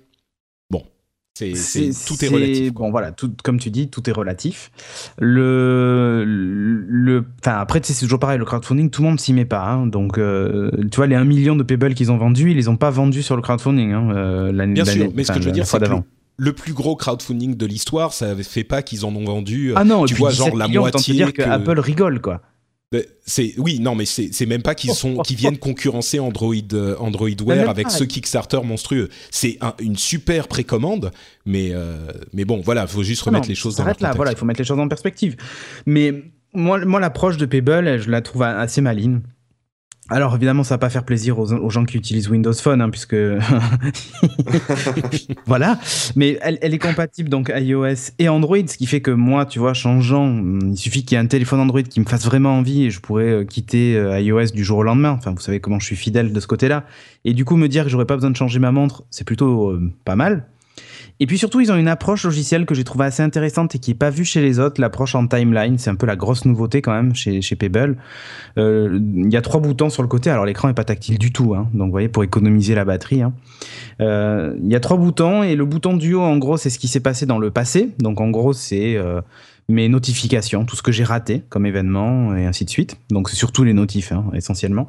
bon, 0.71 0.83
c'est, 1.39 1.55
C'est- 1.55 1.93
c'est- 1.93 2.07
tout 2.09 2.25
est 2.25 2.29
relatif. 2.29 2.73
quoi. 2.73 2.87
Bon, 2.87 2.91
voilà, 2.91 3.13
tout, 3.13 3.33
comme 3.45 3.59
tu 3.59 3.71
dis, 3.71 3.89
tout 3.89 4.09
est 4.09 4.13
relatif. 4.13 4.71
Le, 5.19 6.25
le, 6.27 7.25
enfin, 7.41 7.59
après, 7.59 7.81
c'est 7.83 7.99
toujours 7.99 8.19
pareil, 8.19 8.39
le 8.39 8.45
crowdfunding, 8.45 8.91
tout 8.91 9.03
le 9.03 9.09
monde 9.09 9.21
s'y 9.21 9.33
met 9.33 9.45
pas. 9.45 9.65
hein. 9.71 9.87
donc, 9.87 10.19
euh, 10.19 10.71
tu 10.91 10.97
vois, 10.97 11.07
les 11.07 11.15
1 11.15 11.25
million 11.25 11.57
de 11.57 11.63
Pebble 11.63 11.95
qu'ils 11.95 12.11
ont 12.11 12.17
vendus, 12.19 12.51
ils 12.51 12.57
les 12.57 12.69
ont 12.69 12.77
pas 12.77 12.91
vendus 12.91 13.23
sur 13.23 13.37
le 13.37 13.43
crowdfunding 13.43 13.93
hein, 13.93 14.11
euh, 14.17 14.53
l'année 14.53 14.75
Bien 14.75 14.85
sûr, 14.85 15.11
mais 15.15 15.25
ce 15.25 15.33
que 15.33 15.41
je 15.41 15.47
veux 15.47 15.53
dire, 15.53 15.67
c'est 15.67 15.79
que. 15.79 15.85
Le 16.39 16.53
plus 16.53 16.73
gros 16.73 16.97
crowdfunding 16.97 17.57
de 17.57 17.67
l'histoire, 17.67 18.13
ça 18.15 18.35
fait 18.37 18.65
pas 18.65 18.81
qu'ils 18.83 19.05
en 19.05 19.15
ont 19.15 19.25
vendu. 19.25 19.71
euh, 19.71 19.75
Ah 19.77 19.85
non, 19.85 20.05
tu 20.07 20.15
vois, 20.15 20.31
17 20.31 20.47
genre 20.47 20.57
la 20.57 20.69
millions, 20.69 20.83
moitié 20.83 21.13
dire 21.15 21.33
que, 21.33 21.43
que- 21.43 21.49
Apple 21.49 21.79
rigole, 21.81 22.21
quoi. 22.21 22.41
C'est 23.27 23.53
oui, 23.59 23.81
non, 23.81 23.95
mais 23.95 24.07
c'est 24.07 24.47
même 24.47 24.63
pas 24.63 24.75
qu'ils 24.75 24.93
sont 24.95 25.19
qu'ils 25.19 25.37
viennent 25.37 25.59
concurrencer 25.59 26.19
Android 26.21 26.55
euh, 26.73 26.97
Android 26.99 27.29
Wear 27.45 27.59
même 27.59 27.69
avec 27.69 27.91
ce 27.91 28.03
Kickstarter 28.03 28.61
monstrueux. 28.65 29.11
C'est 29.31 29.59
un- 29.61 29.75
une 29.79 29.97
super 29.99 30.49
précommande, 30.49 31.11
mais 31.45 31.73
euh, 31.73 31.99
mais 32.33 32.47
bon, 32.47 32.63
voilà, 32.65 32.87
faut 32.87 33.03
juste 33.03 33.21
remettre 33.23 33.45
Non, 33.45 33.49
les 33.51 33.55
choses 33.55 33.77
dans 33.77 33.85
là, 33.85 33.93
contexte. 33.93 34.17
voilà, 34.17 34.33
il 34.33 34.39
faut 34.39 34.47
mettre 34.47 34.61
les 34.61 34.65
choses 34.65 34.79
en 34.79 34.89
perspective. 34.89 35.37
Mais 35.85 36.15
moi, 36.55 36.83
moi 36.87 36.99
l'approche 36.99 37.37
de 37.37 37.45
Pebble, 37.45 37.99
je 38.01 38.09
la 38.11 38.23
trouve 38.23 38.43
assez 38.43 38.81
maligne. 38.81 39.21
Alors 40.11 40.35
évidemment, 40.35 40.65
ça 40.65 40.75
va 40.75 40.79
pas 40.79 40.89
faire 40.89 41.05
plaisir 41.05 41.39
aux, 41.39 41.53
aux 41.53 41.71
gens 41.71 41.85
qui 41.85 41.97
utilisent 41.97 42.31
Windows 42.31 42.53
Phone, 42.53 42.81
hein, 42.81 42.89
puisque 42.89 43.15
voilà. 45.47 45.79
Mais 46.17 46.39
elle, 46.43 46.59
elle 46.63 46.75
est 46.75 46.79
compatible 46.79 47.29
donc 47.29 47.53
iOS 47.55 48.13
et 48.19 48.29
Android, 48.29 48.67
ce 48.67 48.77
qui 48.77 48.87
fait 48.87 49.01
que 49.01 49.11
moi, 49.11 49.47
tu 49.47 49.59
vois, 49.59 49.75
changeant, 49.75 50.43
il 50.63 50.77
suffit 50.77 51.05
qu'il 51.05 51.17
y 51.17 51.21
ait 51.21 51.25
un 51.25 51.27
téléphone 51.27 51.61
Android 51.61 51.83
qui 51.83 52.01
me 52.01 52.07
fasse 52.07 52.25
vraiment 52.25 52.57
envie 52.57 52.85
et 52.85 52.91
je 52.91 53.01
pourrais 53.01 53.31
euh, 53.31 53.45
quitter 53.45 53.97
euh, 53.97 54.21
iOS 54.21 54.53
du 54.55 54.65
jour 54.65 54.79
au 54.79 54.83
lendemain. 54.83 55.11
Enfin, 55.11 55.33
vous 55.33 55.41
savez 55.41 55.61
comment 55.61 55.79
je 55.79 55.87
suis 55.87 55.97
fidèle 55.97 56.33
de 56.33 56.41
ce 56.41 56.47
côté-là. 56.47 56.85
Et 57.25 57.35
du 57.35 57.45
coup, 57.45 57.57
me 57.57 57.69
dire 57.69 57.85
que 57.85 57.91
j'aurais 57.91 58.07
pas 58.07 58.15
besoin 58.15 58.31
de 58.31 58.37
changer 58.37 58.59
ma 58.59 58.73
montre, 58.73 59.05
c'est 59.11 59.25
plutôt 59.25 59.71
euh, 59.71 59.93
pas 60.05 60.17
mal. 60.17 60.47
Et 61.21 61.27
puis 61.27 61.37
surtout, 61.39 61.61
ils 61.61 61.73
ont 61.73 61.77
une 61.77 61.89
approche 61.89 62.25
logicielle 62.25 62.65
que 62.65 62.75
j'ai 62.75 62.85
trouvée 62.85 63.07
assez 63.07 63.23
intéressante 63.23 63.75
et 63.75 63.79
qui 63.79 63.91
n'est 63.91 63.97
pas 63.97 64.11
vue 64.11 64.25
chez 64.25 64.41
les 64.41 64.61
autres, 64.61 64.81
l'approche 64.81 65.15
en 65.15 65.27
timeline. 65.27 65.77
C'est 65.79 65.91
un 65.91 65.95
peu 65.97 66.07
la 66.07 66.17
grosse 66.17 66.45
nouveauté 66.45 66.81
quand 66.81 66.93
même 66.93 67.15
chez, 67.15 67.43
chez 67.43 67.57
Pebble. 67.57 67.97
Euh, 68.57 69.01
Il 69.25 69.33
y 69.33 69.37
a 69.37 69.43
trois 69.43 69.61
boutons 69.61 69.91
sur 69.91 70.03
le 70.03 70.09
côté, 70.09 70.31
alors 70.31 70.47
l'écran 70.47 70.69
n'est 70.69 70.75
pas 70.75 70.85
tactile 70.85 71.19
du 71.19 71.33
tout, 71.33 71.55
hein. 71.55 71.69
donc 71.75 71.87
vous 71.87 71.93
voyez, 71.93 72.09
pour 72.09 72.23
économiser 72.25 72.75
la 72.75 72.85
batterie. 72.85 73.23
hein. 73.23 73.33
Euh, 74.01 74.55
Il 74.63 74.71
y 74.71 74.77
a 74.77 74.81
trois 74.81 74.97
boutons 74.97 75.43
et 75.43 75.57
le 75.57 75.65
bouton 75.65 75.97
du 75.97 76.15
haut, 76.15 76.23
en 76.23 76.37
gros, 76.39 76.57
c'est 76.57 76.71
ce 76.71 76.79
qui 76.79 76.89
s'est 76.89 77.01
passé 77.01 77.27
dans 77.27 77.39
le 77.39 77.51
passé. 77.51 77.91
Donc 77.99 78.21
en 78.21 78.31
gros, 78.31 78.53
c'est 78.53 78.97
euh, 78.97 79.21
mes 79.71 79.91
notifications, 79.91 80.65
tout 80.65 80.77
ce 80.77 80.83
que 80.83 80.93
j'ai 80.93 81.05
raté 81.05 81.43
comme 81.51 81.67
événement 81.67 82.35
et 82.35 82.47
ainsi 82.47 82.65
de 82.65 82.71
suite. 82.71 82.97
Donc 83.11 83.29
c'est 83.29 83.37
surtout 83.37 83.65
les 83.65 83.75
notifs, 83.75 84.13
hein, 84.13 84.25
essentiellement. 84.33 84.89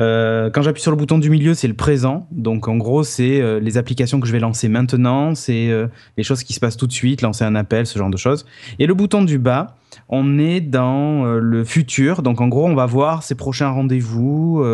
Euh, 0.00 0.48
quand 0.48 0.62
j'appuie 0.62 0.80
sur 0.80 0.90
le 0.90 0.96
bouton 0.96 1.18
du 1.18 1.28
milieu, 1.28 1.52
c'est 1.52 1.68
le 1.68 1.74
présent. 1.74 2.26
Donc 2.30 2.66
en 2.66 2.76
gros, 2.76 3.04
c'est 3.04 3.42
euh, 3.42 3.60
les 3.60 3.76
applications 3.76 4.18
que 4.18 4.26
je 4.26 4.32
vais 4.32 4.40
lancer 4.40 4.68
maintenant, 4.68 5.34
c'est 5.34 5.68
euh, 5.68 5.86
les 6.16 6.22
choses 6.22 6.44
qui 6.44 6.54
se 6.54 6.60
passent 6.60 6.78
tout 6.78 6.86
de 6.86 6.92
suite, 6.92 7.20
lancer 7.20 7.44
un 7.44 7.54
appel, 7.54 7.86
ce 7.86 7.98
genre 7.98 8.08
de 8.08 8.16
choses. 8.16 8.46
Et 8.78 8.86
le 8.86 8.94
bouton 8.94 9.22
du 9.22 9.38
bas, 9.38 9.76
on 10.08 10.38
est 10.38 10.60
dans 10.62 11.24
le 11.24 11.64
futur. 11.64 12.22
Donc 12.22 12.40
en 12.40 12.48
gros, 12.48 12.66
on 12.66 12.74
va 12.74 12.86
voir 12.86 13.22
ses 13.22 13.34
prochains 13.34 13.68
rendez-vous 13.68 14.64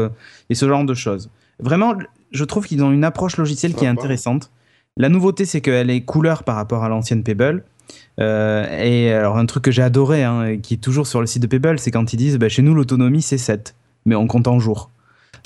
et 0.50 0.54
ce 0.54 0.68
genre 0.68 0.84
de 0.84 0.94
choses. 0.94 1.30
Vraiment, 1.58 1.94
je 2.30 2.44
trouve 2.44 2.66
qu'ils 2.66 2.82
ont 2.84 2.92
une 2.92 3.04
approche 3.04 3.36
logicielle 3.36 3.74
qui 3.74 3.84
est 3.84 3.88
intéressante. 3.88 4.50
La 4.98 5.08
nouveauté, 5.08 5.46
c'est 5.46 5.62
qu'elle 5.62 5.88
est 5.88 6.02
couleur 6.02 6.44
par 6.44 6.56
rapport 6.56 6.84
à 6.84 6.88
l'ancienne 6.88 7.22
Pebble. 7.22 7.64
Euh, 8.20 8.66
et 8.82 9.12
alors, 9.12 9.38
un 9.38 9.46
truc 9.46 9.64
que 9.64 9.70
j'ai 9.70 9.82
adoré, 9.82 10.22
hein, 10.24 10.58
qui 10.62 10.74
est 10.74 10.78
toujours 10.78 11.06
sur 11.06 11.20
le 11.20 11.26
site 11.26 11.42
de 11.42 11.46
Pebble, 11.46 11.78
c'est 11.78 11.90
quand 11.90 12.12
ils 12.12 12.16
disent 12.16 12.38
bah, 12.38 12.48
chez 12.48 12.62
nous, 12.62 12.74
l'autonomie, 12.74 13.22
c'est 13.22 13.38
7, 13.38 13.74
mais 14.06 14.14
on 14.14 14.26
compte 14.26 14.48
en 14.48 14.58
jours. 14.58 14.90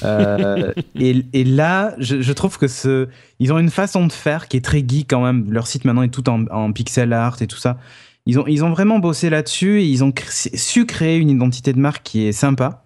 Euh, 0.02 0.72
et, 1.00 1.24
et 1.32 1.44
là, 1.44 1.94
je, 1.98 2.20
je 2.20 2.32
trouve 2.32 2.58
que 2.58 2.68
ce, 2.68 3.08
ils 3.38 3.52
ont 3.52 3.58
une 3.58 3.70
façon 3.70 4.06
de 4.06 4.12
faire 4.12 4.48
qui 4.48 4.56
est 4.56 4.64
très 4.64 4.84
geek 4.86 5.06
quand 5.08 5.22
même. 5.24 5.46
Leur 5.50 5.66
site 5.66 5.84
maintenant 5.84 6.02
est 6.02 6.08
tout 6.08 6.28
en, 6.28 6.44
en 6.48 6.72
pixel 6.72 7.12
art 7.12 7.40
et 7.40 7.46
tout 7.46 7.56
ça. 7.58 7.78
Ils 8.26 8.40
ont, 8.40 8.46
ils 8.46 8.64
ont 8.64 8.70
vraiment 8.70 8.98
bossé 8.98 9.30
là-dessus 9.30 9.80
et 9.80 9.86
ils 9.86 10.02
ont 10.02 10.10
cr- 10.10 10.56
su 10.56 10.84
créer 10.84 11.16
une 11.18 11.30
identité 11.30 11.72
de 11.72 11.78
marque 11.78 12.02
qui 12.02 12.26
est 12.26 12.32
sympa. 12.32 12.82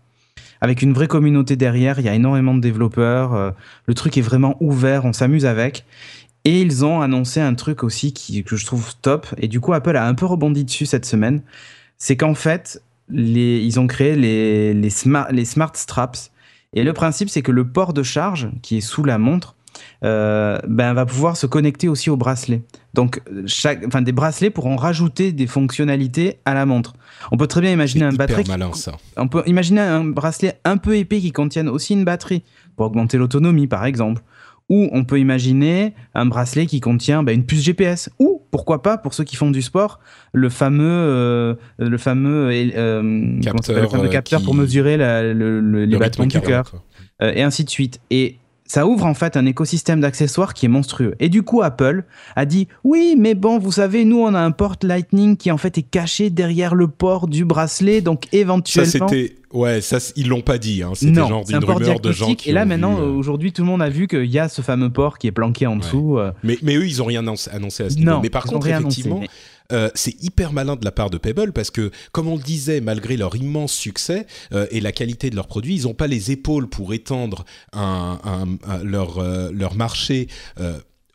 Avec 0.60 0.82
une 0.82 0.92
vraie 0.92 1.08
communauté 1.08 1.56
derrière, 1.56 1.98
il 1.98 2.04
y 2.04 2.08
a 2.10 2.14
énormément 2.14 2.52
de 2.54 2.60
développeurs. 2.60 3.32
euh, 3.32 3.50
le 3.86 3.94
truc 3.94 4.18
est 4.18 4.22
vraiment 4.22 4.58
ouvert, 4.60 5.06
on 5.06 5.14
s'amuse 5.14 5.46
avec. 5.46 5.86
Et 6.44 6.62
ils 6.62 6.84
ont 6.84 7.00
annoncé 7.00 7.40
un 7.40 7.54
truc 7.54 7.84
aussi 7.84 8.12
qui, 8.12 8.42
que 8.44 8.56
je 8.56 8.64
trouve 8.64 8.94
top. 9.02 9.26
Et 9.38 9.48
du 9.48 9.60
coup, 9.60 9.72
Apple 9.72 9.96
a 9.96 10.06
un 10.06 10.14
peu 10.14 10.26
rebondi 10.26 10.64
dessus 10.64 10.86
cette 10.86 11.04
semaine. 11.04 11.42
C'est 11.98 12.16
qu'en 12.16 12.34
fait, 12.34 12.82
les, 13.10 13.58
ils 13.58 13.78
ont 13.78 13.86
créé 13.86 14.16
les, 14.16 14.72
les, 14.72 14.90
smart, 14.90 15.28
les 15.30 15.44
smart 15.44 15.72
straps. 15.74 16.30
Et 16.72 16.82
le 16.82 16.92
principe, 16.92 17.28
c'est 17.28 17.42
que 17.42 17.52
le 17.52 17.66
port 17.66 17.92
de 17.92 18.02
charge 18.02 18.48
qui 18.62 18.78
est 18.78 18.80
sous 18.80 19.04
la 19.04 19.18
montre 19.18 19.54
euh, 20.04 20.58
ben, 20.66 20.94
va 20.94 21.04
pouvoir 21.04 21.36
se 21.36 21.46
connecter 21.46 21.88
aussi 21.88 22.10
au 22.10 22.16
bracelet. 22.16 22.62
Donc, 22.94 23.20
chaque, 23.46 23.84
enfin, 23.86 24.02
des 24.02 24.12
bracelets 24.12 24.50
pourront 24.50 24.76
rajouter 24.76 25.32
des 25.32 25.46
fonctionnalités 25.46 26.38
à 26.44 26.54
la 26.54 26.64
montre. 26.66 26.94
On 27.32 27.36
peut 27.36 27.46
très 27.46 27.60
bien 27.60 27.70
imaginer 27.72 28.04
un 28.04 28.12
batterie. 28.12 28.44
qui- 28.44 28.50
malin 28.50 28.72
ça. 28.72 28.92
on 29.16 29.28
peut 29.28 29.42
imaginer 29.46 29.80
un 29.80 30.04
bracelet 30.04 30.58
un 30.64 30.76
peu 30.76 30.96
épais 30.96 31.20
qui 31.20 31.32
contienne 31.32 31.68
aussi 31.68 31.92
une 31.92 32.04
batterie 32.04 32.42
pour 32.76 32.86
augmenter 32.86 33.18
l'autonomie, 33.18 33.66
par 33.66 33.84
exemple. 33.84 34.22
Ou 34.70 34.88
on 34.92 35.04
peut 35.04 35.18
imaginer 35.20 35.94
un 36.14 36.24
bracelet 36.26 36.64
qui 36.66 36.80
contient 36.80 37.22
bah, 37.22 37.32
une 37.32 37.44
puce 37.44 37.62
GPS 37.62 38.08
ou 38.20 38.40
pourquoi 38.52 38.82
pas 38.82 38.96
pour 38.98 39.12
ceux 39.14 39.24
qui 39.24 39.36
font 39.36 39.50
du 39.50 39.62
sport, 39.62 39.98
le 40.32 40.48
fameux, 40.48 40.84
euh, 40.88 41.54
le 41.78 41.98
fameux, 41.98 42.48
euh, 42.52 43.40
Capteur, 43.42 43.82
le 43.82 43.88
fameux 43.88 44.04
euh, 44.06 44.08
capteur 44.08 44.38
qui- 44.40 44.44
pour 44.46 44.54
mesurer 44.54 44.96
la- 44.96 45.22
le- 45.34 45.60
le- 45.60 45.84
les 45.84 45.92
Le 45.92 45.98
battements 45.98 46.26
du 46.26 46.40
cœur. 46.40 46.72
et 47.20 47.42
ainsi 47.42 47.64
de 47.64 47.70
suite. 47.70 48.00
Et 48.10 48.36
ça 48.70 48.86
ouvre 48.86 49.04
en 49.04 49.14
fait 49.14 49.36
un 49.36 49.46
écosystème 49.46 50.00
d'accessoires 50.00 50.54
qui 50.54 50.66
est 50.66 50.68
monstrueux. 50.68 51.16
Et 51.18 51.28
du 51.28 51.42
coup, 51.42 51.60
Apple 51.60 52.04
a 52.36 52.44
dit 52.44 52.68
oui, 52.84 53.16
mais 53.18 53.34
bon, 53.34 53.58
vous 53.58 53.72
savez, 53.72 54.04
nous 54.04 54.20
on 54.20 54.32
a 54.32 54.38
un 54.40 54.52
port 54.52 54.76
Lightning 54.84 55.36
qui 55.36 55.50
en 55.50 55.56
fait 55.58 55.76
est 55.76 55.82
caché 55.82 56.30
derrière 56.30 56.76
le 56.76 56.86
port 56.86 57.26
du 57.26 57.44
bracelet, 57.44 58.00
donc 58.00 58.26
Ça, 58.30 58.38
éventuellement. 58.38 59.08
c'était. 59.08 59.34
Ouais, 59.52 59.80
ça, 59.80 59.98
ils 60.14 60.28
l'ont 60.28 60.42
pas 60.42 60.58
dit. 60.58 60.84
Hein. 60.84 60.92
C'était 60.94 61.10
non, 61.20 61.26
genre 61.26 61.42
c'est 61.44 61.54
un 61.54 61.58
d'une 61.58 61.66
port 61.66 61.78
rumeur 61.78 61.98
de 61.98 62.12
gens 62.12 62.36
qui 62.36 62.50
Et 62.50 62.52
là 62.52 62.64
maintenant, 62.64 62.94
vu, 62.94 63.02
euh, 63.02 63.06
aujourd'hui, 63.10 63.52
tout 63.52 63.62
le 63.62 63.66
monde 63.66 63.82
a 63.82 63.88
vu 63.88 64.06
qu'il 64.06 64.26
y 64.26 64.38
a 64.38 64.48
ce 64.48 64.62
fameux 64.62 64.90
port 64.90 65.18
qui 65.18 65.26
est 65.26 65.32
planqué 65.32 65.66
en 65.66 65.74
dessous. 65.74 66.18
euh, 66.18 66.30
Mais, 66.44 66.56
mais 66.62 66.76
eux, 66.76 66.86
ils 66.86 67.02
ont 67.02 67.06
rien 67.06 67.22
annoncé 67.26 67.50
à 67.82 67.90
ce 67.90 67.96
Non, 67.96 68.02
niveau. 68.04 68.20
Mais 68.22 68.30
par 68.30 68.44
ils 68.46 68.50
ont 68.50 68.52
contre, 68.52 68.68
annoncé, 68.68 68.82
effectivement, 69.00 69.18
mais- 69.20 69.28
euh, 69.72 69.90
c'est 69.94 70.22
hyper 70.22 70.52
malin 70.52 70.76
de 70.76 70.84
la 70.84 70.92
part 70.92 71.10
de 71.10 71.18
Pebble 71.18 71.52
parce 71.52 71.70
que, 71.70 71.90
comme 72.12 72.28
on 72.28 72.36
le 72.36 72.42
disait, 72.42 72.80
malgré 72.80 73.16
leur 73.16 73.36
immense 73.36 73.72
succès 73.72 74.26
euh, 74.52 74.66
et 74.70 74.80
la 74.80 74.92
qualité 74.92 75.30
de 75.30 75.36
leurs 75.36 75.46
produits, 75.46 75.76
ils 75.76 75.82
n'ont 75.84 75.94
pas 75.94 76.06
les 76.06 76.30
épaules 76.30 76.68
pour 76.68 76.94
étendre 76.94 77.44
euh, 77.76 78.44
leur 78.84 79.74
marché. 79.74 80.28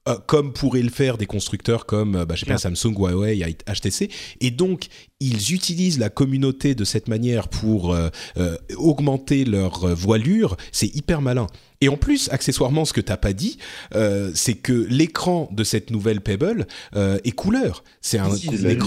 Euh, 0.08 0.16
comme 0.28 0.54
pourraient 0.54 0.82
le 0.82 0.90
faire 0.90 1.18
des 1.18 1.26
constructeurs 1.26 1.86
comme 1.86 2.16
euh, 2.16 2.26
bah, 2.26 2.36
je 2.36 2.42
sais 2.42 2.46
pas, 2.46 2.58
Samsung, 2.58 2.94
Huawei, 2.98 3.40
HTC, 3.68 4.10
et 4.42 4.52
donc 4.52 4.88
ils 5.20 5.54
utilisent 5.54 5.98
la 6.00 6.10
communauté 6.10 6.76
de 6.76 6.84
cette 6.84 7.08
manière 7.08 7.48
pour 7.48 7.94
euh, 7.94 8.10
euh, 8.38 8.58
augmenter 8.78 9.46
leur 9.46 9.88
voilure. 9.96 10.58
C'est 10.72 10.94
hyper 10.96 11.22
malin. 11.22 11.48
Et 11.82 11.90
en 11.90 11.98
plus, 11.98 12.30
accessoirement, 12.32 12.86
ce 12.86 12.94
que 12.94 13.02
t'as 13.02 13.18
pas 13.18 13.34
dit, 13.34 13.58
euh, 13.96 14.32
c'est 14.34 14.56
que 14.56 14.74
l'écran 14.90 15.50
de 15.52 15.64
cette 15.64 15.92
nouvelle 15.92 16.22
Pebble 16.22 16.68
euh, 16.96 17.18
est 17.24 17.32
couleur. 17.32 17.84
C'est 18.02 18.18
un 18.18 18.34
Si, 18.36 18.48
c'est 18.58 18.78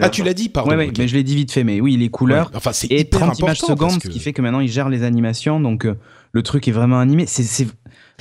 Ah, 0.00 0.10
tu 0.10 0.22
l'as 0.24 0.34
dit, 0.34 0.48
pardon. 0.48 0.70
Ouais, 0.70 0.76
ouais, 0.76 0.92
mais 0.96 1.08
je 1.08 1.14
l'ai 1.14 1.22
dit 1.24 1.34
vite 1.36 1.52
fait, 1.52 1.64
mais 1.64 1.80
oui, 1.80 1.96
les 1.96 2.08
couleurs. 2.08 2.50
Ouais, 2.50 2.56
Enfin, 2.56 2.72
c'est 2.72 2.86
et 2.88 3.00
hyper 3.00 3.20
30 3.20 3.38
images 3.40 3.58
secondes, 3.60 3.98
que- 3.98 4.08
ce 4.08 4.12
qui 4.12 4.18
fait 4.20 4.32
que 4.32 4.42
maintenant 4.42 4.60
ils 4.60 4.70
gèrent 4.70 4.88
les 4.88 5.02
animations, 5.02 5.60
donc 5.60 5.84
euh, 5.86 5.94
le 6.32 6.42
truc 6.42 6.68
est 6.68 6.72
vraiment 6.72 6.98
animé. 7.00 7.24
C'est, 7.26 7.42
c'est... 7.42 7.66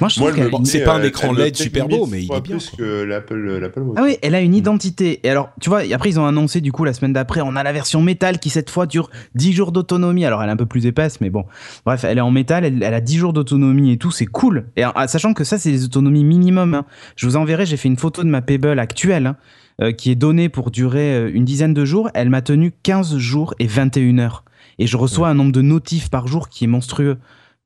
Moi 0.01 0.09
je 0.09 0.19
Moi, 0.19 0.61
c'est 0.65 0.83
pas 0.83 0.95
un 0.95 0.99
euh, 0.99 1.05
écran 1.07 1.31
LED 1.31 1.55
super 1.55 1.87
beau, 1.87 2.05
mais 2.07 2.23
il 2.23 2.25
est 2.33 2.41
bien, 2.41 2.57
plus 2.57 2.69
quoi. 2.71 2.77
que 2.79 3.03
l'Apple 3.03 3.57
l'Apple 3.59 3.79
Watch. 3.81 3.97
Ah 3.99 4.03
oui, 4.03 4.17
elle 4.21 4.35
a 4.35 4.41
une 4.41 4.53
identité. 4.55 5.21
Et 5.23 5.29
alors, 5.29 5.49
tu 5.61 5.69
vois, 5.69 5.81
après 5.93 6.09
ils 6.09 6.19
ont 6.19 6.25
annoncé 6.25 6.59
du 6.59 6.71
coup 6.71 6.83
la 6.83 6.93
semaine 6.93 7.13
d'après, 7.13 7.41
on 7.41 7.55
a 7.55 7.63
la 7.63 7.71
version 7.71 8.01
métal 8.01 8.39
qui 8.39 8.49
cette 8.49 8.69
fois 8.69 8.85
dure 8.87 9.09
10 9.35 9.53
jours 9.53 9.71
d'autonomie. 9.71 10.25
Alors 10.25 10.41
elle 10.43 10.49
est 10.49 10.53
un 10.53 10.57
peu 10.57 10.65
plus 10.65 10.85
épaisse, 10.87 11.21
mais 11.21 11.29
bon. 11.29 11.45
Bref, 11.85 12.03
elle 12.03 12.17
est 12.17 12.21
en 12.21 12.31
métal, 12.31 12.65
elle, 12.65 12.83
elle 12.83 12.93
a 12.93 13.01
10 13.01 13.17
jours 13.17 13.33
d'autonomie 13.33 13.91
et 13.91 13.97
tout, 13.97 14.11
c'est 14.11 14.25
cool. 14.25 14.65
Et 14.75 14.83
en- 14.85 14.91
sachant 15.07 15.33
que 15.33 15.43
ça, 15.43 15.57
c'est 15.57 15.71
les 15.71 15.85
autonomies 15.85 16.23
minimum. 16.25 16.73
hein. 16.73 16.85
Je 17.15 17.25
vous 17.27 17.35
enverrai, 17.37 17.65
j'ai 17.65 17.77
fait 17.77 17.87
une 17.87 17.97
photo 17.97 18.23
de 18.23 18.29
ma 18.29 18.41
Pebble 18.41 18.79
actuelle. 18.79 19.27
hein, 19.27 19.35
euh, 19.81 19.91
qui 19.93 20.11
est 20.11 20.15
donnée 20.15 20.49
pour 20.49 20.69
durer 20.69 21.15
euh, 21.15 21.31
une 21.33 21.45
dizaine 21.45 21.73
de 21.73 21.85
jours, 21.85 22.09
elle 22.13 22.29
m'a 22.29 22.41
tenu 22.41 22.71
15 22.83 23.17
jours 23.17 23.55
et 23.57 23.65
21 23.67 24.19
heures. 24.19 24.43
Et 24.77 24.85
je 24.85 24.95
reçois 24.97 25.29
un 25.29 25.33
nombre 25.33 25.51
de 25.53 25.61
notifs 25.61 26.09
par 26.09 26.27
jour 26.27 26.49
qui 26.49 26.65
est 26.65 26.67
monstrueux. 26.67 27.17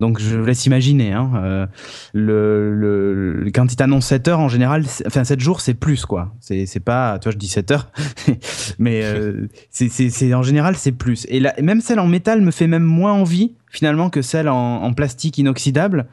Donc 0.01 0.19
je 0.19 0.37
vous 0.37 0.45
laisse 0.45 0.65
imaginer. 0.65 1.13
Hein, 1.13 1.67
euh, 2.15 3.49
quand 3.53 3.71
il 3.71 3.75
t'annonce 3.77 4.07
7 4.07 4.27
heures, 4.27 4.39
en 4.39 4.49
général, 4.49 4.83
enfin 5.07 5.23
7 5.23 5.39
jours, 5.39 5.61
c'est 5.61 5.73
plus 5.73 6.05
quoi. 6.05 6.33
C'est 6.41 6.83
pas, 6.83 7.17
tu 7.19 7.31
je 7.31 7.37
dis 7.37 7.47
7 7.47 7.71
heures, 7.71 7.91
mais 8.79 9.03
euh, 9.03 9.47
c'est- 9.69 10.33
en 10.33 10.43
général, 10.43 10.75
c'est 10.75 10.91
plus. 10.91 11.25
Et 11.29 11.39
la, 11.39 11.53
même 11.61 11.79
celle 11.79 11.99
en 11.99 12.07
métal 12.07 12.41
me 12.41 12.51
fait 12.51 12.67
même 12.67 12.83
moins 12.83 13.13
envie 13.13 13.53
finalement 13.69 14.09
que 14.09 14.21
celle 14.21 14.49
en, 14.49 14.93
plastique 14.93 15.37
inoxydable 15.37 16.07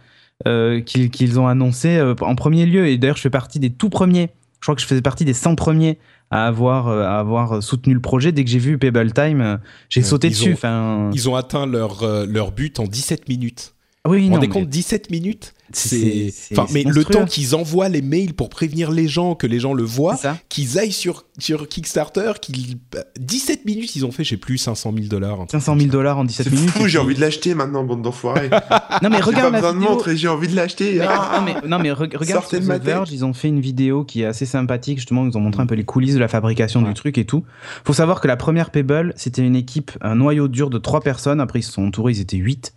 euh, 0.46 0.80
qu'ils 0.80 1.40
ont 1.40 1.48
annoncé 1.48 2.00
en 2.20 2.34
premier 2.36 2.66
lieu. 2.66 2.86
Et 2.86 2.98
d'ailleurs, 2.98 3.16
je 3.16 3.22
fais 3.22 3.30
partie 3.30 3.58
des 3.58 3.70
tout 3.70 3.90
premiers. 3.90 4.30
Je 4.60 4.66
crois 4.66 4.76
que 4.76 4.80
je 4.80 4.86
faisais 4.86 5.02
partie 5.02 5.24
des 5.24 5.34
100 5.34 5.56
premiers 5.56 5.98
à 6.32 6.46
avoir, 6.46 6.88
euh, 6.88 7.04
à 7.04 7.18
avoir 7.20 7.62
soutenu 7.62 7.94
le 7.94 8.00
projet. 8.00 8.32
Dès 8.32 8.42
que 8.42 8.50
j'ai 8.50 8.58
vu 8.58 8.78
Pebble 8.78 9.12
Time, 9.12 9.40
euh, 9.40 9.56
j'ai 9.88 10.00
Ouais, 10.00 10.06
sauté 10.06 10.28
ils 10.28 10.30
dessus. 10.30 10.50
ont- 10.50 10.54
Enfin, 10.54 11.10
Ils 11.12 11.28
ont 11.28 11.36
atteint 11.36 11.66
leur, 11.66 12.02
euh, 12.02 12.26
leur 12.26 12.50
but 12.50 12.80
en 12.80 12.84
17 12.86 13.28
minutes. 13.28 13.74
Oui, 14.08 14.18
Vous 14.18 14.24
vous 14.24 14.28
non, 14.30 14.34
rendez 14.36 14.48
mais- 14.48 14.52
compte 14.52 14.68
17 14.68 15.10
minutes 15.10 15.54
C'est- 15.74 15.88
C'est 15.98 16.30
c'est- 16.30 16.58
enfin 16.58 16.66
c'est 16.68 16.84
mais 16.84 16.90
le 16.92 17.02
temps 17.02 17.24
qu'ils 17.24 17.54
envoient 17.54 17.88
les 17.88 18.02
mails 18.02 18.34
pour 18.34 18.50
prévenir 18.50 18.90
les 18.90 19.08
gens 19.08 19.34
que 19.34 19.46
les 19.46 19.58
gens 19.58 19.72
le 19.72 19.84
voient, 19.84 20.16
c'est 20.16 20.28
qu'ils 20.50 20.78
aillent 20.78 20.92
sur 20.92 21.24
sur 21.38 21.66
Kickstarter, 21.66 22.32
qu'ils 22.42 22.76
17 23.18 23.64
minutes, 23.64 23.96
ils 23.96 24.04
ont 24.04 24.10
fait 24.12 24.22
je 24.22 24.30
sais 24.30 24.36
plus 24.36 24.58
500 24.58 24.92
000 24.94 25.06
dollars. 25.06 25.34
un 25.40 25.46
truc 25.46 25.50
500 25.52 25.78
000 25.78 25.90
dollars 25.90 26.18
en 26.18 26.22
C'est 26.28 26.44
17 26.44 26.52
minutes. 26.52 26.70
fou, 26.70 26.84
et 26.84 26.88
j'ai 26.90 26.98
envie 26.98 27.14
de 27.14 27.20
l'acheter 27.22 27.54
maintenant, 27.54 27.84
bande 27.84 28.02
d'enfoirés. 28.02 28.50
Non 29.02 29.08
mais 29.08 29.16
J'ai 29.16 29.20
pas 29.22 29.26
regarde 29.28 29.52
la 29.54 29.60
de 29.62 29.66
vidéo. 29.78 29.90
montre 29.90 30.08
et 30.08 30.16
j'ai 30.18 30.28
envie 30.28 30.48
de 30.48 30.56
l'acheter. 30.56 30.96
Mais- 30.98 31.06
Ah 31.08 31.38
non 31.38 31.44
mais, 31.46 31.68
non, 31.68 31.78
mais 31.78 31.90
re- 31.90 32.16
regarde 32.16 32.44
sur 32.46 32.58
The 32.58 32.62
Verge, 32.82 33.10
ils 33.12 33.24
ont 33.24 33.32
fait 33.32 33.48
une 33.48 33.60
vidéo 33.60 34.04
qui 34.04 34.20
est 34.22 34.26
assez 34.26 34.44
sympathique, 34.46 34.98
justement, 34.98 35.26
ils 35.26 35.38
ont 35.38 35.40
montré 35.40 35.62
un 35.62 35.66
peu 35.66 35.74
les 35.74 35.84
coulisses 35.84 36.14
de 36.14 36.20
la 36.20 36.28
fabrication 36.28 36.82
Ouais. 36.82 36.88
du 36.88 36.94
truc 36.94 37.16
et 37.16 37.24
tout. 37.24 37.44
Faut 37.86 37.94
savoir 37.94 38.20
que 38.20 38.28
la 38.28 38.36
première 38.36 38.70
Pebble, 38.72 39.14
c'était 39.16 39.42
une 39.42 39.56
équipe, 39.56 39.92
un 40.02 40.16
noyau 40.16 40.48
dur 40.48 40.68
de 40.68 40.76
3 40.78 41.00
personnes, 41.00 41.40
après 41.40 41.60
ils 41.60 41.62
se 41.62 41.72
sont 41.72 41.84
entourés, 41.86 42.12
ils 42.12 42.20
étaient 42.20 42.36
8. 42.36 42.74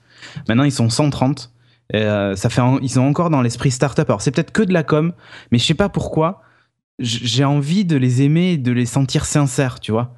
Maintenant 0.48 0.64
ils 0.64 0.72
sont 0.72 0.90
130. 0.90 1.52
Euh, 1.94 2.36
ça 2.36 2.50
fait 2.50 2.62
ils 2.82 2.90
sont 2.90 3.02
encore 3.02 3.30
dans 3.30 3.42
l'esprit 3.42 3.72
startup. 3.72 4.10
Alors 4.10 4.22
c'est 4.22 4.32
peut-être 4.32 4.52
que 4.52 4.64
de 4.64 4.74
la 4.74 4.84
com, 4.84 5.14
mais 5.52 5.58
je 5.58 5.66
sais 5.66 5.74
pas 5.74 5.90
pourquoi. 5.90 6.42
J'ai 7.00 7.44
envie 7.44 7.84
de 7.84 7.98
les 7.98 8.22
aimer 8.22 8.54
et 8.54 8.58
de 8.58 8.72
les 8.72 8.86
sentir 8.86 9.26
sincères, 9.26 9.80
tu 9.80 9.92
vois. 9.92 10.16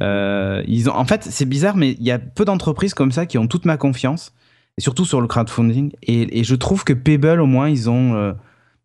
Euh, 0.00 0.62
ils 0.66 0.88
ont, 0.88 0.94
en 0.94 1.04
fait, 1.04 1.24
c'est 1.24 1.46
bizarre, 1.46 1.76
mais 1.76 1.92
il 1.92 2.04
y 2.04 2.10
a 2.10 2.18
peu 2.18 2.44
d'entreprises 2.44 2.94
comme 2.94 3.12
ça 3.12 3.26
qui 3.26 3.38
ont 3.38 3.46
toute 3.46 3.64
ma 3.64 3.76
confiance, 3.76 4.32
et 4.76 4.80
surtout 4.80 5.04
sur 5.04 5.20
le 5.20 5.26
crowdfunding. 5.26 5.92
Et, 6.02 6.44
je 6.44 6.54
trouve 6.54 6.84
que 6.84 6.92
Pebble, 6.92 7.40
au 7.40 7.46
moins, 7.46 7.68
ils 7.68 7.88
ont. 7.90 8.14
euh, 8.14 8.32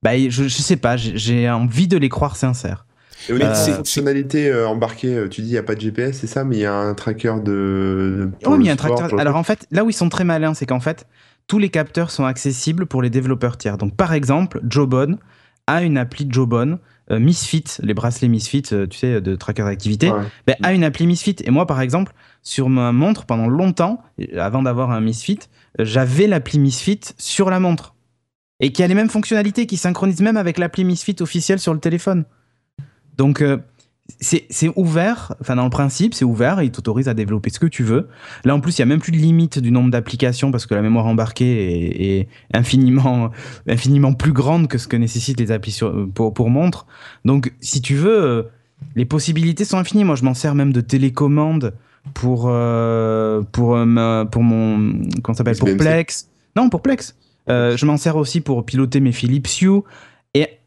bah, 0.02 0.18
je, 0.18 0.30
je 0.30 0.48
sais 0.48 0.78
pas, 0.78 0.98
j'ai 0.98 1.50
envie 1.50 1.88
de 1.88 1.98
les 1.98 2.10
croire 2.10 2.36
sincères. 2.36 2.86
Et 3.30 3.34
au 3.34 3.38
niveau 3.38 3.50
Euh, 3.50 3.68
de 3.68 3.74
fonctionnalités 3.76 4.50
euh, 4.50 4.68
embarquées, 4.68 5.16
euh, 5.16 5.30
tu 5.30 5.42
dis 5.42 5.50
il 5.50 5.52
n'y 5.52 5.58
a 5.58 5.64
pas 5.64 5.76
de 5.76 5.82
GPS, 5.82 6.18
c'est 6.20 6.28
ça, 6.28 6.44
mais 6.44 6.58
il 6.58 6.62
y 6.62 6.66
a 6.66 6.74
un 6.74 6.94
tracker 6.94 7.36
de. 7.44 8.30
Oh, 8.46 8.52
mais 8.58 8.66
il 8.66 8.68
y 8.68 8.70
a 8.70 8.74
un 8.74 9.08
le 9.10 9.20
Alors 9.20 9.36
en 9.36 9.44
fait, 9.44 9.68
là 9.72 9.84
où 9.84 9.90
ils 9.90 9.94
sont 9.94 10.10
très 10.10 10.24
malins, 10.24 10.54
c'est 10.54 10.66
qu'en 10.66 10.80
fait, 10.80 11.08
tous 11.48 11.60
les 11.60 11.70
capteurs 11.70 12.12
sont 12.12 12.26
accessibles 12.26 12.86
pour 12.86 13.02
les 13.02 13.10
développeurs 13.10 13.58
tiers. 13.58 13.78
Donc 13.78 13.96
par 13.96 14.14
exemple, 14.14 14.62
Jobon 14.68 15.18
a 15.68 15.82
une 15.84 15.98
appli 15.98 16.28
Jobon, 16.30 16.80
euh, 17.12 17.20
Misfit, 17.20 17.64
les 17.82 17.94
bracelets 17.94 18.28
Misfit, 18.28 18.64
euh, 18.74 18.86
tu 18.88 18.98
sais, 18.98 19.22
de 19.22 19.36
tracker 19.36 19.64
d'activité, 19.64 20.12
Ouais. 20.12 20.24
ben, 20.46 20.56
a 20.62 20.74
une 20.74 20.84
appli 20.84 21.08
Misfit. 21.08 21.38
Et 21.46 21.52
moi, 21.52 21.66
par 21.66 21.80
exemple, 21.80 22.14
sur 22.42 22.68
ma 22.70 22.92
montre, 22.92 23.26
pendant 23.26 23.48
longtemps, 23.48 24.02
avant 24.38 24.62
d'avoir 24.64 24.92
un 24.92 25.00
Misfit, 25.00 25.40
j'avais 25.80 26.28
l'appli 26.28 26.60
Misfit 26.60 27.00
sur 27.18 27.50
la 27.50 27.60
montre. 27.62 27.96
Et 28.60 28.72
qui 28.72 28.84
a 28.84 28.88
les 28.88 28.94
mêmes 28.94 29.10
fonctionnalités, 29.10 29.66
qui 29.66 29.78
synchronise 29.78 30.22
même 30.22 30.38
avec 30.38 30.58
l'appli 30.58 30.84
Misfit 30.84 31.16
officielle 31.22 31.60
sur 31.60 31.74
le 31.74 31.80
téléphone. 31.80 32.26
Donc, 33.18 33.42
euh, 33.42 33.58
c'est 34.20 34.46
ouvert, 34.76 35.34
enfin 35.42 35.56
dans 35.56 35.64
le 35.64 35.70
principe, 35.70 36.14
c'est 36.14 36.26
ouvert 36.26 36.60
et 36.60 36.66
il 36.66 36.72
t'autorise 36.72 37.08
à 37.08 37.14
développer 37.14 37.50
ce 37.50 37.60
que 37.60 37.66
tu 37.66 37.84
veux. 37.84 38.10
Là, 38.44 38.54
en 38.54 38.60
plus, 38.60 38.78
il 38.78 38.82
n'y 38.82 38.84
a 38.84 38.86
même 38.88 39.00
plus 39.00 39.12
de 39.14 39.18
limite 39.18 39.60
du 39.60 39.72
nombre 39.72 39.92
d'applications 39.92 40.52
parce 40.52 40.66
que 40.66 40.76
la 40.76 40.82
mémoire 40.82 41.06
embarquée 41.06 41.46
est, 41.46 42.20
est 42.20 42.28
infiniment, 42.54 43.32
infiniment 43.68 44.14
plus 44.14 44.34
grande 44.34 44.68
que 44.68 44.78
ce 44.78 44.88
que 44.88 44.98
nécessitent 44.98 45.40
les 45.40 45.52
applis 45.52 45.72
sur- 45.72 46.08
pour, 46.14 46.34
pour 46.34 46.50
montre. 46.50 46.86
Donc, 47.24 47.54
si 47.62 47.82
tu 47.82 47.96
veux, 47.96 48.22
euh, 48.24 48.44
les 48.96 49.06
possibilités 49.06 49.64
sont 49.64 49.78
infinies. 49.78 50.04
Moi, 50.04 50.16
je 50.16 50.24
m'en 50.26 50.34
sers 50.34 50.54
même 50.56 50.74
de 50.74 50.82
télécommande 50.82 51.74
pour, 52.14 52.48
euh, 52.48 53.42
pour, 53.54 53.76
euh, 53.78 54.26
pour 54.26 54.44
mon. 54.44 55.02
Comment 55.24 55.36
s'appelle 55.36 55.58
Pour. 55.58 55.70
Plex. 55.78 56.28
Non, 56.58 56.70
pour 56.70 56.82
Plex. 56.82 57.16
Euh, 57.50 57.76
je 57.78 57.86
m'en 57.86 57.98
sers 57.98 58.16
aussi 58.18 58.42
pour 58.42 58.66
piloter 58.66 59.00
mes 59.00 59.12
Philips 59.14 59.48
Hue. 59.62 59.82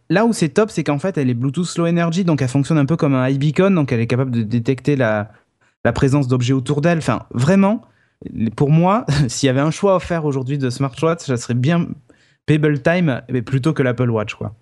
Là 0.09 0.25
où 0.25 0.33
c'est 0.33 0.51
top, 0.51 0.71
c'est 0.71 0.85
qu'en 0.85 0.99
fait, 0.99 1.19
elle 1.19 1.29
est 1.31 1.35
Bluetooth 1.35 1.77
Low 1.77 1.87
Energy, 1.87 2.25
donc 2.25 2.43
elle 2.43 2.49
fonctionne 2.49 2.79
un 2.79 2.87
peu 2.87 2.97
comme 2.97 3.15
un 3.15 3.29
iBeacon, 3.29 3.71
donc 3.71 3.93
elle 3.93 4.01
est 4.01 4.07
capable 4.07 4.31
de 4.31 4.43
détecter 4.43 4.95
la, 4.95 5.31
la 5.85 5.93
présence 5.93 6.29
d'objets 6.29 6.53
autour 6.53 6.81
d'elle. 6.81 6.99
Enfin, 6.99 7.25
vraiment, 7.33 7.83
pour 8.55 8.71
moi, 8.71 9.05
s'il 9.29 9.49
y 9.49 9.51
avait 9.51 9.61
un 9.61 9.71
choix 9.71 9.97
à 9.97 10.01
faire 10.01 10.25
aujourd'hui 10.25 10.59
de 10.59 10.71
smartwatch, 10.71 11.25
ça 11.25 11.37
serait 11.37 11.55
bien 11.55 11.89
Pebble 12.47 12.81
Time 12.81 13.23
mais 13.31 13.43
plutôt 13.43 13.73
que 13.73 13.83
l'Apple 13.83 14.11
Watch, 14.11 14.35
quoi. 14.35 14.55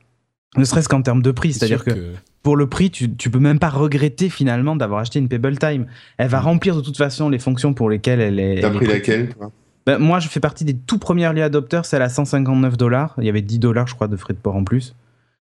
Ne 0.56 0.64
serait-ce 0.64 0.88
qu'en 0.88 1.02
termes 1.02 1.22
de 1.22 1.32
prix, 1.32 1.52
C'est 1.52 1.60
c'est-à-dire 1.60 1.82
sûr 1.82 1.94
que, 1.94 2.12
pour 2.42 2.56
le 2.56 2.68
prix, 2.68 2.90
tu, 2.90 3.12
tu 3.14 3.28
peux 3.28 3.40
même 3.40 3.58
pas 3.58 3.70
regretter 3.70 4.30
finalement 4.30 4.76
d'avoir 4.76 5.00
acheté 5.00 5.18
une 5.18 5.28
Pebble 5.28 5.58
Time. 5.58 5.86
Elle 6.16 6.28
va 6.28 6.40
remplir 6.40 6.76
de 6.76 6.80
toute 6.80 6.96
façon 6.96 7.28
les 7.28 7.40
fonctions 7.40 7.74
pour 7.74 7.90
lesquelles 7.90 8.20
elle 8.20 8.38
est. 8.38 8.60
T'as 8.60 8.70
pris 8.70 8.86
laquelle 8.86 9.30
toi? 9.30 9.50
Ben, 9.86 9.98
moi, 9.98 10.18
je 10.18 10.28
fais 10.28 10.40
partie 10.40 10.64
des 10.64 10.74
tout 10.74 10.98
premiers 10.98 11.24
early 11.24 11.42
adopters, 11.42 11.84
celle 11.84 12.02
à 12.02 12.08
159 12.08 12.76
dollars. 12.76 13.14
Il 13.18 13.24
y 13.24 13.28
avait 13.28 13.42
10 13.42 13.58
dollars, 13.58 13.86
je 13.86 13.94
crois, 13.94 14.08
de 14.08 14.16
frais 14.16 14.32
de 14.32 14.38
port 14.38 14.56
en 14.56 14.64
plus. 14.64 14.94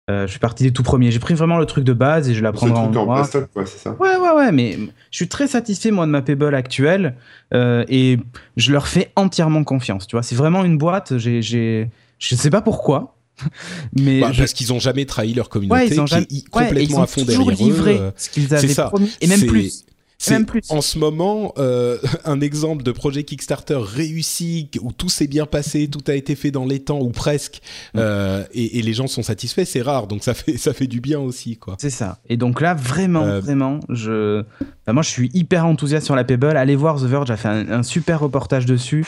Euh, 0.08 0.26
je 0.28 0.32
fais 0.34 0.38
partie 0.38 0.62
des 0.62 0.72
tout 0.72 0.84
premiers. 0.84 1.10
J'ai 1.10 1.18
pris 1.18 1.34
vraiment 1.34 1.58
le 1.58 1.66
truc 1.66 1.82
de 1.82 1.92
base 1.92 2.28
et 2.30 2.34
je 2.34 2.40
la 2.40 2.50
Ce 2.50 2.54
prendrai 2.54 2.78
en 2.78 2.90
noir. 2.90 3.22
plastoc, 3.28 3.50
quoi, 3.52 3.66
c'est 3.66 3.78
ça? 3.78 3.96
Ouais, 3.98 4.16
ouais, 4.16 4.30
ouais, 4.36 4.52
mais 4.52 4.78
je 5.10 5.16
suis 5.16 5.26
très 5.28 5.48
satisfait, 5.48 5.90
moi, 5.90 6.06
de 6.06 6.12
ma 6.12 6.22
Pebble 6.22 6.54
actuelle 6.54 7.16
euh, 7.52 7.84
et 7.88 8.18
je 8.56 8.70
leur 8.72 8.86
fais 8.86 9.10
entièrement 9.16 9.64
confiance. 9.64 10.06
Tu 10.06 10.14
vois, 10.14 10.22
c'est 10.22 10.36
vraiment 10.36 10.62
une 10.64 10.78
boîte. 10.78 11.18
J'ai, 11.18 11.42
j'ai, 11.42 11.90
je 12.20 12.36
sais 12.36 12.50
pas 12.50 12.60
pourquoi, 12.62 13.16
mais 13.98 14.20
Bah, 14.20 14.30
je- 14.30 14.38
parce 14.42 14.52
qu'ils 14.52 14.72
ont 14.72 14.78
jamais 14.78 15.06
trahi 15.06 15.34
leur 15.34 15.48
communauté, 15.48 15.80
Ouais, 15.80 15.88
ils 15.88 16.00
ont 16.00 16.04
qui 16.04 16.10
jamais- 16.12 16.22
est 16.30 16.32
i- 16.32 16.36
ouais, 16.36 16.40
ils 16.42 16.50
complètement 16.68 16.98
ont 16.98 17.02
à 17.02 17.06
fond 17.08 17.24
toujours 17.24 17.46
derrière 17.46 17.66
livré 17.66 17.94
eux. 17.94 18.00
euh, 18.02 18.10
ce 18.16 18.30
qu'ils 18.30 18.54
avaient 18.54 18.74
promis 18.74 19.10
et 19.20 19.26
même 19.26 19.44
plus. 19.46 19.85
Et 20.28 20.30
même 20.30 20.46
plus. 20.46 20.62
En 20.70 20.80
ce 20.80 20.98
moment, 20.98 21.52
euh, 21.58 21.98
un 22.24 22.40
exemple 22.40 22.82
de 22.82 22.90
projet 22.92 23.24
Kickstarter 23.24 23.78
réussi, 23.78 24.70
où 24.80 24.92
tout 24.92 25.08
s'est 25.08 25.26
bien 25.26 25.46
passé, 25.46 25.88
tout 25.88 26.02
a 26.08 26.14
été 26.14 26.34
fait 26.34 26.50
dans 26.50 26.64
les 26.64 26.80
temps, 26.80 27.00
ou 27.00 27.10
presque, 27.10 27.60
euh, 27.96 28.44
et, 28.52 28.78
et 28.78 28.82
les 28.82 28.92
gens 28.92 29.06
sont 29.06 29.22
satisfaits, 29.22 29.64
c'est 29.64 29.82
rare, 29.82 30.06
donc 30.06 30.24
ça 30.24 30.34
fait, 30.34 30.56
ça 30.56 30.72
fait 30.72 30.86
du 30.86 31.00
bien 31.00 31.20
aussi, 31.20 31.56
quoi. 31.56 31.76
C'est 31.78 31.90
ça. 31.90 32.18
Et 32.28 32.36
donc 32.36 32.60
là, 32.60 32.74
vraiment, 32.74 33.24
Euh, 33.24 33.40
vraiment, 33.40 33.80
je, 33.88 34.40
enfin, 34.82 34.92
moi, 34.92 35.02
je 35.02 35.10
suis 35.10 35.30
hyper 35.34 35.66
enthousiaste 35.66 36.06
sur 36.06 36.16
la 36.16 36.24
Pebble. 36.24 36.56
Allez 36.56 36.76
voir 36.76 36.96
The 37.00 37.04
Verge 37.04 37.30
a 37.30 37.36
fait 37.36 37.48
un, 37.48 37.70
un 37.70 37.82
super 37.82 38.20
reportage 38.20 38.66
dessus. 38.66 39.04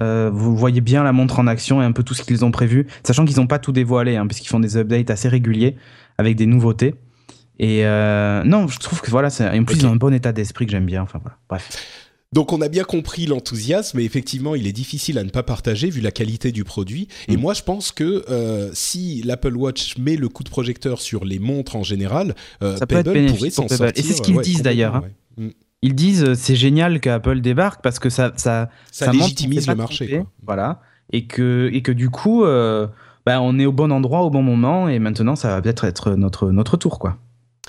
Euh, 0.00 0.30
vous 0.32 0.56
voyez 0.56 0.80
bien 0.80 1.02
la 1.02 1.12
montre 1.12 1.40
en 1.40 1.46
action 1.48 1.82
et 1.82 1.84
un 1.84 1.90
peu 1.92 2.04
tout 2.04 2.14
ce 2.14 2.22
qu'ils 2.22 2.44
ont 2.44 2.52
prévu, 2.52 2.86
sachant 3.02 3.24
qu'ils 3.24 3.38
n'ont 3.38 3.48
pas 3.48 3.58
tout 3.58 3.72
dévoilé, 3.72 4.16
hein, 4.16 4.26
puisqu'ils 4.28 4.48
font 4.48 4.60
des 4.60 4.76
updates 4.76 5.10
assez 5.10 5.28
réguliers 5.28 5.74
avec 6.18 6.36
des 6.36 6.46
nouveautés. 6.46 6.94
Et 7.58 7.84
euh, 7.86 8.42
non, 8.44 8.68
je 8.68 8.78
trouve 8.78 9.00
que 9.00 9.10
voilà, 9.10 9.30
c'est- 9.30 9.48
en 9.48 9.64
plus 9.64 9.74
Ok. 9.76 9.82
ils 9.82 9.86
ont 9.86 9.92
un 9.92 9.96
bon 9.96 10.12
état 10.14 10.32
d'esprit 10.32 10.66
que 10.66 10.72
j'aime 10.72 10.86
bien. 10.86 11.02
Enfin 11.02 11.18
voilà, 11.22 11.36
bref. 11.48 11.68
Donc 12.32 12.52
on 12.52 12.60
a 12.60 12.68
bien 12.68 12.84
compris 12.84 13.24
l'enthousiasme, 13.26 13.96
mais 13.96 14.04
effectivement, 14.04 14.54
il 14.54 14.66
est 14.66 14.72
difficile 14.72 15.16
à 15.18 15.24
ne 15.24 15.30
pas 15.30 15.42
partager 15.42 15.88
vu 15.88 16.00
la 16.02 16.10
qualité 16.10 16.52
du 16.52 16.62
produit. 16.62 17.08
Et 17.26 17.36
Mm. 17.36 17.40
moi, 17.40 17.54
je 17.54 17.62
pense 17.62 17.90
que 17.90 18.24
euh, 18.28 18.70
si 18.74 19.22
l'Apple 19.24 19.56
Watch 19.56 19.96
met 19.96 20.16
le 20.16 20.28
coup 20.28 20.44
de 20.44 20.50
projecteur 20.50 21.00
sur 21.00 21.24
les 21.24 21.38
montres 21.38 21.74
en 21.74 21.82
général, 21.82 22.34
euh, 22.62 22.76
Ça 22.76 22.86
peut 22.86 22.96
être 22.96 23.04
Pebble 23.06 23.26
bénéfique 23.26 23.54
pour 23.54 23.66
Pebble. 23.66 23.78
sortir. 23.78 24.04
Et 24.04 24.06
c'est 24.06 24.14
ce 24.14 24.20
qu'ils 24.22 24.36
ouais, 24.36 24.42
disent 24.44 24.62
d'ailleurs, 24.62 25.02
ouais. 25.02 25.44
Mm. 25.46 25.50
Ils 25.80 25.94
disent 25.94 26.34
c'est 26.34 26.56
génial 26.56 27.00
qu'Apple 27.00 27.40
débarque 27.40 27.82
parce 27.82 27.98
que 27.98 28.10
ça, 28.10 28.32
ça, 28.36 28.68
Ça, 28.92 29.06
qu'on 29.06 29.12
légitimise 29.12 29.66
le 29.68 29.74
marché. 29.76 30.08
quoi. 30.08 30.26
Voilà. 30.44 30.80
Et 31.12 31.26
que, 31.26 31.70
et 31.72 31.80
que 31.82 31.92
du 31.92 32.10
coup, 32.10 32.44
euh, 32.44 32.86
bah, 33.24 33.40
on 33.40 33.58
est 33.58 33.64
au 33.64 33.72
bon 33.72 33.90
endroit 33.90 34.20
au 34.22 34.30
bon 34.30 34.42
moment 34.42 34.88
et 34.88 34.98
maintenant 34.98 35.34
ça 35.36 35.48
va 35.48 35.62
peut-être 35.62 35.84
être 35.84 36.10
notre, 36.16 36.50
notre 36.50 36.76
tour 36.76 36.98
quoi. 36.98 37.16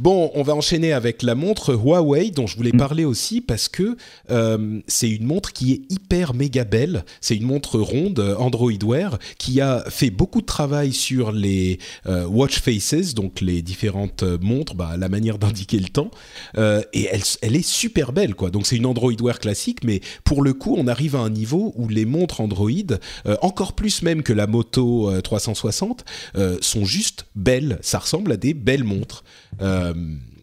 Bon, 0.00 0.30
on 0.34 0.42
va 0.42 0.54
enchaîner 0.54 0.94
avec 0.94 1.22
la 1.22 1.34
montre 1.34 1.74
Huawei 1.74 2.30
dont 2.30 2.46
je 2.46 2.56
voulais 2.56 2.72
Mm. 2.72 2.78
parler 2.78 3.04
aussi 3.04 3.42
parce 3.42 3.68
que 3.68 3.98
euh, 4.30 4.80
c'est 4.86 5.10
une 5.10 5.26
montre 5.26 5.52
qui 5.52 5.72
est 5.74 5.92
hyper 5.92 6.32
méga 6.32 6.64
belle. 6.64 7.04
C'est 7.20 7.36
une 7.36 7.44
montre 7.44 7.78
ronde 7.78 8.18
euh, 8.18 8.34
Android 8.36 8.72
Wear 8.82 9.18
qui 9.36 9.60
a 9.60 9.84
fait 9.90 10.08
beaucoup 10.08 10.40
de 10.40 10.46
travail 10.46 10.94
sur 10.94 11.32
les 11.32 11.78
euh, 12.06 12.24
watch 12.24 12.60
faces, 12.60 13.12
donc 13.12 13.42
les 13.42 13.60
différentes 13.60 14.22
montres, 14.40 14.74
bah, 14.74 14.96
la 14.96 15.10
manière 15.10 15.36
d'indiquer 15.42 15.78
le 15.78 15.90
temps. 15.90 16.10
Euh, 16.56 16.80
et 16.94 17.06
elle, 17.12 17.20
elle 17.42 17.54
est 17.54 17.68
super 17.68 18.14
belle, 18.14 18.34
quoi. 18.34 18.48
Donc 18.48 18.66
c'est 18.66 18.76
une 18.76 18.86
Android 18.86 19.12
Wear 19.20 19.38
classique, 19.38 19.84
mais 19.84 20.00
pour 20.24 20.42
le 20.42 20.54
coup, 20.54 20.76
on 20.78 20.86
arrive 20.86 21.14
à 21.14 21.20
un 21.20 21.28
niveau 21.28 21.74
où 21.76 21.88
les 21.88 22.06
montres 22.06 22.40
Android, 22.40 22.70
encore 23.42 23.74
plus 23.74 24.00
même 24.00 24.22
que 24.22 24.32
la 24.32 24.46
Moto 24.46 25.10
euh, 25.10 25.20
360, 25.20 26.06
euh, 26.36 26.56
sont 26.62 26.86
juste 26.86 27.26
belles. 27.34 27.78
Ça 27.82 27.98
ressemble 27.98 28.32
à 28.32 28.38
des 28.38 28.54
belles 28.54 28.84
montres. 28.84 29.24
Euh, 29.60 29.89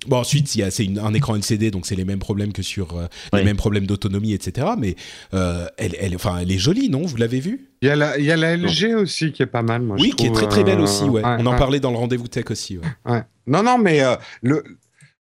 bon, 0.08 0.18
ensuite, 0.18 0.56
il 0.56 0.60
y 0.60 0.64
a, 0.64 0.72
c'est 0.72 0.86
une- 0.86 1.00
un 1.00 1.14
écran 1.14 1.36
LCD, 1.36 1.72
donc 1.72 1.86
c'est 1.86 1.96
les 1.96 2.06
mêmes 2.06 2.20
problèmes 2.20 2.54
que 2.54 2.62
sur 2.62 2.98
euh, 2.98 3.08
les 3.34 3.44
mêmes 3.44 3.58
problèmes 3.58 3.86
d'autonomie, 3.88 4.34
etc. 4.34 4.68
Mais 4.78 4.96
euh, 5.34 5.68
elle, 5.78 5.96
elle, 6.00 6.16
enfin, 6.16 6.38
elle 6.42 6.52
est 6.52 6.58
jolie, 6.58 6.90
non? 6.90 7.06
Vous 7.06 7.18
l'avez 7.18 7.40
vue? 7.40 7.70
Il 7.82 7.88
y, 7.88 7.92
a 7.92 7.96
la, 7.96 8.18
il 8.18 8.26
y 8.26 8.32
a 8.32 8.38
la 8.38 8.56
LG 8.58 8.96
aussi 8.96 9.32
qui 9.32 9.44
est 9.44 9.48
pas 9.48 9.62
mal. 9.62 9.82
Moi, 9.84 9.98
Oui, 10.00 10.10
je 10.12 10.16
qui 10.16 10.26
est 10.26 10.32
très 10.32 10.48
très 10.48 10.64
belle 10.64 10.80
euh, 10.80 10.84
aussi. 10.84 11.04
Ouais. 11.04 11.22
on 11.24 11.46
en 11.46 11.52
ouais. 11.52 11.58
parlait 11.58 11.80
dans 11.80 11.92
le 11.92 11.98
rendez-vous 11.98 12.28
tech 12.28 12.46
aussi. 12.50 12.78
ouais. 12.80 13.12
Ouais. 13.12 13.22
Non, 13.46 13.62
non, 13.64 13.78
mais 13.78 14.02
euh, 14.02 14.16
le, 14.42 14.64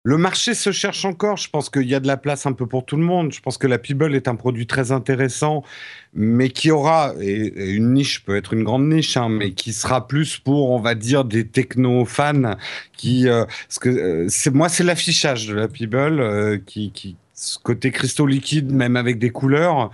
le 0.04 0.18
marché 0.18 0.52
se 0.52 0.70
cherche 0.70 1.04
encore. 1.06 1.38
Je 1.38 1.48
pense 1.48 1.70
qu'il 1.70 1.88
y 1.88 1.94
a 1.94 2.00
de 2.00 2.06
la 2.06 2.18
place 2.18 2.44
un 2.44 2.52
peu 2.52 2.66
pour 2.66 2.84
tout 2.84 2.96
le 2.96 3.02
monde. 3.02 3.32
Je 3.32 3.40
pense 3.40 3.56
que 3.56 3.66
la 3.66 3.78
Pebble 3.78 4.14
est 4.14 4.28
un 4.28 4.36
produit 4.36 4.66
très 4.66 4.92
intéressant, 4.92 5.64
mais 6.12 6.50
qui 6.50 6.70
aura, 6.70 7.14
et, 7.20 7.72
une 7.72 7.94
niche 7.94 8.22
peut 8.22 8.36
être 8.36 8.52
une 8.52 8.64
grande 8.64 8.86
niche, 8.86 9.16
hein, 9.16 9.30
mais 9.30 9.52
qui 9.52 9.72
sera 9.72 10.06
plus 10.06 10.38
pour, 10.38 10.70
on 10.70 10.78
va 10.78 10.94
dire, 10.94 11.24
des 11.24 11.46
techno-fans 11.48 12.56
qui. 12.92 13.28
euh, 13.28 13.46
parce 13.68 13.78
que 13.78 13.88
euh, 13.88 14.26
c'est 14.28 14.52
moi, 14.54 14.68
c'est 14.68 14.84
l'affichage 14.84 15.46
de 15.48 15.54
la 15.54 15.68
Pebble 15.68 16.20
euh, 16.20 16.58
qui. 16.64 16.92
qui 16.92 17.16
ce 17.36 17.58
côté 17.58 17.90
cristaux 17.90 18.26
liquide, 18.26 18.72
même 18.72 18.96
avec 18.96 19.18
des 19.18 19.30
couleurs, 19.30 19.90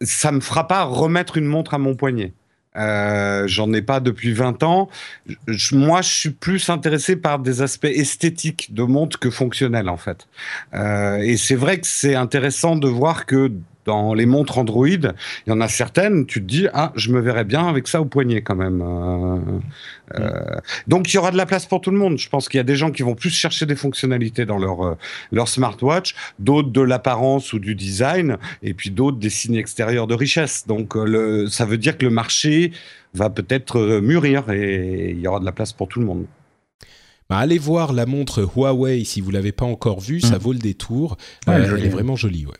ça 0.00 0.30
me 0.30 0.40
fera 0.40 0.68
pas 0.68 0.84
remettre 0.84 1.36
une 1.36 1.44
montre 1.46 1.74
à 1.74 1.78
mon 1.78 1.96
poignet. 1.96 2.32
Euh, 2.78 3.46
J'en 3.46 3.72
ai 3.72 3.82
pas 3.82 4.00
depuis 4.00 4.32
20 4.32 4.62
ans. 4.62 4.88
Moi, 5.72 6.02
je 6.02 6.08
suis 6.08 6.30
plus 6.30 6.68
intéressé 6.70 7.16
par 7.16 7.38
des 7.38 7.62
aspects 7.62 7.86
esthétiques 7.86 8.72
de 8.72 8.82
montre 8.82 9.18
que 9.18 9.30
fonctionnels, 9.30 9.88
en 9.88 9.96
fait. 9.96 10.26
Euh, 10.74 11.18
et 11.18 11.36
c'est 11.36 11.54
vrai 11.56 11.80
que 11.80 11.86
c'est 11.86 12.14
intéressant 12.14 12.76
de 12.76 12.88
voir 12.88 13.26
que 13.26 13.50
dans 13.88 14.14
les 14.14 14.26
montres 14.26 14.58
Android, 14.58 14.86
il 14.86 15.12
y 15.48 15.50
en 15.50 15.60
a 15.60 15.68
certaines, 15.68 16.26
tu 16.26 16.40
te 16.40 16.46
dis, 16.46 16.66
ah, 16.74 16.92
je 16.94 17.10
me 17.10 17.20
verrais 17.20 17.44
bien 17.44 17.66
avec 17.66 17.88
ça 17.88 18.00
au 18.00 18.04
poignet 18.04 18.42
quand 18.42 18.54
même. 18.54 18.80
Euh, 18.82 19.38
euh, 20.20 20.40
donc, 20.86 21.12
il 21.12 21.16
y 21.16 21.18
aura 21.18 21.30
de 21.30 21.36
la 21.36 21.46
place 21.46 21.66
pour 21.66 21.80
tout 21.80 21.90
le 21.90 21.98
monde. 21.98 22.18
Je 22.18 22.28
pense 22.28 22.48
qu'il 22.48 22.58
y 22.58 22.60
a 22.60 22.64
des 22.64 22.76
gens 22.76 22.90
qui 22.90 23.02
vont 23.02 23.14
plus 23.14 23.30
chercher 23.30 23.66
des 23.66 23.76
fonctionnalités 23.76 24.44
dans 24.46 24.58
leur, 24.58 24.82
euh, 24.86 24.94
leur 25.32 25.48
smartwatch, 25.48 26.14
d'autres 26.38 26.70
de 26.70 26.80
l'apparence 26.82 27.52
ou 27.52 27.58
du 27.58 27.74
design, 27.74 28.36
et 28.62 28.74
puis 28.74 28.90
d'autres 28.90 29.18
des 29.18 29.30
signes 29.30 29.56
extérieurs 29.56 30.06
de 30.06 30.14
richesse. 30.14 30.66
Donc, 30.66 30.94
euh, 30.96 31.04
le, 31.04 31.46
ça 31.48 31.64
veut 31.64 31.78
dire 31.78 31.96
que 31.98 32.04
le 32.04 32.10
marché 32.12 32.72
va 33.14 33.30
peut-être 33.30 34.00
mûrir 34.00 34.50
et 34.50 35.10
il 35.12 35.20
y 35.20 35.26
aura 35.26 35.40
de 35.40 35.44
la 35.46 35.52
place 35.52 35.72
pour 35.72 35.88
tout 35.88 35.98
le 36.00 36.06
monde. 36.06 36.26
Bah, 37.30 37.38
allez 37.38 37.58
voir 37.58 37.92
la 37.92 38.06
montre 38.06 38.42
Huawei 38.42 39.04
si 39.04 39.20
vous 39.20 39.30
l'avez 39.30 39.52
pas 39.52 39.66
encore 39.66 40.00
vue, 40.00 40.20
ça 40.20 40.36
Mm. 40.36 40.38
vaut 40.38 40.52
le 40.54 40.58
détour. 40.58 41.16
Ouais, 41.46 41.54
elle 41.56 41.84
est 41.84 41.88
vraiment 41.88 42.16
jolie, 42.16 42.46
ouais. 42.46 42.52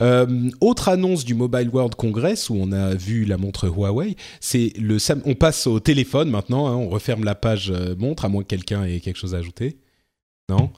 Euh, 0.00 0.50
autre 0.60 0.88
annonce 0.88 1.24
du 1.24 1.34
Mobile 1.34 1.68
World 1.72 1.94
Congress 1.94 2.50
où 2.50 2.56
on 2.56 2.72
a 2.72 2.94
vu 2.94 3.24
la 3.24 3.36
montre 3.36 3.68
Huawei, 3.68 4.16
c'est 4.40 4.72
le 4.78 4.98
on 5.24 5.34
passe 5.34 5.66
au 5.66 5.80
téléphone 5.80 6.30
maintenant, 6.30 6.66
hein, 6.66 6.76
on 6.76 6.88
referme 6.88 7.24
la 7.24 7.34
page 7.34 7.70
euh, 7.70 7.94
montre 7.96 8.24
à 8.24 8.28
moins 8.28 8.42
que 8.42 8.48
quelqu'un 8.48 8.84
ait 8.84 9.00
quelque 9.00 9.16
chose 9.16 9.34
à 9.34 9.38
ajouter. 9.38 9.78
Non? 10.48 10.70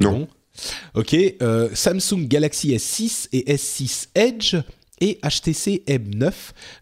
Non. 0.00 0.28
Ok, 0.94 1.16
euh, 1.42 1.68
Samsung 1.74 2.28
Galaxy 2.28 2.74
S6 2.74 3.28
et 3.32 3.54
S6 3.54 4.08
Edge 4.14 4.56
et 5.00 5.18
HTC 5.22 5.82
M9, 5.86 6.32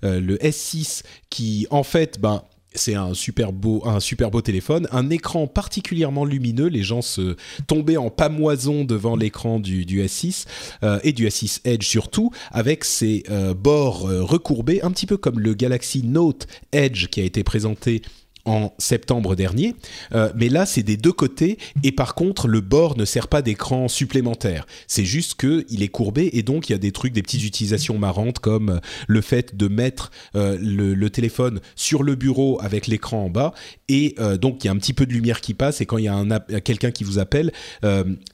euh, 0.04 0.20
le 0.20 0.36
S6 0.36 1.02
qui 1.30 1.66
en 1.70 1.82
fait, 1.82 2.20
ben 2.20 2.42
c'est 2.74 2.94
un 2.94 3.14
super 3.14 3.52
beau, 3.52 3.82
un 3.86 4.00
super 4.00 4.30
beau 4.30 4.40
téléphone, 4.40 4.88
un 4.92 5.10
écran 5.10 5.46
particulièrement 5.46 6.24
lumineux. 6.24 6.66
Les 6.66 6.82
gens 6.82 7.02
se 7.02 7.36
tombaient 7.66 7.96
en 7.96 8.10
pamoison 8.10 8.84
devant 8.84 9.16
l'écran 9.16 9.60
du, 9.60 9.84
du 9.84 10.02
S6 10.02 10.46
euh, 10.82 10.98
et 11.02 11.12
du 11.12 11.26
S6 11.26 11.60
Edge 11.64 11.86
surtout, 11.86 12.30
avec 12.50 12.84
ses 12.84 13.24
euh, 13.30 13.54
bords 13.54 14.08
euh, 14.08 14.22
recourbés, 14.22 14.82
un 14.82 14.90
petit 14.90 15.06
peu 15.06 15.16
comme 15.16 15.38
le 15.38 15.54
Galaxy 15.54 16.02
Note 16.02 16.46
Edge 16.72 17.08
qui 17.08 17.20
a 17.20 17.24
été 17.24 17.44
présenté 17.44 18.02
en 18.45 18.72
septembre 18.78 19.36
dernier, 19.36 19.74
Euh, 20.14 20.32
mais 20.34 20.49
là 20.49 20.66
c'est 20.66 20.82
des 20.82 20.97
deux 20.97 21.12
côtés. 21.12 21.59
Et 21.82 21.93
par 21.93 22.14
contre 22.14 22.49
le 22.49 22.61
bord 22.61 22.97
ne 22.97 23.05
sert 23.05 23.28
pas 23.28 23.43
d'écran 23.43 23.88
supplémentaire. 23.88 24.66
C'est 24.86 25.05
juste 25.05 25.34
que 25.34 25.64
il 25.68 25.82
est 25.82 25.88
courbé 25.88 26.30
et 26.32 26.43
donc 26.43 26.68
il 26.68 26.72
y 26.72 26.74
a 26.74 26.78
des 26.78 26.93
trucs, 26.93 27.12
des 27.12 27.22
petites 27.22 27.45
utilisations 27.45 27.99
marrantes 27.99 28.38
comme 28.40 28.70
euh, 28.70 28.78
le 29.07 29.20
fait 29.20 29.57
de 29.57 29.68
mettre 29.68 30.11
euh, 30.34 30.59
le, 30.61 31.11
téléphone 31.11 31.61
sur 31.76 32.03
le 32.03 32.14
bureau 32.14 32.59
avec 32.62 32.86
l'écran 32.86 33.24
en 33.24 33.30
bas. 33.30 33.53
Et 33.88 34.16
donc 34.40 34.64
il 34.64 34.66
y 34.66 34.70
a 34.70 34.72
un 34.72 34.76
petit 34.76 34.95
peu 34.95 35.05
de 35.05 35.12
lumière 35.12 35.43
qui 35.43 35.53
passe. 35.53 35.82
Et 35.82 35.86
quand 35.86 35.99
il 35.99 36.05
y 36.05 36.09
a 36.09 36.40
quelqu'un 36.62 36.90
qui 36.90 37.05
vous 37.05 37.18
appelle, 37.18 37.53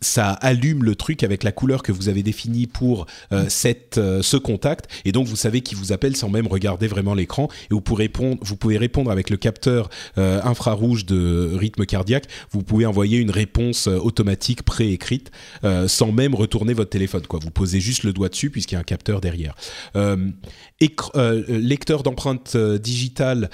ça 0.01 0.31
allume 0.31 0.85
le 0.85 0.95
truc 0.95 1.25
avec 1.25 1.43
la 1.43 1.51
couleur 1.51 1.83
que 1.83 1.91
vous 1.91 2.09
avez 2.09 2.23
définie 2.23 2.69
pour 2.69 3.07
cette, 3.49 3.97
ce 3.97 4.37
contact. 4.37 4.89
Et 5.05 5.11
donc 5.11 5.27
vous 5.27 5.35
savez 5.35 5.63
qui 5.63 5.75
vous 5.75 5.93
appelle 5.93 6.15
sans 6.15 6.29
même 6.29 6.47
regarder 6.47 6.87
vraiment 6.87 7.15
l'écran. 7.15 7.49
Et 7.71 7.75
vous 7.75 7.81
pouvez 7.81 8.05
répondre, 8.05 8.39
vous 8.43 8.55
pouvez 8.55 8.79
répondre 8.79 9.11
avec 9.11 9.31
le 9.31 9.37
capteur 9.37 9.91
euh, 10.17 10.41
infrarouge 10.43 11.07
de 11.07 11.51
rythme 11.55 11.87
cardiaque, 11.87 12.27
vous 12.51 12.63
pouvez 12.63 12.87
envoyer 12.87 13.19
une 13.19 13.31
réponse 13.31 13.89
euh, 13.89 13.97
automatique 13.99 14.63
préécrite 14.63 15.31
euh, 15.65 15.89
sans 15.89 16.13
même 16.13 16.35
retourner 16.35 16.73
votre 16.73 16.91
téléphone. 16.91 17.27
Quoi. 17.27 17.41
Vous 17.43 17.51
posez 17.51 17.81
juste 17.81 18.05
le 18.05 18.13
doigt 18.13 18.29
dessus 18.29 18.51
puisqu'il 18.51 18.75
y 18.75 18.77
a 18.77 18.81
un 18.81 18.85
capteur 18.85 19.21
derrière. 19.21 19.55
Lecteur 21.49 22.03
d'empreintes 22.03 22.57
digitales. 22.57 23.51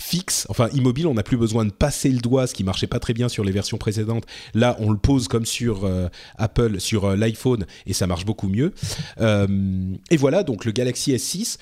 fixe, 0.00 0.46
enfin 0.48 0.68
immobile, 0.72 1.08
on 1.08 1.14
n'a 1.14 1.24
plus 1.24 1.36
besoin 1.36 1.64
de 1.64 1.72
passer 1.72 2.08
le 2.08 2.18
doigt, 2.20 2.46
ce 2.46 2.54
qui 2.54 2.62
marchait 2.62 2.86
pas 2.86 3.00
très 3.00 3.14
bien 3.14 3.28
sur 3.28 3.42
les 3.42 3.50
versions 3.50 3.78
précédentes. 3.78 4.26
Là, 4.54 4.76
on 4.78 4.92
le 4.92 4.98
pose 4.98 5.26
comme 5.26 5.44
sur 5.44 5.90
Apple, 6.36 6.80
sur 6.80 7.16
l'iPhone, 7.16 7.66
et 7.86 7.92
ça 7.92 8.06
marche 8.06 8.24
beaucoup 8.24 8.48
mieux. 8.48 8.72
Et 9.18 10.16
voilà, 10.16 10.42
donc 10.44 10.64
le 10.64 10.72
Galaxy 10.72 11.12
S6. 11.12 11.58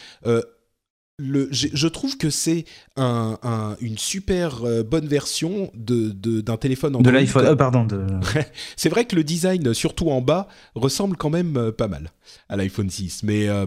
Le, 1.19 1.49
je 1.51 1.89
trouve 1.89 2.19
que 2.19 2.29
c'est 2.29 2.67
un, 2.97 3.39
un- 3.43 3.77
une 3.81 3.97
super 3.97 4.65
euh, 4.65 4.83
bonne 4.83 5.07
version 5.07 5.71
de, 5.75 6.11
de- 6.11 6.43
d'un 6.43 6.59
téléphone 6.59 6.93
De 6.93 6.99
Android. 6.99 7.13
l'iPhone, 7.13 7.47
euh, 7.47 7.57
pardon, 7.57 7.85
de... 7.85 8.05
C'est 8.77 8.91
vrai 8.91 9.07
que 9.07 9.17
le 9.17 9.25
design, 9.25 9.73
surtout 9.73 10.11
en 10.11 10.21
bas, 10.21 10.47
ressemble 10.75 11.17
quand 11.17 11.31
même 11.31 11.57
euh, 11.57 11.73
pas 11.73 11.89
mal 11.89 12.11
à 12.49 12.57
l'iPhone 12.57 12.89
6. 12.89 13.23
Mais 13.25 13.49
euh, 13.49 13.67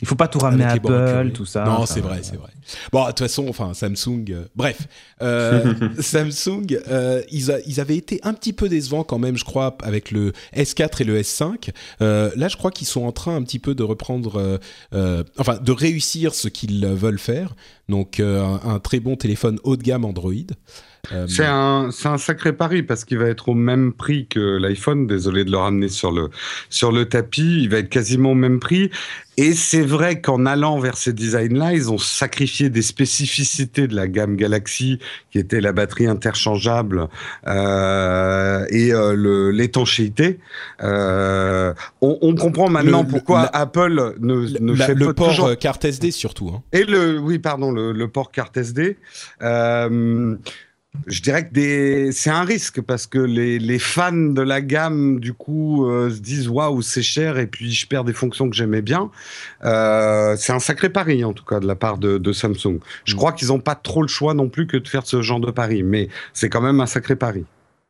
il 0.00 0.06
faut 0.06 0.14
pas 0.16 0.28
tout 0.28 0.38
ramener 0.38 0.64
à 0.64 0.72
Apple, 0.72 1.30
tout 1.32 1.46
ça. 1.46 1.64
Non, 1.64 1.86
c'est 1.86 2.00
vrai, 2.00 2.18
c'est 2.22 2.36
vrai. 2.36 2.50
Bon, 2.92 3.02
de 3.04 3.08
toute 3.08 3.20
façon, 3.20 3.46
enfin, 3.48 3.72
Samsung. 3.74 4.24
euh, 4.30 4.44
bref, 4.56 4.88
euh, 5.22 5.72
Samsung, 6.00 6.78
euh, 6.88 7.22
ils, 7.30 7.50
a- 7.52 7.60
ils 7.66 7.80
avaient 7.80 7.96
été 7.96 8.20
un 8.24 8.34
petit 8.34 8.52
peu 8.52 8.68
décevants 8.68 9.04
quand 9.04 9.18
même, 9.18 9.36
je 9.36 9.44
crois, 9.44 9.76
avec 9.82 10.10
le 10.10 10.32
S4 10.54 11.00
et 11.02 11.04
le 11.04 11.20
S5. 11.20 11.70
Euh, 12.02 12.30
là, 12.36 12.48
je 12.48 12.56
crois 12.56 12.70
qu'ils 12.70 12.86
sont 12.88 13.04
en 13.04 13.12
train 13.12 13.36
un 13.36 13.42
petit 13.42 13.58
peu 13.60 13.74
de 13.74 13.82
reprendre, 13.82 14.36
euh, 14.36 14.58
euh, 14.94 15.22
enfin, 15.38 15.56
de 15.58 15.72
réussir 15.72 16.34
ce 16.34 16.48
qu'ils 16.48 16.56
qu'ils 16.66 16.86
veulent 16.86 17.18
faire. 17.18 17.54
Donc 17.88 18.18
un, 18.18 18.60
un, 18.64 18.78
très 18.80 18.98
bon 18.98 19.14
téléphone 19.14 19.58
haut 19.62 19.76
de 19.76 19.82
gamme 19.82 20.04
Android. 20.06 20.32
Euh, 21.12 21.26
c'est 21.28 21.46
un, 21.46 21.90
un, 22.04 22.18
sacré 22.18 22.52
pari 22.52 22.82
parce 22.82 23.04
qu'il 23.04 23.18
va 23.18 23.26
être 23.26 23.48
au 23.48 23.54
même 23.54 23.92
prix 23.92 24.26
que 24.26 24.58
l'iPhone. 24.58 25.06
Désolé 25.06 25.44
de 25.44 25.50
le 25.50 25.58
ramener 25.58 25.88
sur 25.88 26.12
le, 26.12 26.30
sur 26.70 26.92
le 26.92 27.08
tapis. 27.08 27.62
Il 27.62 27.70
va 27.70 27.78
être 27.78 27.88
quasiment 27.88 28.32
au 28.32 28.34
même 28.34 28.60
prix. 28.60 28.90
Et 29.38 29.52
c'est 29.52 29.82
vrai 29.82 30.20
qu'en 30.22 30.46
allant 30.46 30.78
vers 30.78 30.96
ces 30.96 31.12
designs-là, 31.12 31.74
ils 31.74 31.90
ont 31.90 31.98
sacrifié 31.98 32.70
des 32.70 32.80
spécificités 32.80 33.86
de 33.86 33.94
la 33.94 34.08
gamme 34.08 34.36
Galaxy, 34.36 34.98
qui 35.30 35.38
était 35.38 35.60
la 35.60 35.72
batterie 35.72 36.06
interchangeable 36.06 37.08
euh, 37.46 38.64
et 38.70 38.94
euh, 38.94 39.52
l'étanchéité. 39.52 40.38
Euh, 40.82 41.74
on, 42.00 42.18
on, 42.22 42.34
comprend 42.34 42.70
maintenant 42.70 43.04
pourquoi 43.04 43.40
Apple 43.54 44.14
ne, 44.20 44.58
ne 44.58 44.74
fait 44.74 44.94
le 44.94 45.12
port 45.12 45.28
toujours... 45.28 45.58
carte 45.58 45.84
SD 45.84 46.12
surtout. 46.12 46.50
Hein. 46.54 46.62
Et 46.72 46.84
le 46.84 47.18
oui 47.18 47.38
pardon 47.38 47.72
le, 47.72 47.92
le 47.92 48.08
port 48.08 48.30
carte 48.30 48.56
SD. 48.56 48.96
Euh, 50.96 51.02
je 51.06 51.22
dirais 51.22 51.48
que 51.48 52.10
c'est 52.12 52.30
un 52.30 52.44
risque 52.44 52.80
parce 52.80 53.06
que 53.06 53.18
les, 53.18 53.78
fans 53.78 54.12
de 54.12 54.42
la 54.42 54.60
gamme, 54.60 55.20
du 55.20 55.32
coup, 55.32 55.86
euh, 55.86 56.10
se 56.10 56.20
disent 56.20 56.48
waouh, 56.48 56.82
c'est 56.82 57.02
cher 57.02 57.38
et 57.38 57.46
puis 57.46 57.72
je 57.72 57.86
perds 57.86 58.04
des 58.04 58.12
fonctions 58.12 58.48
que 58.48 58.56
j'aimais 58.56 58.82
bien. 58.82 59.10
Euh, 59.64 60.36
c'est 60.38 60.52
un 60.52 60.58
sacré 60.58 60.88
pari, 60.88 61.24
en 61.24 61.32
tout 61.32 61.44
cas, 61.44 61.60
de 61.60 61.66
la 61.66 61.76
part 61.76 61.98
de, 61.98 62.32
Samsung. 62.32 62.80
Je 63.04 63.14
mm. 63.14 63.16
crois 63.16 63.32
qu'ils 63.32 63.48
n'ont 63.48 63.60
pas 63.60 63.74
trop 63.74 64.02
le 64.02 64.08
choix 64.08 64.34
non 64.34 64.48
plus 64.48 64.66
que 64.66 64.76
de 64.76 64.88
faire 64.88 65.06
ce 65.06 65.22
genre 65.22 65.40
de 65.40 65.50
pari, 65.50 65.82
mais 65.82 66.08
c'est 66.32 66.48
quand 66.48 66.60
même 66.60 66.80
un 66.80 66.86
sacré 66.86 67.16
pari. 67.16 67.44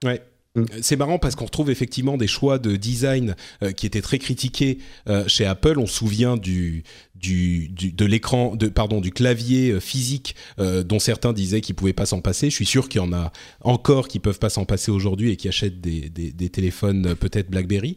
Ouais. 0.04 0.22
Mm. 0.54 0.64
C'est 0.82 0.96
marrant 0.96 1.18
parce 1.18 1.34
qu'on 1.34 1.46
retrouve 1.46 1.70
effectivement 1.70 2.16
des 2.16 2.26
choix 2.26 2.58
de 2.58 2.76
design 2.76 3.34
euh, 3.62 3.72
qui 3.72 3.86
étaient 3.86 4.02
très 4.02 4.18
critiqués 4.18 4.78
chez 5.26 5.46
Apple. 5.46 5.78
On 5.78 5.86
se 5.86 5.94
souvient 5.94 6.36
du, 6.36 6.84
du, 7.20 7.68
de 7.68 8.04
l'écran, 8.04 8.56
pardon, 8.74 9.00
du 9.00 9.10
clavier 9.10 9.70
euh, 9.70 9.80
physique 9.80 10.34
euh, 10.58 10.82
dont 10.82 10.98
certains 10.98 11.32
disaient 11.32 11.60
qu'ils 11.60 11.74
pouvaient 11.74 11.92
pas 11.92 12.06
s'en 12.06 12.20
passer. 12.20 12.50
Je 12.50 12.54
suis 12.54 12.66
sûr 12.66 12.88
qu'il 12.88 13.00
y 13.00 13.04
en 13.04 13.12
a 13.12 13.32
encore 13.62 14.08
qui 14.08 14.18
peuvent 14.18 14.38
pas 14.38 14.50
s'en 14.50 14.64
passer 14.64 14.90
aujourd'hui 14.90 15.30
et 15.30 15.36
qui 15.36 15.48
achètent 15.48 15.80
des, 15.80 16.10
téléphones 16.50 17.08
euh, 17.08 17.14
peut-être 17.14 17.50
BlackBerry. 17.50 17.96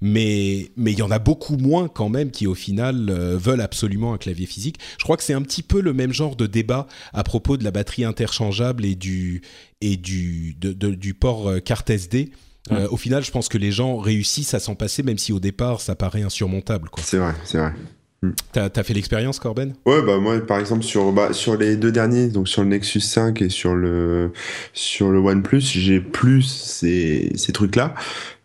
mais 0.00 0.70
mais 0.76 0.92
il 0.92 0.98
y 0.98 1.02
en 1.02 1.10
a 1.10 1.18
beaucoup 1.18 1.56
moins 1.56 1.88
quand 1.88 2.08
même 2.08 2.30
qui 2.30 2.46
au 2.46 2.54
final 2.54 3.10
veulent 3.10 3.60
absolument 3.60 4.12
un 4.14 4.18
clavier 4.18 4.46
physique. 4.46 4.78
Je 4.98 5.04
crois 5.04 5.16
que 5.16 5.24
c'est 5.24 5.34
un 5.34 5.42
petit 5.42 5.62
peu 5.62 5.80
le 5.80 5.92
même 5.92 6.12
genre 6.12 6.36
de 6.36 6.46
débat 6.46 6.86
à 7.12 7.24
propos 7.24 7.56
de 7.56 7.64
la 7.64 7.70
batterie 7.70 8.04
interchangeable 8.04 8.84
et 8.84 8.94
du 8.94 9.42
et 9.80 9.96
du 9.96 11.14
port 11.18 11.52
carte 11.64 11.90
SD. 11.90 12.30
Euh, 12.72 12.88
au 12.90 12.96
final, 12.96 13.24
je 13.24 13.30
pense 13.30 13.48
que 13.48 13.58
les 13.58 13.72
gens 13.72 13.96
réussissent 13.96 14.54
à 14.54 14.60
s'en 14.60 14.74
passer, 14.74 15.02
même 15.02 15.18
si 15.18 15.32
au 15.32 15.40
départ, 15.40 15.80
ça 15.80 15.94
paraît 15.94 16.22
insurmontable. 16.22 16.88
C'est 16.98 17.18
vrai, 17.18 17.34
c'est 17.44 17.58
vrai. 17.58 17.72
Hmm. 18.20 18.32
T'as 18.52 18.68
as 18.74 18.82
fait 18.82 18.94
l'expérience, 18.94 19.38
Corben? 19.38 19.74
Ouais, 19.86 20.02
bah 20.02 20.18
moi, 20.18 20.40
par 20.40 20.58
exemple, 20.58 20.82
sur, 20.82 21.12
bah, 21.12 21.32
sur 21.32 21.56
les 21.56 21.76
deux 21.76 21.92
derniers, 21.92 22.28
donc 22.28 22.48
sur 22.48 22.62
le 22.62 22.68
Nexus 22.68 23.00
5 23.00 23.42
et 23.42 23.48
sur 23.48 23.76
le, 23.76 24.32
sur 24.72 25.10
le 25.10 25.18
OnePlus, 25.20 25.60
j'ai 25.60 26.00
plus 26.00 26.42
ces, 26.42 27.30
ces 27.36 27.52
trucs-là. 27.52 27.94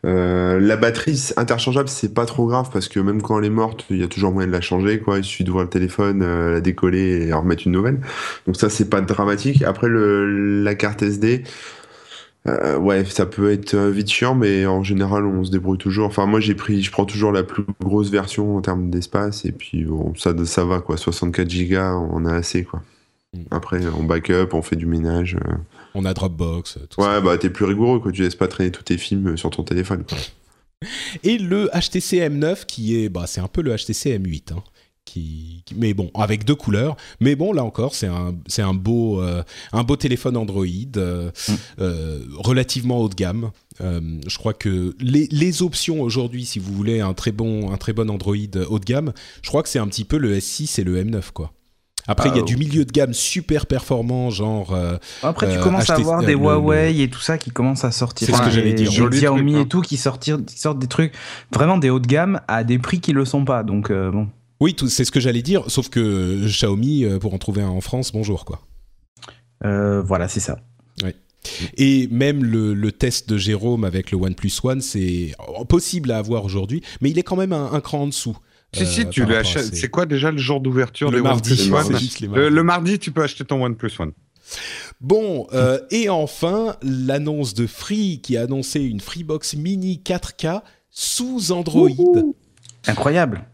Euh, 0.06 0.60
la 0.60 0.76
batterie 0.76 1.32
interchangeable, 1.38 1.88
c'est 1.88 2.14
pas 2.14 2.26
trop 2.26 2.46
grave 2.46 2.70
parce 2.74 2.90
que 2.90 3.00
même 3.00 3.22
quand 3.22 3.40
elle 3.40 3.46
est 3.46 3.50
morte, 3.50 3.86
il 3.90 3.98
y 3.98 4.04
a 4.04 4.08
toujours 4.08 4.34
moyen 4.34 4.48
de 4.48 4.52
la 4.52 4.62
changer. 4.62 5.00
Quoi. 5.00 5.20
Il 5.20 5.24
suffit 5.24 5.44
d'ouvrir 5.44 5.64
le 5.64 5.70
téléphone, 5.70 6.22
euh, 6.22 6.54
la 6.54 6.62
décoller 6.62 7.28
et 7.28 7.34
en 7.34 7.42
remettre 7.42 7.64
une 7.66 7.72
nouvelle. 7.72 8.00
Donc 8.46 8.58
ça, 8.58 8.70
c'est 8.70 8.90
pas 8.90 9.02
dramatique. 9.02 9.64
Après, 9.64 9.88
le, 9.88 10.62
la 10.62 10.76
carte 10.76 11.02
SD, 11.02 11.44
euh, 12.48 12.78
ouais, 12.78 13.06
ça 13.06 13.26
peut 13.26 13.52
être 13.52 13.74
euh, 13.74 13.90
vite 13.90 14.10
chiant, 14.10 14.36
mais 14.36 14.66
en 14.66 14.84
général, 14.84 15.26
on 15.26 15.44
se 15.46 15.52
débrouille 15.52 15.78
toujours. 15.78 16.08
Enfin, 16.08 16.26
moi, 16.26 16.42
j'ai 16.42 16.56
pris, 16.56 16.82
je 16.82 16.92
prends 16.92 17.06
toujours 17.06 17.32
la 17.32 17.44
plus 17.44 17.64
grosse 17.82 18.10
version 18.10 18.58
en 18.58 18.62
termes 18.62 18.90
d'espace, 18.90 19.46
et 19.46 19.54
puis 19.54 19.86
bon, 19.86 20.14
ça, 20.16 20.34
ça 20.46 20.66
va 20.66 20.82
quoi. 20.82 20.98
64 20.98 21.50
gigas, 21.50 21.94
on 21.94 22.26
a 22.26 22.34
assez 22.34 22.66
quoi. 22.66 22.82
Mm. 23.34 23.40
Après, 23.52 23.86
on 23.88 24.04
backup, 24.04 24.50
on 24.54 24.62
fait 24.62 24.76
du 24.76 24.86
ménage. 24.86 25.36
Euh. 25.36 25.54
On 25.96 26.04
a 26.04 26.14
Dropbox. 26.14 26.80
Tout 26.90 27.02
ouais, 27.02 27.22
bah 27.22 27.38
t'es 27.38 27.50
plus 27.50 27.66
rigoureux 27.66 28.00
quoi. 28.00 28.12
Tu 28.12 28.24
laisses 28.24 28.36
pas 28.36 28.48
traîner 28.48 28.72
tous 28.72 28.84
tes 28.84 28.98
films 28.98 29.38
sur 29.38 29.50
ton 29.50 29.64
téléphone. 29.64 30.04
Quoi. 30.08 30.18
Et 31.24 31.38
le 31.38 31.70
HTC 31.74 32.18
M9 32.18 32.66
qui 32.66 33.02
est, 33.02 33.10
bah, 33.10 33.24
c'est 33.26 33.42
un 33.42 33.48
peu 33.48 33.62
le 33.62 33.76
HTC 33.76 34.18
M8. 34.20 34.54
Hein 34.54 34.64
qui, 35.06 35.64
mais 35.76 35.94
bon, 35.94 36.12
avec 36.16 36.46
deux 36.46 36.56
couleurs. 36.56 36.96
Mais 37.20 37.36
bon, 37.36 37.54
là 37.54 37.64
encore, 37.64 37.96
c'est 37.96 38.08
un, 38.08 38.34
c'est 38.48 38.62
un 38.62 38.74
beau, 38.74 39.22
euh, 39.22 39.44
un 39.72 39.84
beau 39.84 39.96
téléphone 39.96 40.38
Android, 40.38 40.66
euh, 40.98 41.30
mm. 41.48 41.54
euh, 41.80 42.20
relativement 42.38 43.00
haut 43.00 43.10
de 43.10 43.16
gamme. 43.16 43.52
je 43.80 44.38
crois 44.38 44.54
que 44.54 44.96
les, 45.00 45.28
les 45.32 45.62
options 45.62 46.02
aujourd'hui, 46.02 46.46
si 46.46 46.60
vous 46.60 46.74
voulez 46.74 47.02
un 47.02 47.14
très 47.14 47.32
bon, 47.32 47.72
un 47.72 47.78
très 47.78 47.94
bon 47.94 48.10
Android 48.10 48.36
haut 48.70 48.80
de 48.80 48.86
gamme, 48.86 49.14
je 49.42 49.50
crois 49.50 49.64
que 49.64 49.70
c'est 49.70 49.80
un 49.80 49.88
petit 49.88 50.06
peu 50.06 50.18
le 50.18 50.38
S6 50.38 50.80
et 50.80 50.84
le 50.84 51.04
M9, 51.04 51.32
quoi. 51.34 51.52
Après, 52.06 52.28
il 52.28 52.36
y 52.36 52.40
a 52.40 52.42
ah, 52.42 52.46
du 52.46 52.58
milieu 52.58 52.84
de 52.84 52.92
gamme 52.92 53.14
super 53.14 53.66
performant, 53.66 54.30
genre. 54.30 54.78
Après, 55.22 55.54
tu 55.54 55.60
commences 55.60 55.90
à 55.90 55.96
avoir 55.96 56.22
des 56.22 56.34
Huawei 56.34 57.02
et 57.02 57.10
tout 57.10 57.22
ça 57.22 57.38
qui 57.38 57.52
commencent 57.52 57.86
à 57.86 57.92
sortir. 57.92 58.28
C'est 58.28 58.36
ce 58.36 58.42
que 58.42 58.50
j'allais 58.50 58.74
dire. 58.74 58.90
Des 58.90 59.18
Xiaomi 59.18 59.56
et 59.56 59.60
hein. 59.60 59.66
tout 59.66 59.82
qui, 59.82 59.96
sortir, 59.96 60.38
qui 60.46 60.60
sortent 60.60 60.80
des 60.80 60.88
trucs 60.88 61.14
vraiment 61.54 61.78
des 61.78 61.90
hauts 61.90 62.00
de 62.00 62.08
gamme 62.08 62.42
à 62.50 62.66
des 62.66 62.78
prix 62.78 63.00
qui 63.00 63.14
le 63.14 63.24
sont 63.24 63.46
pas. 63.46 63.64
Donc, 63.64 63.90
bon. 63.90 64.28
Oui, 64.64 64.74
c'est 64.88 65.04
ce 65.04 65.12
que 65.12 65.20
j'allais 65.20 65.42
dire, 65.42 65.70
sauf 65.70 65.90
que 65.90 66.46
Xiaomi, 66.46 67.04
euh, 67.04 67.20
pour 67.20 67.34
en 67.34 67.38
trouver 67.38 67.62
un 67.62 67.68
en 67.68 67.82
France, 67.82 68.14
bonjour 68.14 68.46
quoi. 68.46 68.62
Euh, 69.66 70.02
voilà, 70.02 70.30
c'est 70.30 70.40
ça. 70.40 70.62
Et 71.76 72.08
même 72.08 72.46
le, 72.46 72.92
test 72.94 73.28
de 73.28 73.36
Jérôme 73.36 73.84
avec 73.84 74.12
le 74.12 74.18
OnePlus 74.18 74.54
One, 74.64 74.80
c'est 74.80 75.34
possible 75.68 76.12
à 76.12 76.18
avoir 76.18 76.46
aujourd'hui, 76.46 76.82
mais 77.02 77.10
il 77.10 77.20
est 77.20 77.24
quand 77.24 77.36
même 77.36 77.52
un, 77.52 77.78
cran 77.82 78.04
en 78.04 78.08
dessous. 78.08 78.38
Si, 78.72 78.86
si, 78.86 79.02
euh, 79.02 79.10
tu 79.10 79.26
l'achètes. 79.26 79.76
C'est 79.76 79.90
quoi 79.90 80.06
déjà 80.06 80.32
le 80.32 80.38
jour 80.38 80.62
d'ouverture 80.62 81.12
le, 81.12 81.22
mardi, 81.22 81.50
le, 82.22 82.64
mardi, 82.64 83.00
tu 83.00 83.12
peux 83.12 83.24
acheter 83.24 83.44
ton 83.44 83.62
OnePlus 83.66 83.92
One. 84.00 84.14
Bon, 85.02 85.46
et 85.92 86.08
enfin, 86.08 86.78
l'annonce 86.82 87.54
de 87.54 87.68
Free 87.68 88.22
qui 88.24 88.38
a 88.38 88.44
annoncé 88.44 88.80
une 88.80 89.02
Freebox 89.02 89.56
Mini 89.56 90.02
4K 90.06 90.62
sous 90.90 91.52
Android. 91.52 91.90
Incroyable. 92.88 93.46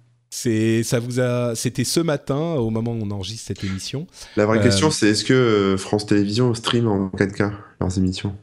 C'est, 0.41 0.83
ça 0.83 1.01
vous 1.01 1.19
a, 1.19 1.53
c'était 1.53 1.83
ce 1.83 1.99
matin 1.99 2.37
au 2.37 2.69
moment 2.69 2.93
où 2.93 2.99
on 3.01 3.11
enregistre 3.11 3.47
cette 3.47 3.61
émission. 3.65 4.07
La 4.37 4.45
vraie 4.45 4.61
question, 4.61 4.87
euh, 4.87 4.91
c'est 4.91 5.09
est-ce 5.09 5.25
que 5.25 5.33
euh, 5.33 5.75
France 5.77 6.05
Télévisions 6.05 6.53
stream 6.53 6.87
en 6.87 7.09
4K 7.09 7.51
leurs 7.81 7.97
émissions? 7.97 8.33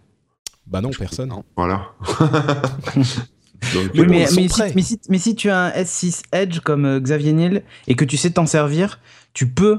Bah 0.66 0.82
non, 0.82 0.90
personne. 0.90 1.32
Voilà. 1.56 1.93
mais, 3.94 4.27
si, 4.27 5.35
tu 5.36 5.48
as 5.48 5.59
un 5.59 5.70
S6 5.70 6.24
Edge 6.32 6.60
comme 6.60 6.85
euh, 6.85 7.01
Xavier 7.01 7.32
Niel 7.32 7.62
et 7.86 7.94
que 7.94 8.05
tu 8.05 8.18
sais 8.18 8.28
t'en 8.31 8.44
servir, 8.44 9.01
tu 9.32 9.48
peux 9.51 9.78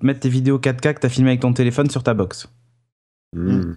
mettre 0.00 0.20
tes 0.20 0.30
vidéos 0.30 0.58
4K 0.58 0.94
que 0.94 1.00
tu 1.00 1.06
as 1.06 1.10
filmé 1.10 1.32
avec 1.32 1.40
ton 1.40 1.52
téléphone 1.52 1.90
sur 1.90 2.02
ta 2.02 2.14
box. 2.14 2.48
Hmm. 3.36 3.74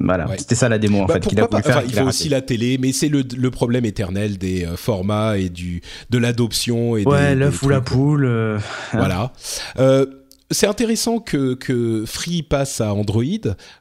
Voilà, 0.00 0.26
c'était 0.38 0.54
ça 0.54 0.68
la 0.68 0.78
démo 0.78 1.02
en 1.02 1.06
bah, 1.06 1.14
fait. 1.14 1.28
Qu'il 1.28 1.40
a 1.40 1.48
faire, 1.62 1.82
il 1.86 1.92
faut 1.92 2.06
aussi 2.06 2.28
la 2.28 2.40
télé, 2.40 2.78
mais 2.78 2.92
c'est 2.92 3.08
le, 3.08 3.22
le, 3.36 3.50
problème 3.50 3.84
éternel 3.84 4.38
des 4.38 4.64
euh, 4.64 4.76
formats 4.76 5.38
et 5.38 5.48
du 5.48 5.82
de 6.10 6.18
l'adoption 6.18 6.96
et 6.96 7.04
ouais 7.04 7.34
l'œuf 7.34 7.62
ou 7.62 7.68
la 7.68 7.80
poule. 7.80 8.24
Euh, 8.24 8.58
voilà. 8.92 9.32
Euh, 10.50 10.54
c'est 10.54 10.66
intéressant 10.66 11.18
que, 11.18 11.54
que, 11.54 12.04
Free 12.06 12.42
passe 12.42 12.80
à 12.80 12.94
Android, 12.94 13.24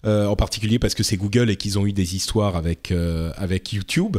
en 0.03 0.35
particulier 0.35 0.79
parce 0.79 0.95
que 0.95 1.03
c'est 1.03 1.17
Google 1.17 1.49
et 1.49 1.55
qu'ils 1.55 1.79
ont 1.79 1.85
eu 1.85 1.93
des 1.93 2.15
histoires 2.15 2.55
avec, 2.55 2.93
avec 3.37 3.73
YouTube. 3.73 4.17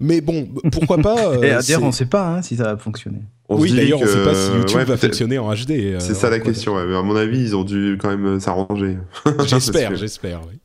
mais 0.00 0.20
bon, 0.20 0.48
pourquoi 0.72 0.98
pas 0.98 1.36
Et 1.42 1.50
à 1.50 1.60
dire, 1.60 1.82
on 1.82 1.88
ne 1.88 1.92
sait 1.92 2.06
pas 2.06 2.26
hein, 2.28 2.42
si 2.42 2.56
ça 2.56 2.64
va 2.64 2.76
fonctionner 2.76 3.22
oui, 3.48 3.72
d'ailleurs, 3.72 4.00
on 4.00 4.04
ne 4.04 4.08
sait 4.08 4.24
pas 4.24 4.34
si 4.34 4.50
YouTube 4.50 4.88
va 4.88 4.96
fonctionner 4.96 5.38
en 5.38 5.54
HD. 5.54 5.70
Euh, 5.70 6.00
c'est 6.00 6.14
ça 6.14 6.30
la 6.30 6.40
question, 6.40 6.74
mais 6.84 6.96
à 6.96 7.02
mon 7.02 7.16
avis, 7.16 7.40
ils 7.40 7.56
ont 7.56 7.64
dû 7.64 7.96
quand 8.00 8.08
même 8.08 8.26
euh, 8.26 8.40
s'arranger. 8.40 8.98
J'espère, 9.46 9.94
j'espère, 9.94 10.40
oui. 10.48 10.58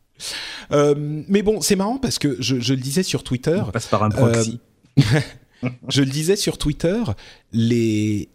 Euh, 0.71 0.95
mais 1.27 1.41
bon, 1.41 1.61
c'est 1.61 1.75
marrant 1.75 1.97
parce 1.97 2.19
que 2.19 2.37
je, 2.39 2.59
je, 2.59 2.73
le 2.73 2.79
disais 2.79 3.03
sur 3.03 3.23
Twitter. 3.23 3.59
On 3.67 3.71
passe 3.71 3.87
par 3.87 4.03
un 4.03 4.09
proxy. 4.09 4.59
je 5.89 6.01
le 6.01 6.09
disais 6.09 6.35
sur 6.35 6.57
Twitter, 6.57 7.01
les, 7.53 8.29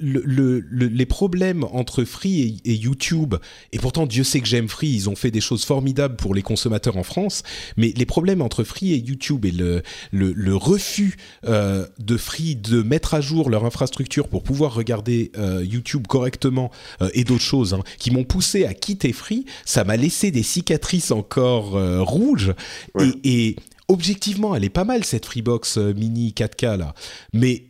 les 0.00 1.06
problèmes 1.06 1.64
entre 1.64 2.04
Free 2.04 2.60
et, 2.64 2.74
YouTube, 2.74 3.34
et 3.72 3.78
pourtant 3.78 4.06
Dieu 4.06 4.24
sait 4.24 4.40
que 4.40 4.46
j'aime 4.46 4.68
Free, 4.68 4.88
ils 4.88 5.10
ont 5.10 5.16
fait 5.16 5.30
des 5.30 5.40
choses 5.40 5.64
formidables 5.64 6.16
pour 6.16 6.34
les 6.34 6.42
consommateurs 6.42 6.96
en 6.96 7.02
France, 7.02 7.42
mais 7.76 7.92
les 7.96 8.06
problèmes 8.06 8.40
entre 8.40 8.64
Free 8.64 8.92
et 8.92 8.98
YouTube 8.98 9.44
et 9.44 9.50
le, 9.50 9.82
le, 10.10 10.56
refus 10.56 11.16
euh, 11.46 11.86
de 11.98 12.16
Free 12.16 12.56
de 12.56 12.82
mettre 12.82 13.14
à 13.14 13.20
jour 13.20 13.50
leur 13.50 13.64
infrastructure 13.64 14.28
pour 14.28 14.42
pouvoir 14.42 14.74
regarder 14.74 15.32
euh, 15.36 15.64
YouTube 15.64 16.06
correctement 16.06 16.70
euh, 17.00 17.10
et 17.14 17.24
d'autres 17.24 17.42
choses 17.42 17.74
hein, 17.74 17.82
qui 17.98 18.10
m'ont 18.10 18.24
poussé 18.24 18.64
à 18.64 18.74
quitter 18.74 19.12
Free, 19.12 19.44
ça 19.64 19.84
m'a 19.84 19.96
laissé 19.96 20.30
des 20.30 20.42
cicatrices 20.42 21.10
encore 21.10 21.72
rouges. 22.06 22.54
Et, 23.00 23.48
et 23.48 23.56
objectivement, 23.88 24.54
elle 24.54 24.64
est 24.64 24.70
pas 24.70 24.84
mal 24.84 25.04
cette 25.04 25.26
Freebox 25.26 25.78
euh, 25.78 25.94
Mini 25.94 26.34
4K 26.36 26.78
là, 26.78 26.94
mais 27.32 27.64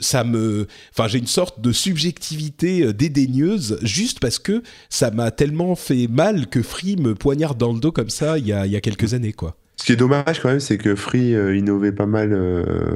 ça 0.00 0.22
me, 0.22 0.68
enfin, 0.92 1.08
j'ai 1.08 1.18
une 1.18 1.26
sorte 1.26 1.60
de 1.60 1.72
subjectivité 1.72 2.82
euh, 2.82 2.92
dédaigneuse 2.92 3.78
juste 3.82 4.20
parce 4.20 4.38
que 4.38 4.62
ça 4.88 5.10
m'a 5.10 5.32
tellement 5.32 5.74
fait 5.74 6.06
mal 6.06 6.46
que 6.46 6.62
Free 6.62 6.96
me 6.96 7.16
poignarde 7.16 7.58
dans 7.58 7.72
le 7.72 7.80
dos 7.80 7.90
comme 7.90 8.10
ça 8.10 8.38
il 8.38 8.46
y 8.46 8.52
a, 8.52 8.66
il 8.66 8.72
y 8.72 8.76
a 8.76 8.80
quelques 8.80 9.14
années, 9.14 9.32
quoi. 9.32 9.56
Ce 9.76 9.84
qui 9.84 9.92
est 9.92 9.96
dommage 9.96 10.40
quand 10.40 10.48
même, 10.48 10.60
c'est 10.60 10.78
que 10.78 10.94
Free 10.94 11.34
euh, 11.34 11.56
innovait 11.56 11.90
pas 11.90 12.06
mal, 12.06 12.36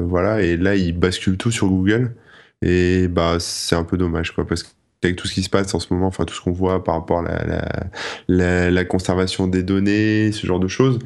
voilà, 0.03 0.41
et 0.43 0.57
là 0.57 0.77
il 0.77 0.97
bascule 0.97 1.37
tout 1.37 1.51
sur 1.51 1.69
Google. 1.69 2.15
Et 2.63 3.09
bah, 3.09 3.37
c'est 3.41 3.75
un 3.75 3.85
peu 3.85 3.97
dommage, 3.97 4.31
quoi, 4.33 4.47
parce 4.47 4.63
qu'avec 4.63 5.17
tout 5.17 5.27
ce 5.27 5.35
qui 5.35 5.43
se 5.43 5.51
passe 5.51 5.75
en 5.75 5.81
ce 5.81 5.93
moment, 5.93 6.07
enfin, 6.07 6.25
tout 6.25 6.35
ce 6.35 6.41
qu'on 6.41 6.53
voit 6.53 6.85
par 6.85 6.95
rapport 6.95 7.25
à 7.27 7.61
la 8.29 8.85
conservation 8.85 9.49
des 9.49 9.63
données, 9.63 10.31
ce 10.33 10.47
genre 10.47 10.61
de 10.61 10.69
choses, 10.69 11.01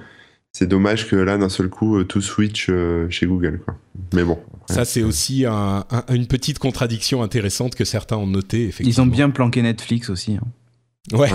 c'est 0.53 0.67
dommage 0.67 1.09
que 1.09 1.17
là, 1.17 1.39
d'un 1.39 1.49
seul 1.49 1.69
coup, 1.69 1.99
euh, 1.99 2.05
tout 2.05 2.21
switch 2.21 2.67
euh, 2.69 3.09
chez 3.09 3.27
Google. 3.27 3.61
Quoi. 3.65 3.77
Mais 4.15 4.25
bon. 4.25 4.39
Ça, 4.69 4.85
c'est 4.85 5.03
aussi 5.03 5.47
un, 5.47 5.85
un, 5.91 6.05
une 6.15 6.27
petite 6.27 6.59
contradiction 6.59 7.23
intéressante 7.23 7.75
que 7.75 7.85
certains 7.85 8.17
ont 8.17 8.27
noté. 8.27 8.67
Effectivement. 8.67 8.91
Ils 8.91 9.01
ont 9.01 9.07
bien 9.07 9.31
planqué 9.31 9.63
Netflix 9.63 10.11
aussi. 10.11 10.37
Hein. 10.37 11.17
Ouais. 11.17 11.31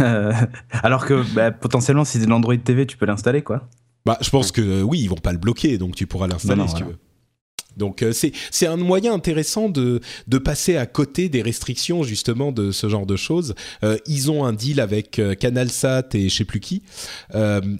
Alors 0.82 1.06
que 1.06 1.22
bah, 1.34 1.50
potentiellement, 1.50 2.04
si 2.04 2.18
c'est 2.18 2.24
de 2.24 2.30
l'Android 2.30 2.56
TV, 2.56 2.86
tu 2.86 2.96
peux 2.96 3.06
l'installer, 3.06 3.42
quoi. 3.42 3.68
Bah, 4.06 4.18
je 4.20 4.30
pense 4.30 4.52
que 4.52 4.60
euh, 4.60 4.82
oui, 4.82 5.00
ils 5.00 5.08
vont 5.08 5.16
pas 5.16 5.32
le 5.32 5.38
bloquer, 5.38 5.78
donc 5.78 5.94
tu 5.94 6.06
pourras 6.06 6.26
l'installer 6.26 6.66
si 6.68 6.74
tu 6.74 6.84
veux. 6.84 6.98
Donc 7.80 8.02
euh, 8.02 8.12
c'est 8.12 8.66
un 8.66 8.76
moyen 8.76 9.12
intéressant 9.12 9.68
de 9.68 10.00
de 10.28 10.38
passer 10.38 10.76
à 10.76 10.86
côté 10.86 11.28
des 11.28 11.42
restrictions 11.42 12.04
justement 12.04 12.52
de 12.52 12.70
ce 12.70 12.88
genre 12.88 13.06
de 13.06 13.16
choses. 13.16 13.54
Euh, 13.82 13.96
ils 14.06 14.30
ont 14.30 14.44
un 14.44 14.52
deal 14.52 14.78
avec 14.78 15.18
euh, 15.18 15.34
CanalSat 15.34 16.10
et 16.14 16.28
je 16.28 16.36
sais 16.36 16.44
plus 16.44 16.60
qui, 16.60 16.82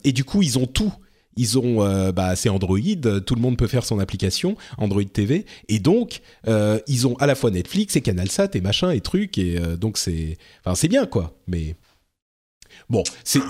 et 0.04 0.12
du 0.12 0.24
coup 0.24 0.42
ils 0.42 0.58
ont 0.58 0.66
tout. 0.66 0.92
Ils 1.36 1.58
ont, 1.58 2.10
bah, 2.12 2.34
c'est 2.34 2.48
Android, 2.48 2.78
tout 3.24 3.34
le 3.34 3.40
monde 3.40 3.56
peut 3.56 3.68
faire 3.68 3.84
son 3.84 3.98
application 3.98 4.56
Android 4.78 5.04
TV, 5.04 5.46
et 5.68 5.78
donc 5.78 6.20
ils 6.46 7.06
ont 7.06 7.14
à 7.18 7.26
la 7.26 7.34
fois 7.34 7.50
Netflix 7.50 7.96
et 7.96 8.00
CanalSat 8.00 8.50
et 8.54 8.60
machin 8.60 8.90
et 8.90 9.00
trucs, 9.00 9.38
et 9.38 9.58
donc 9.78 9.96
c'est, 9.96 10.38
c'est 10.74 10.88
bien 10.88 11.06
quoi. 11.06 11.34
Mais 11.46 11.76
Bon, 12.90 13.04
c'est, 13.22 13.40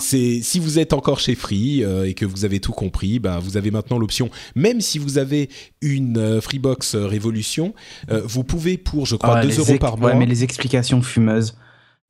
si 0.43 0.61
vous 0.61 0.79
êtes 0.79 0.93
encore 0.93 1.19
chez 1.19 1.35
Free 1.35 1.83
euh, 1.83 2.07
et 2.07 2.12
que 2.12 2.27
vous 2.27 2.45
avez 2.45 2.61
tout 2.61 2.73
compris, 2.73 3.19
bah, 3.19 3.39
vous 3.41 3.57
avez 3.57 3.71
maintenant 3.71 3.99
l'option, 3.99 4.31
même 4.55 4.83
si 4.83 4.99
vous 4.99 5.17
avez 5.17 5.49
une 5.81 6.19
euh, 6.19 6.41
Freebox 6.43 6.95
euh, 6.95 7.07
Révolution, 7.07 7.75
euh, 8.11 8.21
vous 8.23 8.45
pouvez 8.45 8.77
pour, 8.77 9.07
je 9.07 9.17
crois, 9.17 9.37
Ouais, 9.37 9.43
2 9.43 9.49
les 9.49 9.57
euros 9.57 9.79
par 9.79 9.97
mois. 9.97 10.11
Ouais, 10.11 10.17
mais 10.17 10.27
les 10.27 10.45
explications 10.45 11.01
fumeuses. 11.01 11.57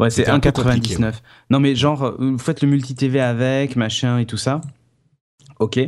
Ouais, 0.01 0.11
c'est 0.11 0.23
C'était 0.23 0.31
un 0.31 0.40
peu 0.40 0.51
compliqué, 0.51 0.97
1,99. 0.97 1.12
Non, 1.51 1.61
mais 1.61 1.77
genre, 1.77 2.16
vous 2.19 2.39
faites 2.39 2.62
le 2.62 2.69
multi-TV 2.69 3.20
avec, 3.20 3.77
machin 3.77 4.19
et 4.19 4.27
tout 4.27 4.39
ça. 4.39 4.61
Ok. 5.61 5.78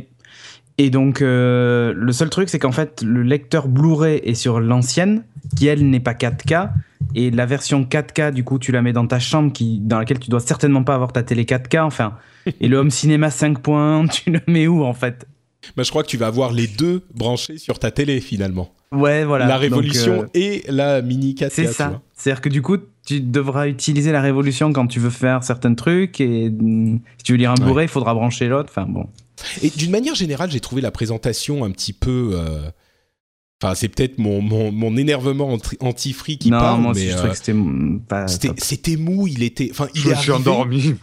Et 0.83 0.91
donc, 0.91 1.23
euh, 1.23 1.93
le 1.95 2.11
seul 2.11 2.29
truc, 2.29 2.49
c'est 2.49 2.59
qu'en 2.59 2.73
fait, 2.73 3.03
le 3.03 3.23
lecteur 3.23 3.69
Blu-ray 3.69 4.21
est 4.25 4.35
sur 4.35 4.59
l'ancienne, 4.59 5.23
qui 5.57 5.69
elle 5.69 5.89
n'est 5.89 6.01
pas 6.01 6.13
4K. 6.13 6.71
Et 7.15 7.31
la 7.31 7.47
version 7.47 7.85
4K, 7.85 8.33
du 8.33 8.43
coup, 8.43 8.59
tu 8.59 8.73
la 8.73 8.83
mets 8.83 8.93
dans 8.93 9.07
ta 9.07 9.21
chambre, 9.21 9.53
qui, 9.53 9.79
dans 9.79 10.01
laquelle 10.01 10.19
tu 10.19 10.29
dois 10.29 10.41
certainement 10.41 10.83
pas 10.83 10.97
avoir 10.97 11.13
ta 11.13 11.23
télé 11.23 11.45
4K, 11.45 11.83
enfin. 11.83 12.15
Et 12.61 12.67
le 12.67 12.79
home 12.79 12.91
cinéma 12.91 13.29
5.1, 13.29 14.09
tu 14.11 14.33
le 14.33 14.41
mets 14.49 14.67
où, 14.67 14.83
en 14.83 14.93
fait? 14.93 15.29
Bah, 15.77 15.85
je 15.85 15.91
crois 15.91 16.03
que 16.03 16.09
tu 16.09 16.17
vas 16.17 16.27
avoir 16.27 16.53
les 16.53 16.67
deux 16.67 17.03
branchés 17.15 17.59
sur 17.59 17.79
ta 17.79 17.93
télé 17.93 18.21
finalement. 18.21 18.75
Ouais, 18.91 19.25
voilà. 19.25 19.47
la 19.47 19.53
Donc, 19.53 19.63
Révolution 19.63 20.23
euh, 20.23 20.27
et 20.35 20.65
la 20.67 21.01
Mini 21.01 21.35
4K. 21.35 21.49
C'est 21.51 21.67
ça. 21.69 22.01
C'est-à-dire 22.13 22.41
que 22.41 22.49
du 22.49 22.61
coup, 22.61 22.79
tu 23.07 23.21
devras 23.21 23.69
utiliser 23.69 24.11
la 24.11 24.21
révolution 24.21 24.73
quand 24.73 24.89
tu 24.89 24.99
veux 24.99 25.11
faire 25.11 25.45
certains 25.45 25.75
trucs 25.75 26.21
et 26.21 26.51
mm, 26.51 26.99
si 27.19 27.25
tu 27.25 27.33
veux 27.33 27.39
lire 27.39 27.53
un 27.53 27.55
Ouais. 27.55 27.67
Blu-ray, 27.67 27.85
il 27.85 27.89
faudra 27.89 28.15
brancher 28.15 28.49
l'autre. 28.49 28.71
Enfin 28.73 28.87
bon. 28.89 29.07
Et 29.63 29.71
d'une 29.71 29.91
manière 29.91 30.15
générale, 30.15 30.51
j'ai 30.51 30.61
trouvé 30.61 30.83
la 30.83 30.91
présentation 30.91 31.65
un 31.65 31.71
petit 31.71 31.93
peu. 31.93 32.31
euh, 32.35 32.71
Enfin, 33.63 33.77
c'est 33.77 33.87
peut-être 33.89 34.19
mon, 34.19 34.43
mon, 34.43 34.73
mon 34.73 34.97
énervement 34.97 35.53
anti- 35.53 35.77
anti-free 35.79 36.37
qui 36.37 36.51
non, 36.51 36.59
parle, 36.59 36.81
moi 36.81 36.93
mais 36.97 37.07
je 37.07 37.13
euh, 37.13 37.17
trouvais 37.17 37.31
que 37.31 37.37
c'était 37.37 37.55
pas. 38.09 38.27
c'était, 38.27 38.97
mou. 38.97 39.29
Il 39.29 39.45
était. 39.45 39.69
Enfin, 39.71 39.87
il 39.95 40.01
Je 40.01 40.09
est 40.09 40.11
me 40.11 40.17
suis 40.17 40.33
arrivé- 40.33 40.49
endormi. 40.51 40.95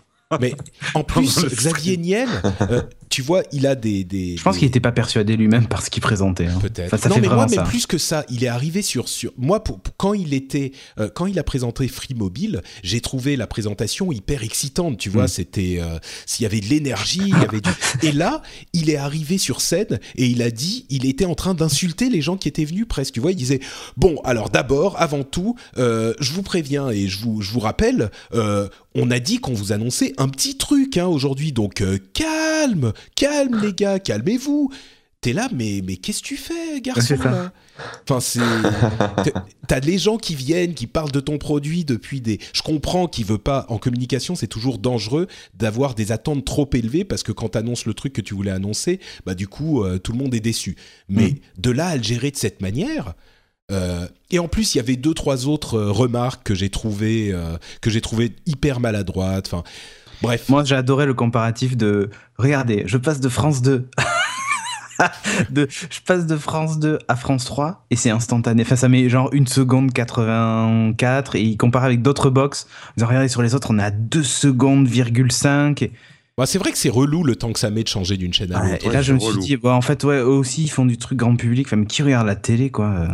Mais 0.41 0.53
en 0.93 1.03
plus, 1.05 1.45
Xavier 1.45 1.95
Niel, 1.95 2.27
euh, 2.69 2.81
tu 3.09 3.21
vois, 3.21 3.43
il 3.51 3.65
a 3.67 3.75
des. 3.75 4.03
des 4.03 4.37
Je 4.37 4.43
pense 4.43 4.55
des- 4.55 4.59
qu'il 4.59 4.67
n'était 4.67 4.79
pas 4.79 4.91
persuadé 4.91 5.35
lui-même 5.35 5.67
par 5.67 5.83
ce 5.83 5.89
qu'il 5.89 6.01
présentait. 6.01 6.45
hein. 6.47 6.59
Peut-être. 6.61 6.93
Enfin, 6.93 6.97
ça 6.97 7.09
non, 7.09 7.15
fait 7.15 7.21
mais 7.21 7.27
vraiment 7.27 7.41
moi, 7.47 7.49
ça. 7.55 7.63
mais 7.63 7.69
plus 7.69 7.85
que 7.87 7.97
ça, 7.97 8.25
il 8.29 8.43
est 8.43 8.47
arrivé 8.47 8.81
sur 8.81 9.07
sur 9.09 9.31
moi 9.37 9.63
pour, 9.63 9.79
pour- 9.79 9.95
quand 9.97 10.13
il 10.13 10.33
était 10.33 10.71
euh, 10.99 11.09
quand 11.13 11.25
il 11.25 11.37
a 11.39 11.43
présenté 11.43 11.87
Free 11.87 12.13
Mobile, 12.13 12.61
j'ai 12.83 13.01
trouvé 13.01 13.35
la 13.35 13.47
présentation 13.47 14.11
hyper 14.11 14.43
excitante. 14.43 14.97
Tu 14.97 15.09
vois, 15.09 15.25
Mm. 15.25 15.27
c'était 15.29 15.77
euh, 15.81 15.97
s'il 16.25 16.43
y 16.43 16.45
avait 16.45 16.59
de 16.61 16.67
l'énergie, 16.67 17.21
il 17.23 17.29
y 17.29 17.33
avait 17.33 17.61
du. 17.61 17.69
Et 18.03 18.11
là, 18.11 18.41
il 18.73 18.89
est 18.89 18.95
arrivé 18.97 19.37
sur 19.37 19.61
scène 19.61 19.99
et 20.15 20.25
il 20.27 20.41
a 20.41 20.51
dit, 20.51 20.85
il 20.89 21.05
était 21.05 21.25
en 21.25 21.35
train 21.35 21.53
d'insulter 21.53 22.09
les 22.09 22.21
gens 22.21 22.37
qui 22.37 22.47
étaient 22.47 22.65
venus 22.65 22.85
presque. 22.87 23.13
Tu 23.15 23.19
vois, 23.19 23.31
il 23.31 23.35
disait 23.37 23.59
bon, 23.97 24.17
alors 24.23 24.49
d'abord, 24.49 25.01
avant 25.01 25.23
tout, 25.23 25.55
euh, 25.77 26.13
je 26.19 26.31
vous 26.33 26.43
préviens 26.43 26.89
et 26.89 27.07
je 27.07 27.19
vous 27.19 27.41
je 27.41 27.51
vous 27.51 27.59
rappelle. 27.59 28.11
Euh, 28.33 28.67
on 28.95 29.11
a 29.11 29.19
dit 29.19 29.39
qu'on 29.39 29.53
vous 29.53 29.71
annonçait 29.71 30.13
un 30.17 30.27
petit 30.27 30.57
truc 30.57 30.97
hein, 30.97 31.05
aujourd'hui, 31.05 31.51
donc 31.51 31.81
euh, 31.81 31.99
calme, 32.13 32.91
calme 33.15 33.59
les 33.61 33.73
gars, 33.73 33.99
calmez-vous. 33.99 34.71
T'es 35.21 35.33
là, 35.33 35.49
mais, 35.53 35.81
mais 35.85 35.97
qu'est-ce 35.97 36.21
que 36.21 36.27
tu 36.27 36.37
fais, 36.37 36.79
garçon 36.79 37.17
là? 37.25 37.51
Enfin, 38.09 38.21
c'est. 38.21 38.39
t'as- 39.67 39.79
les 39.81 39.97
gens 39.97 40.17
qui 40.17 40.33
viennent, 40.33 40.73
qui 40.73 40.87
parlent 40.87 41.11
de 41.11 41.19
ton 41.19 41.37
produit 41.37 41.83
depuis 41.83 42.21
des. 42.21 42.39
Je 42.53 42.61
comprends 42.61 43.07
qu'il 43.07 43.25
veut 43.25 43.37
pas. 43.37 43.65
En 43.67 43.77
communication, 43.79 44.35
c'est 44.35 44.47
toujours 44.47 44.77
dangereux 44.77 45.27
d'avoir 45.55 45.93
des 45.93 46.13
attentes 46.13 46.45
trop 46.45 46.69
élevées 46.73 47.03
parce 47.03 47.23
que 47.23 47.33
quand 47.33 47.49
t'annonces 47.49 47.85
le 47.85 47.93
truc 47.93 48.13
que 48.13 48.21
tu 48.21 48.33
voulais 48.33 48.51
annoncer, 48.51 49.01
bah 49.25 49.35
du 49.35 49.47
coup, 49.49 49.83
euh, 49.83 49.97
tout 49.97 50.13
le 50.13 50.17
monde 50.19 50.33
est 50.33 50.39
déçu. 50.39 50.77
Mais 51.09 51.35
de 51.57 51.69
là 51.71 51.87
à 51.87 51.97
le 51.97 52.03
gérer 52.03 52.31
de 52.31 52.37
cette 52.37 52.61
manière. 52.61 53.13
euh, 53.71 54.07
et 54.31 54.39
en 54.39 54.47
plus, 54.47 54.73
il 54.73 54.77
y 54.77 54.81
avait 54.81 54.95
deux, 54.95 55.13
trois 55.13 55.47
autres 55.47 55.75
euh, 55.75 55.91
remarques 55.91 56.43
que 56.43 56.55
j'ai 56.55 56.69
trouvé 56.69 57.31
euh, 57.33 57.57
que 57.81 57.89
j'ai 57.89 58.01
trouvé 58.01 58.35
hyper 58.45 58.79
maladroites. 58.79 59.47
Enfin, 59.47 59.63
bref. 60.21 60.49
Moi, 60.49 60.63
j'ai 60.63 60.75
adoré 60.75 61.05
le 61.05 61.13
comparatif 61.13 61.77
de. 61.77 62.09
Regardez, 62.37 62.83
je 62.85 62.97
passe 62.97 63.19
de 63.19 63.29
France 63.29 63.61
2. 63.61 63.89
de, 65.49 65.67
je 65.69 65.99
passe 66.05 66.25
de 66.25 66.35
France 66.35 66.79
2 66.79 66.99
à 67.07 67.15
France 67.15 67.45
3 67.45 67.85
et 67.89 67.95
c'est 67.95 68.09
instantané. 68.09 68.63
Enfin, 68.63 68.75
ça 68.75 68.89
met 68.89 69.09
genre 69.09 69.29
une 69.33 69.47
seconde 69.47 69.93
84 69.93 71.35
et 71.35 71.41
il 71.41 71.57
compare 71.57 71.83
avec 71.83 72.01
d'autres 72.01 72.29
box. 72.29 72.67
Disant, 72.97 73.07
regardez, 73.07 73.27
sur 73.27 73.41
les 73.41 73.55
autres, 73.55 73.69
on 73.71 73.79
à 73.79 73.91
2 73.91 74.23
secondes, 74.23 74.87
virgule 74.87 75.31
5. 75.31 75.89
Bah, 76.39 76.45
c'est 76.45 76.57
vrai 76.57 76.71
que 76.71 76.77
c'est 76.77 76.89
relou 76.89 77.23
le 77.23 77.35
temps 77.35 77.51
que 77.53 77.59
ça 77.59 77.69
met 77.69 77.83
de 77.83 77.87
changer 77.89 78.15
d'une 78.17 78.33
chaîne 78.33 78.53
à 78.53 78.63
l'autre. 78.65 78.85
et 78.87 78.89
là, 78.91 79.01
je 79.01 79.13
me 79.13 79.19
suis 79.19 79.29
relou. 79.29 79.41
dit, 79.41 79.57
bah, 79.57 79.73
en 79.73 79.81
fait, 79.81 80.03
ouais, 80.05 80.17
eux 80.19 80.25
aussi, 80.25 80.63
ils 80.63 80.69
font 80.69 80.85
du 80.85 80.97
truc 80.97 81.17
grand 81.17 81.35
public. 81.35 81.67
Enfin, 81.67 81.75
mais 81.75 81.85
qui 81.85 82.01
regarde 82.01 82.25
la 82.27 82.35
télé, 82.35 82.69
quoi 82.71 82.87
euh, 82.87 83.07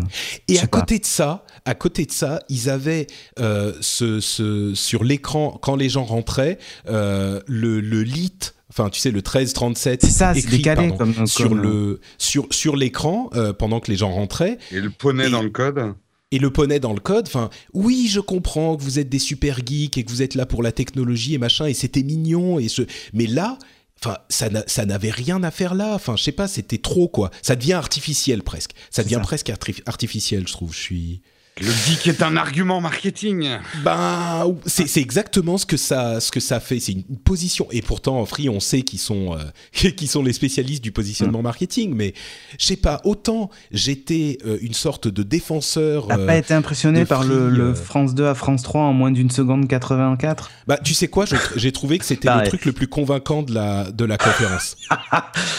Et 0.48 0.60
à 0.60 0.68
pas. 0.68 0.80
côté 0.80 1.00
de 1.00 1.06
ça, 1.06 1.44
à 1.66 1.74
côté 1.74 2.06
de 2.06 2.12
ça, 2.12 2.40
ils 2.50 2.70
avaient 2.70 3.08
euh, 3.40 3.74
ce, 3.82 4.20
ce- 4.20 4.74
sur 4.76 5.04
l'écran 5.04 5.58
quand 5.62 5.76
les 5.76 5.90
gens 5.90 6.04
rentraient 6.04 6.60
euh, 6.88 7.42
le, 7.48 7.80
le 7.82 8.04
lit, 8.04 8.38
enfin 8.70 8.90
tu 8.90 9.00
sais 9.00 9.10
le 9.10 9.18
1337 9.18 10.02
C'est 10.06 10.12
ça, 10.12 10.34
c'est 10.34 10.42
écrit, 10.42 10.58
décalé 10.58 10.90
pardon, 10.90 11.14
comme, 11.14 11.28
sur 11.28 11.50
comme, 11.50 11.62
le 11.62 12.00
sur 12.20 12.46
sur 12.52 12.76
l'écran 12.76 13.30
euh, 13.34 13.54
pendant 13.54 13.80
que 13.80 13.90
les 13.90 13.98
gens 13.98 14.12
rentraient 14.12 14.58
Et 14.72 14.80
le 14.80 14.90
poney 14.92 15.28
Et- 15.28 15.32
dans 15.32 15.42
le 15.42 15.50
code. 15.50 15.94
Et 16.32 16.40
le 16.40 16.50
poney 16.52 16.80
dans 16.80 16.94
le 16.94 17.00
code. 17.00 17.28
Enfin, 17.28 17.50
oui, 17.74 18.08
je 18.10 18.20
comprends 18.20 18.76
que 18.76 18.82
vous 18.84 19.00
êtes 19.00 19.10
des 19.10 19.20
super 19.20 19.60
geeks 19.66 19.98
et 19.98 20.04
que 20.04 20.10
vous 20.12 20.22
êtes 20.22 20.36
là 20.36 20.46
pour 20.46 20.64
la 20.64 20.72
technologie 20.72 21.34
et 21.34 21.38
machin 21.38 21.66
et 21.68 21.74
c'était 21.74 22.04
mignon 22.04 22.60
et 22.60 22.68
ce, 22.68 22.82
mais 23.14 23.28
là. 23.28 23.58
Enfin, 24.04 24.18
ça 24.30 24.50
n'a- 24.50 24.64
ça 24.68 24.86
n'avait 24.86 25.10
rien 25.10 25.42
à 25.44 25.52
faire 25.52 25.74
là. 25.74 25.96
Enfin, 25.96 26.16
je 26.18 26.24
sais 26.24 26.34
pas, 26.34 26.48
c'était 26.50 26.78
trop 26.78 27.08
quoi. 27.08 27.32
Ça 27.42 27.56
devient 27.56 27.74
artificiel 27.74 28.44
presque. 28.44 28.72
Ça 28.92 29.04
devient 29.04 29.16
ça. 29.16 29.20
presque 29.22 29.48
artif- 29.50 29.82
artificiel, 29.86 30.46
je 30.48 30.52
trouve. 30.52 30.74
Je 30.74 30.80
suis. 30.80 31.22
Le 31.62 31.72
geek 31.72 32.08
est 32.08 32.22
un 32.22 32.36
argument 32.36 32.82
marketing. 32.82 33.48
Ben, 33.82 34.54
c'est 34.66 34.90
c'est 34.90 35.00
exactement 35.00 35.58
ce 35.58 35.66
que 35.66 35.78
ça, 35.78 36.20
ce 36.20 36.30
que 36.30 36.42
ça 36.42 36.60
fait. 36.60 36.82
C'est 36.82 36.92
une 36.92 37.04
position. 37.24 37.66
Et 37.72 37.82
pourtant, 37.82 38.20
en 38.20 38.26
Free, 38.26 38.50
on 38.50 38.60
sait 38.60 38.82
qu'ils 38.82 39.00
sont, 39.00 39.38
euh, 39.38 39.90
qui 39.92 40.08
sont 40.08 40.22
les 40.22 40.34
spécialistes 40.34 40.84
du 40.84 40.92
positionnement 40.92 41.42
marketing. 41.42 41.94
Mais 41.96 42.14
je 42.60 42.66
sais 42.66 42.76
pas. 42.76 43.00
Autant 43.06 43.50
j'étais 43.72 44.38
euh, 44.46 44.58
une 44.62 44.74
sorte 44.74 45.08
de 45.08 45.24
défenseur. 45.24 46.08
T'as 46.10 46.18
euh, 46.20 46.26
pas 46.26 46.36
été 46.36 46.54
impressionné 46.54 47.06
par 47.06 47.24
le, 47.24 47.48
Free, 47.48 47.58
le 47.58 47.64
euh, 47.70 47.74
France 47.74 48.14
2 48.16 48.26
à 48.26 48.36
France 48.36 48.62
3 48.64 48.82
en 48.82 48.92
moins 48.94 49.12
d'une 49.12 49.30
seconde 49.32 49.70
84 49.70 50.52
Bah, 50.68 50.78
tu 50.84 50.94
sais 50.94 51.08
quoi 51.08 51.26
je- 51.26 51.38
J'ai 51.56 51.72
trouvé 51.72 52.00
que 52.00 52.06
c'était 52.06 52.28
le 52.36 52.48
truc 52.50 52.66
le 52.66 52.74
plus 52.74 52.88
convaincant 52.88 53.44
de 53.44 53.54
la 53.54 53.92
de 53.92 54.04
la 54.04 54.18
conférence. 54.18 54.76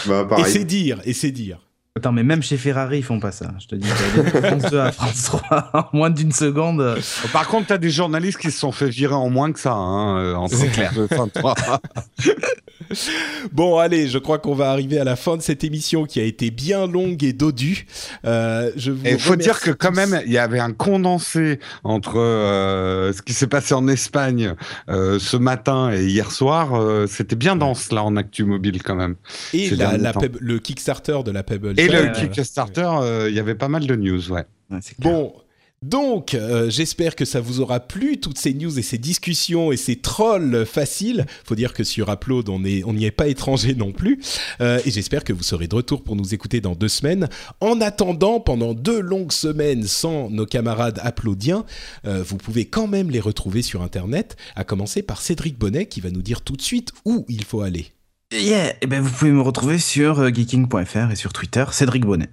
Bah, 0.07 0.27
et 0.37 0.43
c'est 0.45 0.63
dire. 0.63 0.99
Et 1.05 1.13
c'est 1.13 1.31
dire. 1.31 1.59
Attends, 1.97 2.11
mais 2.11 2.23
même 2.23 2.41
chez 2.43 2.57
Ferrari, 2.57 2.99
ils 2.99 3.03
font 3.03 3.19
pas 3.19 3.31
ça. 3.31 3.51
Je 3.59 3.67
te 3.67 3.75
dis, 3.75 3.87
France 3.87 4.71
2 4.71 4.79
à 4.79 4.91
France 4.91 5.23
3 5.23 5.69
en 5.91 5.97
moins 5.97 6.09
d'une 6.09 6.31
seconde. 6.31 6.79
euh, 6.81 6.99
Par 7.33 7.47
contre, 7.47 7.67
t'as 7.67 7.77
des 7.77 7.89
journalistes 7.89 8.37
qui 8.39 8.51
se 8.51 8.59
sont 8.59 8.71
fait 8.71 8.89
virer 8.89 9.13
en 9.15 9.29
moins 9.29 9.51
que 9.51 9.59
ça, 9.59 9.73
hein, 9.73 10.17
euh, 10.19 10.35
en 10.35 10.47
C'est 10.47 10.67
clair. 10.67 10.91
23. 11.09 11.55
Bon, 13.51 13.77
allez, 13.77 14.07
je 14.07 14.17
crois 14.17 14.37
qu'on 14.39 14.53
va 14.53 14.69
arriver 14.71 14.99
à 14.99 15.03
la 15.03 15.15
fin 15.15 15.35
de 15.35 15.41
cette 15.41 15.63
émission 15.63 16.05
qui 16.05 16.19
a 16.19 16.23
été 16.23 16.51
bien 16.51 16.87
longue 16.87 17.23
et 17.23 17.33
dodue. 17.33 17.85
Euh, 18.25 18.71
je 18.77 18.91
vous 18.91 19.05
Et 19.05 19.11
il 19.13 19.19
faut 19.19 19.35
dire 19.35 19.59
que 19.59 19.71
quand 19.71 19.91
même, 19.91 20.21
il 20.25 20.31
y 20.31 20.37
avait 20.37 20.59
un 20.59 20.71
condensé 20.71 21.59
entre 21.83 22.17
euh, 22.17 23.11
ce 23.13 23.21
qui 23.21 23.33
s'est 23.33 23.47
passé 23.47 23.73
en 23.73 23.87
Espagne 23.87 24.53
euh, 24.89 25.19
ce 25.19 25.35
matin 25.37 25.91
et 25.91 26.05
hier 26.05 26.31
soir. 26.31 26.75
euh, 26.75 27.07
C'était 27.07 27.35
bien 27.35 27.55
dense 27.55 27.91
là 27.91 28.03
en 28.03 28.15
actu 28.15 28.45
mobile 28.45 28.81
quand 28.83 28.95
même. 28.95 29.15
et 29.53 29.69
la, 29.71 29.97
la. 29.97 30.13
Peb- 30.13 30.37
le 30.39 30.59
Kickstarter 30.59 31.19
de 31.25 31.31
la 31.31 31.43
Pebble. 31.43 31.73
Et 31.79 31.86
Share, 31.89 32.21
le 32.21 32.27
Kickstarter, 32.27 32.89
euh, 33.01 33.29
il 33.29 33.35
y 33.35 33.39
avait 33.39 33.55
pas 33.55 33.67
mal 33.67 33.85
de 33.85 33.95
news, 33.95 34.31
ouais. 34.31 34.45
Bon, 34.99 35.33
Donc, 35.83 36.33
euh, 36.33 36.71
j'espère 36.71 37.15
que 37.15 37.23
ça 37.23 37.39
vous 37.39 37.61
aura 37.61 37.79
plu, 37.79 38.19
toutes 38.19 38.39
ces 38.39 38.55
news 38.55 38.79
et 38.79 38.81
ces 38.81 38.97
discussions 38.97 39.71
et 39.71 39.77
ces 39.77 39.95
trolls 39.95 40.65
faciles. 40.65 41.27
Faut 41.45 41.53
dire 41.53 41.73
que 41.73 41.83
sur 41.83 42.09
Upload, 42.11 42.49
on 42.49 42.61
n'y 42.61 42.83
on 42.83 42.97
est 42.97 43.11
pas 43.11 43.27
étranger 43.27 43.75
non 43.75 43.91
plus. 43.91 44.19
Euh, 44.59 44.79
et 44.85 44.91
j'espère 44.91 45.23
que 45.23 45.33
vous 45.33 45.43
serez 45.43 45.67
de 45.67 45.75
retour 45.75 46.03
pour 46.03 46.15
nous 46.15 46.33
écouter 46.33 46.61
dans 46.61 46.73
deux 46.73 46.87
semaines. 46.87 47.29
En 47.61 47.79
attendant, 47.79 48.39
pendant 48.39 48.73
deux 48.73 48.99
longues 48.99 49.31
semaines 49.31 49.83
sans 49.83 50.31
nos 50.31 50.47
camarades 50.47 50.99
applaudiens, 51.03 51.63
euh, 52.05 52.23
vous 52.23 52.37
pouvez 52.37 52.65
quand 52.65 52.87
même 52.87 53.11
les 53.11 53.19
retrouver 53.19 53.61
sur 53.61 53.83
Internet, 53.83 54.35
à 54.55 54.63
commencer 54.63 55.03
par 55.03 55.21
Cédric 55.21 55.59
Bonnet 55.59 55.85
qui 55.85 56.01
va 56.01 56.09
nous 56.09 56.23
dire 56.23 56.41
tout 56.41 56.55
de 56.55 56.61
suite 56.61 56.91
où 57.05 57.23
il 57.29 57.43
faut 57.43 57.61
aller. 57.61 57.91
Yeah, 58.33 58.73
et 58.81 58.87
ben 58.87 59.01
vous 59.01 59.09
pouvez 59.09 59.31
me 59.31 59.41
retrouver 59.41 59.79
sur 59.79 60.19
euh, 60.19 60.29
geeking.fr 60.29 61.11
et 61.11 61.15
sur 61.15 61.31
Twitter, 61.31 61.63
Cédric 61.71 62.05
Bonnet. 62.05 62.29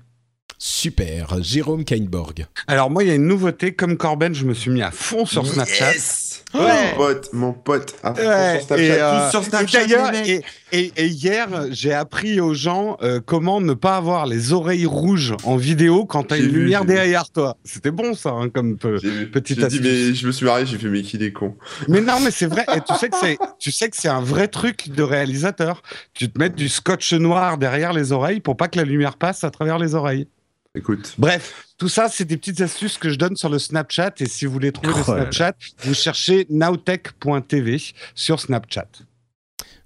Super, 0.58 1.40
Jérôme 1.40 1.84
Kainborg. 1.84 2.46
Alors 2.66 2.90
moi, 2.90 3.04
il 3.04 3.08
y 3.08 3.12
a 3.12 3.14
une 3.14 3.26
nouveauté. 3.26 3.74
Comme 3.74 3.96
Corben, 3.96 4.34
je 4.34 4.44
me 4.44 4.54
suis 4.54 4.70
mis 4.70 4.82
à 4.82 4.90
fond 4.90 5.24
sur 5.24 5.46
Snapchat. 5.46 5.92
Yes 5.92 6.23
Ouais. 6.54 6.90
Mon 6.92 6.96
pote, 6.96 7.28
mon 7.32 7.52
pote, 7.52 7.94
Ouais, 8.04 8.58
sur 8.60 8.66
Snapchat, 8.68 8.78
et, 8.78 8.90
euh, 9.00 9.30
sur 9.30 9.40
et 9.40 9.44
Snapchat. 9.44 9.82
et, 10.26 10.42
et- 10.72 10.92
et 10.96 11.06
hier, 11.06 11.48
j'ai 11.70 11.92
appris 11.92 12.40
aux 12.40 12.54
gens 12.54 12.96
euh, 13.02 13.20
comment 13.24 13.60
ne 13.60 13.74
pas 13.74 13.96
avoir 13.96 14.26
les 14.26 14.52
oreilles 14.52 14.86
rouges 14.86 15.34
en 15.44 15.56
vidéo 15.56 16.04
quand 16.06 16.22
t'as 16.24 16.38
une 16.38 16.44
vu, 16.46 16.60
lumière 16.60 16.82
vu. 16.82 16.88
derrière 16.88 17.28
toi. 17.30 17.56
C'était 17.64 17.90
bon 17.90 18.14
ça, 18.14 18.30
hein, 18.30 18.48
comme 18.50 18.76
vu. 18.82 19.30
petite 19.30 19.58
dit, 19.58 19.64
astuce. 19.64 19.80
mais 19.82 20.14
je 20.14 20.26
me 20.26 20.32
suis 20.32 20.46
marré, 20.46 20.64
j'ai 20.64 20.78
fait, 20.78 20.88
mais 20.88 21.02
qu'il 21.02 21.22
est 21.24 21.32
con. 21.32 21.56
Mais 21.88 22.00
non, 22.00 22.20
mais 22.20 22.30
c'est 22.30 22.46
vrai. 22.46 22.64
Et 22.76 22.80
tu 22.86 22.94
sais 22.94 23.08
que 23.08 23.16
c'est, 23.20 23.36
tu 23.58 23.72
sais 23.72 23.88
que 23.90 23.96
c'est 23.96 24.08
un 24.08 24.20
vrai 24.22 24.46
truc 24.48 24.90
de 24.90 25.02
réalisateur. 25.02 25.82
Tu 26.12 26.30
te 26.30 26.38
mets 26.38 26.50
du 26.50 26.68
scotch 26.68 27.12
noir 27.14 27.58
derrière 27.58 27.92
les 27.92 28.12
oreilles 28.12 28.40
pour 28.40 28.56
pas 28.56 28.68
que 28.68 28.78
la 28.78 28.84
lumière 28.84 29.16
passe 29.16 29.42
à 29.44 29.50
travers 29.50 29.78
les 29.78 29.94
oreilles. 29.94 30.28
Écoute, 30.76 31.14
Bref, 31.18 31.66
tout 31.78 31.88
ça, 31.88 32.08
c'est 32.08 32.24
des 32.24 32.36
petites 32.36 32.60
astuces 32.60 32.98
que 32.98 33.08
je 33.08 33.14
donne 33.16 33.36
sur 33.36 33.48
le 33.48 33.58
Snapchat. 33.60 34.14
Et 34.18 34.26
si 34.26 34.44
vous 34.46 34.52
voulez 34.52 34.72
trouver 34.72 34.88
le 34.92 35.00
Oh. 35.00 35.04
Snapchat, 35.04 35.52
vous 35.84 35.94
cherchez 35.94 36.46
nowtech.tv 36.50 37.80
sur 38.16 38.40
Snapchat. 38.40 38.88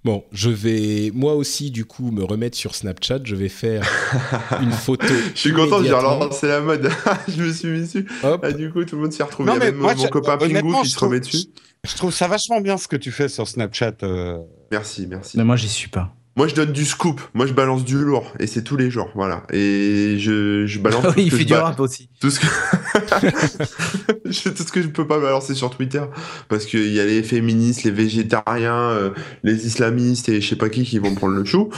Bon, 0.04 0.24
je 0.32 0.48
vais 0.48 1.10
moi 1.12 1.34
aussi 1.34 1.70
du 1.70 1.84
coup 1.84 2.10
me 2.10 2.24
remettre 2.24 2.56
sur 2.56 2.74
Snapchat. 2.74 3.20
Je 3.24 3.34
vais 3.34 3.48
faire 3.50 3.82
une 4.62 4.70
photo. 4.72 5.04
je 5.34 5.38
suis 5.38 5.52
content, 5.52 5.82
j'ai 5.82 5.88
immédiatement. 5.88 6.18
relancé 6.20 6.48
la 6.48 6.60
mode. 6.60 6.88
je 7.28 7.42
me 7.42 7.52
suis 7.52 7.68
mis 7.68 7.80
dessus. 7.80 8.06
Hop. 8.22 8.40
Ah, 8.42 8.52
du 8.52 8.70
coup, 8.72 8.84
tout 8.84 8.96
le 8.96 9.02
monde 9.02 9.12
s'y 9.12 9.22
retrouve. 9.22 9.44
Non, 9.46 9.54
Il 9.54 9.56
y 9.56 9.58
a 9.58 9.64
mais 9.66 9.72
même 9.72 9.80
moi, 9.80 9.94
mon 9.94 10.04
je- 10.04 10.08
copain 10.08 10.38
honnêtement, 10.40 10.70
Pingou 10.70 10.82
qui 10.82 10.86
je 10.88 10.92
se 10.92 10.96
trouve- 10.96 11.08
remet 11.10 11.20
dessus. 11.20 11.46
Je 11.84 11.94
trouve 11.96 12.14
ça 12.14 12.28
vachement 12.28 12.60
bien 12.60 12.76
ce 12.78 12.88
que 12.88 12.96
tu 12.96 13.10
fais 13.12 13.28
sur 13.28 13.46
Snapchat. 13.46 13.92
euh. 14.04 14.38
Merci, 14.70 15.06
merci. 15.06 15.36
Mais 15.36 15.44
moi, 15.44 15.56
j'y 15.56 15.68
suis 15.68 15.88
pas. 15.88 16.14
Moi, 16.38 16.46
je 16.46 16.54
donne 16.54 16.70
du 16.70 16.84
scoop. 16.84 17.20
Moi, 17.34 17.46
je 17.46 17.52
balance 17.52 17.84
du 17.84 17.98
lourd. 17.98 18.32
Et 18.38 18.46
c'est 18.46 18.62
tous 18.62 18.76
les 18.76 18.92
jours. 18.92 19.10
Voilà. 19.16 19.42
Et 19.52 20.18
je, 20.20 20.66
je 20.66 20.78
balance 20.78 21.02
tout, 21.12 21.12
il 21.16 21.24
ce 21.26 21.30
que 21.32 21.36
fait 21.36 21.42
je 21.42 21.46
du 21.48 21.54
rap 21.54 21.80
aussi. 21.80 22.08
tout 22.20 22.30
ce 22.30 22.38
que... 22.38 22.46
tout 24.54 24.62
ce 24.62 24.70
que 24.72 24.80
je 24.80 24.86
peux 24.86 25.04
pas 25.04 25.18
balancer 25.18 25.56
sur 25.56 25.68
Twitter. 25.70 26.02
Parce 26.48 26.64
qu'il 26.64 26.92
y 26.92 27.00
a 27.00 27.04
les 27.06 27.24
féministes, 27.24 27.82
les 27.82 27.90
végétariens, 27.90 28.72
euh, 28.90 29.10
les 29.42 29.66
islamistes 29.66 30.28
et 30.28 30.40
je 30.40 30.48
sais 30.48 30.54
pas 30.54 30.68
qui 30.68 30.84
qui 30.84 31.00
vont 31.00 31.12
prendre 31.16 31.34
le 31.34 31.44
chou. 31.44 31.70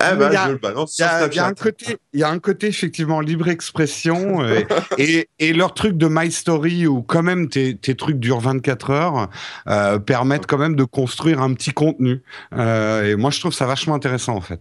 Eh 0.00 0.04
Mais 0.12 0.16
ben, 0.16 0.28
il 0.30 0.34
y 0.34 0.36
a- 0.36 0.46
je 0.46 0.52
le 0.52 0.58
balance 0.58 0.92
sur 0.94 1.06
a, 1.06 1.08
il 1.08 1.34
y 1.34 1.40
a 1.40 1.42
Snapchat. 1.42 1.46
un 1.48 1.52
côté, 1.54 1.96
il 2.12 2.20
y 2.20 2.22
a 2.22 2.30
un 2.30 2.38
côté 2.38 2.68
effectivement 2.68 3.18
libre 3.20 3.48
expression 3.48 4.44
euh, 4.44 4.60
et, 4.98 5.28
et 5.40 5.52
leur 5.52 5.74
truc 5.74 5.96
de 5.96 6.06
My 6.08 6.30
Story 6.30 6.86
où 6.86 7.02
quand 7.02 7.24
même 7.24 7.48
tes, 7.48 7.76
tes 7.76 7.96
trucs 7.96 8.20
durent 8.20 8.38
24 8.38 8.90
heures 8.90 9.28
euh, 9.66 9.98
permettent 9.98 10.46
quand 10.46 10.58
même 10.58 10.76
de 10.76 10.84
construire 10.84 11.42
un 11.42 11.52
petit 11.52 11.72
contenu. 11.72 12.22
Euh, 12.56 13.10
et 13.10 13.16
moi 13.16 13.30
je 13.30 13.40
trouve 13.40 13.52
ça 13.52 13.66
vachement 13.66 13.94
intéressant 13.94 14.03
en 14.06 14.40
fait. 14.40 14.60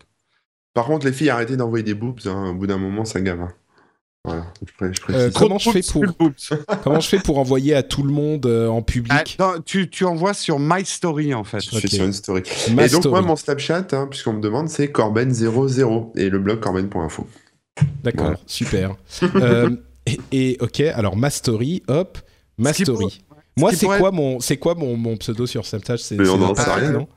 Par 0.74 0.86
contre, 0.86 1.06
les 1.06 1.14
filles, 1.14 1.30
arrêtez 1.30 1.56
d'envoyer 1.58 1.84
des 1.84 1.94
boobs. 1.94 2.20
hein. 2.26 2.50
Au 2.50 2.54
bout 2.56 2.68
d'un 2.68 2.78
moment, 2.78 3.06
ça 3.06 3.22
gave. 3.22 3.42
hein. 3.42 3.52
Voilà. 4.26 4.46
Je, 4.66 4.74
pré- 4.74 4.94
je 4.94 5.02
précise. 5.02 5.22
Euh, 5.22 5.30
comment 5.36 5.58
je 5.58 5.70
fais 5.70 5.82
pour 5.82 6.04
boobs. 6.18 6.34
comment 6.84 7.00
je 7.02 7.10
fais 7.10 7.20
pour 7.20 7.38
envoyer 7.40 7.76
à 7.76 7.84
tout 7.84 8.04
le 8.04 8.12
monde 8.14 8.46
euh, 8.46 8.70
en 8.70 8.80
Ah, 8.80 8.82
public 8.82 9.36
non, 9.38 9.56
tu, 9.66 9.90
tu 9.90 10.06
envoies 10.06 10.34
sur 10.34 10.60
My 10.60 10.86
Story 10.86 11.34
en 11.34 11.44
fait. 11.44 11.60
Je 11.60 11.70
fais 11.72 11.78
Ok. 11.78 11.88
sur 11.90 12.06
une 12.06 12.14
story. 12.14 12.42
Et 12.70 12.72
donc, 12.74 12.88
story. 12.90 13.10
moi, 13.10 13.22
mon 13.22 13.36
Snapchat, 13.36 13.88
hein, 13.92 14.08
puisqu'on 14.10 14.34
me 14.34 14.42
demande, 14.42 14.70
c'est 14.70 14.88
Corben00 14.92 16.12
et 16.16 16.30
le 16.30 16.40
blog 16.40 16.60
corben.info. 16.62 17.28
D'accord, 18.04 18.26
Voilà. 18.28 18.40
super. 18.46 18.96
Euh, 19.36 19.76
et, 20.06 20.20
et, 20.32 20.58
ok, 20.62 20.80
alors 20.82 21.18
ma 21.18 21.30
story, 21.30 21.84
hop, 21.90 22.18
ma 22.58 22.72
story. 22.72 23.24
Moi, 23.58 23.72
c'est 23.72 23.86
pourrait- 23.86 24.00
quoi 24.00 24.12
mon, 24.12 24.40
c'est 24.40 24.58
quoi 24.58 24.74
mon, 24.76 24.98
mon 24.98 25.16
pseudo 25.18 25.46
sur 25.46 25.66
Snapchat? 25.66 25.98
C'est 25.98 26.16
Mais 26.16 26.28
on 26.28 26.56
c'est 26.56 26.64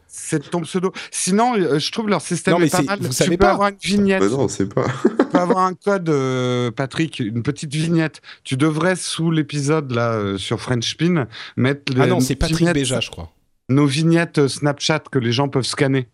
C'est 0.06 0.50
ton 0.50 0.60
pseudo. 0.62 0.92
Sinon, 1.10 1.54
euh, 1.56 1.78
je 1.78 1.90
trouve 1.92 2.08
leur 2.08 2.20
système 2.20 2.54
Non, 2.54 2.60
mais 2.60 2.66
est 2.66 2.70
pas 2.70 2.78
c'est- 2.78 2.84
mal. 2.84 2.98
vous 3.00 3.08
tu 3.08 3.12
savez 3.14 3.30
peux 3.32 3.36
pas. 3.46 3.52
avoir 3.52 3.68
une 3.68 3.76
vignette. 3.82 4.22
Mais 4.22 4.28
non, 4.28 4.40
on 4.40 4.48
sait 4.48 4.66
pas. 4.66 4.84
tu 4.84 5.24
peux 5.26 5.38
avoir 5.38 5.58
un 5.64 5.74
code, 5.74 6.08
euh, 6.08 6.70
Patrick, 6.70 7.20
une 7.20 7.42
petite 7.42 7.74
vignette. 7.74 8.20
Tu 8.44 8.56
devrais, 8.56 8.96
sous 8.96 9.30
l'épisode 9.30 9.92
là 9.92 10.12
euh, 10.12 10.36
sur 10.38 10.60
French 10.60 10.96
Pin, 10.96 11.26
mettre 11.56 11.92
les, 11.94 12.02
Ah 12.02 12.06
non, 12.06 12.20
c'est 12.20 12.34
Patrick 12.36 12.58
vignettes- 12.58 12.74
Béja, 12.74 13.00
je 13.00 13.10
crois. 13.10 13.30
nos 13.68 13.86
vignettes 13.86 14.46
Snapchat 14.46 15.00
que 15.10 15.18
les 15.18 15.32
gens 15.32 15.48
peuvent 15.48 15.64
scanner. 15.64 16.08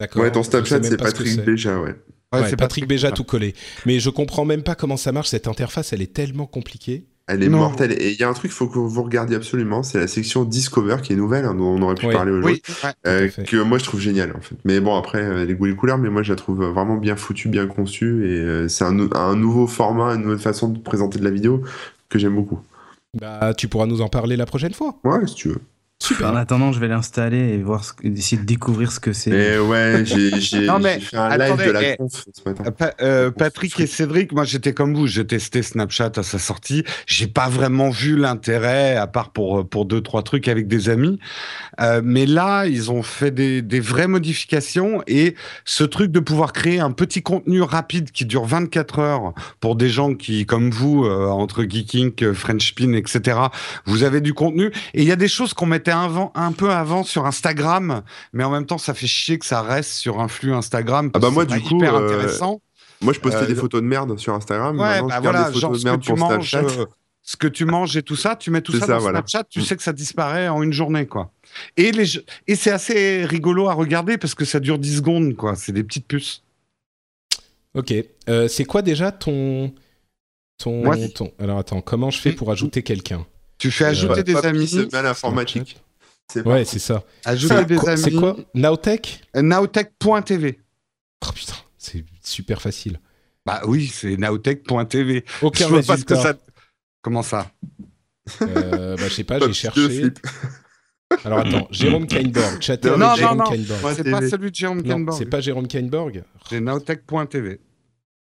D'accord. 0.00 0.22
Ouais, 0.22 0.32
ton 0.32 0.42
Snapchat, 0.42 0.82
c'est 0.82 0.90
ce 0.90 0.94
Patrick 0.96 1.28
c'est. 1.28 1.44
déjà, 1.44 1.78
ouais. 1.78 1.94
Ouais, 2.32 2.40
Ouais, 2.40 2.50
c'est 2.50 2.56
Patrick 2.56 2.86
Béja 2.88 3.08
Béja 3.08 3.16
tout 3.16 3.24
collé. 3.24 3.54
Mais 3.86 4.00
je 4.00 4.10
comprends 4.10 4.44
même 4.44 4.62
pas 4.64 4.74
comment 4.74 4.96
ça 4.96 5.12
marche 5.12 5.28
cette 5.28 5.46
interface. 5.46 5.92
Elle 5.92 6.02
est 6.02 6.12
tellement 6.12 6.46
compliquée. 6.46 7.06
Elle 7.26 7.42
est 7.42 7.48
Non. 7.48 7.58
mortelle. 7.58 7.92
Et 7.92 8.12
il 8.12 8.18
y 8.20 8.22
a 8.22 8.28
un 8.28 8.32
truc 8.34 8.50
qu'il 8.50 8.56
faut 8.56 8.66
que 8.66 8.78
vous 8.78 9.02
regardiez 9.02 9.36
absolument, 9.36 9.82
c'est 9.82 9.98
la 9.98 10.06
section 10.08 10.44
Discover 10.44 10.96
qui 11.02 11.14
est 11.14 11.16
nouvelle, 11.16 11.46
hein, 11.46 11.54
dont 11.54 11.64
on 11.64 11.80
aurait 11.82 11.94
pu 11.94 12.06
Oui. 12.06 12.14
parler 12.14 12.32
aujourd'hui. 12.32 12.60
Oui, 12.68 12.74
ouais. 12.84 12.90
euh, 13.06 13.28
que 13.28 13.56
moi 13.62 13.78
je 13.78 13.84
trouve 13.84 14.00
génial 14.00 14.34
en 14.36 14.40
fait. 14.40 14.56
Mais 14.64 14.78
bon 14.80 14.94
après 14.96 15.22
euh, 15.22 15.44
les 15.46 15.54
goûts 15.54 15.66
et 15.66 15.70
les 15.70 15.76
couleurs, 15.76 15.96
mais 15.98 16.10
moi 16.10 16.22
je 16.22 16.32
la 16.32 16.36
trouve 16.36 16.62
vraiment 16.64 16.96
bien 16.96 17.16
foutue, 17.16 17.48
bien 17.48 17.66
conçue 17.66 18.26
et 18.28 18.38
euh, 18.40 18.68
c'est 18.68 18.84
un 18.84 19.34
nouveau 19.36 19.66
format, 19.66 20.14
une 20.14 20.22
nouvelle 20.22 20.38
façon 20.38 20.68
de 20.68 20.78
présenter 20.78 21.18
de 21.18 21.24
la 21.24 21.30
vidéo 21.30 21.62
que 22.10 22.18
j'aime 22.18 22.34
beaucoup. 22.34 22.60
Bah, 23.18 23.54
tu 23.54 23.68
pourras 23.68 23.86
nous 23.86 24.00
en 24.02 24.08
parler 24.08 24.36
la 24.36 24.44
prochaine 24.46 24.74
fois. 24.74 24.96
Ouais 25.04 25.26
si 25.26 25.34
tu 25.34 25.48
veux. 25.48 25.60
Super. 26.04 26.30
En 26.32 26.36
attendant, 26.36 26.72
je 26.72 26.80
vais 26.80 26.88
l'installer 26.88 27.54
et 27.54 27.58
voir 27.62 27.84
ce 27.84 27.92
que- 27.92 28.06
essayer 28.06 28.40
de 28.40 28.46
découvrir 28.46 28.92
ce 28.92 29.00
que 29.00 29.12
c'est. 29.12 29.30
Et 29.30 29.58
ouais, 29.58 30.02
j'ai 30.04 30.30
mais 30.80 31.00
fait 31.00 31.16
un 31.16 31.30
attendez, 31.30 31.62
live 31.62 31.66
de 31.66 31.72
la 31.72 31.82
eh, 31.92 31.96
conf 31.96 32.24
ce 32.32 32.48
matin. 32.48 32.64
Euh, 32.66 32.70
Pa- 32.70 32.94
euh, 33.00 33.30
Patrick 33.30 33.78
et 33.80 33.86
Cédric, 33.86 34.32
moi 34.32 34.44
j'étais 34.44 34.72
comme 34.74 34.94
vous, 34.94 35.06
j'ai 35.06 35.26
testé 35.26 35.62
Snapchat 35.62 36.12
à 36.16 36.22
sa 36.22 36.38
sortie. 36.38 36.84
J'ai 37.06 37.26
pas 37.26 37.48
vraiment 37.48 37.90
vu 37.90 38.16
l'intérêt, 38.16 38.96
à 38.96 39.06
part 39.06 39.30
pour 39.30 39.68
pour 39.68 39.84
deux 39.86 40.00
trois 40.00 40.22
trucs 40.22 40.48
avec 40.48 40.68
des 40.68 40.88
amis. 40.88 41.18
Euh, 41.80 42.00
mais 42.04 42.26
là, 42.26 42.66
ils 42.66 42.90
ont 42.90 43.02
fait 43.02 43.30
des, 43.30 43.62
des 43.62 43.80
vraies 43.80 44.06
modifications 44.08 45.02
et 45.06 45.34
ce 45.64 45.84
truc 45.84 46.10
de 46.12 46.20
pouvoir 46.20 46.52
créer 46.52 46.80
un 46.80 46.90
petit 46.92 47.22
contenu 47.22 47.62
rapide 47.62 48.10
qui 48.12 48.24
dure 48.26 48.44
24 48.44 48.98
heures 48.98 49.32
pour 49.60 49.74
des 49.76 49.88
gens 49.88 50.14
qui, 50.14 50.44
comme 50.46 50.70
vous, 50.70 51.04
euh, 51.04 51.26
entre 51.28 51.62
Geeking, 51.64 52.12
euh, 52.22 52.34
French 52.34 52.74
Pin, 52.74 52.92
etc. 52.92 53.38
Vous 53.86 54.02
avez 54.02 54.20
du 54.20 54.34
contenu 54.34 54.66
et 54.92 55.02
il 55.02 55.04
y 55.08 55.12
a 55.12 55.16
des 55.16 55.28
choses 55.28 55.54
qu'on 55.54 55.66
mettait 55.66 55.93
avant, 56.02 56.32
un 56.34 56.52
peu 56.52 56.70
avant 56.70 57.02
sur 57.04 57.26
Instagram, 57.26 58.02
mais 58.32 58.44
en 58.44 58.50
même 58.50 58.66
temps, 58.66 58.78
ça 58.78 58.94
fait 58.94 59.06
chier 59.06 59.38
que 59.38 59.46
ça 59.46 59.62
reste 59.62 59.90
sur 59.92 60.20
un 60.20 60.28
flux 60.28 60.52
Instagram. 60.54 61.10
Ah 61.14 61.18
bah 61.18 61.20
parce 61.20 61.30
que 61.30 61.34
moi, 61.34 61.46
c'est 61.48 61.62
du 61.62 61.68
coup, 61.68 61.76
hyper 61.76 61.94
euh, 61.94 62.04
intéressant. 62.06 62.60
Moi 63.00 63.12
je 63.12 63.20
postais 63.20 63.42
euh, 63.42 63.46
des 63.46 63.54
photos 63.54 63.82
de 63.82 63.86
merde 63.86 64.18
sur 64.18 64.32
Instagram, 64.34 64.76
Ouais, 64.78 64.82
maintenant 65.02 65.08
bah 65.08 65.14
je 65.16 65.22
voilà, 65.22 65.50
des 65.50 65.58
genre 65.58 65.70
photos 65.72 65.78
ce 65.80 65.84
de 65.84 65.84
que 65.84 65.90
merde 65.90 66.02
tu 66.02 66.12
manges, 66.14 66.50
Snapchat. 66.50 66.80
euh, 66.80 66.86
ce 67.22 67.36
que 67.36 67.46
tu 67.48 67.64
manges 67.64 67.96
et 67.96 68.02
tout 68.02 68.16
ça, 68.16 68.36
tu 68.36 68.50
mets 68.50 68.60
tout 68.62 68.72
ça, 68.72 68.80
ça, 68.80 68.86
dans 68.94 68.98
voilà. 69.00 69.18
Snapchat, 69.18 69.44
tu 69.50 69.60
sais 69.62 69.76
que 69.76 69.82
ça 69.82 69.92
disparaît 69.92 70.48
en 70.48 70.62
une 70.62 70.72
journée, 70.72 71.06
quoi. 71.06 71.30
Et 71.76 71.90
les 71.92 72.04
jeux- 72.06 72.24
et 72.46 72.54
c'est 72.54 72.70
assez 72.70 73.24
rigolo 73.26 73.68
à 73.68 73.74
regarder 73.74 74.16
parce 74.18 74.34
que 74.34 74.44
ça 74.44 74.58
dure 74.60 74.78
10 74.78 74.96
secondes, 74.98 75.34
quoi. 75.36 75.54
C'est 75.54 75.72
des 75.72 75.84
petites 75.84 76.06
puces. 76.06 76.42
Ok. 77.74 77.92
Euh, 78.28 78.48
c'est 78.48 78.64
quoi 78.64 78.82
déjà 78.82 79.10
ton. 79.12 79.72
Ton, 80.58 80.84
Moi, 80.84 80.96
ton- 81.14 81.32
Alors 81.40 81.58
attends, 81.58 81.80
comment 81.80 82.10
je 82.10 82.18
fais 82.20 82.32
pour 82.32 82.50
ajouter 82.52 82.82
quelqu'un? 82.82 83.26
Tu 83.58 83.70
fais 83.70 83.84
Euh, 83.84 83.88
ajouter 83.88 84.22
des 84.22 84.36
amis, 84.36 84.66
c'est 84.68 84.92
mal 84.92 85.06
informatique. 85.06 85.80
Ouais, 86.44 86.64
c'est 86.64 86.78
ça. 86.78 87.04
ajouter 87.24 87.64
des 87.64 87.78
amis. 87.88 88.02
C'est 88.02 88.10
quoi 88.12 88.36
Nowtech 88.54 89.20
Euh, 89.36 89.42
Nowtech.tv. 89.42 90.58
Oh 91.26 91.32
putain, 91.34 91.54
c'est 91.78 92.04
super 92.22 92.60
facile. 92.60 92.98
Bah 93.46 93.60
oui, 93.66 93.86
c'est 93.92 94.16
nowtech.tv. 94.16 95.24
Aucun 95.42 95.64
Je 95.64 95.70
vois 95.70 95.82
pas 95.82 95.96
ce 95.98 96.04
que 96.04 96.14
ça. 96.14 96.34
Comment 97.02 97.22
ça? 97.22 97.50
Euh, 98.42 98.96
bah, 98.96 99.08
je 99.08 99.12
sais 99.12 99.24
pas, 99.24 99.38
j'ai 99.46 99.52
cherché. 99.52 100.04
Alors 101.24 101.40
attends, 101.40 101.68
Jérôme 101.70 102.06
Kainborg. 102.06 102.60
Chatter 102.62 102.88
Non, 102.88 102.94
avec 102.94 103.00
non, 103.10 103.14
Jérôme 103.16 103.38
non. 103.38 103.44
Kainborg. 103.44 103.94
C'est 103.96 104.10
pas 104.10 104.28
celui 104.28 104.50
de 104.50 104.56
Jérôme 104.56 104.82
Non, 104.82 104.94
Kenborg. 104.96 105.18
c'est 105.18 105.26
pas 105.26 105.40
Jérôme 105.40 105.68
Kainborg. 105.68 106.24
C'est 106.48 106.60
nowtech.tv. 106.60 107.60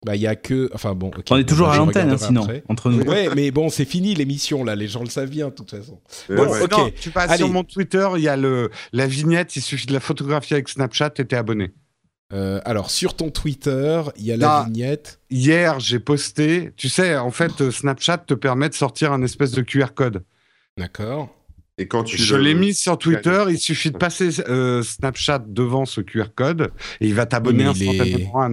Bah, 0.06 0.16
il 0.16 0.22
y 0.22 0.28
a 0.28 0.36
que. 0.36 0.70
Enfin 0.74 0.94
bon. 0.94 1.10
On 1.32 1.38
est 1.38 1.44
toujours 1.50 1.68
Bah, 1.70 1.74
à 1.74 1.78
l'antenne, 1.78 2.12
hein, 2.12 2.18
sinon, 2.18 2.44
après. 2.44 2.64
entre 2.70 2.92
nous. 2.92 3.02
Ouais, 3.04 3.30
mais 3.36 3.50
bon, 3.50 3.70
c'est 3.70 3.86
fini 3.86 4.14
l'émission 4.14 4.64
là, 4.64 4.76
les 4.76 4.88
gens 4.88 5.02
le 5.02 5.10
savent 5.10 5.30
bien 5.32 5.48
de 5.50 5.54
toute 5.54 5.72
façon. 5.72 6.00
Ouais, 6.30 6.36
Bon, 6.36 6.48
ouais. 6.52 6.62
ok. 6.62 6.72
Non, 6.72 6.92
tu 7.02 7.10
passes 7.10 7.32
Allez. 7.32 7.40
sur 7.40 7.50
mon 7.50 7.64
Twitter, 7.64 8.08
il 8.16 8.22
y 8.22 8.28
a 8.28 8.38
le, 8.38 8.70
la 8.94 9.08
vignette, 9.08 9.56
il 9.56 9.62
suffit 9.64 9.88
de 9.88 9.94
la 9.94 10.00
photographier 10.00 10.56
avec 10.58 10.70
Snapchat 10.70 11.14
et 11.18 11.26
t'es 11.26 11.36
abonné. 11.36 11.74
Euh, 12.34 12.60
alors, 12.66 12.90
sur 12.92 13.16
ton 13.16 13.30
Twitter, 13.32 14.02
il 14.18 14.26
y 14.26 14.32
a 14.32 14.38
la 14.38 14.64
vignette. 14.68 15.20
Hier, 15.32 15.80
j'ai 15.80 16.00
posté, 16.00 16.72
tu 16.78 16.88
sais, 16.90 17.16
en 17.18 17.32
fait, 17.32 17.62
euh, 17.62 17.72
Snapchat 17.72 18.20
te 18.20 18.34
permet 18.36 18.70
de 18.70 18.74
sortir 18.76 19.12
un 19.12 19.22
espèce 19.24 19.52
de 19.52 19.62
QR 19.62 19.88
code. 19.96 20.24
D'accord. 20.78 21.30
Et 21.78 21.88
quand 21.88 22.04
tu 22.06 22.18
Je 22.18 22.36
l'ai 22.38 22.54
mis 22.54 22.74
sur 22.74 22.98
Twitter, 22.98 23.44
il 23.50 23.58
suffit 23.60 23.92
de 23.92 23.98
passer 23.98 24.30
euh, 24.48 24.82
Snapchat 24.82 25.40
devant 25.48 25.86
ce 25.86 26.00
QR 26.00 26.28
code 26.34 26.72
et 27.02 27.08
il 27.08 27.14
va 27.14 27.26
t'abonner 27.26 27.66
instantanément 27.66 28.42
à 28.42 28.50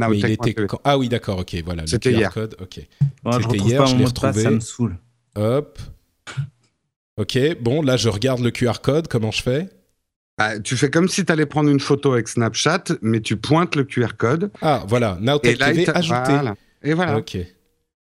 quand- 0.66 0.80
Ah 0.82 0.98
oui, 0.98 1.08
d'accord, 1.08 1.38
ok, 1.38 1.54
voilà. 1.64 1.82
le 1.82 1.86
C'était 1.88 2.10
QR 2.10 2.18
hier. 2.18 2.34
code, 2.34 2.56
ok. 2.60 2.74
Je 2.80 2.84
C'était 3.32 3.46
retrouve 3.46 3.68
hier, 3.68 3.78
pas 3.78 3.86
je 3.86 3.92
mon 3.92 3.98
l'ai 4.00 4.04
retrouvé. 4.06 4.42
ça 4.42 4.50
me 4.50 4.58
saoule. 4.60 4.96
Hop. 5.36 5.78
Ok, 7.16 7.38
bon, 7.60 7.82
là 7.82 7.96
je 7.96 8.08
regarde 8.08 8.40
le 8.40 8.50
QR 8.50 8.80
code, 8.82 9.06
comment 9.06 9.30
je 9.30 9.42
fais? 9.42 9.68
Bah, 10.38 10.58
tu 10.58 10.76
fais 10.76 10.90
comme 10.90 11.08
si 11.08 11.24
tu 11.24 11.30
allais 11.30 11.46
prendre 11.46 11.68
une 11.70 11.78
photo 11.78 12.14
avec 12.14 12.26
Snapchat, 12.26 12.84
mais 13.02 13.20
tu 13.20 13.36
pointes 13.36 13.76
le 13.76 13.84
QR 13.84 14.16
code. 14.18 14.50
Ah, 14.62 14.82
voilà, 14.88 15.18
là, 15.20 15.38
TV 15.38 15.88
ajouté. 15.90 16.14
voilà. 16.32 16.54
Et 16.82 16.94
voilà. 16.94 17.18
Ok, 17.18 17.36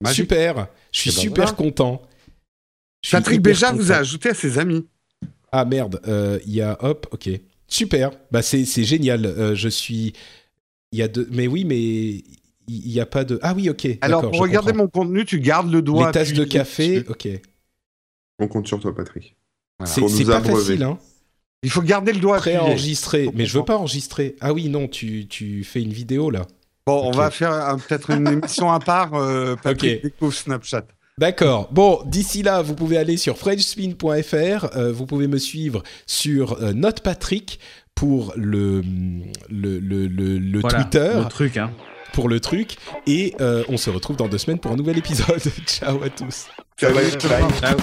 Magique. 0.00 0.16
super, 0.16 0.68
je 0.92 1.00
suis 1.00 1.12
super 1.12 1.44
voilà. 1.44 1.56
content. 1.56 2.02
Patrick 3.10 3.42
Béja 3.42 3.72
vous 3.72 3.90
a 3.92 3.96
ajouté 3.96 4.30
à 4.30 4.34
ses 4.34 4.58
amis. 4.58 4.86
Ah 5.52 5.64
merde, 5.64 6.00
euh, 6.08 6.38
il 6.46 6.54
y 6.54 6.62
a 6.62 6.76
hop, 6.82 7.06
ok, 7.12 7.28
super. 7.68 8.10
Bah 8.30 8.42
c'est 8.42 8.64
c'est 8.64 8.84
génial. 8.84 9.26
euh, 9.26 9.54
je 9.54 9.68
suis, 9.68 10.14
il 10.92 10.98
y 10.98 11.02
a 11.02 11.08
deux, 11.08 11.28
mais 11.30 11.46
oui, 11.46 11.64
mais 11.64 11.76
il 12.68 12.90
y 12.90 13.00
a 13.00 13.06
pas 13.06 13.24
de. 13.24 13.38
Ah 13.42 13.52
oui, 13.54 13.68
ok. 13.68 13.86
Alors, 14.00 14.22
pour 14.22 14.40
regarder 14.40 14.72
comprends. 14.72 14.84
mon 14.84 14.88
contenu, 14.88 15.24
tu 15.24 15.40
gardes 15.40 15.70
le 15.70 15.82
doigt. 15.82 16.06
les 16.06 16.12
tasses 16.12 16.32
de 16.32 16.44
café, 16.44 17.04
ok. 17.08 17.28
On 18.38 18.48
compte 18.48 18.66
sur 18.66 18.80
toi, 18.80 18.94
Patrick. 18.94 19.36
Voilà. 19.78 19.92
C'est 19.92 20.24
pas 20.24 20.36
abreuver. 20.36 20.64
facile, 20.64 20.82
hein. 20.82 20.98
Il 21.62 21.70
faut 21.70 21.82
garder 21.82 22.12
le 22.12 22.18
doigt 22.18 22.38
Je 22.40 23.30
mais 23.34 23.46
je 23.46 23.58
veux 23.58 23.64
pas 23.64 23.76
enregistrer. 23.76 24.36
Ah 24.40 24.52
oui, 24.52 24.68
non, 24.68 24.88
tu 24.88 25.26
tu 25.28 25.62
fais 25.62 25.80
une 25.80 25.92
vidéo 25.92 26.30
là. 26.30 26.46
Bon, 26.86 27.02
on 27.04 27.12
va 27.12 27.30
faire 27.30 27.52
euh, 27.52 27.76
peut-être 27.76 28.10
une 28.10 28.26
émission 28.26 28.72
à 28.72 28.80
part. 28.80 29.14
Euh, 29.14 29.54
Patrick 29.54 30.02
découvre 30.02 30.34
Snapchat. 30.34 30.86
D'accord. 31.18 31.68
Bon, 31.70 32.00
d'ici 32.06 32.42
là, 32.42 32.62
vous 32.62 32.74
pouvez 32.74 32.96
aller 32.96 33.16
sur 33.16 33.36
frenchspin.fr. 33.38 34.76
euh, 34.76 34.92
vous 34.92 35.06
pouvez 35.06 35.28
me 35.28 35.38
suivre 35.38 35.82
sur 36.06 36.60
euh, 36.62 36.72
NotePatrick 36.72 37.58
pour 37.94 38.32
le, 38.36 38.80
le, 39.50 39.78
le, 39.78 40.06
le, 40.06 40.38
le 40.38 40.60
Voilà, 40.60 40.82
Twitter, 40.84 41.12
Le 41.16 41.28
truc, 41.28 41.56
hein. 41.58 41.70
pour 42.14 42.28
le 42.28 42.40
truc. 42.40 42.76
Et 43.06 43.34
euh, 43.40 43.62
on 43.68 43.76
se 43.76 43.90
retrouve 43.90 44.16
dans 44.16 44.28
deux 44.28 44.38
semaines 44.38 44.58
pour 44.58 44.72
un 44.72 44.76
nouvel 44.76 44.96
épisode. 44.98 45.40
Ciao 45.66 46.02
à 46.02 46.08
tous. 46.08 46.46
Bye. 46.80 47.10
Ciao. 47.60 47.76